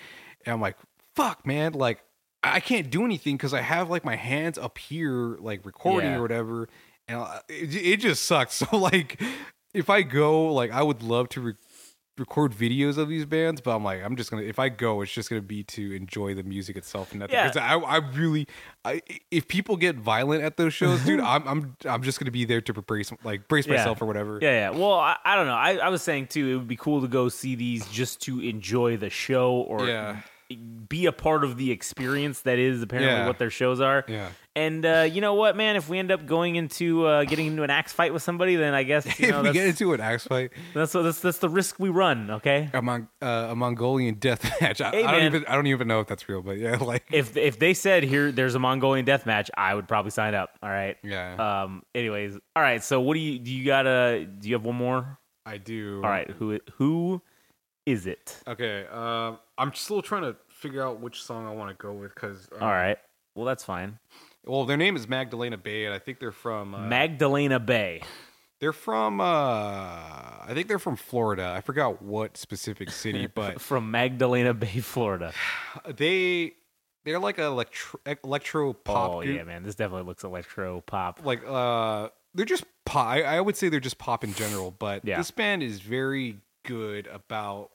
and 0.46 0.54
I'm 0.54 0.62
like, 0.62 0.78
fuck, 1.16 1.46
man, 1.46 1.74
like 1.74 2.04
I 2.44 2.60
can't 2.60 2.90
do 2.90 3.06
anything 3.06 3.38
because 3.38 3.54
I 3.54 3.62
have 3.62 3.90
like 3.90 4.06
my 4.06 4.16
hands 4.16 4.58
up 4.58 4.78
here, 4.78 5.38
like 5.40 5.66
recording 5.66 6.12
Yeah. 6.12 6.18
or 6.18 6.22
whatever, 6.22 6.70
and 7.08 7.20
uh, 7.20 7.40
it, 7.50 7.76
it 7.76 7.98
just 8.00 8.24
sucks. 8.24 8.62
So 8.72 8.78
like, 8.78 9.22
if 9.74 9.90
I 9.90 10.02
go, 10.04 10.54
like 10.54 10.72
I 10.72 10.82
would 10.84 11.04
love 11.04 11.30
to. 11.30 11.42
Re- 11.42 11.54
record 12.18 12.54
videos 12.54 12.98
of 12.98 13.10
these 13.10 13.26
bands, 13.26 13.62
but 13.62 13.76
I'm 13.76 13.84
like, 13.84 14.04
I'm 14.04 14.16
just 14.16 14.32
gonna 14.32 14.44
if 14.44 14.60
I 14.60 14.70
go, 14.70 15.02
it's 15.02 15.12
just 15.12 15.30
gonna 15.30 15.42
be 15.42 15.64
to 15.64 15.94
enjoy 15.94 16.34
the 16.34 16.44
music 16.44 16.78
itself 16.78 17.12
and 17.12 17.20
nothing. 17.20 17.36
Yeah. 17.36 17.52
I, 17.56 17.78
I 17.78 17.98
really, 17.98 18.48
I 18.84 19.02
if 19.32 19.48
people 19.48 19.76
get 19.78 19.96
violent 19.98 20.44
at 20.44 20.58
those 20.58 20.74
shows, 20.74 21.04
dude, 21.04 21.20
mm-hmm. 21.20 21.48
I'm 21.48 21.48
I'm 21.48 21.78
I'm 21.86 22.04
just 22.04 22.20
gonna 22.20 22.32
be 22.32 22.46
there 22.46 22.62
to 22.62 22.74
brace 22.74 23.12
like 23.24 23.48
brace 23.48 23.68
Yeah. 23.68 23.78
myself 23.78 24.02
or 24.02 24.06
whatever. 24.06 24.40
Yeah, 24.42 24.72
yeah. 24.72 24.78
Well, 24.78 24.94
I, 24.94 25.18
I 25.26 25.36
don't 25.36 25.48
know. 25.48 25.56
I, 25.56 25.76
I 25.76 25.90
was 25.90 26.02
saying 26.02 26.28
too, 26.28 26.48
it 26.50 26.56
would 26.56 26.68
be 26.68 26.78
cool 26.78 27.02
to 27.02 27.08
go 27.08 27.30
see 27.30 27.56
these 27.56 27.88
just 27.90 28.22
to 28.22 28.40
enjoy 28.40 28.98
the 28.98 29.10
show 29.10 29.54
or 29.54 29.88
Yeah. 29.88 30.22
Be 30.88 31.06
a 31.08 31.12
part 31.12 31.44
of 31.44 31.58
the 31.58 31.72
experience 31.72 32.42
that 32.42 32.60
is 32.60 32.82
apparently 32.84 33.12
Yeah. 33.14 33.28
what 33.28 33.40
their 33.40 33.50
shows 33.50 33.82
are. 33.82 34.06
Yeah. 34.08 34.30
And 34.56 34.86
uh, 34.86 35.08
you 35.12 35.20
know 35.20 35.34
what, 35.34 35.58
man? 35.58 35.76
If 35.76 35.90
we 35.90 36.00
end 36.00 36.12
up 36.12 36.26
going 36.26 36.56
into 36.56 37.06
uh, 37.06 37.26
getting 37.26 37.48
into 37.48 37.64
an 37.64 37.70
axe 37.70 37.92
fight 37.92 38.14
with 38.14 38.22
somebody, 38.24 38.56
then 38.56 38.74
I 38.74 38.84
guess 38.84 39.20
you 39.20 39.32
know 39.32 39.40
if 39.42 39.48
we 39.48 39.52
get 39.52 39.68
into 39.68 39.92
an 39.94 40.00
axe 40.00 40.26
fight, 40.28 40.52
that's, 40.74 40.94
that's 40.94 41.20
that's 41.20 41.40
the 41.40 41.50
risk 41.50 41.78
we 41.80 41.90
run. 41.90 42.30
Okay. 42.32 42.70
a, 42.74 42.82
Mon- 42.82 43.10
uh, 43.22 43.48
a 43.50 43.56
Mongolian 43.56 44.16
death 44.16 44.50
match. 44.62 44.80
I, 44.80 44.92
Hey, 44.92 45.04
I 45.04 45.12
don't 45.12 45.24
even 45.24 45.46
I 45.48 45.56
don't 45.56 45.68
even 45.68 45.88
know 45.90 46.00
if 46.00 46.08
that's 46.08 46.30
real, 46.30 46.42
but 46.42 46.58
yeah, 46.58 46.76
like 46.82 47.04
If 47.12 47.36
if 47.36 47.60
they 47.60 47.74
said 47.74 48.04
here 48.04 48.32
there's 48.32 48.56
a 48.56 48.60
Mongolian 48.60 49.04
death 49.06 49.26
match, 49.26 49.52
I 49.58 49.74
would 49.76 49.88
probably 49.90 50.12
sign 50.12 50.34
up. 50.36 50.52
All 50.64 50.70
right. 50.70 50.96
yeah, 51.04 51.64
Um. 51.64 51.84
Anyways, 51.94 52.36
all 52.56 52.64
right. 52.64 52.82
So 52.84 53.02
what 53.02 53.16
do 53.16 53.20
you 53.20 53.40
do? 53.40 53.52
You 53.52 53.66
gotta. 53.66 54.26
Do 54.26 54.48
you 54.48 54.56
have 54.56 54.64
one 54.64 54.76
more? 54.76 55.18
I 55.46 55.58
do. 55.58 55.98
All 56.04 56.10
right. 56.10 56.30
Who 56.30 56.60
who 56.76 57.22
is 57.86 58.08
it? 58.08 58.42
Okay. 58.48 58.86
Um, 58.92 59.40
I'm 59.58 59.74
still 59.74 60.02
trying 60.02 60.24
to 60.24 60.36
figure 60.50 60.84
out 60.86 61.00
which 61.00 61.22
song 61.24 61.48
I 61.48 61.52
want 61.54 61.70
to 61.70 61.76
go 61.76 61.94
with 61.94 62.14
because 62.14 62.48
All 62.60 62.68
right. 62.68 62.98
Well, 63.36 63.46
that's 63.46 63.64
fine. 63.64 64.00
well, 64.46 64.66
their 64.66 64.78
name 64.78 64.96
is 64.96 65.08
Magdalena 65.08 65.58
Bay, 65.58 65.86
and 65.86 65.94
I 65.94 66.00
think 66.00 66.20
they're 66.20 66.32
from 66.32 66.74
uh, 66.74 66.80
Magdalena 66.88 67.60
Bay. 67.60 68.02
They're 68.62 68.72
from 68.74 69.20
uh 69.20 69.24
I 69.24 70.52
think 70.54 70.68
they're 70.70 70.80
from 70.80 70.96
Florida. 70.96 71.54
I 71.56 71.62
forgot 71.62 72.02
what 72.02 72.38
specific 72.38 72.90
city, 72.90 73.28
but 73.34 73.60
from 73.60 73.92
Magdalena 73.92 74.54
Bay, 74.54 74.80
Florida. 74.80 75.34
they 75.98 76.54
they're 77.04 77.20
like 77.20 77.38
a 77.38 77.44
electro 77.44 78.00
electro 78.24 78.72
pop 78.74 79.16
oh 79.16 79.22
group. 79.22 79.36
yeah, 79.36 79.44
man, 79.44 79.64
this 79.64 79.76
definitely 79.76 80.08
looks 80.08 80.24
electro 80.24 80.82
pop. 80.82 81.20
Like 81.26 81.44
uh 81.46 82.08
they're 82.34 82.46
just 82.46 82.64
pop 82.86 83.08
I, 83.08 83.24
I 83.24 83.42
would 83.42 83.58
say 83.58 83.68
they're 83.68 83.80
just 83.82 83.98
pop 83.98 84.24
in 84.24 84.34
general, 84.34 84.72
but 84.72 85.04
Yeah. 85.06 85.18
this 85.18 85.32
band 85.32 85.62
is 85.62 85.82
very 85.82 86.38
good 86.64 87.08
about 87.08 87.72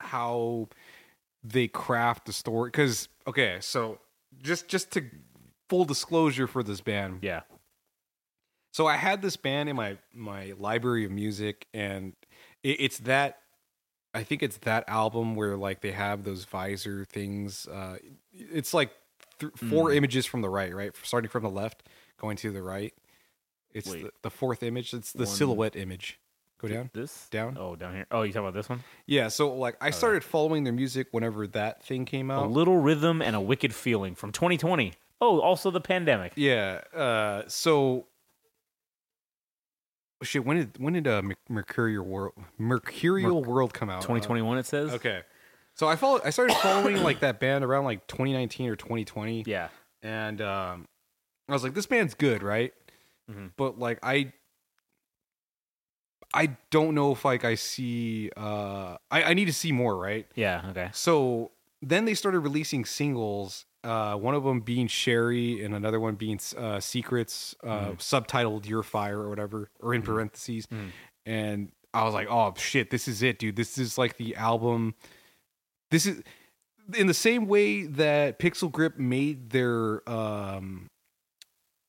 how 0.00 0.68
they 1.44 1.68
craft 1.68 2.26
the 2.26 2.32
story 2.32 2.70
cuz 2.70 3.08
okay, 3.26 3.58
so 3.60 4.00
just 4.42 4.68
just 4.68 4.90
to 4.92 5.04
full 5.68 5.84
disclosure 5.84 6.46
for 6.46 6.62
this 6.62 6.80
band. 6.80 7.18
Yeah, 7.22 7.42
So 8.72 8.86
I 8.86 8.96
had 8.96 9.22
this 9.22 9.36
band 9.36 9.68
in 9.68 9.76
my 9.76 9.98
my 10.14 10.52
library 10.58 11.04
of 11.04 11.10
music, 11.10 11.66
and 11.74 12.14
it, 12.62 12.80
it's 12.80 12.98
that. 13.00 13.40
I 14.14 14.22
think 14.24 14.42
it's 14.42 14.56
that 14.58 14.84
album 14.88 15.34
where 15.34 15.56
like 15.56 15.80
they 15.80 15.92
have 15.92 16.24
those 16.24 16.44
visor 16.44 17.04
things. 17.04 17.66
Uh, 17.68 17.98
it's 18.32 18.72
like 18.72 18.90
th- 19.38 19.52
four 19.54 19.90
Mm. 19.90 19.96
images 19.96 20.24
from 20.26 20.40
the 20.40 20.48
right, 20.48 20.74
right, 20.74 20.92
starting 21.02 21.28
from 21.28 21.42
the 21.42 21.50
left, 21.50 21.82
going 22.18 22.36
to 22.38 22.50
the 22.50 22.62
right. 22.62 22.94
It's 23.74 23.90
the, 23.92 24.10
the 24.22 24.30
fourth 24.30 24.62
image. 24.62 24.94
It's 24.94 25.12
the 25.12 25.24
One- 25.24 25.26
silhouette 25.26 25.76
image. 25.76 26.18
Go 26.60 26.68
down. 26.68 26.90
This 26.92 27.28
Down? 27.30 27.56
Oh, 27.58 27.76
down 27.76 27.94
here. 27.94 28.06
Oh, 28.10 28.22
you 28.22 28.32
talking 28.32 28.48
about 28.48 28.54
this 28.54 28.68
one? 28.68 28.82
Yeah. 29.06 29.28
So 29.28 29.54
like 29.54 29.76
I 29.80 29.90
started 29.90 30.24
following 30.24 30.64
their 30.64 30.72
music 30.72 31.06
whenever 31.12 31.46
that 31.48 31.84
thing 31.84 32.04
came 32.04 32.30
out. 32.30 32.42
A 32.42 32.44
out. 32.46 32.50
little 32.50 32.78
rhythm 32.78 33.22
and 33.22 33.36
a 33.36 33.40
wicked 33.40 33.72
feeling 33.74 34.14
from 34.16 34.32
2020. 34.32 34.92
Oh, 35.20 35.40
also 35.40 35.70
the 35.70 35.80
pandemic. 35.80 36.32
Yeah. 36.36 36.80
Uh, 36.94 37.42
so 37.48 38.06
shit. 40.22 40.44
When 40.44 40.56
did 40.56 40.78
when 40.78 40.94
did 40.94 41.06
uh, 41.06 41.22
Merc- 41.22 41.38
Mercurial 41.48 42.04
World 42.04 42.32
Mercurial 42.58 43.42
World 43.44 43.72
come 43.72 43.88
out? 43.90 43.98
Uh, 43.98 44.02
2021, 44.02 44.58
it 44.58 44.66
says. 44.66 44.92
okay. 44.94 45.22
So 45.74 45.86
I 45.86 45.94
follow. 45.96 46.20
I 46.24 46.30
started 46.30 46.56
following 46.56 47.02
like 47.04 47.20
that 47.20 47.38
band 47.38 47.64
around 47.64 47.84
like 47.84 48.04
2019 48.08 48.68
or 48.68 48.74
2020, 48.76 49.44
Yeah. 49.46 49.68
and 50.02 50.40
um, 50.40 50.88
I 51.48 51.52
was 51.52 51.62
like, 51.62 51.74
this 51.74 51.86
band's 51.86 52.14
good, 52.14 52.42
right? 52.42 52.72
Mhm. 53.30 53.52
But 53.56 53.78
like 53.78 54.00
I. 54.02 54.32
I 56.34 56.56
don't 56.70 56.94
know 56.94 57.12
if 57.12 57.24
like 57.24 57.44
I 57.44 57.54
see 57.54 58.30
uh 58.36 58.96
I, 59.10 59.22
I 59.22 59.34
need 59.34 59.46
to 59.46 59.52
see 59.52 59.72
more, 59.72 59.96
right? 59.96 60.26
Yeah. 60.34 60.62
Okay. 60.70 60.90
So 60.92 61.52
then 61.82 62.04
they 62.04 62.14
started 62.14 62.40
releasing 62.40 62.84
singles. 62.84 63.64
Uh, 63.84 64.16
one 64.16 64.34
of 64.34 64.42
them 64.42 64.60
being 64.60 64.88
Chaeri, 64.88 65.64
and 65.64 65.72
another 65.74 66.00
one 66.00 66.16
being 66.16 66.40
uh, 66.56 66.80
Secrets, 66.80 67.54
uh, 67.62 67.90
subtitled 67.92 68.66
"Your 68.66 68.82
Fire" 68.82 69.20
or 69.20 69.28
whatever, 69.28 69.70
or 69.78 69.94
in 69.94 70.02
parentheses. 70.02 70.66
Mhm. 70.66 70.90
And 71.24 71.72
I 71.94 72.02
was 72.04 72.12
like, 72.12 72.26
"Oh 72.28 72.52
shit, 72.56 72.90
this 72.90 73.06
is 73.06 73.22
it, 73.22 73.38
dude! 73.38 73.54
This 73.54 73.78
is 73.78 73.96
like 73.96 74.16
the 74.16 74.34
album. 74.34 74.96
This 75.92 76.06
is 76.06 76.22
in 76.96 77.06
the 77.06 77.14
same 77.14 77.46
way 77.46 77.84
that 77.86 78.40
Pixel 78.40 78.70
Grip 78.70 78.98
made 78.98 79.50
their 79.50 80.06
um, 80.10 80.90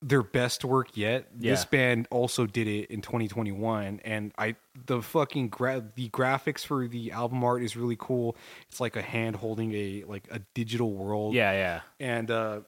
their 0.02 0.24
best 0.24 0.64
work 0.64 0.96
yet. 0.96 1.28
This 1.36 1.66
band 1.66 2.08
also 2.10 2.46
did 2.46 2.68
it 2.68 2.90
in 2.90 3.02
2021, 3.02 4.00
and 4.06 4.32
I 4.38 4.56
the 4.86 5.02
fucking 5.02 5.50
gra- 5.50 5.86
the 5.96 6.10
graphics 6.10 6.66
for 6.66 6.88
the 6.88 7.12
album 7.12 7.44
art 7.44 7.62
is 7.64 7.76
really 7.76 7.98
cool. 8.00 8.38
It's 8.70 8.80
like 8.80 8.96
a 8.96 9.02
hand 9.02 9.36
holding 9.36 9.74
a 9.74 10.04
like 10.08 10.28
a 10.32 10.40
digital 10.54 10.94
world. 10.94 11.34
Yeah. 11.34 11.52
Yeah. 11.52 11.82
and 12.00 12.32
uh, 12.32 12.62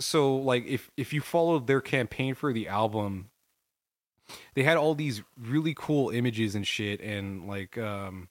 so 0.00 0.36
like 0.36 0.66
if 0.66 0.90
if 0.96 1.12
you 1.12 1.20
followed 1.20 1.66
their 1.66 1.80
campaign 1.80 2.34
for 2.34 2.52
the 2.52 2.68
album, 2.68 3.28
they 4.54 4.62
had 4.62 4.76
all 4.76 4.94
these 4.94 5.22
really 5.38 5.74
cool 5.76 6.10
images 6.10 6.54
and 6.54 6.66
shit, 6.66 7.00
and 7.00 7.46
like 7.46 7.76
um, 7.76 8.28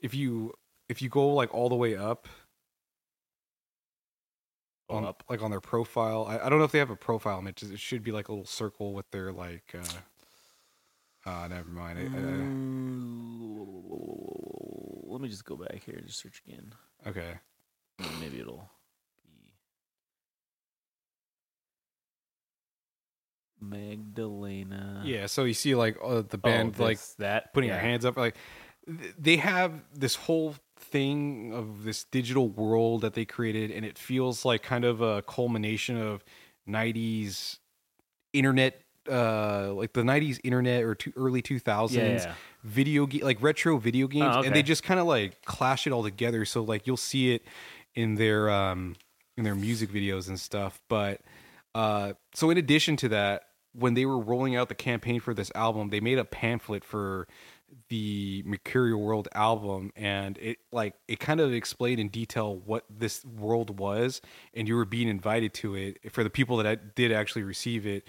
if 0.00 0.14
you 0.14 0.52
if 0.88 1.00
you 1.02 1.08
go 1.08 1.28
like 1.28 1.52
all 1.54 1.68
the 1.68 1.74
way 1.74 1.96
up 1.96 2.28
on 4.88 5.04
Up. 5.04 5.22
like 5.28 5.42
on 5.42 5.50
their 5.50 5.60
profile. 5.60 6.26
I, 6.28 6.38
I 6.38 6.48
don't 6.48 6.58
know 6.58 6.64
if 6.64 6.72
they 6.72 6.78
have 6.78 6.90
a 6.90 6.96
profile 6.96 7.38
image. 7.38 7.62
It 7.62 7.78
should 7.78 8.02
be 8.02 8.12
like 8.12 8.28
a 8.28 8.32
little 8.32 8.46
circle 8.46 8.94
with 8.94 9.10
their 9.10 9.32
like. 9.32 9.74
uh 9.74 11.28
uh 11.30 11.48
never 11.48 11.68
mind. 11.68 11.98
I, 11.98 12.02
Mm, 12.04 13.66
Let 15.10 15.20
me 15.20 15.28
just 15.28 15.44
go 15.44 15.56
back 15.56 15.82
here 15.84 15.96
and 15.96 16.06
just 16.06 16.20
search 16.20 16.42
again. 16.46 16.72
Okay. 17.06 17.34
Maybe 18.20 18.40
it'll 18.40 18.70
be 19.24 19.50
Magdalena. 23.60 25.02
Yeah. 25.04 25.26
So 25.26 25.44
you 25.44 25.54
see 25.54 25.74
like 25.74 25.96
uh, 26.02 26.22
the 26.22 26.36
Oh, 26.36 26.38
band 26.38 26.78
like 26.78 26.98
that 27.18 27.52
putting 27.52 27.68
yeah. 27.68 27.76
their 27.76 27.84
hands 27.84 28.04
up 28.04 28.16
like 28.16 28.36
they 29.18 29.36
have 29.36 29.82
this 29.94 30.14
whole 30.14 30.54
thing 30.78 31.52
of 31.52 31.84
this 31.84 32.04
digital 32.04 32.48
world 32.48 33.02
that 33.02 33.14
they 33.14 33.24
created 33.24 33.70
and 33.70 33.84
it 33.84 33.98
feels 33.98 34.44
like 34.44 34.62
kind 34.62 34.84
of 34.84 35.00
a 35.00 35.22
culmination 35.22 35.96
of 36.00 36.24
90s 36.66 37.58
internet 38.32 38.82
uh 39.10 39.72
like 39.72 39.92
the 39.94 40.02
90s 40.04 40.38
internet 40.44 40.82
or 40.84 40.94
two, 40.94 41.12
early 41.16 41.40
2000s 41.40 42.24
Yeah, 42.24 42.34
video 42.62 43.06
ga- 43.06 43.22
like 43.22 43.40
retro 43.42 43.78
video 43.78 44.06
games 44.06 44.34
Oh, 44.36 44.42
and 44.42 44.54
they 44.54 44.62
just 44.62 44.82
kind 44.82 45.00
of 45.00 45.06
like 45.06 45.42
clash 45.44 45.86
it 45.86 45.92
all 45.92 46.02
together. 46.02 46.44
So 46.44 46.62
like 46.62 46.86
you'll 46.86 46.96
see 46.98 47.32
it 47.32 47.42
in 47.94 48.16
their 48.16 48.50
um 48.50 48.96
in 49.36 49.44
their 49.44 49.54
music 49.54 49.90
videos 49.90 50.28
and 50.28 50.38
stuff 50.38 50.80
but 50.88 51.20
uh 51.74 52.12
so 52.34 52.50
in 52.50 52.58
addition 52.58 52.96
to 52.96 53.08
that 53.08 53.44
when 53.72 53.94
they 53.94 54.04
were 54.04 54.18
rolling 54.18 54.56
out 54.56 54.68
the 54.68 54.74
campaign 54.74 55.20
for 55.20 55.32
this 55.32 55.50
album 55.54 55.88
they 55.90 56.00
made 56.00 56.18
a 56.18 56.24
pamphlet 56.24 56.84
for 56.84 57.26
the 57.88 58.42
Mercurial 58.46 59.00
World 59.00 59.28
album 59.34 59.92
and 59.96 60.38
it 60.38 60.58
like 60.72 60.94
it 61.06 61.20
kind 61.20 61.40
of 61.40 61.52
explained 61.52 62.00
in 62.00 62.08
detail 62.08 62.56
what 62.56 62.84
this 62.90 63.24
world 63.24 63.78
was 63.78 64.20
and 64.54 64.68
you 64.68 64.76
were 64.76 64.84
being 64.84 65.08
invited 65.08 65.54
to 65.54 65.74
it 65.74 65.98
for 66.12 66.22
the 66.22 66.30
people 66.30 66.56
that 66.58 66.66
I 66.66 66.74
did 66.74 67.12
actually 67.12 67.42
receive 67.44 67.86
it 67.86 68.06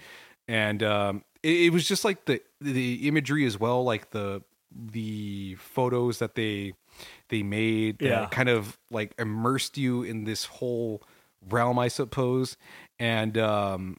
and 0.48 0.82
um, 0.82 1.24
it, 1.42 1.66
it 1.66 1.72
was 1.72 1.86
just 1.86 2.04
like 2.04 2.24
the 2.24 2.42
the 2.60 3.06
imagery 3.08 3.46
as 3.46 3.58
well, 3.58 3.84
like 3.84 4.10
the 4.10 4.42
the 4.72 5.56
photos 5.56 6.18
that 6.18 6.34
they 6.34 6.72
they 7.28 7.42
made 7.42 7.98
that 8.00 8.06
Yeah. 8.06 8.26
kind 8.30 8.48
of 8.48 8.78
like 8.90 9.14
immersed 9.18 9.78
you 9.78 10.02
in 10.02 10.24
this 10.24 10.44
whole 10.44 11.02
realm, 11.48 11.78
I 11.78 11.88
suppose. 11.88 12.56
And 12.98 13.38
um, 13.38 13.96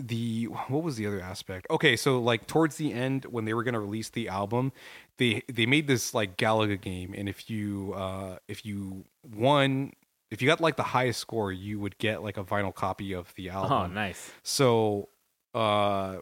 the 0.00 0.44
what 0.44 0.82
was 0.82 0.96
the 0.96 1.06
other 1.06 1.20
aspect? 1.20 1.66
Okay, 1.70 1.96
so 1.96 2.20
like 2.20 2.46
towards 2.46 2.76
the 2.76 2.92
end 2.92 3.24
when 3.26 3.44
they 3.44 3.54
were 3.54 3.64
going 3.64 3.74
to 3.74 3.80
release 3.80 4.08
the 4.10 4.28
album, 4.28 4.72
they 5.18 5.42
they 5.52 5.66
made 5.66 5.86
this 5.86 6.14
like 6.14 6.36
Galaga 6.36 6.80
game, 6.80 7.14
and 7.16 7.28
if 7.28 7.50
you 7.50 7.94
uh 7.96 8.38
if 8.48 8.64
you 8.64 9.04
won. 9.34 9.92
If 10.30 10.42
you 10.42 10.46
got 10.46 10.60
like 10.60 10.76
the 10.76 10.82
highest 10.82 11.20
score, 11.20 11.50
you 11.50 11.80
would 11.80 11.96
get 11.96 12.22
like 12.22 12.36
a 12.36 12.44
vinyl 12.44 12.74
copy 12.74 13.14
of 13.14 13.32
the 13.34 13.48
album. 13.48 13.72
Oh, 13.72 13.86
nice. 13.86 14.30
So, 14.42 15.08
uh, 15.54 16.18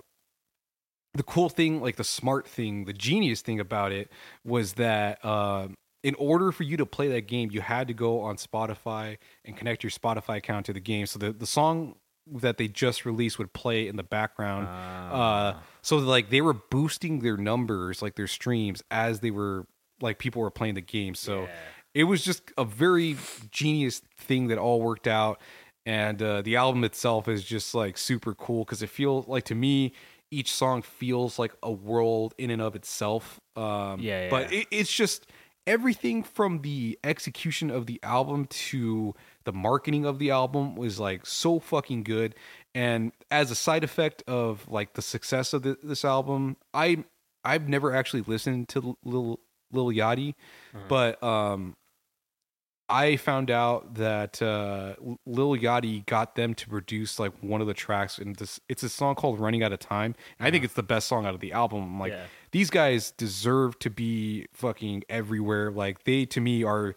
the 1.15 1.25
cool 1.25 1.49
thing, 1.49 1.83
like 1.83 1.97
the 1.97 2.05
smart 2.05 2.47
thing, 2.47 2.85
the 2.85 2.93
genius 2.93 3.41
thing 3.41 3.59
about 3.59 3.91
it 3.91 4.09
was 4.45 4.75
that 4.75 5.19
uh, 5.25 5.67
in 6.05 6.15
order 6.17 6.53
for 6.53 6.63
you 6.63 6.77
to 6.77 6.87
play 6.87 7.09
that 7.09 7.27
game, 7.27 7.51
you 7.51 7.61
had 7.61 7.89
to 7.89 7.95
go 7.95 8.21
on 8.21 8.37
Spotify 8.37 9.19
and 9.45 9.57
connect 9.57 9.83
your 9.83 9.91
Spotify 9.91 10.37
account 10.37 10.67
to 10.67 10.73
the 10.73 10.79
game. 10.81 11.07
So 11.07 11.19
the, 11.19 11.33
the 11.33 11.47
song 11.47 11.97
that 12.27 12.57
they 12.59 12.69
just 12.69 13.05
released 13.05 13.39
would 13.39 13.53
play 13.53 13.87
in 13.87 13.97
the 13.97 14.03
background. 14.03 14.67
Uh, 14.69 15.55
so 15.83 15.97
like 15.99 16.31
they 16.31 16.41
were 16.41 16.55
boosting 16.55 17.21
their 17.21 17.37
numbers, 17.37 18.03
like 18.03 18.17
their 18.17 18.27
streams, 18.27 18.83
as 18.91 19.21
they 19.21 19.31
were 19.31 19.67
like 20.01 20.19
people 20.19 20.43
were 20.43 20.51
playing 20.51 20.75
the 20.75 20.81
game. 20.81 21.15
So 21.15 21.43
Yeah. 21.43 21.49
it 21.95 22.05
was 22.05 22.23
just 22.25 22.43
a 22.59 22.65
very 22.65 23.17
genius 23.51 24.03
thing 24.19 24.49
that 24.49 24.59
all 24.59 24.81
worked 24.83 25.07
out 25.07 25.41
and 25.87 26.21
uh, 26.21 26.43
the 26.43 26.57
album 26.57 26.83
itself 26.85 27.29
is 27.29 27.45
just 27.45 27.75
like 27.75 27.97
super 27.97 28.35
cool 28.35 28.65
because 28.65 28.83
it 28.83 28.91
feels 28.91 29.29
like 29.29 29.45
to 29.45 29.55
me 29.55 29.93
each 30.33 30.53
song 30.53 30.83
feels 30.83 31.39
like 31.39 31.55
a 31.63 31.71
world 31.71 32.35
in 32.37 32.51
and 32.51 32.61
of 32.61 32.75
itself 32.75 33.41
um, 33.55 34.01
Yeah, 34.01 34.23
yeah. 34.25 34.29
but 34.31 34.53
it, 34.53 34.67
it's 34.73 34.93
just 34.93 35.27
everything 35.67 36.23
from 36.25 36.63
the 36.63 36.99
execution 37.05 37.71
of 37.71 37.87
the 37.87 38.01
album 38.03 38.47
to 38.47 39.15
the 39.47 39.53
marketing 39.53 40.05
of 40.05 40.19
the 40.19 40.31
album 40.31 40.77
was 40.77 41.01
like 41.01 41.25
so 41.25 41.59
fucking 41.59 42.03
good 42.03 42.35
and 42.75 43.11
as 43.31 43.51
a 43.51 43.55
side 43.55 43.83
effect 43.83 44.23
of 44.27 44.69
like 44.69 44.93
the 44.93 45.01
success 45.03 45.55
of 45.55 45.63
the, 45.63 45.79
this 45.83 46.05
album 46.05 46.57
i 46.75 47.03
i've 47.45 47.69
never 47.69 47.95
actually 47.95 48.23
listened 48.27 48.69
to 48.69 48.95
lil 49.03 49.41
lil 49.73 49.87
yachty 49.87 50.35
but 50.89 51.23
um 51.23 51.75
I 52.89 53.17
found 53.17 53.51
out 53.51 53.95
that 53.95 54.41
uh, 54.41 54.95
Lil 55.27 55.57
Yachty 55.57 56.07
got 56.07 56.37
them 56.37 56.55
to 56.55 56.69
produce 56.69 57.19
like 57.19 57.33
one 57.41 57.61
of 57.61 57.67
the 57.67 57.75
tracks, 57.75 58.17
and 58.19 58.37
this 58.37 58.61
it's 58.69 58.85
a 58.85 58.89
song 58.89 59.17
called 59.17 59.41
"Running 59.41 59.65
Out 59.65 59.73
of 59.73 59.81
Time." 59.81 60.15
And 60.39 60.47
I 60.47 60.53
think 60.53 60.63
it's 60.63 60.75
the 60.75 60.85
best 60.85 61.09
song 61.09 61.27
out 61.27 61.35
of 61.35 61.41
the 61.41 61.53
album. 61.53 61.83
I'm 61.83 61.99
like, 61.99 62.13
Yeah. 62.13 62.27
these 62.53 62.71
guys 62.71 63.11
deserve 63.11 63.77
to 63.81 63.91
be 63.91 64.47
fucking 64.53 65.03
everywhere. 65.09 65.73
Like 65.73 66.05
they, 66.05 66.27
to 66.27 66.41
me, 66.41 66.63
are 66.63 66.95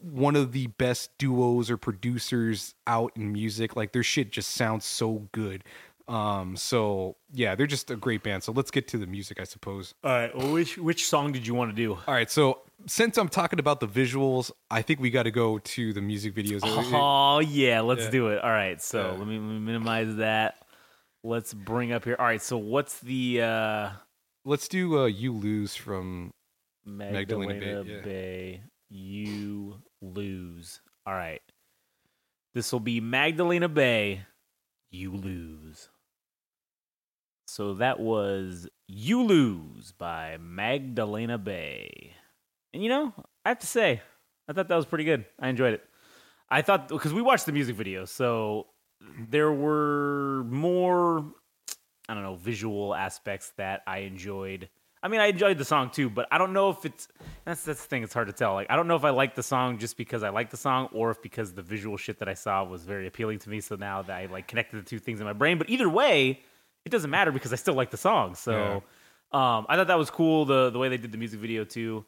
one 0.00 0.34
of 0.36 0.52
the 0.52 0.66
best 0.68 1.10
duos 1.18 1.70
or 1.70 1.76
producers 1.76 2.74
out 2.86 3.12
in 3.16 3.32
music. 3.32 3.76
Like 3.76 3.92
their 3.92 4.02
shit 4.02 4.30
just 4.32 4.50
sounds 4.52 4.84
so 4.84 5.28
good. 5.32 5.64
Um, 6.08 6.56
so 6.56 7.16
yeah, 7.32 7.54
they're 7.54 7.66
just 7.66 7.90
a 7.90 7.96
great 7.96 8.22
band. 8.22 8.42
So 8.42 8.50
let's 8.52 8.70
get 8.70 8.88
to 8.88 8.98
the 8.98 9.06
music, 9.06 9.38
I 9.40 9.44
suppose. 9.44 9.94
All 10.02 10.10
right. 10.10 10.34
Well, 10.34 10.52
which 10.52 10.78
which 10.78 11.06
song 11.06 11.32
did 11.32 11.46
you 11.46 11.54
want 11.54 11.70
to 11.70 11.76
do? 11.76 11.98
All 12.06 12.14
right, 12.14 12.30
so 12.30 12.62
since 12.86 13.18
I'm 13.18 13.28
talking 13.28 13.58
about 13.58 13.80
the 13.80 13.88
visuals, 13.88 14.50
I 14.70 14.80
think 14.80 15.00
we 15.00 15.10
got 15.10 15.24
to 15.24 15.30
go 15.30 15.58
to 15.58 15.92
the 15.92 16.00
music 16.00 16.34
videos. 16.34 16.60
Oh 16.64 17.40
yeah, 17.40 17.82
let's 17.82 18.04
Yeah. 18.04 18.10
do 18.10 18.28
it. 18.28 18.42
All 18.42 18.50
right, 18.50 18.80
so 18.80 19.02
Yeah. 19.12 19.18
let, 19.18 19.26
me, 19.28 19.34
let 19.38 19.42
me 19.48 19.58
minimize 19.58 20.16
that. 20.16 20.64
Let's 21.24 21.52
bring 21.52 21.92
up 21.92 22.04
here. 22.04 22.16
All 22.18 22.24
right, 22.24 22.40
so 22.40 22.56
what's 22.56 23.00
the 23.00 23.42
uh, 23.42 23.90
Let's 24.46 24.66
do 24.68 25.00
uh, 25.00 25.06
"You 25.06 25.32
Lose" 25.34 25.74
from 25.76 26.30
Magdalena, 26.86 27.52
Magdalena 27.52 27.84
Bay, 27.84 28.00
Bay, 28.02 28.50
yeah. 28.54 28.60
You 28.90 29.82
lose. 30.00 30.80
All 31.06 31.14
right, 31.14 31.42
this 32.54 32.72
will 32.72 32.80
be 32.80 33.00
Magdalena 33.00 33.68
Bay. 33.68 34.22
You 34.90 35.12
lose. 35.12 35.88
So 37.46 37.74
that 37.74 37.98
was 37.98 38.68
"You 38.86 39.22
Lose" 39.22 39.92
by 39.92 40.36
Magdalena 40.40 41.38
Bay. 41.38 42.14
And 42.72 42.82
you 42.82 42.88
know, 42.88 43.14
I 43.44 43.48
have 43.48 43.58
to 43.60 43.66
say, 43.66 44.02
I 44.48 44.52
thought 44.52 44.68
that 44.68 44.76
was 44.76 44.86
pretty 44.86 45.04
good. 45.04 45.24
I 45.38 45.48
enjoyed 45.48 45.74
it. 45.74 45.82
I 46.50 46.62
thought 46.62 46.88
because 46.88 47.12
we 47.12 47.22
watched 47.22 47.46
the 47.46 47.52
music 47.52 47.76
video, 47.76 48.04
so 48.04 48.66
there 49.28 49.52
were 49.52 50.44
more, 50.48 51.32
I 52.08 52.14
don't 52.14 52.22
know, 52.22 52.36
visual 52.36 52.94
aspects 52.94 53.52
that 53.56 53.82
I 53.86 53.98
enjoyed. 53.98 54.68
I 55.02 55.08
mean, 55.08 55.20
I 55.20 55.26
enjoyed 55.26 55.58
the 55.58 55.64
song 55.64 55.90
too, 55.90 56.10
but 56.10 56.26
I 56.30 56.38
don't 56.38 56.52
know 56.52 56.70
if 56.70 56.84
it's 56.84 57.08
that's 57.44 57.64
that's 57.64 57.82
the 57.82 57.88
thing. 57.88 58.02
It's 58.02 58.14
hard 58.14 58.26
to 58.26 58.32
tell. 58.32 58.54
Like, 58.54 58.68
I 58.70 58.76
don't 58.76 58.88
know 58.88 58.96
if 58.96 59.04
I 59.04 59.10
like 59.10 59.34
the 59.34 59.42
song 59.42 59.78
just 59.78 59.96
because 59.96 60.22
I 60.22 60.30
like 60.30 60.50
the 60.50 60.56
song, 60.56 60.88
or 60.92 61.10
if 61.10 61.22
because 61.22 61.52
the 61.52 61.62
visual 61.62 61.96
shit 61.96 62.18
that 62.18 62.28
I 62.28 62.34
saw 62.34 62.64
was 62.64 62.84
very 62.84 63.06
appealing 63.06 63.38
to 63.40 63.50
me. 63.50 63.60
So 63.60 63.76
now 63.76 64.02
that 64.02 64.16
I 64.16 64.26
like 64.26 64.48
connected 64.48 64.78
the 64.78 64.88
two 64.88 64.98
things 64.98 65.20
in 65.20 65.26
my 65.26 65.32
brain, 65.32 65.58
but 65.58 65.70
either 65.70 65.88
way, 65.88 66.40
it 66.84 66.90
doesn't 66.90 67.10
matter 67.10 67.32
because 67.32 67.52
I 67.52 67.56
still 67.56 67.74
like 67.74 67.90
the 67.90 67.96
song. 67.96 68.34
So 68.34 68.82
um, 69.32 69.66
I 69.68 69.76
thought 69.76 69.88
that 69.88 69.98
was 69.98 70.10
cool. 70.10 70.44
The 70.44 70.70
the 70.70 70.78
way 70.78 70.88
they 70.88 70.96
did 70.96 71.12
the 71.12 71.18
music 71.18 71.40
video 71.40 71.64
too. 71.64 72.04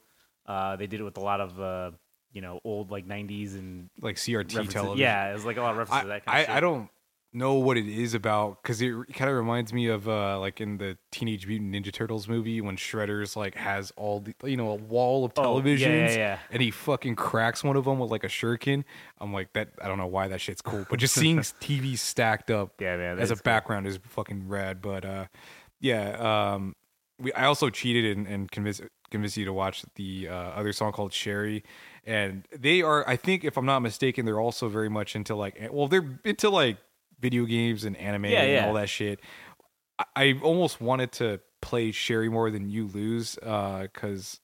Uh, 0.46 0.76
they 0.76 0.86
did 0.86 1.00
it 1.00 1.04
with 1.04 1.16
a 1.16 1.20
lot 1.20 1.40
of 1.40 1.60
uh, 1.60 1.90
you 2.32 2.40
know 2.40 2.60
old 2.64 2.90
like 2.90 3.06
'90s 3.06 3.54
and 3.54 3.90
like 4.00 4.16
CRT 4.16 4.68
television. 4.70 4.98
Yeah, 4.98 5.30
it 5.30 5.34
was 5.34 5.44
like 5.44 5.56
a 5.56 5.62
lot 5.62 5.72
of 5.72 5.78
references 5.78 6.00
I, 6.00 6.02
to 6.02 6.08
that 6.08 6.24
kind 6.24 6.36
I, 6.36 6.40
of 6.40 6.46
shit. 6.46 6.56
I 6.56 6.60
don't 6.60 6.88
know 7.32 7.54
what 7.54 7.76
it 7.76 7.86
is 7.86 8.12
about 8.12 8.60
because 8.62 8.82
it 8.82 8.92
kind 9.14 9.30
of 9.30 9.36
reminds 9.36 9.72
me 9.72 9.86
of 9.86 10.08
uh, 10.08 10.38
like 10.40 10.60
in 10.60 10.78
the 10.78 10.98
Teenage 11.12 11.46
Mutant 11.46 11.72
Ninja 11.74 11.92
Turtles 11.92 12.26
movie 12.28 12.60
when 12.60 12.76
Shredder's 12.76 13.36
like 13.36 13.54
has 13.54 13.92
all 13.96 14.20
the 14.20 14.34
you 14.44 14.56
know 14.56 14.70
a 14.70 14.74
wall 14.74 15.24
of 15.24 15.32
Oh, 15.36 15.58
yeah, 15.58 15.62
televisions 15.76 16.08
yeah, 16.08 16.16
yeah. 16.16 16.38
and 16.50 16.60
he 16.60 16.70
fucking 16.72 17.14
cracks 17.16 17.62
one 17.62 17.76
of 17.76 17.84
them 17.84 17.98
with 18.00 18.10
like 18.10 18.24
a 18.24 18.28
shuriken. 18.28 18.82
I'm 19.20 19.32
like 19.32 19.52
that. 19.52 19.68
I 19.80 19.86
don't 19.88 19.98
know 19.98 20.06
why 20.08 20.26
that 20.28 20.40
shit's 20.40 20.60
cool, 20.62 20.84
but 20.90 20.98
just 20.98 21.14
seeing 21.14 21.38
TV 21.60 21.96
stacked 21.96 22.50
up 22.50 22.72
Yeah, 22.80 22.96
man, 22.96 23.18
as 23.20 23.30
a 23.30 23.34
cool. 23.36 23.42
background 23.44 23.86
is 23.86 23.98
fucking 24.02 24.48
rad. 24.48 24.82
But 24.82 25.04
uh, 25.04 25.26
yeah, 25.78 26.52
um, 26.54 26.74
we 27.20 27.32
I 27.34 27.44
also 27.46 27.70
cheated 27.70 28.16
and, 28.16 28.26
and 28.26 28.50
convinced 28.50 28.82
convinced 29.10 29.36
you 29.36 29.44
to 29.44 29.52
watch 29.52 29.84
the 29.96 30.28
uh, 30.28 30.34
other 30.34 30.72
song 30.72 30.90
called 30.92 31.12
Chaeri, 31.12 31.62
and 32.04 32.46
they 32.56 32.82
are 32.82 33.08
I 33.08 33.14
think 33.16 33.44
if 33.44 33.56
I'm 33.56 33.66
not 33.66 33.80
mistaken 33.80 34.24
they're 34.26 34.40
also 34.40 34.68
very 34.68 34.88
much 34.88 35.14
into 35.14 35.34
like 35.36 35.68
well 35.70 35.86
they're 35.88 36.18
into 36.24 36.50
like 36.50 36.76
video 37.20 37.44
games 37.44 37.84
and 37.84 37.96
anime 37.96 38.26
Yeah, 38.26 38.42
and 38.42 38.52
yeah. 38.52 38.66
all 38.66 38.74
that 38.74 38.88
shit. 38.88 39.20
I, 39.98 40.04
I 40.16 40.40
almost 40.42 40.80
wanted 40.80 41.12
to 41.12 41.40
play 41.60 41.90
Chaeri 41.92 42.30
more 42.30 42.50
than 42.50 42.70
you 42.70 42.86
lose 42.86 43.34
because 43.36 44.40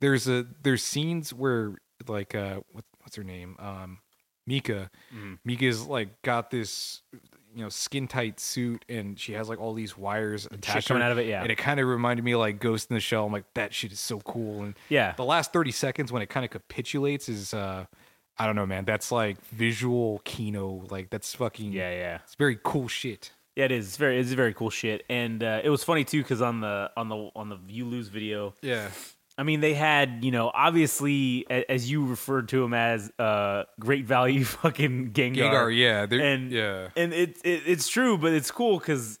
there's 0.00 0.28
a 0.28 0.46
there's 0.62 0.82
scenes 0.82 1.32
where 1.32 1.74
like 2.08 2.34
uh 2.34 2.60
what, 2.72 2.84
what's 3.02 3.16
her 3.16 3.24
name 3.24 3.56
um 3.58 3.98
Mica 4.46 4.90
Mhm. 5.14 5.38
Mica's 5.44 5.86
like 5.86 6.20
got 6.22 6.50
this 6.50 7.02
you 7.54 7.62
know 7.62 7.68
skin 7.68 8.08
tight 8.08 8.40
suit 8.40 8.84
and 8.88 9.18
she 9.18 9.32
has 9.34 9.48
like 9.48 9.60
all 9.60 9.74
these 9.74 9.96
wires 9.98 10.46
attached 10.46 10.86
to 10.86 10.92
coming 10.94 11.00
her, 11.02 11.06
out 11.06 11.12
of 11.12 11.18
it, 11.18 11.26
yeah. 11.26 11.42
and 11.42 11.50
it 11.52 11.58
kind 11.58 11.78
of 11.80 11.86
reminded 11.86 12.24
me 12.24 12.32
of 12.32 12.40
like 12.40 12.58
Ghost 12.60 12.90
in 12.90 12.94
the 12.94 13.00
Shell 13.00 13.26
I'm 13.26 13.32
like 13.32 13.44
that 13.54 13.74
shit 13.74 13.92
is 13.92 14.00
so 14.00 14.20
cool 14.20 14.62
and 14.62 14.74
Yeah. 14.88 15.12
the 15.16 15.24
last 15.24 15.52
30 15.52 15.70
seconds 15.72 16.10
when 16.12 16.22
it 16.22 16.28
kind 16.28 16.44
of 16.44 16.50
capitulates 16.50 17.28
is 17.28 17.52
uh 17.54 17.84
I 18.40 18.46
don't 18.46 18.56
know 18.56 18.66
man 18.66 18.84
that's 18.84 19.12
like 19.12 19.44
visual 19.46 20.20
kino 20.24 20.86
like 20.90 21.10
that's 21.10 21.34
fucking 21.34 21.72
Yeah, 21.72 21.90
yeah. 21.90 22.18
it's 22.24 22.34
very 22.34 22.58
cool 22.62 22.88
shit 22.88 23.32
Yeah, 23.56 23.66
it 23.66 23.72
is. 23.72 23.88
It's 23.88 23.96
very, 23.96 24.18
it's 24.18 24.32
very 24.32 24.54
cool 24.54 24.70
shit, 24.70 25.04
and 25.10 25.42
uh, 25.42 25.60
it 25.62 25.70
was 25.70 25.84
funny 25.84 26.04
too 26.04 26.22
because 26.22 26.40
on 26.40 26.60
the 26.60 26.90
on 26.96 27.08
the 27.08 27.30
on 27.36 27.48
the 27.48 27.58
you 27.68 27.84
lose 27.84 28.08
video, 28.08 28.54
yeah 28.62 28.88
I 29.40 29.42
mean, 29.42 29.60
they 29.60 29.72
had 29.72 30.22
you 30.22 30.32
know 30.32 30.50
obviously 30.52 31.46
as 31.48 31.90
you 31.90 32.04
referred 32.04 32.50
to 32.50 32.62
him 32.62 32.74
as 32.74 33.10
uh, 33.18 33.64
great 33.78 34.04
value 34.04 34.44
fucking 34.62 35.12
Gengar. 35.12 35.36
Gengar 35.36 35.76
yeah 35.76 36.02
and 36.22 36.52
yeah 36.52 36.88
and 36.94 37.14
it, 37.14 37.38
it 37.42 37.62
it's 37.66 37.88
true, 37.88 38.18
but 38.18 38.34
it's 38.34 38.50
cool 38.50 38.78
because 38.78 39.18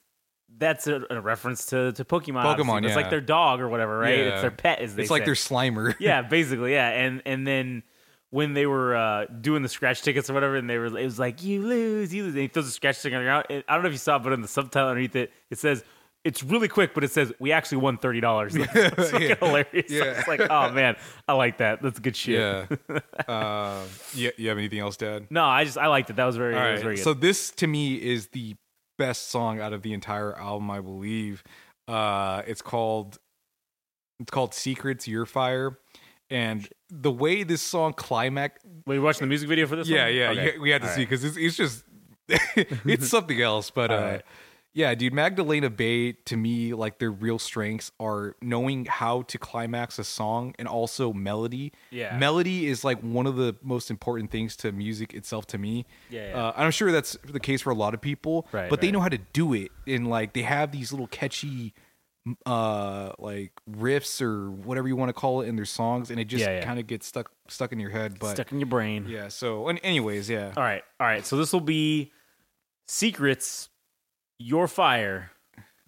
that's 0.58 0.86
a, 0.86 1.02
a 1.08 1.20
reference 1.22 1.66
to 1.66 1.92
to 1.92 2.04
Pokemon. 2.04 2.44
Pokemon, 2.44 2.68
obviously. 2.68 2.88
it's 2.88 2.96
like 2.96 3.08
their 3.08 3.22
dog 3.22 3.60
or 3.60 3.68
whatever, 3.70 3.98
right? 3.98 4.18
Yeah. 4.18 4.24
It's 4.24 4.42
their 4.42 4.50
pet, 4.50 4.80
as 4.80 4.94
they 4.94 5.02
it's 5.02 5.10
like 5.10 5.24
their 5.24 5.32
Slimer 5.32 5.94
yeah, 5.98 6.20
basically, 6.36 6.74
yeah. 6.74 6.90
And 6.90 7.22
and 7.24 7.46
then 7.46 7.82
when 8.30 8.54
they 8.54 8.66
were 8.66 8.94
uh, 8.96 9.26
doing 9.26 9.62
the 9.62 9.68
scratch 9.68 10.02
tickets 10.02 10.30
or 10.30 10.34
whatever, 10.34 10.56
and 10.56 10.70
they 10.70 10.78
were, 10.78 10.86
it 10.86 11.04
was 11.04 11.18
like 11.18 11.42
you 11.42 11.62
lose, 11.62 12.14
you 12.14 12.22
lose. 12.24 12.34
And 12.34 12.42
he 12.42 12.48
throws 12.48 12.68
a 12.68 12.70
scratch 12.70 13.02
ticket 13.02 13.16
on 13.16 13.22
the 13.24 13.26
ground. 13.28 13.46
And 13.50 13.64
I 13.68 13.74
don't 13.74 13.82
know 13.82 13.88
if 13.88 13.94
you 13.94 13.98
saw, 13.98 14.16
it, 14.16 14.22
but 14.22 14.32
in 14.32 14.40
the 14.42 14.48
subtitle 14.48 14.88
underneath 14.88 15.16
it, 15.16 15.32
it 15.50 15.58
says. 15.58 15.84
It's 16.22 16.42
really 16.44 16.68
quick, 16.68 16.92
but 16.92 17.02
it 17.02 17.10
says 17.10 17.32
we 17.38 17.50
actually 17.50 17.78
won 17.78 17.96
thirty 17.96 18.20
dollars. 18.20 18.54
It's 18.54 18.70
fucking 19.10 19.22
Yeah. 19.22 19.34
hilarious. 19.36 19.90
Yeah. 19.90 20.18
It's 20.18 20.28
like, 20.28 20.42
oh 20.50 20.70
man, 20.70 20.96
I 21.26 21.32
like 21.32 21.56
that. 21.58 21.80
That's 21.80 21.98
good 21.98 22.14
shit. 22.14 22.38
yeah 22.38 22.98
uh, 23.26 23.82
yeah 24.14 24.28
you 24.36 24.50
have 24.50 24.58
anything 24.58 24.80
else 24.80 24.98
Dad 24.98 25.28
No, 25.30 25.42
I 25.46 25.64
just 25.64 25.78
I 25.78 25.86
liked 25.86 26.10
it. 26.10 26.16
That 26.16 26.26
was 26.26 26.36
very, 26.36 26.54
All 26.54 26.72
was 26.72 26.82
very 26.82 26.96
good. 26.96 27.04
So 27.04 27.14
this 27.14 27.50
to 27.52 27.66
me 27.66 27.94
is 27.94 28.26
the 28.28 28.54
best 28.98 29.28
song 29.30 29.60
out 29.60 29.72
of 29.72 29.80
the 29.80 29.94
entire 29.94 30.38
album, 30.38 30.70
I 30.70 30.82
believe. 30.82 31.42
Uh, 31.88 32.42
it's 32.46 32.60
called 32.60 33.16
it's 34.20 34.30
called 34.30 34.52
"Secrets 34.52 35.08
Your 35.08 35.24
Fire," 35.24 35.78
and 36.28 36.68
the 36.90 37.10
way 37.10 37.42
this 37.42 37.62
song 37.62 37.92
climax. 37.92 38.62
Were 38.86 38.94
you 38.94 39.02
watching 39.02 39.20
the 39.20 39.26
music 39.28 39.48
video 39.48 39.66
for 39.66 39.76
this? 39.76 39.88
Yeah, 39.88 40.04
one? 40.06 40.14
yeah, 40.14 40.30
Okay. 40.30 40.54
you- 40.54 40.60
we 40.60 40.70
had 40.70 40.82
to 40.82 40.88
All 40.88 40.94
see 40.94 41.00
right. 41.02 41.08
because 41.10 41.24
it's, 41.24 41.36
it's 41.36 41.56
just 41.56 41.84
it's 42.84 43.08
something 43.16 43.40
else. 43.40 43.70
But 43.70 43.90
uh, 43.90 43.94
right. 43.94 44.22
yeah, 44.72 44.94
dude, 44.94 45.12
Magdalena 45.12 45.68
Bay 45.70 46.12
to 46.12 46.36
me, 46.36 46.74
like 46.74 46.98
their 46.98 47.10
real 47.10 47.38
strengths 47.38 47.90
are 48.00 48.36
knowing 48.40 48.84
how 48.86 49.22
to 49.22 49.38
climax 49.38 49.98
a 49.98 50.04
song 50.04 50.54
and 50.58 50.68
also 50.68 51.12
melody. 51.12 51.72
Yeah. 51.90 52.16
melody 52.18 52.66
is 52.66 52.84
like 52.84 53.00
one 53.00 53.26
of 53.26 53.36
the 53.36 53.56
most 53.62 53.90
important 53.90 54.30
things 54.30 54.56
to 54.56 54.72
music 54.72 55.12
itself 55.14 55.46
to 55.48 55.58
me. 55.58 55.86
Yeah, 56.10 56.28
yeah. 56.30 56.36
Uh, 56.48 56.52
I'm 56.56 56.70
sure 56.70 56.92
that's 56.92 57.16
the 57.24 57.40
case 57.40 57.62
for 57.62 57.70
a 57.70 57.74
lot 57.74 57.94
of 57.94 58.00
people. 58.00 58.46
Right, 58.52 58.70
but 58.70 58.80
they 58.80 58.90
know 58.92 59.00
how 59.00 59.08
to 59.08 59.18
do 59.32 59.52
it, 59.54 59.70
and 59.86 60.08
like 60.08 60.32
they 60.34 60.42
have 60.42 60.72
these 60.72 60.92
little 60.92 61.08
catchy. 61.08 61.74
Uh 62.46 63.12
like 63.18 63.52
riffs 63.70 64.20
or 64.20 64.50
whatever 64.50 64.86
you 64.86 64.94
want 64.94 65.08
to 65.08 65.12
call 65.14 65.40
it 65.40 65.48
in 65.48 65.56
their 65.56 65.64
songs 65.64 66.10
and 66.10 66.20
it 66.20 66.26
just 66.26 66.44
Yeah, 66.44 66.58
yeah. 66.58 66.64
kind 66.64 66.78
of 66.78 66.86
gets 66.86 67.06
stuck 67.06 67.30
stuck 67.48 67.72
in 67.72 67.80
your 67.80 67.90
head 67.90 68.18
but 68.18 68.34
Stuck 68.34 68.52
in 68.52 68.60
your 68.60 68.66
brain. 68.68 69.06
yeah 69.08 69.28
so 69.28 69.68
and 69.68 69.80
anyways 69.82 70.28
yeah 70.28 70.52
All 70.56 70.62
right, 70.62 70.82
all 71.00 71.06
right. 71.06 71.24
So 71.24 71.36
this 71.36 71.52
will 71.52 71.60
be 71.60 72.12
Secrets, 72.86 73.68
Your 74.38 74.68
Fire 74.68 75.30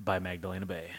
by 0.01 0.19
Magdalena 0.21 0.67
Bay. 0.67 0.91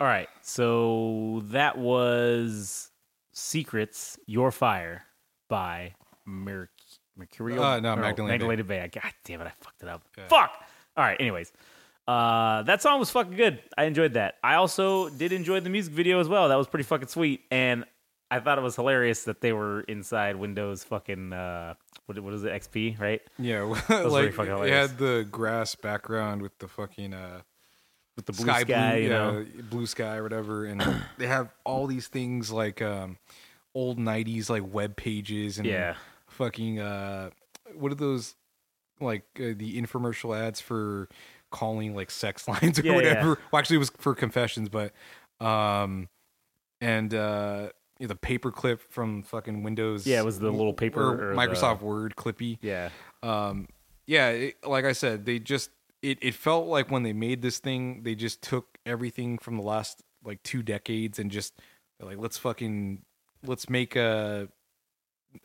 All 0.00 0.06
right, 0.06 0.28
so 0.42 1.42
that 1.46 1.78
was 1.78 2.90
Secrets, 3.32 4.18
Your 4.26 4.50
Fire 4.50 5.04
by 5.48 5.94
Merc- 6.26 6.70
Mercurial. 7.16 7.62
Uh, 7.62 7.80
no, 7.80 7.92
or 7.94 7.96
Magdalena 7.96 8.64
Bay. 8.64 8.80
Bay. 8.80 8.90
God 9.00 9.12
damn 9.24 9.40
it, 9.40 9.46
I 9.46 9.52
fucked 9.60 9.82
it 9.82 9.88
up. 9.88 10.02
Fuck. 10.28 10.52
All 10.96 11.04
right, 11.04 11.16
anyways. 11.20 11.52
Uh, 12.08 12.62
that 12.62 12.82
song 12.82 12.98
was 12.98 13.10
fucking 13.10 13.36
good. 13.36 13.60
I 13.78 13.84
enjoyed 13.84 14.14
that. 14.14 14.36
I 14.42 14.54
also 14.54 15.08
did 15.08 15.32
enjoy 15.32 15.60
the 15.60 15.70
music 15.70 15.92
video 15.92 16.18
as 16.20 16.28
well. 16.28 16.48
That 16.48 16.56
was 16.56 16.66
pretty 16.66 16.84
fucking 16.84 17.08
sweet. 17.08 17.42
And 17.50 17.84
I 18.30 18.40
thought 18.40 18.58
it 18.58 18.62
was 18.62 18.74
hilarious 18.76 19.24
that 19.24 19.40
they 19.40 19.52
were 19.52 19.82
inside 19.82 20.36
Windows 20.36 20.82
fucking, 20.84 21.32
uh, 21.32 21.74
what, 22.06 22.18
what 22.18 22.34
is 22.34 22.44
it, 22.44 22.52
XP, 22.52 22.98
right? 22.98 23.20
Yeah, 23.38 23.62
was 23.64 23.78
like 23.88 24.32
fucking 24.32 24.52
hilarious. 24.52 24.90
had 24.90 24.98
the 24.98 25.26
grass 25.30 25.74
background 25.76 26.42
with 26.42 26.58
the 26.58 26.66
fucking 26.66 27.14
uh, 27.14 27.42
With 28.16 28.26
the 28.26 28.32
blue 28.32 28.46
sky, 28.46 28.60
sky, 28.62 28.92
blue, 28.94 29.02
you 29.02 29.08
know? 29.08 29.46
yeah, 29.54 29.62
blue 29.70 29.86
sky 29.86 30.16
or 30.16 30.22
whatever, 30.24 30.64
and 30.64 30.82
they 31.18 31.26
have 31.28 31.50
all 31.64 31.86
these 31.86 32.08
things 32.08 32.50
like 32.50 32.82
um, 32.82 33.16
old 33.74 33.98
'90s 33.98 34.50
like 34.50 34.64
web 34.66 34.96
pages 34.96 35.58
and 35.58 35.66
Yeah. 35.66 35.94
Fucking 36.44 36.78
uh, 36.80 37.30
what 37.74 37.92
are 37.92 37.96
those 37.96 38.34
like 39.00 39.24
uh, 39.38 39.52
the 39.56 39.80
infomercial 39.80 40.36
ads 40.38 40.60
for 40.60 41.08
calling 41.50 41.94
like 41.94 42.10
sex 42.10 42.46
lines 42.52 42.78
or 42.78 42.82
Yeah, 42.82 42.90
yeah. 42.92 42.96
whatever? 42.96 43.38
Well, 43.50 43.58
actually, 43.60 43.76
it 43.76 43.80
was 43.80 43.90
for 43.98 44.14
confessions, 44.14 44.68
but 44.68 44.92
um, 45.40 46.08
and 46.80 47.12
uh. 47.14 47.68
you 47.98 48.08
know, 48.08 48.14
The 48.14 48.16
paperclip 48.16 48.80
from 48.90 49.22
fucking 49.22 49.62
Windows. 49.62 50.06
Yeah, 50.06 50.20
it 50.20 50.24
was 50.24 50.38
the 50.38 50.50
little 50.50 50.74
paper 50.74 51.34
Microsoft 51.36 51.80
the- 51.80 51.84
Word 51.86 52.14
clippy 52.16 52.58
Yeah. 52.60 52.90
um 53.22 53.68
yeah 54.08 54.30
it, 54.30 54.56
like 54.66 54.84
i 54.84 54.90
said 54.92 55.24
they 55.24 55.38
just 55.38 55.70
it, 56.02 56.18
it 56.20 56.34
felt 56.34 56.66
like 56.66 56.90
when 56.90 57.04
they 57.04 57.12
made 57.12 57.40
this 57.40 57.60
thing 57.60 58.02
they 58.02 58.16
just 58.16 58.42
took 58.42 58.66
everything 58.84 59.38
from 59.38 59.56
the 59.56 59.62
last 59.62 60.02
like 60.24 60.42
two 60.42 60.60
decades 60.60 61.20
and 61.20 61.30
just 61.30 61.54
like 62.00 62.18
let's 62.18 62.36
fucking 62.36 63.02
let's 63.46 63.70
make 63.70 63.94
a 63.94 64.48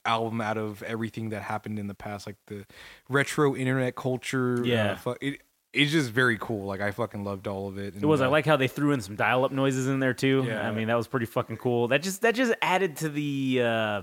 album 0.05 0.41
out 0.41 0.57
of 0.57 0.81
everything 0.83 1.29
that 1.29 1.41
happened 1.43 1.79
in 1.79 1.87
the 1.87 1.93
past 1.93 2.25
like 2.27 2.35
the 2.47 2.65
retro 3.09 3.55
internet 3.55 3.95
culture 3.95 4.61
Yeah. 4.65 4.91
uh, 4.91 4.95
fu- 4.95 5.15
it, 5.21 5.41
it's 5.73 5.91
just 5.91 6.09
very 6.09 6.37
cool 6.39 6.65
like 6.65 6.81
i 6.81 6.91
fucking 6.91 7.23
loved 7.23 7.47
all 7.47 7.67
of 7.67 7.77
it 7.77 7.95
It 7.95 8.05
was. 8.05 8.21
I 8.21 8.25
uh, 8.27 8.29
like 8.29 8.45
how 8.45 8.57
they 8.57 8.67
threw 8.67 8.91
in 8.93 9.01
some 9.01 9.15
dial-up 9.15 9.51
noises 9.51 9.87
in 9.87 9.99
there 9.99 10.13
too. 10.13 10.43
Yeah. 10.47 10.67
I 10.67 10.71
mean, 10.71 10.87
that 10.87 10.95
was 10.95 11.07
pretty 11.07 11.25
fucking 11.25 11.57
cool. 11.57 11.87
That 11.89 12.01
just 12.01 12.21
that 12.21 12.35
just 12.35 12.53
added 12.61 12.95
to 12.97 13.09
the 13.09 13.61
uh, 13.63 14.01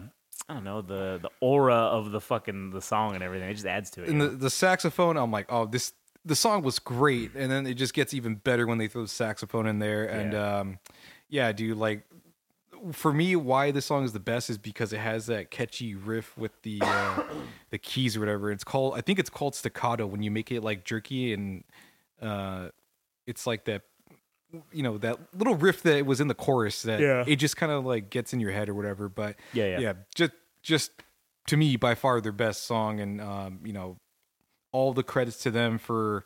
I 0.49 0.55
don't 0.55 0.65
know 0.65 0.83
the 0.83 1.19
the 1.23 1.31
aura 1.41 1.75
of 1.75 2.13
the 2.13 2.21
fucking 2.21 2.71
the 2.71 2.83
song 2.83 3.15
and 3.15 3.25
everything. 3.25 3.49
It 3.49 3.55
just 3.55 3.67
adds 3.67 3.91
to 3.93 4.03
it. 4.05 4.09
and 4.11 4.21
the, 4.21 4.27
know? 4.29 4.35
the 4.37 4.51
saxophone 4.51 5.17
i'm 5.17 5.31
like 5.31 5.47
oh 5.49 5.67
this 5.67 5.93
the 6.27 6.37
song 6.37 6.63
was 6.63 6.79
great 6.79 7.35
and 7.35 7.51
then 7.51 7.67
it 7.67 7.75
just 7.75 7.93
gets 7.95 8.15
even 8.15 8.35
better 8.37 8.67
when 8.67 8.79
they 8.79 8.87
throw 8.89 9.03
the 9.03 9.09
saxophone 9.09 9.67
in 9.67 9.79
there 9.79 10.05
and 10.05 10.33
Yeah. 10.33 10.59
um 10.59 10.79
yeah 11.29 11.51
dude 11.53 11.77
like 11.79 12.03
for 12.93 13.13
me 13.13 13.35
why 13.37 13.71
this 13.71 13.87
song 13.87 14.05
is 14.05 14.13
the 14.13 14.21
best 14.21 14.51
is 14.51 14.59
because 14.59 14.93
it 14.93 14.99
has 14.99 15.27
that 15.27 15.51
catchy 15.51 15.95
riff 15.95 16.37
with 16.37 16.53
the 16.63 16.79
uh, 16.83 17.23
the 17.71 17.79
keys 17.79 18.17
or 18.17 18.21
whatever 18.21 18.51
it's 18.51 18.65
called 18.65 18.95
i 18.95 19.01
think 19.01 19.19
it's 19.19 19.31
called 19.31 19.55
staccato 19.55 20.07
when 20.07 20.23
you 20.23 20.31
make 20.31 20.51
it 20.53 20.63
like 20.63 20.85
jerky 20.85 21.33
and 21.33 21.65
uh 22.21 22.69
it's 23.27 23.47
like 23.47 23.65
that 23.65 23.83
you 24.73 24.83
know 24.83 24.99
that 24.99 25.19
little 25.37 25.55
riff 25.57 25.83
that 25.83 26.05
was 26.07 26.21
in 26.21 26.29
the 26.29 26.35
chorus 26.35 26.83
that 26.83 27.01
Yeah. 27.01 27.25
it 27.27 27.37
just 27.37 27.57
kind 27.57 27.73
of 27.73 27.85
like 27.87 28.11
gets 28.11 28.33
in 28.33 28.41
your 28.41 28.53
head 28.53 28.69
or 28.69 28.75
whatever 28.75 29.09
but 29.09 29.37
Yeah, 29.53 29.65
yeah. 29.67 29.79
yeah 29.81 29.93
just 30.15 30.33
just 30.63 30.91
to 31.47 31.57
me 31.57 31.77
by 31.77 31.95
far 31.95 32.21
their 32.21 32.33
best 32.33 32.65
song 32.67 33.01
and 33.01 33.21
um 33.21 33.61
you 33.65 33.73
know 33.73 33.97
all 34.73 34.93
the 34.93 35.03
credits 35.03 35.39
to 35.45 35.51
them 35.51 35.79
for 35.79 36.25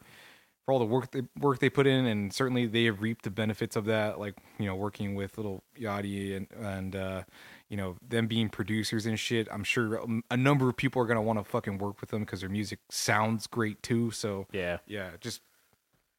for 0.68 0.72
all 0.74 0.78
the 0.78 0.84
work 0.84 1.10
they 1.12 1.22
work 1.40 1.60
they 1.60 1.70
put 1.70 1.86
in 1.86 2.04
and 2.04 2.30
certainly 2.30 2.66
they 2.66 2.84
have 2.84 3.00
reaped 3.00 3.24
the 3.24 3.30
benefits 3.30 3.74
of 3.74 3.86
that 3.86 4.18
like 4.18 4.34
you 4.58 4.66
know 4.66 4.74
working 4.74 5.14
with 5.14 5.38
little 5.38 5.64
Yachty 5.80 6.36
and 6.36 6.46
and 6.60 6.94
uh 6.94 7.22
you 7.70 7.76
know 7.78 7.96
them 8.06 8.26
being 8.26 8.50
producers 8.50 9.06
and 9.06 9.18
shit 9.18 9.48
i'm 9.50 9.64
sure 9.64 9.98
um, 9.98 10.22
a 10.30 10.36
number 10.36 10.68
of 10.68 10.76
people 10.76 11.00
are 11.00 11.06
going 11.06 11.16
to 11.16 11.22
want 11.22 11.38
to 11.38 11.44
fucking 11.44 11.78
work 11.78 12.02
with 12.02 12.10
them 12.10 12.20
because 12.20 12.40
their 12.40 12.50
music 12.50 12.80
sounds 12.90 13.46
great 13.46 13.82
too 13.82 14.10
so 14.10 14.46
yeah. 14.52 14.76
yeah 14.86 15.12
just 15.22 15.40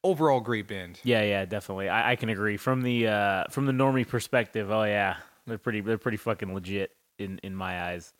overall 0.02 0.40
great 0.40 0.66
band 0.66 0.98
Yeah, 1.04 1.22
yeah, 1.22 1.44
definitely. 1.44 1.88
I, 1.88 2.12
I 2.12 2.16
can 2.16 2.28
agree 2.28 2.56
from 2.56 2.82
the 2.82 3.06
uh, 3.06 3.44
from 3.50 3.66
the 3.66 3.72
normie 3.72 4.08
perspective. 4.08 4.68
Oh 4.72 4.82
yeah, 4.82 5.18
they're 5.46 5.58
pretty 5.58 5.80
they're 5.80 5.98
pretty 5.98 6.16
fucking 6.16 6.52
legit 6.52 6.90
in 7.20 7.38
in 7.44 7.54
my 7.54 7.84
eyes. 7.84 8.12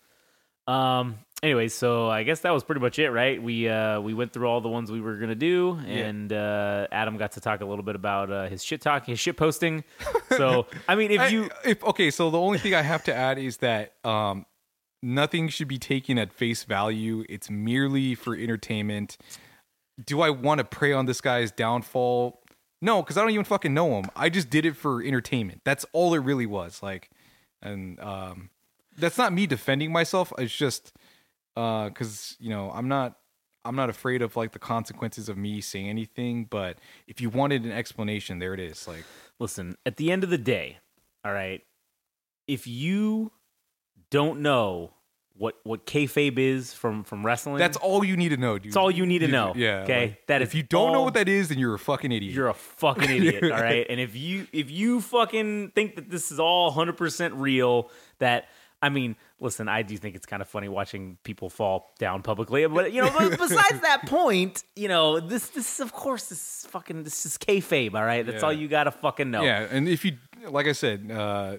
Um. 0.69 1.19
Anyway, 1.43 1.69
so 1.69 2.11
I 2.11 2.23
guess 2.23 2.41
that 2.41 2.51
was 2.51 2.63
pretty 2.65 2.83
much 2.83 2.99
it, 2.99 3.11
right? 3.11 3.43
We 3.43 3.67
uh 3.69 4.01
we 4.01 4.13
went 4.13 4.33
through 4.35 4.47
all 4.47 4.61
the 4.61 4.69
ones 4.69 4.93
we 4.93 5.01
were 5.01 5.17
gonna 5.17 5.35
do, 5.35 5.79
and 5.87 6.31
uh, 6.33 6.87
Adam 6.93 7.17
got 7.17 7.33
to 7.33 7.41
talk 7.41 7.63
a 7.63 7.65
little 7.65 7.83
bit 7.85 7.95
about 7.97 8.31
uh, 8.31 8.47
his 8.49 8.63
shit 8.63 8.83
talk, 8.83 9.07
his 9.07 9.19
shit 9.19 9.37
posting. 9.37 9.85
So 10.37 10.67
I 10.87 10.95
mean, 10.95 11.11
if 11.11 11.21
I- 11.21 11.27
you 11.29 11.51
if 11.65 11.83
okay 11.83 12.11
so 12.11 12.31
the 12.31 12.39
only 12.39 12.59
thing 12.59 12.73
i 12.73 12.83
have 12.83 13.03
to 13.05 13.15
add 13.15 13.37
is 13.37 13.57
that 13.59 13.95
um 14.05 14.47
nothing 15.03 15.49
should 15.49 15.67
be 15.67 15.79
taken 15.79 16.19
at 16.19 16.33
face 16.33 16.63
value. 16.65 17.25
It's 17.29 17.51
merely 17.51 18.15
for 18.15 18.37
entertainment. 18.37 19.17
Do 20.05 20.21
i 20.21 20.31
want 20.31 20.59
to 20.59 20.65
prey 20.65 20.93
on 20.93 21.07
this 21.07 21.21
guy's 21.21 21.51
downfall? 21.51 22.43
No 22.81 23.03
because 23.03 23.17
i 23.19 23.23
don't 23.23 23.31
even 23.33 23.45
fucking 23.45 23.75
know 23.75 23.99
him. 23.99 24.05
I 24.15 24.29
just 24.29 24.51
did 24.51 24.65
it 24.65 24.77
for 24.77 25.03
entertainment. 25.03 25.63
That's 25.65 25.85
all 25.93 26.15
it 26.15 26.19
really 26.19 26.47
was 26.47 26.81
like 26.83 27.11
and 27.61 27.99
um 28.01 28.51
that's 28.97 29.19
not 29.19 29.33
me 29.33 29.47
defending 29.47 29.93
myself. 29.93 30.33
It's 30.39 30.55
just 30.55 30.93
uh 31.57 31.89
because 31.89 32.37
you 32.39 32.51
know 32.51 32.71
i'm 32.73 32.89
not 32.89 33.17
i'm 33.65 33.77
not 33.77 33.91
afraid 33.91 34.23
of 34.23 34.37
like 34.37 34.53
the 34.53 34.59
consequences 34.59 35.29
of 35.29 35.37
me 35.37 35.61
saying 35.61 35.89
anything 35.89 36.45
but 36.45 36.79
if 37.07 37.21
you 37.21 37.29
wanted 37.31 37.65
an 37.65 37.73
explanation 37.73 38.39
there 38.39 38.55
it 38.55 38.61
is 38.61 38.87
like 38.89 39.05
listen, 39.41 39.75
at 39.85 39.97
the 39.97 40.13
end 40.13 40.23
of 40.23 40.31
the 40.31 40.39
day, 40.39 40.79
all 41.25 41.33
right, 41.33 41.63
if 42.47 42.67
you 42.67 43.33
don't 44.11 44.41
know 44.41 44.93
what 45.35 45.57
what 45.65 45.87
kayfabe 45.87 46.39
is 46.39 46.75
from 46.75 47.03
from 47.03 47.25
wrestling, 47.25 47.57
That's 47.57 47.79
all 47.79 48.05
you 48.05 48.17
need 48.17 48.29
to 48.29 48.37
know, 48.37 48.59
dude. 48.59 48.73
That's 48.73 48.77
all 48.77 48.91
you 48.91 49.07
need 49.07 49.21
to 49.21 49.29
know, 49.29 49.55
Yeah. 49.57 49.83
okay? 49.85 50.01
like, 50.09 50.27
That 50.27 50.43
if 50.43 50.55
you 50.55 50.63
don't 50.63 50.93
know 50.93 51.03
what 51.03 51.15
that 51.15 51.29
is, 51.29 51.49
then 51.49 51.59
you're 51.59 51.75
a 51.75 51.79
fucking 51.79 52.13
idiot. 52.13 52.35
You're 52.35 52.49
a 52.49 52.55
fucking 52.55 53.09
idiot, 53.11 53.45
all 53.51 53.51
right? 53.51 53.87
And 53.89 53.99
if 53.99 54.15
you 54.15 54.47
if 54.53 54.71
you 54.71 55.01
fucking 55.01 55.71
think 55.71 55.97
that 55.97 56.11
this 56.11 56.31
is 56.31 56.39
all 56.39 56.71
100% 56.73 57.33
real, 57.37 57.91
that 58.19 58.49
I 58.83 58.91
mean, 58.91 59.17
listen, 59.41 59.69
I 59.69 59.83
do 59.83 59.97
think 59.97 60.15
it's 60.17 60.27
kind 60.27 60.43
of 60.43 60.49
funny 60.49 60.69
watching 60.69 61.17
people 61.25 61.49
fall 61.51 61.93
down 61.99 62.23
publicly, 62.23 62.67
but 62.67 62.93
you 62.93 63.01
know, 63.03 63.11
besides 63.31 63.81
that 63.83 64.03
point, 64.07 64.63
you 64.77 64.89
know, 64.89 65.19
this 65.21 65.49
this 65.49 65.75
is 65.75 65.81
of 65.81 65.93
course 65.93 66.27
this 66.27 66.39
is 66.65 66.71
fucking 66.71 67.03
this 67.05 67.25
is 67.27 67.39
kayfabe, 67.39 67.95
all 67.95 68.05
right? 68.05 68.25
That's 68.27 68.43
Yeah. 68.43 68.47
all 68.47 68.53
you 68.53 68.69
gotta 68.69 68.91
fucking 68.91 69.31
know. 69.31 69.43
yeah, 69.43 69.67
and 69.71 69.89
if 69.89 70.05
you, 70.05 70.17
like 70.49 70.67
I 70.67 70.73
said, 70.73 71.11
uh, 71.11 71.57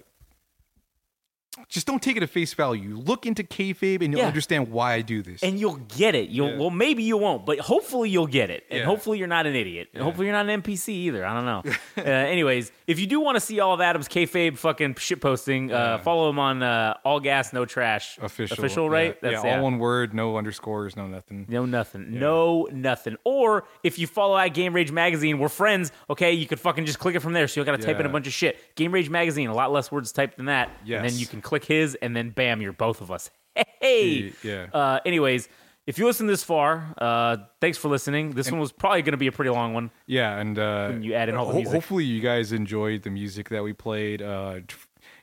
just 1.68 1.86
don't 1.86 2.02
take 2.02 2.16
it 2.16 2.22
at 2.22 2.30
face 2.30 2.54
value. 2.54 2.96
Look 2.96 3.26
into 3.26 3.42
kayfabe, 3.44 4.02
and 4.02 4.12
you'll 4.12 4.20
Yeah. 4.22 4.26
understand 4.28 4.70
why 4.70 4.94
I 4.94 5.00
do 5.02 5.22
this. 5.22 5.42
and 5.42 5.58
you'll 5.58 5.76
get 5.96 6.14
it. 6.14 6.28
You'll 6.28 6.50
Yeah. 6.50 6.58
well, 6.58 6.70
maybe 6.70 7.02
you 7.02 7.16
won't, 7.16 7.44
but 7.46 7.58
hopefully 7.58 8.10
you'll 8.10 8.26
get 8.26 8.50
it, 8.50 8.64
and 8.70 8.80
Yeah. 8.80 8.84
hopefully 8.86 9.18
you're 9.18 9.28
not 9.28 9.46
an 9.46 9.54
idiot, 9.54 9.88
and 9.94 10.02
hopefully 10.02 10.26
you're 10.26 10.36
not 10.36 10.44
an 10.46 10.50
NPC 10.50 10.92
either. 11.06 11.24
I 11.24 11.34
don't 11.34 11.44
know. 11.44 11.62
uh, 11.98 12.00
anyways, 12.02 12.70
if 12.86 12.98
you 13.00 13.06
do 13.06 13.20
want 13.20 13.36
to 13.36 13.40
see 13.40 13.60
all 13.60 13.72
of 13.74 13.80
Adam's 13.80 14.08
kayfabe 14.08 14.56
fucking 14.58 14.96
shit 14.98 15.20
posting, 15.20 15.72
uh, 15.72 15.98
follow 15.98 16.28
him 16.30 16.38
on 16.38 16.62
uh, 16.62 16.94
All 17.04 17.20
Gas 17.20 17.52
No 17.52 17.64
Trash 17.64 18.18
official, 18.20 18.58
official, 18.58 18.90
right? 18.90 19.16
Yeah, 19.22 19.30
yeah, 19.42 19.56
all 19.56 19.62
one 19.62 19.78
word, 19.78 20.14
no 20.14 20.36
underscores, 20.36 20.96
no 20.96 21.06
nothing. 21.06 21.46
No 21.48 21.64
nothing. 21.64 22.18
No 22.18 22.68
nothing. 22.72 23.16
Or 23.24 23.64
if 23.82 23.98
you 23.98 24.06
follow 24.06 24.36
at 24.36 24.48
Game 24.48 24.74
Rage 24.74 24.92
Magazine, 24.92 25.38
we're 25.38 25.48
friends. 25.48 25.92
Okay, 26.10 26.32
you 26.32 26.46
could 26.46 26.60
fucking 26.60 26.86
just 26.86 26.98
click 26.98 27.14
it 27.14 27.20
from 27.20 27.32
there. 27.32 27.46
So 27.48 27.60
you 27.60 27.64
got 27.64 27.78
to 27.80 27.84
type 27.86 27.98
in 28.00 28.06
a 28.06 28.08
bunch 28.08 28.26
of 28.26 28.32
shit. 28.32 28.58
Game 28.74 28.92
Rage 28.92 29.08
Magazine, 29.10 29.48
a 29.48 29.54
lot 29.54 29.72
less 29.72 29.90
words 29.92 30.12
typed 30.12 30.36
than 30.36 30.46
that. 30.46 30.70
And 30.88 31.04
then 31.04 31.16
you 31.16 31.26
can 31.26 31.40
click 31.40 31.51
his, 31.60 31.94
and 31.96 32.16
then 32.16 32.30
bam, 32.30 32.60
you're 32.62 32.72
both 32.72 33.00
of 33.00 33.10
us. 33.10 33.30
Hey. 33.80 34.32
Yeah. 34.42 34.66
Uh, 34.72 35.00
anyways, 35.04 35.48
if 35.86 35.98
you 35.98 36.06
listen 36.06 36.26
this 36.28 36.44
far, 36.44 36.94
uh, 36.98 37.36
thanks 37.60 37.76
for 37.76 37.88
listening. 37.88 38.30
This 38.30 38.50
one 38.50 38.60
was 38.60 38.70
probably 38.70 39.02
going 39.02 39.12
to 39.12 39.18
be 39.18 39.26
a 39.26 39.32
pretty 39.32 39.50
long 39.50 39.74
one. 39.74 39.90
Yeah, 40.06 40.38
and 40.38 40.56
uh, 40.58 40.88
When 40.88 41.02
you 41.02 41.14
add 41.14 41.28
in 41.28 41.34
all 41.34 41.46
the 41.48 41.54
music. 41.54 41.72
hopefully 41.74 42.04
you 42.04 42.20
guys 42.20 42.52
enjoyed 42.52 43.02
the 43.02 43.10
music 43.10 43.48
that 43.48 43.62
we 43.64 43.72
played. 43.72 44.22
Uh, 44.22 44.60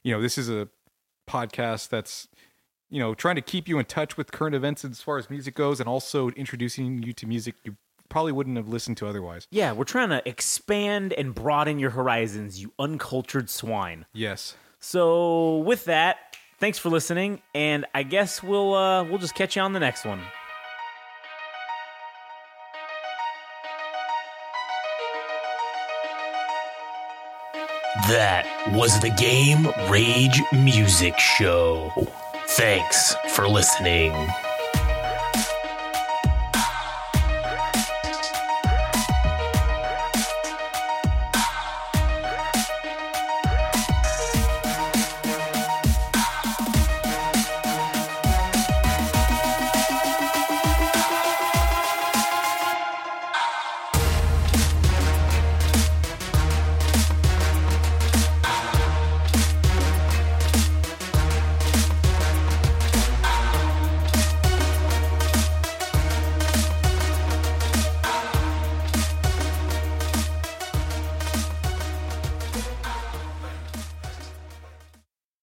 you 0.03 0.13
know, 0.13 0.21
this 0.21 0.37
is 0.37 0.49
a 0.49 0.67
podcast 1.27 1.89
that's 1.89 2.27
you 2.89 2.99
know 2.99 3.13
trying 3.13 3.35
to 3.35 3.41
keep 3.41 3.67
you 3.67 3.79
in 3.79 3.85
touch 3.85 4.17
with 4.17 4.31
current 4.31 4.55
events 4.55 4.83
as 4.83 5.01
far 5.01 5.17
as 5.17 5.29
music 5.29 5.55
goes, 5.55 5.79
and 5.79 5.87
also 5.87 6.29
introducing 6.31 7.01
you 7.01 7.13
to 7.13 7.25
music 7.25 7.55
you 7.63 7.77
probably 8.09 8.31
wouldn't 8.31 8.57
have 8.57 8.67
listened 8.67 8.97
to 8.97 9.07
otherwise. 9.07 9.47
Yeah, 9.51 9.71
we're 9.71 9.83
trying 9.85 10.09
to 10.09 10.27
expand 10.27 11.13
and 11.13 11.33
broaden 11.33 11.79
your 11.79 11.91
horizons, 11.91 12.61
you 12.61 12.73
uncultured 12.77 13.49
swine. 13.49 14.05
Yes. 14.13 14.55
So 14.79 15.57
with 15.57 15.85
that, 15.85 16.37
thanks 16.59 16.77
for 16.77 16.89
listening, 16.89 17.41
and 17.53 17.85
I 17.93 18.03
guess 18.03 18.41
we'll 18.41 18.73
uh, 18.73 19.03
we'll 19.03 19.17
just 19.17 19.35
catch 19.35 19.55
you 19.55 19.61
on 19.61 19.73
the 19.73 19.79
next 19.79 20.05
one. 20.05 20.21
That 28.07 28.45
was 28.73 28.99
the 29.01 29.09
Game 29.11 29.67
Rage 29.91 30.41
Music 30.51 31.19
Show. 31.19 31.91
Thanks 32.47 33.13
for 33.35 33.47
listening. 33.47 34.13